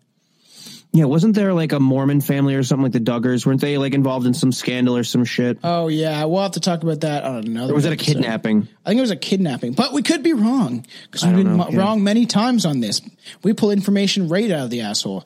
Yeah, 0.93 1.05
wasn't 1.05 1.35
there 1.35 1.53
like 1.53 1.73
a 1.73 1.81
Mormon 1.81 2.23
family 2.23 2.55
or 2.55 2.63
something 2.63 2.85
like 2.85 2.93
the 2.93 3.01
Duggars? 3.01 3.45
Weren't 3.45 3.61
they 3.61 3.77
like 3.77 3.93
involved 3.93 4.27
in 4.27 4.33
some 4.33 4.53
scandal 4.53 4.97
or 4.97 5.05
some 5.05 5.25
shit? 5.25 5.59
Oh 5.63 5.89
yeah, 5.89 6.25
we'll 6.25 6.43
have 6.43 6.53
to 6.53 6.61
talk 6.61 6.83
about 6.83 7.03
that 7.03 7.25
on 7.25 7.45
another. 7.45 7.73
or 7.73 7.75
was 7.75 7.85
it 7.85 7.91
a 7.91 7.93
episode. 7.93 8.15
kidnapping? 8.15 8.69
I 8.87 8.91
think 8.91 8.99
it 8.99 9.03
was 9.03 9.11
a 9.11 9.17
kidnapping, 9.17 9.75
but 9.75 9.93
we 9.93 10.03
could 10.03 10.23
be 10.23 10.33
wrong 10.33 10.87
because 11.05 11.27
we've 11.27 11.37
been 11.37 11.57
know, 11.59 11.65
mo- 11.65 11.69
yeah. 11.71 11.79
wrong 11.79 12.03
many 12.03 12.25
times 12.25 12.65
on 12.65 12.81
this. 12.81 13.03
We 13.43 13.53
pull 13.53 13.71
information 13.71 14.29
right 14.29 14.51
out 14.51 14.65
of 14.65 14.71
the 14.71 14.81
asshole. 14.81 15.25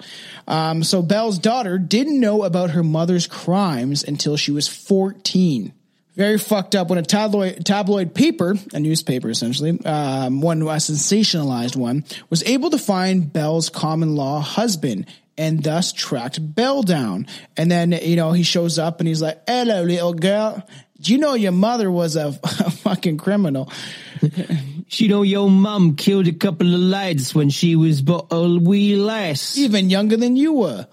Um, 0.48 0.82
so 0.82 1.00
Bell's 1.00 1.38
daughter 1.38 1.78
didn't 1.78 2.18
know 2.18 2.42
about 2.42 2.70
her 2.70 2.82
mother's 2.82 3.28
crimes 3.28 4.02
until 4.02 4.36
she 4.36 4.50
was 4.50 4.66
14. 4.66 5.72
Very 6.14 6.38
fucked 6.38 6.74
up 6.74 6.90
when 6.90 6.98
a 6.98 7.02
tabloid, 7.02 7.64
tabloid 7.64 8.14
paper, 8.14 8.56
a 8.74 8.80
newspaper 8.80 9.30
essentially, 9.30 9.82
um, 9.86 10.42
one 10.42 10.60
a 10.60 10.64
sensationalized 10.64 11.74
one, 11.74 12.04
was 12.28 12.42
able 12.42 12.68
to 12.70 12.78
find 12.78 13.32
Bell's 13.32 13.70
common 13.70 14.14
law 14.14 14.40
husband 14.40 15.06
and 15.36 15.62
thus 15.62 15.92
tracked 15.92 16.54
Bell 16.54 16.82
down. 16.82 17.26
And 17.56 17.70
then, 17.70 17.92
you 17.92 18.16
know, 18.16 18.32
he 18.32 18.42
shows 18.42 18.78
up 18.78 19.00
and 19.00 19.08
he's 19.08 19.22
like, 19.22 19.42
hello, 19.46 19.82
little 19.82 20.14
girl. 20.14 20.66
Do 21.00 21.12
you 21.12 21.18
know 21.18 21.34
your 21.34 21.52
mother 21.52 21.90
was 21.90 22.16
a, 22.16 22.28
a 22.42 22.70
fucking 22.70 23.18
criminal? 23.18 23.72
she 24.86 25.08
know, 25.08 25.22
your 25.22 25.50
mum 25.50 25.96
killed 25.96 26.28
a 26.28 26.32
couple 26.32 26.72
of 26.72 26.80
lads 26.80 27.34
when 27.34 27.50
she 27.50 27.76
was 27.76 28.02
but 28.02 28.26
a 28.30 28.58
wee 28.58 28.96
lass. 28.96 29.56
Even 29.58 29.90
younger 29.90 30.16
than 30.16 30.36
you 30.36 30.52
were, 30.52 30.86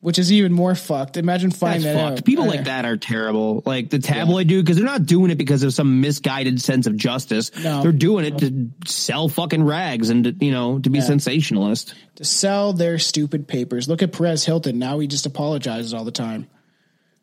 which 0.00 0.18
is 0.18 0.30
even 0.32 0.52
more 0.52 0.74
fucked. 0.74 1.16
Imagine 1.16 1.50
That's 1.50 1.58
finding 1.58 1.82
that 1.82 1.94
fucked. 1.94 2.18
out. 2.18 2.24
People 2.24 2.46
like 2.46 2.64
that 2.64 2.84
are 2.84 2.96
terrible. 2.96 3.62
Like 3.64 3.90
the 3.90 3.98
tabloid 3.98 4.46
dude, 4.46 4.64
because 4.64 4.76
they're 4.76 4.86
not 4.86 5.06
doing 5.06 5.30
it 5.30 5.36
because 5.36 5.62
of 5.62 5.72
some 5.72 6.00
misguided 6.00 6.60
sense 6.60 6.86
of 6.86 6.96
justice. 6.96 7.50
No. 7.62 7.82
They're 7.82 7.92
doing 7.92 8.24
it 8.24 8.38
to 8.38 8.70
sell 8.86 9.28
fucking 9.28 9.64
rags 9.64 10.10
and 10.10 10.24
to, 10.24 10.34
you 10.44 10.52
know 10.52 10.78
to 10.78 10.90
be 10.90 11.00
sensationalist. 11.00 11.94
To 12.16 12.24
sell 12.24 12.72
their 12.72 12.98
stupid 12.98 13.48
papers. 13.48 13.88
Look 13.88 14.02
at 14.02 14.12
Perez 14.12 14.44
Hilton. 14.44 14.78
Now 14.78 14.98
he 14.98 15.06
just 15.06 15.26
apologizes 15.26 15.92
all 15.92 16.04
the 16.04 16.10
time. 16.12 16.48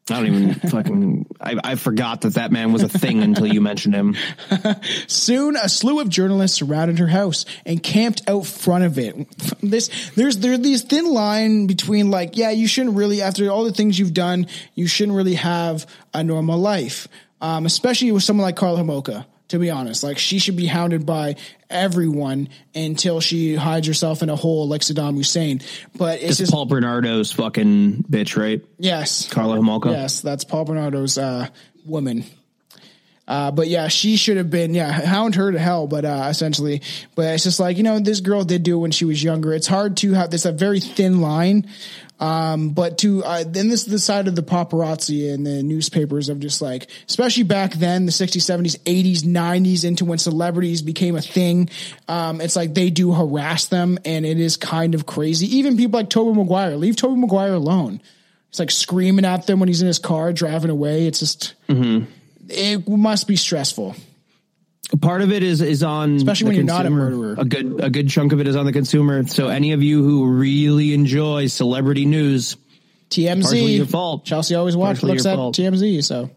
I 0.09 0.15
don't 0.15 0.27
even 0.27 0.53
fucking. 0.69 1.25
I, 1.39 1.55
I 1.63 1.75
forgot 1.75 2.21
that 2.21 2.33
that 2.33 2.51
man 2.51 2.73
was 2.73 2.83
a 2.83 2.89
thing 2.89 3.23
until 3.23 3.47
you 3.47 3.61
mentioned 3.61 3.95
him. 3.95 4.15
Soon, 5.07 5.55
a 5.55 5.69
slew 5.69 6.01
of 6.01 6.09
journalists 6.09 6.57
surrounded 6.57 6.99
her 6.99 7.07
house 7.07 7.45
and 7.65 7.81
camped 7.81 8.21
out 8.27 8.45
front 8.45 8.83
of 8.83 8.99
it. 8.99 9.15
This 9.61 9.89
there's 10.15 10.37
there's 10.37 10.59
these 10.59 10.81
thin 10.81 11.05
line 11.05 11.67
between 11.67 12.11
like, 12.11 12.35
yeah, 12.35 12.49
you 12.49 12.67
shouldn't 12.67 12.97
really 12.97 13.21
after 13.21 13.49
all 13.49 13.63
the 13.63 13.71
things 13.71 13.97
you've 13.97 14.13
done, 14.13 14.47
you 14.75 14.87
shouldn't 14.87 15.15
really 15.15 15.35
have 15.35 15.85
a 16.13 16.21
normal 16.21 16.59
life, 16.59 17.07
um, 17.39 17.65
especially 17.65 18.11
with 18.11 18.23
someone 18.23 18.43
like 18.43 18.57
Carla 18.57 18.81
Homolka. 18.81 19.25
To 19.49 19.59
be 19.59 19.69
honest, 19.69 20.03
like 20.03 20.17
she 20.17 20.39
should 20.39 20.55
be 20.55 20.65
hounded 20.65 21.05
by 21.05 21.35
everyone 21.69 22.49
until 22.73 23.19
she 23.19 23.55
hides 23.55 23.85
herself 23.85 24.23
in 24.23 24.29
a 24.29 24.35
hole 24.35 24.67
like 24.67 24.81
Saddam 24.81 25.15
Hussein. 25.15 25.61
But 25.95 26.23
it's 26.23 26.37
just 26.37 26.51
Paul 26.51 26.65
Bernardo's 26.65 27.31
fucking 27.31 28.05
bitch, 28.09 28.35
right? 28.35 28.63
yes, 28.79 29.29
Carla 29.29 29.57
Homolka. 29.57 29.91
Yes, 29.91 30.21
that's 30.21 30.43
Paul 30.43 30.65
Bernardo's 30.65 31.17
uh, 31.19 31.49
woman. 31.85 32.23
Uh, 33.27 33.51
but 33.51 33.67
yeah, 33.69 33.87
she 33.87 34.17
should 34.17 34.35
have 34.37 34.49
been, 34.49 34.73
yeah, 34.73 34.91
hound 34.91 35.35
her 35.35 35.51
to 35.51 35.57
hell, 35.57 35.87
but, 35.87 36.03
uh, 36.03 36.27
essentially, 36.29 36.81
but 37.15 37.33
it's 37.33 37.43
just 37.43 37.57
like, 37.59 37.77
you 37.77 37.83
know, 37.83 37.97
this 37.99 38.19
girl 38.19 38.43
did 38.43 38.63
do 38.63 38.75
it 38.75 38.81
when 38.81 38.91
she 38.91 39.05
was 39.05 39.23
younger. 39.23 39.53
It's 39.53 39.67
hard 39.67 39.95
to 39.97 40.11
have 40.11 40.29
this, 40.29 40.43
a 40.43 40.51
very 40.51 40.81
thin 40.81 41.21
line. 41.21 41.69
Um, 42.23 42.69
but 42.69 42.99
to, 42.99 43.21
uh, 43.21 43.43
then 43.45 43.67
this 43.67 43.81
is 43.81 43.91
the 43.91 43.99
side 43.99 44.29
of 44.29 44.35
the 44.37 44.43
paparazzi 44.43 45.33
and 45.33 45.45
the 45.45 45.61
newspapers 45.61 46.29
of 46.29 46.39
just 46.39 46.61
like, 46.61 46.89
especially 47.09 47.43
back 47.43 47.73
then, 47.73 48.05
the 48.05 48.13
60s, 48.13 48.37
70s, 48.37 48.79
80s, 48.83 49.23
90s 49.23 49.83
into 49.83 50.05
when 50.05 50.17
celebrities 50.17 50.81
became 50.81 51.17
a 51.17 51.21
thing. 51.21 51.69
Um, 52.07 52.39
it's 52.39 52.55
like 52.55 52.75
they 52.75 52.89
do 52.91 53.11
harass 53.11 53.65
them 53.65 53.99
and 54.05 54.25
it 54.25 54.39
is 54.39 54.55
kind 54.55 54.95
of 54.95 55.05
crazy. 55.05 55.57
Even 55.57 55.75
people 55.75 55.99
like 55.99 56.09
Tobey 56.09 56.33
Maguire, 56.37 56.77
leave 56.77 56.95
Tobey 56.95 57.19
Maguire 57.19 57.55
alone. 57.55 58.01
It's 58.47 58.59
like 58.59 58.71
screaming 58.71 59.25
at 59.25 59.45
them 59.45 59.59
when 59.59 59.67
he's 59.67 59.81
in 59.81 59.87
his 59.87 59.99
car 59.99 60.31
driving 60.31 60.71
away. 60.71 61.07
It's 61.07 61.19
just, 61.19 61.55
it 62.47 62.87
must 62.87 63.27
be 63.27 63.35
stressful. 63.35 63.97
Part 65.01 65.21
of 65.21 65.31
it 65.31 65.41
is 65.43 65.61
is 65.61 65.81
on 65.83 66.15
Especially 66.17 66.47
when 66.47 66.55
you're 66.55 66.65
not 66.65 66.81
a 66.85 66.89
consumer. 66.89 67.09
murderer. 67.09 67.35
A 67.39 67.45
good 67.45 67.83
a 67.83 67.89
good 67.89 68.09
chunk 68.09 68.31
of 68.31 68.39
it 68.39 68.47
is 68.47 68.55
on 68.55 68.65
the 68.65 68.71
consumer. 68.73 69.25
So 69.27 69.47
any 69.47 69.71
of 69.71 69.81
you 69.81 70.03
who 70.03 70.25
really 70.27 70.93
enjoy 70.93 71.47
celebrity 71.47 72.05
news, 72.05 72.57
TMZ. 73.09 73.77
Your 73.77 73.85
fault. 73.85 74.25
Chelsea 74.25 74.55
always 74.55 74.75
watch, 74.77 74.97
Partially 74.97 75.11
looks 75.11 75.25
at 75.25 75.35
fault. 75.35 75.55
TMZ. 75.55 76.03
So, 76.03 76.29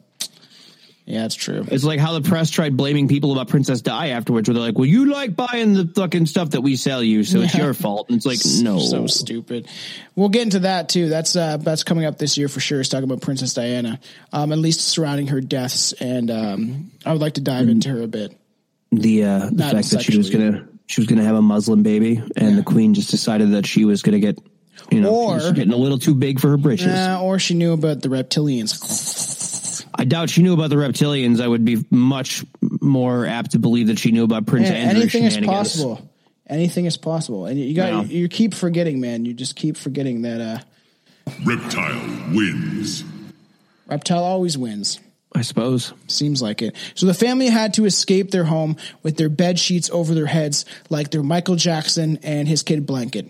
yeah, 1.04 1.24
it's 1.26 1.34
true. 1.34 1.64
it's 1.70 1.84
like 1.84 2.00
how 2.00 2.18
the 2.18 2.28
press 2.28 2.50
tried 2.50 2.76
blaming 2.76 3.06
people 3.08 3.30
about 3.32 3.48
Princess 3.48 3.80
Di 3.82 4.08
afterwards, 4.08 4.48
where 4.48 4.54
they're 4.54 4.62
like, 4.62 4.76
"Well, 4.76 4.86
you 4.86 5.04
like 5.12 5.36
buying 5.36 5.74
the 5.74 5.86
fucking 5.94 6.26
stuff 6.26 6.50
that 6.50 6.62
we 6.62 6.76
sell 6.76 7.02
you, 7.02 7.24
so 7.24 7.40
it's 7.42 7.54
your 7.54 7.74
fault." 7.74 8.08
And 8.08 8.16
it's 8.16 8.26
like, 8.26 8.38
no, 8.64 8.78
So 8.80 9.06
stupid. 9.06 9.68
We'll 10.16 10.30
get 10.30 10.42
into 10.42 10.60
that 10.60 10.88
too. 10.88 11.08
That's 11.08 11.36
uh, 11.36 11.58
that's 11.58 11.84
coming 11.84 12.06
up 12.06 12.18
this 12.18 12.36
year 12.36 12.48
for 12.48 12.60
sure. 12.60 12.80
Is 12.80 12.88
talking 12.88 13.04
about 13.04 13.20
Princess 13.20 13.54
Diana, 13.54 14.00
um, 14.32 14.50
at 14.50 14.58
least 14.58 14.80
surrounding 14.80 15.28
her 15.28 15.40
deaths, 15.40 15.92
and 15.92 16.30
um, 16.30 16.90
I 17.04 17.12
would 17.12 17.20
like 17.20 17.34
to 17.34 17.40
dive 17.42 17.68
into 17.68 17.90
her 17.90 18.02
a 18.02 18.08
bit. 18.08 18.36
The 19.00 19.24
uh, 19.24 19.38
the 19.46 19.50
Not 19.52 19.72
fact 19.72 19.90
that 19.90 20.02
she 20.02 20.16
was 20.16 20.30
gonna 20.30 20.66
she 20.86 21.00
was 21.00 21.08
gonna 21.08 21.24
have 21.24 21.36
a 21.36 21.42
Muslim 21.42 21.82
baby, 21.82 22.22
and 22.36 22.56
the 22.58 22.62
Queen 22.62 22.94
just 22.94 23.10
decided 23.10 23.52
that 23.52 23.66
she 23.66 23.84
was 23.84 24.02
gonna 24.02 24.18
get, 24.20 24.38
you 24.90 25.00
know, 25.00 25.10
Or- 25.10 25.38
she 25.40 25.44
was 25.46 25.52
getting 25.52 25.72
a 25.72 25.76
little 25.76 25.98
too 25.98 26.14
big 26.14 26.40
for 26.40 26.48
her 26.50 26.56
britches. 26.56 26.88
Uh, 26.92 27.20
or 27.22 27.38
she 27.38 27.54
knew 27.54 27.72
about 27.72 28.02
the 28.02 28.08
reptilians. 28.08 29.84
I 29.98 30.04
doubt 30.04 30.28
she 30.30 30.42
knew 30.42 30.52
about 30.52 30.70
the 30.70 30.76
reptilians. 30.76 31.40
I 31.40 31.48
would 31.48 31.64
be 31.64 31.84
much 31.90 32.44
more 32.60 33.24
apt 33.26 33.52
to 33.52 33.58
believe 33.58 33.86
that 33.86 33.98
she 33.98 34.10
knew 34.10 34.24
about 34.24 34.44
Prince 34.46 34.68
Yeah, 34.68 34.74
Andrew's 34.76 35.14
anything 35.14 35.24
is 35.24 35.46
possible. 35.46 36.10
Anything 36.48 36.84
is 36.84 36.96
possible, 36.96 37.46
and 37.46 37.58
you 37.58 37.74
got 37.74 37.88
Yeah. 37.92 38.02
you 38.02 38.28
keep 38.28 38.54
forgetting, 38.54 39.00
man. 39.00 39.24
You 39.24 39.34
just 39.34 39.56
keep 39.56 39.76
forgetting 39.76 40.22
that 40.22 40.40
uh, 40.40 40.58
Reptile 41.44 42.00
wins. 42.34 43.02
reptile 43.88 44.22
always 44.22 44.56
wins. 44.56 45.00
I 45.36 45.42
suppose. 45.42 45.92
Seems 46.08 46.40
like 46.40 46.62
it. 46.62 46.74
So 46.94 47.04
the 47.04 47.12
family 47.12 47.48
had 47.48 47.74
to 47.74 47.84
escape 47.84 48.30
their 48.30 48.44
home 48.44 48.78
with 49.02 49.18
their 49.18 49.28
bed 49.28 49.58
sheets 49.58 49.90
over 49.90 50.14
their 50.14 50.24
heads, 50.24 50.64
like 50.88 51.10
they're 51.10 51.22
Michael 51.22 51.56
Jackson 51.56 52.18
and 52.22 52.48
his 52.48 52.62
kid 52.62 52.86
Blanket. 52.86 53.26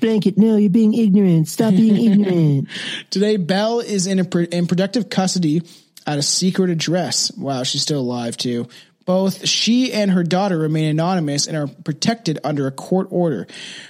Blanket, 0.00 0.36
no, 0.36 0.56
you're 0.56 0.70
being 0.70 0.92
ignorant. 0.92 1.46
Stop 1.46 1.74
being 1.74 1.96
ignorant. 2.12 2.68
Today, 3.10 3.36
Bell 3.36 3.78
is 3.78 4.08
in 4.08 4.18
a 4.18 4.24
pr- 4.24 4.40
in 4.40 4.66
protective 4.66 5.08
custody 5.08 5.62
at 6.08 6.18
a 6.18 6.22
secret 6.22 6.70
address. 6.70 7.30
Wow, 7.36 7.62
she's 7.62 7.82
still 7.82 8.00
alive 8.00 8.36
too. 8.36 8.66
Both 9.04 9.46
she 9.46 9.92
and 9.92 10.10
her 10.10 10.24
daughter 10.24 10.58
remain 10.58 10.86
anonymous 10.86 11.46
and 11.46 11.56
are 11.56 11.68
protected 11.68 12.40
under 12.42 12.66
a 12.66 12.72
court 12.72 13.08
order. 13.10 13.46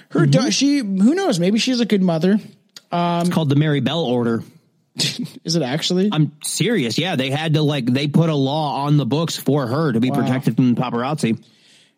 Her 0.09 0.21
mm-hmm. 0.21 0.29
da- 0.29 0.49
she 0.51 0.77
who 0.77 1.15
knows? 1.15 1.39
Maybe 1.39 1.57
she's 1.57 1.79
a 1.79 1.85
good 1.85 2.03
mother. 2.03 2.37
it's 2.91 3.29
called 3.29 3.49
the 3.49 3.55
Mary 3.55 3.79
Bell 3.79 4.03
Order. 4.03 4.43
Is 5.43 5.55
it 5.55 5.61
actually? 5.61 6.09
I'm 6.11 6.31
serious. 6.43 6.97
Yeah, 6.97 7.15
they 7.15 7.29
had 7.29 7.53
to 7.55 7.61
like 7.61 7.85
they 7.85 8.07
put 8.07 8.29
a 8.29 8.35
law 8.35 8.85
on 8.85 8.97
the 8.97 9.05
books 9.05 9.35
for 9.37 9.67
her 9.67 9.91
to 9.91 9.99
be 9.99 10.09
protected 10.11 10.55
from 10.55 10.75
paparazzi. 10.75 11.43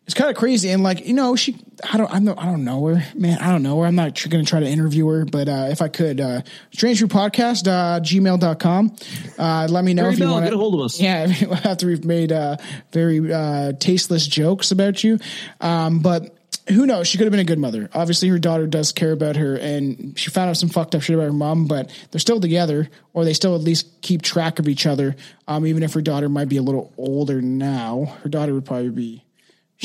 it's 0.04 0.14
kind 0.14 0.30
of 0.30 0.36
crazy 0.36 0.70
and 0.70 0.82
like 0.82 1.06
you 1.06 1.12
know 1.12 1.36
she 1.36 1.54
i 1.92 1.98
don't 1.98 2.10
i'm 2.10 2.24
not, 2.24 2.38
i 2.38 2.46
don't 2.46 2.64
know 2.64 2.86
her 2.86 3.04
man 3.14 3.38
i 3.40 3.50
don't 3.52 3.62
know 3.62 3.78
her 3.80 3.86
i'm 3.86 3.94
not 3.94 4.14
tr- 4.16 4.28
gonna 4.30 4.42
try 4.44 4.58
to 4.58 4.66
interview 4.66 5.06
her 5.06 5.26
but 5.26 5.48
uh 5.50 5.68
if 5.70 5.82
i 5.82 5.88
could 5.88 6.18
uh 6.18 6.40
strange 6.72 6.98
Brew 6.98 7.08
podcast 7.08 7.68
uh 7.68 8.00
gmail.com 8.00 8.96
uh 9.38 9.66
let 9.70 9.84
me 9.84 9.92
know 9.92 10.08
if 10.08 10.18
you 10.18 10.26
want 10.26 10.44
get 10.44 10.54
a 10.54 10.56
hold 10.56 10.74
of 10.74 10.80
us. 10.80 10.98
yeah 10.98 11.30
after 11.64 11.86
we've 11.86 12.06
made 12.06 12.32
uh 12.32 12.56
very 12.90 13.32
uh 13.32 13.72
tasteless 13.78 14.26
jokes 14.26 14.70
about 14.72 15.04
you 15.04 15.18
um 15.60 15.98
but 16.00 16.34
who 16.68 16.86
knows? 16.86 17.08
She 17.08 17.18
could 17.18 17.24
have 17.24 17.30
been 17.30 17.40
a 17.40 17.44
good 17.44 17.58
mother. 17.58 17.88
Obviously, 17.94 18.28
her 18.28 18.38
daughter 18.38 18.66
does 18.66 18.92
care 18.92 19.12
about 19.12 19.36
her, 19.36 19.56
and 19.56 20.18
she 20.18 20.30
found 20.30 20.50
out 20.50 20.56
some 20.56 20.68
fucked 20.68 20.94
up 20.94 21.02
shit 21.02 21.14
about 21.14 21.26
her 21.26 21.32
mom. 21.32 21.66
But 21.66 21.90
they're 22.10 22.20
still 22.20 22.40
together, 22.40 22.88
or 23.12 23.24
they 23.24 23.32
still 23.32 23.54
at 23.54 23.62
least 23.62 24.00
keep 24.02 24.22
track 24.22 24.58
of 24.58 24.68
each 24.68 24.86
other. 24.86 25.16
Um, 25.46 25.66
even 25.66 25.82
if 25.82 25.94
her 25.94 26.02
daughter 26.02 26.28
might 26.28 26.48
be 26.48 26.56
a 26.56 26.62
little 26.62 26.92
older 26.96 27.40
now, 27.40 28.16
her 28.22 28.28
daughter 28.28 28.54
would 28.54 28.64
probably 28.64 28.90
be 28.90 29.24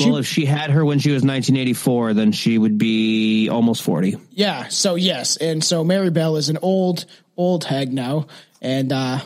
well, 0.00 0.16
if 0.16 0.26
she 0.26 0.44
had 0.44 0.70
her 0.70 0.84
when 0.84 0.98
she 0.98 1.10
was 1.10 1.22
1984, 1.22 2.14
then 2.14 2.32
she 2.32 2.58
would 2.58 2.78
be 2.78 3.48
almost 3.48 3.82
40. 3.82 4.16
Yeah. 4.30 4.68
So 4.68 4.96
yes, 4.96 5.36
and 5.36 5.62
so 5.62 5.84
Mary 5.84 6.10
Bell 6.10 6.36
is 6.36 6.48
an 6.48 6.58
old 6.62 7.04
old 7.36 7.64
hag 7.64 7.92
now, 7.92 8.26
and 8.60 8.92
uh, 8.92 9.20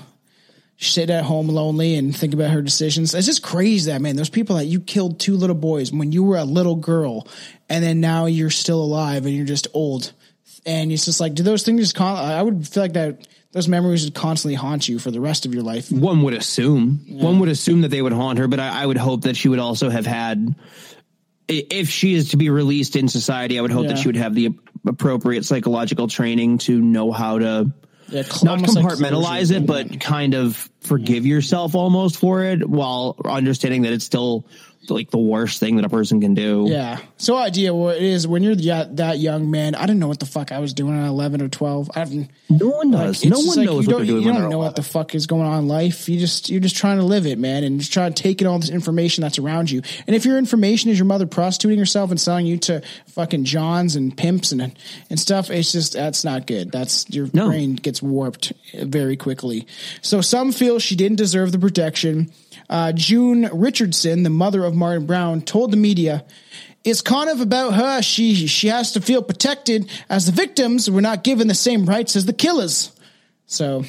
sitting 0.78 1.14
at 1.14 1.24
home 1.24 1.48
lonely 1.48 1.96
and 1.96 2.16
think 2.16 2.32
about 2.32 2.50
her 2.50 2.62
decisions. 2.62 3.14
It's 3.14 3.26
just 3.26 3.42
crazy 3.42 3.90
that 3.90 4.00
man. 4.00 4.16
Those 4.16 4.30
people 4.30 4.56
that 4.56 4.66
you 4.66 4.80
killed 4.80 5.18
two 5.18 5.36
little 5.36 5.56
boys 5.56 5.92
when 5.92 6.12
you 6.12 6.22
were 6.22 6.36
a 6.36 6.44
little 6.44 6.76
girl, 6.76 7.26
and 7.68 7.82
then 7.84 8.00
now 8.00 8.26
you're 8.26 8.50
still 8.50 8.82
alive 8.82 9.26
and 9.26 9.34
you're 9.34 9.46
just 9.46 9.66
old, 9.74 10.12
and 10.64 10.92
it's 10.92 11.04
just 11.04 11.20
like 11.20 11.34
do 11.34 11.42
those 11.42 11.64
things 11.64 11.80
just 11.80 11.94
con- 11.94 12.16
I 12.16 12.42
would 12.42 12.66
feel 12.66 12.82
like 12.82 12.92
that 12.94 13.26
those 13.52 13.66
memories 13.66 14.04
would 14.04 14.14
constantly 14.14 14.54
haunt 14.54 14.88
you 14.88 14.98
for 14.98 15.10
the 15.10 15.20
rest 15.20 15.46
of 15.46 15.54
your 15.54 15.62
life. 15.62 15.90
One 15.90 16.22
would 16.22 16.34
assume. 16.34 17.00
One 17.08 17.40
would 17.40 17.48
assume 17.48 17.80
that 17.80 17.88
they 17.88 18.02
would 18.02 18.12
haunt 18.12 18.38
her, 18.38 18.46
but 18.46 18.60
I, 18.60 18.82
I 18.82 18.86
would 18.86 18.98
hope 18.98 19.22
that 19.22 19.36
she 19.36 19.48
would 19.48 19.58
also 19.58 19.90
have 19.90 20.06
had. 20.06 20.54
If 21.48 21.88
she 21.88 22.12
is 22.12 22.30
to 22.30 22.36
be 22.36 22.50
released 22.50 22.94
in 22.94 23.08
society, 23.08 23.58
I 23.58 23.62
would 23.62 23.70
hope 23.70 23.86
that 23.86 23.96
she 23.96 24.06
would 24.06 24.16
have 24.16 24.34
the 24.34 24.50
appropriate 24.86 25.46
psychological 25.46 26.06
training 26.06 26.58
to 26.58 26.78
know 26.78 27.10
how 27.10 27.38
to 27.38 27.72
Yeah, 28.08 28.22
not 28.42 28.60
like 28.60 28.70
compartmentalize 28.70 29.54
it, 29.54 29.66
but 29.66 30.00
kind 30.00 30.34
of 30.34 30.68
forgive 30.80 31.26
yourself 31.26 31.74
almost 31.74 32.16
for 32.16 32.42
it, 32.42 32.68
while 32.68 33.16
understanding 33.24 33.82
that 33.82 33.92
it's 33.92 34.04
still 34.04 34.44
like 34.90 35.10
the 35.10 35.18
worst 35.18 35.60
thing 35.60 35.76
that 35.76 35.84
a 35.84 35.88
person 35.88 36.20
can 36.20 36.34
do. 36.34 36.66
Yeah. 36.68 36.98
So 37.16 37.36
idea 37.36 37.74
what 37.74 37.96
it 37.96 38.02
is 38.02 38.26
when 38.26 38.42
you're 38.42 38.54
that, 38.56 38.96
that 38.96 39.18
young 39.18 39.50
man. 39.50 39.74
I 39.74 39.82
didn't 39.82 39.98
know 39.98 40.08
what 40.08 40.20
the 40.20 40.26
fuck 40.26 40.52
I 40.52 40.58
was 40.58 40.74
doing 40.74 40.98
at 40.98 41.06
eleven 41.06 41.42
or 41.42 41.48
twelve. 41.48 41.90
I 41.94 42.00
haven't. 42.00 42.30
No 42.48 42.68
one 42.68 42.90
does. 42.90 43.22
it's 43.22 43.30
no 43.30 43.38
one 43.38 43.56
like 43.56 43.66
knows 43.66 43.86
what 43.86 43.92
don't, 43.92 43.98
they're 43.98 44.06
doing 44.06 44.22
You 44.22 44.32
don't 44.32 44.50
know 44.50 44.58
what 44.58 44.76
the 44.76 44.82
fuck 44.82 45.14
is 45.14 45.26
going 45.26 45.46
on 45.46 45.60
in 45.60 45.68
life. 45.68 46.08
You 46.08 46.18
just 46.18 46.48
you're 46.50 46.60
just 46.60 46.76
trying 46.76 46.98
to 46.98 47.04
live 47.04 47.26
it, 47.26 47.38
man, 47.38 47.64
and 47.64 47.80
just 47.80 47.92
trying 47.92 48.12
to 48.12 48.22
take 48.22 48.40
in 48.40 48.46
all 48.46 48.58
this 48.58 48.70
information 48.70 49.22
that's 49.22 49.38
around 49.38 49.70
you. 49.70 49.82
And 50.06 50.16
if 50.16 50.24
your 50.24 50.38
information 50.38 50.90
is 50.90 50.98
your 50.98 51.06
mother 51.06 51.26
prostituting 51.26 51.78
herself 51.78 52.10
and 52.10 52.20
selling 52.20 52.46
you 52.46 52.56
to 52.58 52.82
fucking 53.08 53.44
johns 53.44 53.96
and 53.96 54.16
pimps 54.16 54.52
and 54.52 54.76
and 55.10 55.20
stuff, 55.20 55.50
it's 55.50 55.72
just 55.72 55.92
that's 55.92 56.24
not 56.24 56.46
good. 56.46 56.72
That's 56.72 57.08
your 57.10 57.28
No. 57.32 57.48
brain 57.48 57.74
gets 57.74 58.02
warped 58.02 58.52
very 58.74 59.16
quickly. 59.16 59.66
So 60.02 60.20
some 60.20 60.52
feel 60.52 60.78
she 60.78 60.96
didn't 60.96 61.16
deserve 61.16 61.52
the 61.52 61.58
protection. 61.58 62.30
Uh, 62.68 62.92
June 62.92 63.48
Richardson, 63.52 64.22
the 64.24 64.30
mother 64.30 64.64
of 64.64 64.74
Martin 64.74 65.06
Brown, 65.06 65.40
told 65.40 65.70
the 65.70 65.76
media. 65.76 66.24
It's 66.84 67.00
kind 67.00 67.28
of 67.28 67.40
about 67.40 67.74
her. 67.74 68.02
She 68.02 68.46
she 68.46 68.68
has 68.68 68.92
to 68.92 69.00
feel 69.00 69.22
protected 69.22 69.90
as 70.08 70.26
the 70.26 70.32
victims 70.32 70.90
were 70.90 71.00
not 71.00 71.24
given 71.24 71.48
the 71.48 71.54
same 71.54 71.86
rights 71.86 72.14
as 72.16 72.26
the 72.26 72.32
killers. 72.32 72.92
So 73.46 73.84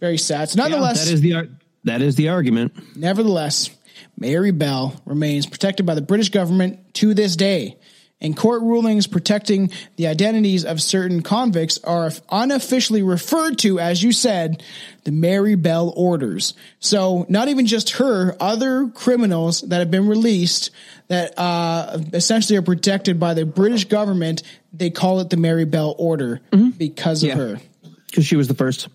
very 0.00 0.18
sad. 0.18 0.48
So 0.50 0.56
Yeah, 0.62 0.68
nonetheless, 0.68 1.04
that 1.04 1.12
is 1.12 1.20
the 1.20 1.34
ar- 1.34 1.48
that 1.84 2.00
is 2.02 2.14
the 2.16 2.28
argument. 2.28 2.72
nevertheless, 2.96 3.70
Mary 4.18 4.52
Bell 4.52 4.94
remains 5.04 5.46
protected 5.46 5.84
by 5.86 5.94
the 5.94 6.02
British 6.02 6.28
government 6.28 6.94
to 6.94 7.14
this 7.14 7.36
day. 7.36 7.76
And 8.22 8.36
court 8.36 8.62
rulings 8.62 9.06
protecting 9.06 9.70
the 9.96 10.06
identities 10.06 10.64
of 10.64 10.80
certain 10.80 11.22
convicts 11.22 11.78
are 11.84 12.10
unofficially 12.30 13.02
referred 13.02 13.58
to, 13.58 13.78
as 13.80 14.02
you 14.02 14.12
said, 14.12 14.62
the 15.04 15.10
Mary 15.12 15.56
Bell 15.56 15.92
orders. 15.96 16.54
So 16.78 17.26
not 17.28 17.48
even 17.48 17.66
just 17.66 17.90
her, 17.96 18.36
other 18.40 18.86
criminals 18.94 19.62
that 19.62 19.80
have 19.80 19.90
been 19.90 20.06
released 20.06 20.70
that 21.08 21.36
uh, 21.36 21.98
essentially 22.14 22.56
are 22.56 22.62
protected 22.62 23.18
by 23.18 23.34
the 23.34 23.44
British 23.44 23.86
government, 23.86 24.44
they 24.72 24.88
call 24.90 25.18
it 25.20 25.28
the 25.28 25.36
Mary 25.36 25.64
Bell 25.64 25.94
order 25.98 26.40
because 26.78 27.22
of 27.24 27.30
Mm-hmm. 27.30 27.38
Yeah. 27.40 27.46
her. 27.56 27.60
Because 28.06 28.24
she 28.24 28.36
was 28.36 28.46
the 28.46 28.54
first. 28.54 28.88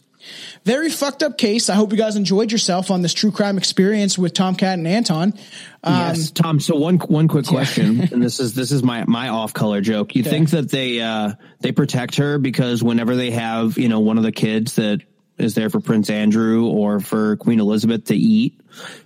Very 0.64 0.90
fucked 0.90 1.24
up 1.24 1.38
case. 1.38 1.70
I 1.70 1.76
hope 1.76 1.92
you 1.92 1.98
guys 1.98 2.16
enjoyed 2.16 2.52
yourself 2.52 2.92
on 2.92 3.02
this 3.02 3.14
true 3.14 3.32
crime 3.32 3.58
experience 3.58 4.18
with 4.18 4.34
Tomcat 4.34 4.78
and 4.78 4.88
Anton. 4.88 5.34
Um, 5.84 5.94
yes, 5.96 6.32
Tom. 6.32 6.60
So 6.60 6.76
one 6.76 6.98
one 6.98 7.28
quick 7.28 7.46
question, 7.46 8.02
and 8.12 8.22
this 8.22 8.40
is 8.40 8.54
this 8.54 8.72
is 8.72 8.84
my 8.84 9.06
my 9.06 9.30
off 9.30 9.54
color 9.54 9.82
joke. 9.82 10.16
You 10.16 10.22
Okay. 10.22 10.30
think 10.30 10.50
that 10.52 10.70
they 10.70 11.02
uh 11.02 11.34
they 11.62 11.72
protect 11.72 12.16
her 12.18 12.38
because 12.38 12.84
whenever 12.84 13.16
they 13.16 13.32
have 13.32 13.78
you 13.78 13.88
know 13.90 14.00
one 14.02 14.18
of 14.18 14.24
the 14.24 14.32
kids 14.32 14.76
that 14.76 15.02
is 15.38 15.54
there 15.54 15.70
for 15.70 15.80
Prince 15.80 16.10
Andrew 16.10 16.66
or 16.66 17.00
for 17.00 17.36
Queen 17.38 17.60
Elizabeth 17.60 18.06
to 18.06 18.16
eat, 18.16 18.60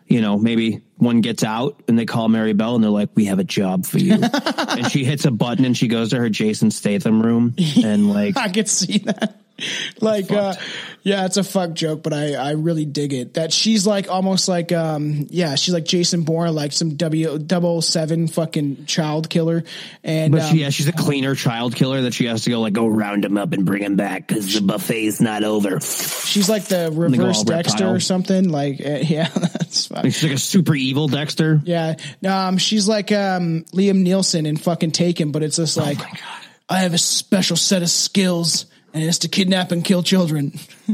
you 0.08 0.22
know 0.22 0.38
maybe 0.38 0.82
one 0.96 1.20
gets 1.22 1.44
out 1.44 1.84
and 1.90 2.00
they 2.00 2.06
call 2.06 2.30
Mary 2.30 2.54
Bell 2.54 2.76
and 2.76 2.84
they're 2.84 2.90
like, 2.90 3.10
"We 3.16 3.26
have 3.26 3.40
a 3.40 3.44
job 3.44 3.86
for 3.86 3.98
you," 4.00 4.14
and 4.58 4.90
she 4.90 5.04
hits 5.04 5.26
a 5.26 5.32
button 5.32 5.66
and 5.66 5.76
she 5.76 5.88
goes 5.90 6.12
to 6.12 6.18
her 6.18 6.30
Jason 6.30 6.72
Statham 6.72 7.22
room 7.22 7.54
and 7.84 8.10
like 8.10 8.38
I 8.38 8.48
could 8.50 8.70
see 8.70 9.00
that. 9.00 9.38
Like, 10.02 10.32
uh, 10.32 10.56
yeah, 11.04 11.26
it's 11.26 11.38
a 11.38 11.44
fuck 11.44 11.74
joke, 11.74 12.02
but 12.02 12.14
I, 12.14 12.34
I 12.34 12.52
really 12.52 12.86
dig 12.86 13.14
it. 13.14 13.36
That 13.36 13.54
she's 13.54 13.86
like 13.86 14.10
almost 14.10 14.48
like, 14.48 14.72
um, 14.72 15.28
yeah, 15.30 15.56
she's 15.56 15.74
like 15.74 15.86
Jason 15.86 16.24
Bourne, 16.24 16.56
like 16.56 16.72
some 16.72 16.96
W 16.96 17.38
double 17.38 17.82
seven 17.82 18.28
fucking 18.28 18.86
child 18.86 19.30
killer. 19.30 19.64
And, 20.04 20.32
But 20.32 20.42
um, 20.42 20.52
she, 20.52 20.62
yeah, 20.62 20.70
she's 20.70 20.88
a 20.88 20.94
cleaner 20.94 21.36
child 21.36 21.76
killer 21.76 22.04
that 22.04 22.14
she 22.14 22.26
has 22.26 22.44
to 22.46 22.50
go 22.50 22.62
like 22.62 22.74
go 22.74 22.88
round 22.88 23.26
him 23.26 23.38
up 23.38 23.54
and 23.54 23.66
bring 23.66 23.84
him 23.84 23.96
back 23.96 24.28
because 24.28 24.54
the 24.54 24.62
buffet's 24.62 25.22
not 25.22 25.44
over. 25.44 25.80
she's 25.80 26.50
like 26.50 26.66
the 26.66 26.92
reverse 26.92 27.44
Dexter 27.44 27.84
reptile. 27.84 27.96
or 27.96 28.00
something. 28.00 28.50
Like, 28.50 28.82
uh, 28.82 29.00
yeah, 29.04 29.28
that's 29.30 29.88
fine. 29.88 30.06
She's 30.06 30.24
like 30.24 30.34
a 30.34 30.38
super 30.38 30.76
evil 30.76 31.08
Dexter. 31.08 31.62
Yeah. 31.64 31.96
Um, 32.26 32.58
she's 32.58 32.88
like, 32.88 33.12
um, 33.12 33.66
Liam 33.74 34.06
Neeson 34.06 34.48
in 34.48 34.58
fucking 34.58 34.92
Taken, 34.92 35.32
but 35.32 35.44
it's 35.44 35.58
just 35.58 35.78
like, 35.78 36.00
I 36.70 36.80
have 36.80 36.94
a 36.94 36.98
special 36.98 37.58
set 37.58 37.82
of 37.82 37.90
skills 37.90 38.66
and 38.94 39.04
it's 39.04 39.20
to 39.20 39.28
kidnap 39.28 39.72
and 39.72 39.84
kill 39.84 40.04
children. 40.04 40.54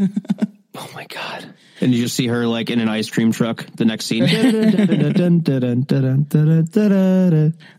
Oh 0.80 0.90
my 0.94 1.06
god! 1.06 1.54
And 1.82 1.94
you 1.94 2.04
just 2.04 2.16
see 2.16 2.28
her 2.28 2.46
like 2.46 2.70
in 2.70 2.80
an 2.80 2.88
ice 2.88 3.10
cream 3.10 3.32
truck. 3.32 3.66
The 3.76 3.86
next 3.86 4.06
scene. 4.06 4.26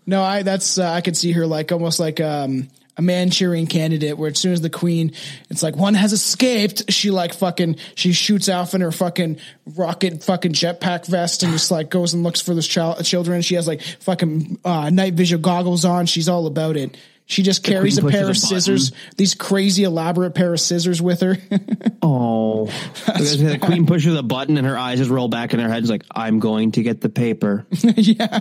No, 0.06 0.22
I 0.22 0.42
that's 0.42 0.78
uh, 0.78 0.90
I 0.90 1.00
could 1.00 1.16
see 1.16 1.32
her 1.32 1.46
like 1.46 1.70
almost 1.70 2.00
like 2.00 2.20
um 2.20 2.68
a 2.96 3.02
Manchurian 3.02 3.68
candidate 3.68 4.18
where 4.18 4.30
as 4.30 4.38
soon 4.38 4.52
as 4.52 4.60
the 4.60 4.70
queen 4.70 5.12
it's 5.48 5.62
like 5.62 5.76
one 5.76 5.94
has 5.94 6.12
escaped, 6.12 6.92
she 6.92 7.12
like 7.12 7.34
fucking 7.34 7.76
she 7.94 8.12
shoots 8.12 8.48
off 8.48 8.74
in 8.74 8.80
her 8.80 8.90
fucking 8.90 9.38
rocket 9.76 10.24
fucking 10.24 10.52
jetpack 10.52 11.06
vest 11.06 11.44
and 11.44 11.52
just 11.52 11.70
like 11.70 11.90
goes 11.90 12.14
and 12.14 12.24
looks 12.24 12.40
for 12.40 12.54
this 12.54 12.66
child 12.66 13.04
children. 13.04 13.42
She 13.42 13.54
has 13.54 13.68
like 13.68 13.82
fucking 13.82 14.58
uh, 14.64 14.90
night 14.90 15.14
vision 15.14 15.40
goggles 15.40 15.84
on. 15.84 16.06
She's 16.06 16.28
all 16.28 16.48
about 16.48 16.76
it. 16.76 16.96
She 17.28 17.42
just 17.42 17.62
carries 17.62 17.98
a 17.98 18.00
pair 18.00 18.22
of 18.22 18.28
pushes 18.28 18.44
a 18.44 18.46
button. 18.46 18.60
scissors, 18.60 18.92
these 19.18 19.34
crazy 19.34 19.84
elaborate 19.84 20.34
pair 20.34 20.54
of 20.54 20.60
scissors 20.60 21.02
with 21.02 21.20
her. 21.20 21.36
oh, 22.02 22.66
the 23.06 23.58
queen 23.60 23.84
pushes 23.84 24.14
a 24.14 24.22
button 24.22 24.56
and 24.56 24.66
her 24.66 24.78
eyes 24.78 24.98
just 24.98 25.10
roll 25.10 25.28
back 25.28 25.52
in 25.52 25.60
her 25.60 25.68
head. 25.68 25.82
It's 25.82 25.90
like, 25.90 26.04
"I'm 26.10 26.38
going 26.38 26.72
to 26.72 26.82
get 26.82 27.02
the 27.02 27.10
paper." 27.10 27.66
yeah. 27.82 28.40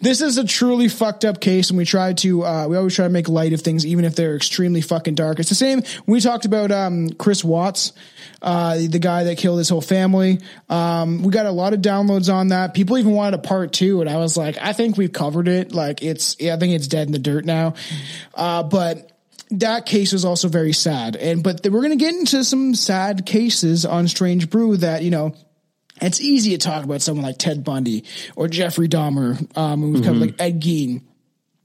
This 0.00 0.20
is 0.20 0.38
a 0.38 0.44
truly 0.44 0.88
fucked 0.88 1.24
up 1.24 1.40
case, 1.40 1.70
and 1.70 1.78
we 1.78 1.84
try 1.84 2.12
to 2.14 2.44
uh, 2.44 2.66
we 2.68 2.76
always 2.76 2.94
try 2.94 3.06
to 3.06 3.12
make 3.12 3.28
light 3.28 3.52
of 3.52 3.60
things, 3.60 3.86
even 3.86 4.04
if 4.04 4.16
they're 4.16 4.36
extremely 4.36 4.80
fucking 4.80 5.14
dark. 5.14 5.38
It's 5.38 5.48
the 5.48 5.54
same. 5.54 5.82
We 6.06 6.20
talked 6.20 6.44
about 6.44 6.70
um, 6.70 7.10
Chris 7.10 7.44
Watts, 7.44 7.92
uh, 8.42 8.76
the 8.76 8.98
guy 8.98 9.24
that 9.24 9.38
killed 9.38 9.58
his 9.58 9.68
whole 9.68 9.80
family. 9.80 10.40
Um, 10.68 11.22
we 11.22 11.30
got 11.30 11.46
a 11.46 11.50
lot 11.50 11.74
of 11.74 11.80
downloads 11.80 12.32
on 12.32 12.48
that. 12.48 12.74
People 12.74 12.98
even 12.98 13.12
wanted 13.12 13.34
a 13.34 13.42
part 13.42 13.72
two, 13.72 14.00
and 14.00 14.10
I 14.10 14.16
was 14.16 14.36
like, 14.36 14.56
I 14.60 14.72
think 14.72 14.96
we've 14.96 15.12
covered 15.12 15.48
it. 15.48 15.72
Like 15.72 16.02
it's, 16.02 16.36
yeah, 16.40 16.54
I 16.54 16.58
think 16.58 16.74
it's 16.74 16.88
dead 16.88 17.06
in 17.06 17.12
the 17.12 17.18
dirt 17.18 17.44
now. 17.44 17.74
Uh, 18.34 18.62
but 18.62 19.10
that 19.50 19.86
case 19.86 20.12
was 20.12 20.24
also 20.24 20.48
very 20.48 20.72
sad, 20.72 21.16
and 21.16 21.42
but 21.42 21.66
we're 21.66 21.82
gonna 21.82 21.96
get 21.96 22.14
into 22.14 22.44
some 22.44 22.74
sad 22.74 23.26
cases 23.26 23.84
on 23.84 24.08
Strange 24.08 24.50
Brew 24.50 24.76
that 24.78 25.02
you 25.02 25.10
know 25.10 25.34
it's 26.02 26.20
easy 26.20 26.50
to 26.50 26.58
talk 26.58 26.84
about 26.84 27.02
someone 27.02 27.24
like 27.24 27.38
Ted 27.38 27.64
Bundy 27.64 28.04
or 28.36 28.48
Jeffrey 28.48 28.88
Dahmer, 28.88 29.56
um, 29.56 29.92
we've 29.92 30.02
covered 30.04 30.20
like 30.20 30.34
Ed 30.40 30.60
Gein. 30.60 31.02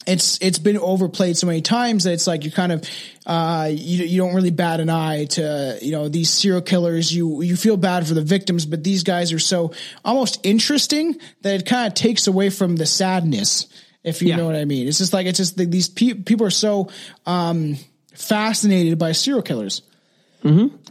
It's 0.07 0.39
it's 0.41 0.57
been 0.59 0.77
overplayed 0.77 1.37
so 1.37 1.45
many 1.45 1.61
times 1.61 2.05
that 2.05 2.13
it's 2.13 2.25
like 2.25 2.43
you 2.45 2.51
kind 2.51 2.71
of 2.71 2.89
uh, 3.27 3.67
you 3.71 4.05
you 4.05 4.17
don't 4.17 4.33
really 4.33 4.49
bat 4.49 4.79
an 4.79 4.89
eye 4.89 5.25
to 5.25 5.77
you 5.81 5.91
know 5.91 6.07
these 6.09 6.29
serial 6.29 6.61
killers. 6.61 7.13
You 7.13 7.41
you 7.43 7.55
feel 7.55 7.77
bad 7.77 8.07
for 8.07 8.13
the 8.13 8.21
victims, 8.23 8.65
but 8.65 8.83
these 8.83 9.03
guys 9.03 9.33
are 9.33 9.39
so 9.39 9.71
almost 10.03 10.39
interesting 10.43 11.19
that 11.41 11.59
it 11.59 11.65
kind 11.67 11.85
of 11.87 11.93
takes 11.93 12.25
away 12.27 12.49
from 12.49 12.75
the 12.77 12.85
sadness. 12.87 13.67
If 14.03 14.21
you 14.21 14.29
Yeah. 14.29 14.37
know 14.37 14.45
what 14.45 14.55
I 14.55 14.65
mean, 14.65 14.87
it's 14.87 14.97
just 14.99 15.11
like 15.13 15.27
it's 15.27 15.37
just 15.37 15.59
like 15.59 15.69
these 15.69 15.89
pe- 15.89 16.13
people 16.13 16.45
are 16.47 16.51
so 16.51 16.89
um, 17.27 17.75
fascinated 18.15 18.97
by 18.97 19.11
serial 19.11 19.41
killers. 19.43 19.81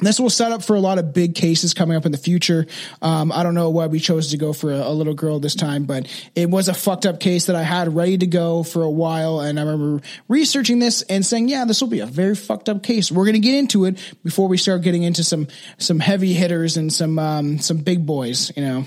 This 0.01 0.21
will 0.21 0.31
set 0.31 0.53
up 0.53 0.63
for 0.63 0.77
a 0.77 0.81
lot 0.81 0.99
of 0.99 1.15
big 1.15 1.35
cases 1.35 1.75
coming 1.75 1.97
up 1.97 2.05
in 2.05 2.13
the 2.13 2.19
future. 2.19 2.67
Um, 3.01 3.33
I 3.33 3.43
don't 3.43 3.55
know 3.55 3.71
why 3.71 3.87
we 3.87 3.99
chose 3.99 4.31
to 4.33 4.37
go 4.37 4.53
for 4.53 4.73
a, 4.73 4.89
a 4.89 4.93
little 4.93 5.15
girl 5.15 5.41
this 5.41 5.55
time, 5.55 5.85
but 5.85 6.07
it 6.35 6.51
was 6.51 6.69
a 6.69 6.75
fucked 6.75 7.07
up 7.07 7.19
case 7.19 7.47
that 7.47 7.57
I 7.57 7.63
had 7.63 7.95
ready 7.95 8.19
to 8.19 8.27
go 8.27 8.63
for 8.63 8.83
a 8.83 8.91
while. 8.91 9.41
And 9.41 9.59
I 9.59 9.63
remember 9.63 10.05
researching 10.29 10.79
this 10.79 11.03
and 11.03 11.25
saying, 11.25 11.49
yeah, 11.49 11.65
this 11.65 11.81
will 11.81 11.89
be 11.89 12.01
a 12.01 12.07
very 12.07 12.35
fucked 12.35 12.69
up 12.69 12.83
case. 12.83 13.11
We're 13.11 13.25
going 13.25 13.35
to 13.35 13.41
get 13.41 13.55
into 13.55 13.87
it 13.87 13.99
before 14.23 14.49
we 14.49 14.59
start 14.59 14.83
getting 14.83 15.03
into 15.03 15.25
some, 15.25 15.49
some 15.79 15.99
heavy 15.99 16.35
hitters 16.35 16.77
and 16.77 16.93
some, 16.93 17.19
um, 17.19 17.59
some 17.59 17.79
big 17.79 18.05
boys, 18.05 18.53
you 18.57 18.63
know. 18.63 18.85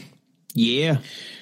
Yeah. 0.53 0.97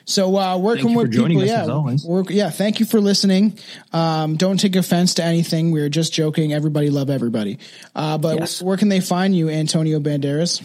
So 0.10 0.36
uh, 0.38 0.58
working 0.58 0.86
Thank 0.86 0.92
you 0.92 0.98
with 0.98 1.12
people, 1.12 1.46
yeah. 1.46 2.46
Yeah. 2.46 2.50
Thank 2.50 2.80
you 2.80 2.88
for 2.88 3.00
listening. 3.00 3.60
Um, 3.94 4.38
don't 4.38 4.60
take 4.60 4.76
offense 4.76 5.14
to 5.16 5.24
anything. 5.24 5.70
We 5.70 5.82
are 5.82 5.90
just 5.90 6.14
joking. 6.14 6.52
Everybody 6.52 6.90
love 6.90 7.12
everybody. 7.12 7.60
Uh, 7.96 8.18
but 8.18 8.40
Yes. 8.40 8.62
where 8.62 8.76
can 8.76 8.90
they 8.90 9.02
find 9.02 9.36
you, 9.36 9.50
Antonio 9.50 10.00
Banderas? 10.00 10.64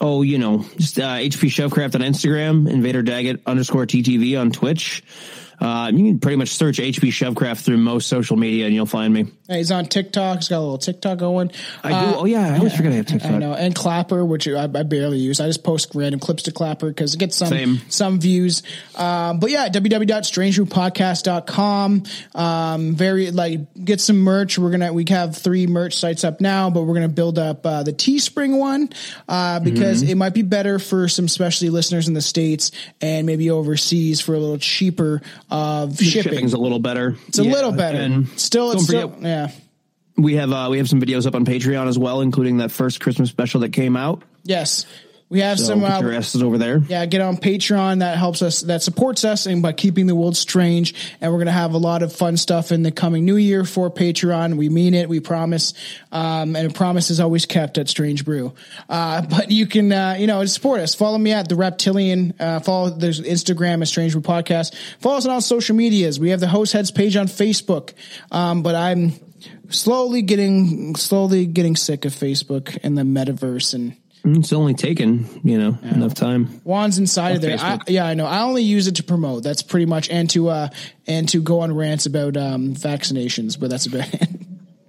Oh, 0.00 0.22
you 0.22 0.38
know, 0.38 0.64
just 0.76 0.98
uh, 0.98 1.18
HP 1.18 1.50
Chefcraft 1.50 1.94
on 1.94 2.00
Instagram, 2.00 2.68
Invader 2.68 3.02
Daggett 3.02 3.42
underscore 3.46 3.86
TTV 3.86 4.40
on 4.40 4.50
Twitch. 4.50 5.04
Uh, 5.60 5.90
you 5.92 5.98
can 6.12 6.18
pretty 6.18 6.36
much 6.36 6.50
search 6.50 6.78
HP 6.78 7.08
Chefcraft 7.10 7.60
through 7.64 7.76
most 7.76 8.08
social 8.08 8.36
media 8.36 8.64
and 8.66 8.74
you'll 8.74 8.86
find 8.86 9.12
me. 9.12 9.26
Hey, 9.46 9.58
He's 9.58 9.70
on 9.70 9.84
TikTok. 9.86 10.38
He's 10.38 10.48
got 10.48 10.58
a 10.58 10.60
little 10.60 10.78
TikTok 10.78 11.18
going. 11.18 11.50
I 11.84 11.88
do. 11.90 12.16
Oh 12.16 12.24
yeah, 12.24 12.54
I 12.54 12.58
always 12.58 12.74
forget 12.74 12.92
I 12.92 12.96
have 12.96 13.06
TikTok. 13.06 13.30
I 13.32 13.38
know, 13.38 13.52
and 13.54 13.74
Clapper, 13.74 14.24
which 14.24 14.48
I, 14.48 14.62
I 14.64 14.66
barely 14.84 15.18
use. 15.18 15.38
I 15.40 15.46
just 15.46 15.62
post 15.64 15.94
random 15.94 16.18
clips 16.20 16.44
to 16.44 16.52
Clapper 16.52 16.88
because 16.88 17.14
it 17.14 17.18
gets 17.18 17.36
some 17.36 17.48
Same. 17.48 17.78
some 17.88 18.20
views. 18.20 18.62
Um, 18.96 19.38
but 19.40 19.50
yeah, 19.50 19.68
www.strangebrewpodcast.com. 20.80 22.02
Um, 22.34 22.94
very 22.94 23.30
like 23.30 23.60
get 23.84 24.00
some 24.00 24.18
merch. 24.18 24.58
We're 24.58 24.70
gonna 24.70 24.92
we 24.92 25.04
have 25.08 25.36
three 25.36 25.66
merch 25.66 25.96
sites 25.96 26.24
up 26.24 26.40
now, 26.40 26.70
but 26.70 26.82
we're 26.82 26.94
gonna 26.94 27.08
build 27.08 27.38
up 27.38 27.64
uh, 27.66 27.82
the 27.82 27.92
Teespring 27.92 28.58
one 28.58 28.90
uh, 29.28 29.60
because 29.60 29.90
Mm-hmm. 29.90 30.10
it 30.10 30.16
might 30.16 30.34
be 30.34 30.42
better 30.42 30.78
for 30.78 31.08
some 31.08 31.26
specialty 31.26 31.68
listeners 31.70 32.06
in 32.06 32.14
the 32.14 32.20
states 32.22 32.70
and 33.00 33.26
maybe 33.26 33.50
overseas 33.50 34.20
for 34.20 34.34
a 34.34 34.38
little 34.38 34.56
cheaper 34.58 35.20
of 35.50 35.98
shipping. 35.98 36.32
Shipping's 36.32 36.52
a 36.52 36.58
little 36.58 36.78
better. 36.78 37.16
It's 37.28 37.38
a 37.38 37.42
little 37.44 37.72
better. 37.72 37.98
And 37.98 38.28
still, 38.38 38.72
it's 38.72 38.84
still 38.84 39.10
forget, 39.10 39.22
yeah. 39.22 39.50
we 40.16 40.36
have 40.36 40.52
uh, 40.52 40.68
we 40.70 40.78
have 40.78 40.88
some 40.88 41.00
videos 41.00 41.26
up 41.26 41.34
on 41.34 41.44
Patreon 41.44 41.88
as 41.88 41.98
well, 41.98 42.20
including 42.20 42.58
that 42.58 42.70
first 42.70 43.00
Christmas 43.00 43.30
special 43.30 43.60
that 43.60 43.72
came 43.72 43.96
out. 43.96 44.22
Yes, 44.44 44.86
we 45.30 45.40
have 45.40 45.58
So 45.58 45.64
some. 45.66 45.80
get 45.80 45.92
Uh, 45.92 46.00
your 46.00 46.12
asses 46.12 46.42
over 46.42 46.58
there. 46.58 46.82
yeah, 46.88 47.06
get 47.06 47.20
on 47.22 47.36
Patreon. 47.38 48.00
That 48.00 48.18
helps 48.18 48.42
us. 48.42 48.60
That 48.62 48.82
supports 48.82 49.24
us 49.24 49.46
and 49.46 49.62
by 49.62 49.72
keeping 49.72 50.06
the 50.06 50.14
world 50.14 50.36
strange. 50.36 50.94
And 51.20 51.32
we're 51.32 51.38
gonna 51.38 51.52
have 51.52 51.72
a 51.72 51.78
lot 51.78 52.02
of 52.02 52.12
fun 52.12 52.36
stuff 52.36 52.72
in 52.72 52.82
the 52.82 52.90
coming 52.90 53.24
new 53.24 53.36
year 53.36 53.64
for 53.64 53.90
Patreon. 53.90 54.56
We 54.56 54.68
mean 54.68 54.92
it. 54.92 55.08
We 55.08 55.20
promise. 55.20 55.72
Um, 56.12 56.56
and 56.56 56.66
a 56.68 56.70
promise 56.70 57.10
is 57.10 57.20
always 57.20 57.46
kept 57.46 57.78
at 57.78 57.88
Strange 57.88 58.24
Brew. 58.24 58.52
Uh, 58.88 59.22
but 59.22 59.50
you 59.50 59.66
can, 59.66 59.92
uh, 59.92 60.16
you 60.18 60.26
know, 60.26 60.44
support 60.46 60.80
us. 60.80 60.94
Follow 60.94 61.16
me 61.18 61.32
at 61.32 61.48
the 61.48 61.54
Reptilian. 61.56 62.34
Uh, 62.40 62.58
follow 62.60 62.90
there's 62.90 63.20
Instagram 63.20 63.80
at 63.82 63.88
Strange 63.88 64.12
Brew 64.12 64.22
Podcast. 64.22 64.74
Follow 64.98 65.16
us 65.16 65.26
on 65.26 65.32
all 65.32 65.40
social 65.40 65.76
medias. 65.76 66.18
We 66.18 66.30
have 66.30 66.40
the 66.40 66.48
Host 66.48 66.72
Heads 66.72 66.90
page 66.90 67.14
on 67.16 67.28
Facebook. 67.28 67.92
Um, 68.32 68.62
but 68.62 68.74
I'm 68.74 69.12
slowly 69.68 70.22
getting 70.22 70.96
slowly 70.96 71.46
getting 71.46 71.76
sick 71.76 72.04
of 72.04 72.12
Facebook 72.12 72.76
and 72.82 72.98
the 72.98 73.02
metaverse 73.02 73.74
and. 73.74 73.96
It's 74.24 74.52
only 74.52 74.74
taken 74.74 75.26
you 75.42 75.58
know 75.58 75.78
enough 75.82 76.14
time. 76.14 76.46
Juan's 76.64 76.98
inside 76.98 77.36
of 77.36 77.42
there. 77.42 77.56
I, 77.58 77.78
yeah, 77.86 78.04
I 78.06 78.14
know. 78.14 78.26
I 78.26 78.42
only 78.42 78.62
use 78.62 78.86
it 78.86 78.96
to 78.96 79.02
promote. 79.02 79.42
That's 79.42 79.62
pretty 79.62 79.86
much 79.86 80.10
and 80.10 80.28
to 80.30 80.48
uh 80.50 80.68
and 81.06 81.28
to 81.30 81.40
go 81.40 81.60
on 81.60 81.74
rants 81.74 82.06
about 82.06 82.36
um 82.36 82.74
vaccinations, 82.74 83.58
but 83.58 83.70
that's 83.70 83.86
about 83.86 84.12
it. 84.14 84.28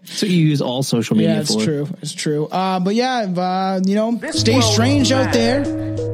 So 0.04 0.26
you 0.26 0.46
use 0.48 0.62
all 0.62 0.84
social 0.84 1.16
media. 1.16 1.36
yeah, 1.36 1.40
it's 1.42 1.54
for 1.56 1.62
true. 1.64 1.88
It's 2.02 2.14
true. 2.14 2.48
Uh 2.48 2.80
but 2.82 2.96
yeah, 2.96 3.20
uh, 3.20 3.80
you 3.86 3.96
know, 3.96 4.12
This 4.16 4.42
stay 4.42 4.60
strange 4.60 5.12
out 5.14 5.32
there. 5.32 5.62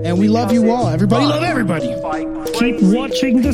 And 0.06 0.20
we 0.20 0.28
love 0.28 0.52
you 0.52 0.70
all. 0.70 0.88
Everybody 0.88 1.26
love 1.26 1.44
everybody. 1.44 1.88
Keep 2.54 2.82
watching 2.94 3.42
the 3.42 3.54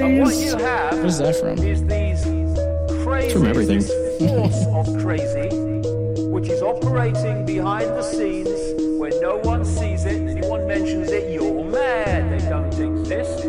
And 0.00 0.20
what 0.20 0.34
you 0.34 0.50
skies. 0.50 0.60
have 0.60 0.96
What 0.98 1.06
is 1.06 1.18
that 1.18 1.36
from? 1.36 1.58
is 1.58 1.80
these 1.86 3.02
crazy 3.04 3.32
from 3.32 3.46
everything. 3.46 3.80
force 3.80 4.66
of 4.66 5.02
crazy, 5.02 5.48
which 6.30 6.48
is 6.48 6.60
operating 6.60 7.46
behind 7.46 7.88
the 7.88 8.02
scenes 8.02 8.48
where 8.48 8.57
no 9.20 9.36
one 9.38 9.64
sees 9.64 10.04
it. 10.04 10.28
Anyone 10.28 10.66
mentions 10.66 11.10
it, 11.10 11.30
you're 11.32 11.64
mad. 11.64 12.30
They 12.30 12.48
don't 12.48 12.66
exist. 12.66 13.46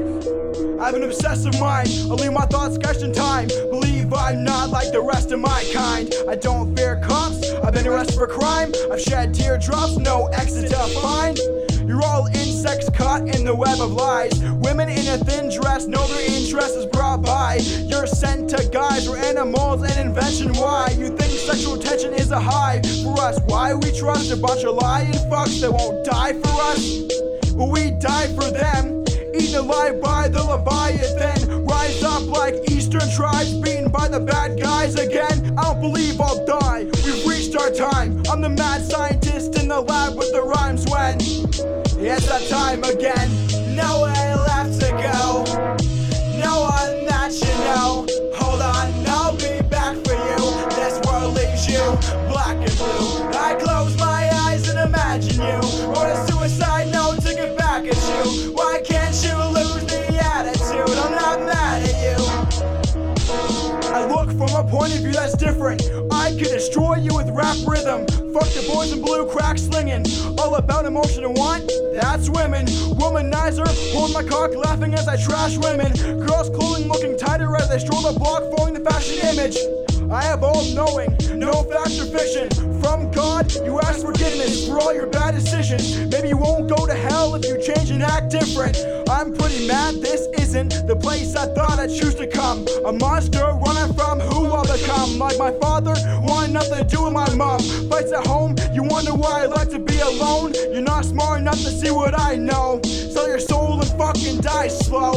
I 0.79 0.85
have 0.85 0.95
an 0.95 1.03
obsessive 1.03 1.59
mind. 1.59 1.89
I 1.89 2.13
leave 2.13 2.33
my 2.33 2.45
thoughts 2.45 2.75
sketched 2.75 3.01
in 3.01 3.13
time. 3.13 3.47
Believe 3.69 4.13
I'm 4.13 4.43
not 4.43 4.69
like 4.69 4.91
the 4.91 5.01
rest 5.01 5.31
of 5.31 5.39
my 5.39 5.63
kind. 5.73 6.11
I 6.27 6.35
don't 6.35 6.75
fear 6.75 6.99
cops. 7.03 7.51
I've 7.63 7.73
been 7.73 7.87
arrested 7.87 8.15
for 8.15 8.27
crime. 8.27 8.73
I've 8.91 9.01
shed 9.01 9.33
teardrops, 9.33 9.97
no 9.97 10.27
exit 10.27 10.69
to 10.69 10.77
find. 11.01 11.37
You're 11.89 12.03
all 12.03 12.27
insects 12.27 12.87
caught 12.91 13.23
in 13.23 13.45
the 13.45 13.55
web 13.55 13.81
of 13.81 13.93
lies. 13.93 14.39
Women 14.61 14.89
in 14.89 15.07
a 15.07 15.17
thin 15.17 15.49
dress 15.49 15.87
know 15.87 16.05
their 16.05 16.21
interest 16.21 16.75
is 16.75 16.85
brought 16.85 17.23
by. 17.23 17.61
You're 17.87 18.05
sent 18.05 18.51
to 18.51 18.69
guys 18.69 19.07
or 19.07 19.17
animals 19.17 19.81
and 19.81 20.07
invention. 20.07 20.53
Why 20.53 20.95
you 20.95 21.07
think 21.17 21.31
sexual 21.31 21.79
tension 21.79 22.13
is 22.13 22.29
a 22.29 22.39
high 22.39 22.79
for 23.03 23.19
us? 23.19 23.39
Why 23.47 23.73
we 23.73 23.91
trust 23.91 24.29
a 24.31 24.37
bunch 24.37 24.65
of 24.65 24.75
lying 24.75 25.13
fucks 25.31 25.61
that 25.61 25.71
won't 25.71 26.05
die 26.05 26.33
for 26.33 26.61
us? 26.69 27.53
But 27.53 27.69
we 27.69 27.89
die 27.99 28.27
for 28.35 28.51
them. 28.51 29.03
Eaten 29.33 29.55
alive 29.55 29.99
by 29.99 30.27
the 30.27 30.43
Leviathan. 30.43 31.65
Rise 31.65 32.03
up 32.03 32.21
like 32.27 32.53
Eastern 32.69 33.09
tribes, 33.15 33.55
beaten 33.61 33.89
by 33.89 34.07
the 34.07 34.19
bad 34.19 34.61
guys 34.61 34.93
again. 34.93 35.57
I 35.57 35.63
don't 35.63 35.81
believe 35.81 36.21
I'll 36.21 36.45
die. 36.45 36.68
That 42.39 42.49
time 42.49 42.83
again. 42.83 43.29
Nowhere 43.75 44.35
left 44.35 44.79
to 44.81 44.89
go. 44.91 45.43
No 46.39 46.61
one 46.61 47.05
that 47.05 47.33
you 47.33 47.53
know. 47.65 48.05
Hold 48.35 48.61
on, 48.61 48.93
I'll 49.07 49.35
be 49.35 49.61
back 49.69 49.95
for 50.05 50.13
you. 50.13 50.69
This 50.75 50.99
world 51.05 51.35
leaves 51.35 51.67
you 51.67 51.83
black 52.29 52.57
and 52.57 52.77
blue. 52.77 53.29
I 53.33 53.55
close 53.55 53.97
my 53.97 54.29
eyes 54.45 54.67
and 54.69 54.79
imagine 54.79 55.41
you. 55.41 55.59
Wrote 55.87 56.11
a 56.11 56.27
suicide 56.31 56.91
note 56.91 57.21
to 57.23 57.33
get 57.33 57.57
back 57.57 57.85
at 57.85 57.95
you. 57.95 58.53
Why 58.53 58.81
can't 58.83 59.15
you 59.23 59.35
lose 59.53 59.85
the 59.85 60.19
attitude? 60.23 60.97
I'm 60.97 61.11
not 61.11 61.39
mad 61.41 61.83
at 61.83 61.97
you. 62.03 62.19
I 63.91 64.05
look 64.05 64.29
from 64.31 64.55
a 64.55 64.69
point 64.69 64.93
of 64.93 64.99
view 64.99 65.11
that's 65.11 65.35
different. 65.35 65.81
I 66.11 66.31
could 66.31 66.49
destroy 66.49 66.95
you 66.95 67.15
with 67.15 67.29
rap 67.31 67.57
rhythm. 67.67 68.08
Fuck 68.33 68.49
the 68.53 68.63
boys 68.71 68.91
in 68.93 69.01
blue, 69.01 69.25
crack 69.25 69.57
slinging. 69.57 70.05
All 70.37 70.53
about 70.55 70.85
emotion 70.85 71.23
and 71.23 71.35
want, 71.35 71.71
that's 71.93 72.29
women. 72.29 72.67
Womanizer, 72.67 73.67
hold 73.91 74.13
my 74.13 74.23
cock, 74.23 74.55
laughing 74.55 74.93
as 74.93 75.07
I 75.07 75.17
trash 75.17 75.57
women. 75.57 75.93
Girls' 76.27 76.49
clothing 76.51 76.87
looking 76.87 77.17
tighter 77.17 77.55
as 77.55 77.69
they 77.69 77.79
stroll 77.79 78.03
the 78.03 78.19
block, 78.19 78.43
following 78.55 78.75
the 78.75 78.81
fashion 78.81 79.17
image. 79.29 79.88
I 80.11 80.23
have 80.23 80.43
all 80.43 80.65
knowing, 80.73 81.15
no 81.35 81.53
fact 81.63 81.99
or 81.99 82.05
fiction. 82.05 82.49
From 82.81 83.11
God, 83.11 83.53
you 83.63 83.79
ask 83.79 84.03
forgiveness 84.03 84.67
for 84.67 84.81
all 84.81 84.91
your 84.91 85.05
bad 85.05 85.35
decisions. 85.35 86.11
Maybe 86.11 86.29
you 86.29 86.37
won't 86.37 86.67
go 86.67 86.87
to 86.87 86.93
hell 86.95 87.35
if 87.35 87.45
you 87.45 87.61
change 87.61 87.91
and 87.91 88.01
act 88.01 88.31
different. 88.31 88.75
I'm 89.07 89.35
pretty 89.35 89.67
mad 89.67 89.95
this 90.01 90.27
isn't 90.39 90.87
the 90.87 90.95
place 90.95 91.35
I 91.35 91.53
thought 91.53 91.77
I'd 91.77 91.91
choose 91.91 92.15
to 92.15 92.25
come. 92.25 92.65
A 92.85 92.91
monster 92.91 93.53
running 93.63 93.93
from 93.93 94.19
who 94.19 94.47
I'll 94.47 94.63
become. 94.63 95.19
Like 95.19 95.37
my 95.37 95.51
father, 95.59 95.93
wanting 96.23 96.53
nothing 96.53 96.87
to 96.87 96.95
do 96.95 97.03
with 97.03 97.13
my 97.13 97.31
mom. 97.35 97.59
Fights 97.89 98.11
at 98.11 98.25
home, 98.25 98.55
you 98.73 98.81
wonder 98.81 99.13
why 99.13 99.43
I 99.43 99.45
like 99.45 99.69
to 99.69 99.79
be 99.79 99.99
alone. 99.99 100.53
You're 100.71 100.81
not 100.81 101.05
smart 101.05 101.41
enough 101.41 101.61
to 101.61 101.69
see 101.69 101.91
what 101.91 102.19
I 102.19 102.35
know. 102.35 102.81
Sell 102.83 103.27
your 103.27 103.39
soul 103.39 103.79
and 103.79 103.89
fucking 103.91 104.41
die 104.41 104.69
slow. 104.69 105.13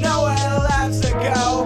Nowhere 0.00 0.58
left 0.58 1.02
to 1.02 1.12
go. 1.12 1.65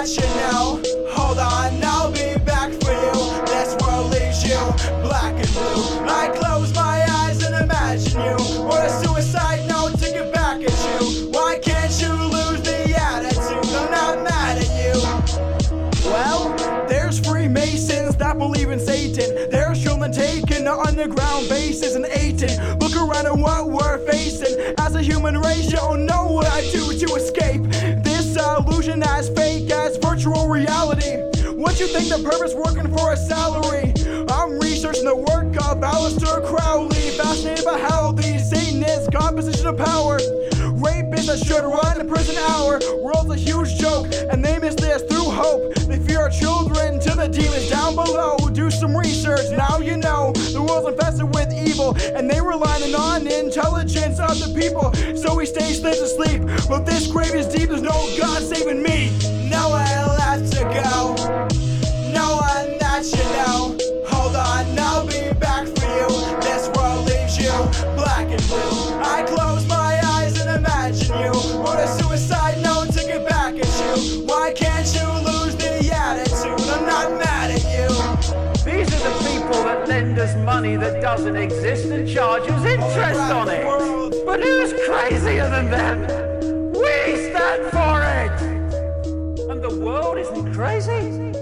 That 0.00 0.16
you 0.16 0.22
know. 0.40 0.80
Hold 1.12 1.38
on, 1.38 1.84
I'll 1.84 2.10
be 2.10 2.32
back 2.46 2.72
for 2.72 2.90
you. 2.90 3.12
This 3.44 3.76
world 3.84 4.10
leaves 4.10 4.42
you 4.48 4.56
black 5.04 5.34
and 5.34 5.52
blue. 5.52 6.08
I 6.08 6.32
close 6.40 6.74
my 6.74 7.04
eyes 7.06 7.44
and 7.44 7.54
imagine 7.54 8.18
you. 8.18 8.64
Or 8.64 8.80
a 8.80 8.88
suicide 8.88 9.68
note 9.68 9.98
to 9.98 10.10
get 10.10 10.32
back 10.32 10.62
at 10.62 11.02
you. 11.02 11.28
Why 11.32 11.58
can't 11.58 11.92
you 12.00 12.14
lose 12.14 12.62
the 12.62 12.96
attitude? 12.98 13.76
I'm 13.76 13.90
not 13.90 14.24
mad 14.24 14.64
at 14.64 14.72
you. 14.80 16.08
Well, 16.08 16.56
there's 16.88 17.20
Freemasons 17.20 18.16
that 18.16 18.38
believe 18.38 18.70
in 18.70 18.80
Satan. 18.80 19.50
There's 19.50 19.82
children 19.82 20.12
taken 20.12 20.64
to 20.64 20.78
underground 20.78 21.50
bases 21.50 21.94
and 21.94 22.06
Aiton. 22.06 22.80
Look 22.80 22.96
around 22.96 23.26
at 23.26 23.36
what 23.36 23.68
we're 23.68 23.98
facing. 24.06 24.56
As 24.78 24.94
a 24.94 25.02
human 25.02 25.36
race, 25.36 25.66
you 25.66 25.76
don't 25.76 26.06
know 26.06 26.24
what 26.24 26.46
I 26.46 26.62
do 26.70 26.98
to 26.98 27.14
escape 27.16 27.69
illusion 28.58 29.02
as 29.02 29.28
fake 29.30 29.70
as 29.70 29.96
virtual 29.96 30.48
reality. 30.48 31.16
What 31.50 31.78
you 31.78 31.86
think 31.86 32.08
the 32.08 32.22
purpose 32.28 32.54
working 32.54 32.90
for 32.96 33.12
a 33.12 33.16
salary? 33.16 33.92
I'm 34.28 34.58
researching 34.58 35.04
the 35.04 35.16
work 35.16 35.54
of 35.68 35.80
Aleister 35.80 36.46
Crowley. 36.46 37.10
Fascinated 37.10 37.64
by 37.64 37.78
how 37.78 38.12
the 38.12 38.38
Satanist 38.38 39.10
got 39.10 39.36
position 39.36 39.66
of 39.66 39.76
power. 39.76 40.18
That 41.30 41.46
should 41.46 41.62
run 41.62 42.00
a 42.00 42.04
prison 42.04 42.34
hour. 42.48 42.80
World's 42.98 43.30
a 43.30 43.36
huge 43.36 43.78
joke, 43.78 44.08
and 44.32 44.44
they 44.44 44.58
miss 44.58 44.74
this 44.74 45.02
through 45.02 45.30
hope. 45.30 45.76
They 45.86 46.00
fear 46.00 46.22
our 46.22 46.28
children 46.28 46.98
to 46.98 47.10
the 47.10 47.28
demons 47.28 47.70
down 47.70 47.94
below. 47.94 48.36
Do 48.52 48.68
some 48.68 48.96
research, 48.96 49.48
now 49.52 49.78
you 49.78 49.96
know 49.96 50.32
the 50.32 50.60
world's 50.60 50.88
infested 50.88 51.32
with 51.32 51.52
evil, 51.54 51.96
and 52.16 52.28
they 52.28 52.40
rely 52.40 52.82
on 52.98 53.28
intelligence 53.28 54.18
of 54.18 54.40
the 54.40 54.52
people. 54.60 54.92
So 55.14 55.36
we 55.36 55.46
stay 55.46 55.72
slaves 55.72 56.00
asleep. 56.00 56.42
But 56.68 56.84
this 56.84 57.06
grave 57.06 57.36
is 57.36 57.46
deep, 57.46 57.68
there's 57.68 57.80
no 57.80 57.94
God 58.18 58.42
saving 58.42 58.82
me. 58.82 59.16
Nowhere 59.48 60.06
left 60.18 60.52
to 60.54 60.64
go. 60.64 61.14
No 62.12 62.42
one 62.42 62.76
that 62.80 63.06
you 63.06 63.22
know. 63.38 63.99
us 80.20 80.36
money 80.36 80.76
that 80.76 81.00
doesn't 81.00 81.36
exist 81.36 81.86
and 81.86 82.06
charges 82.06 82.62
interest 82.64 83.20
on 83.20 83.48
it. 83.48 83.64
But 84.26 84.40
who's 84.40 84.72
crazier 84.86 85.48
than 85.48 85.70
them? 85.70 86.00
We 86.72 87.30
stand 87.30 87.62
for 87.70 88.02
it! 88.20 88.42
And 89.50 89.62
the 89.62 89.80
world 89.82 90.18
isn't 90.18 90.52
crazy? 90.52 91.32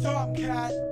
Tomcat. 0.00 0.83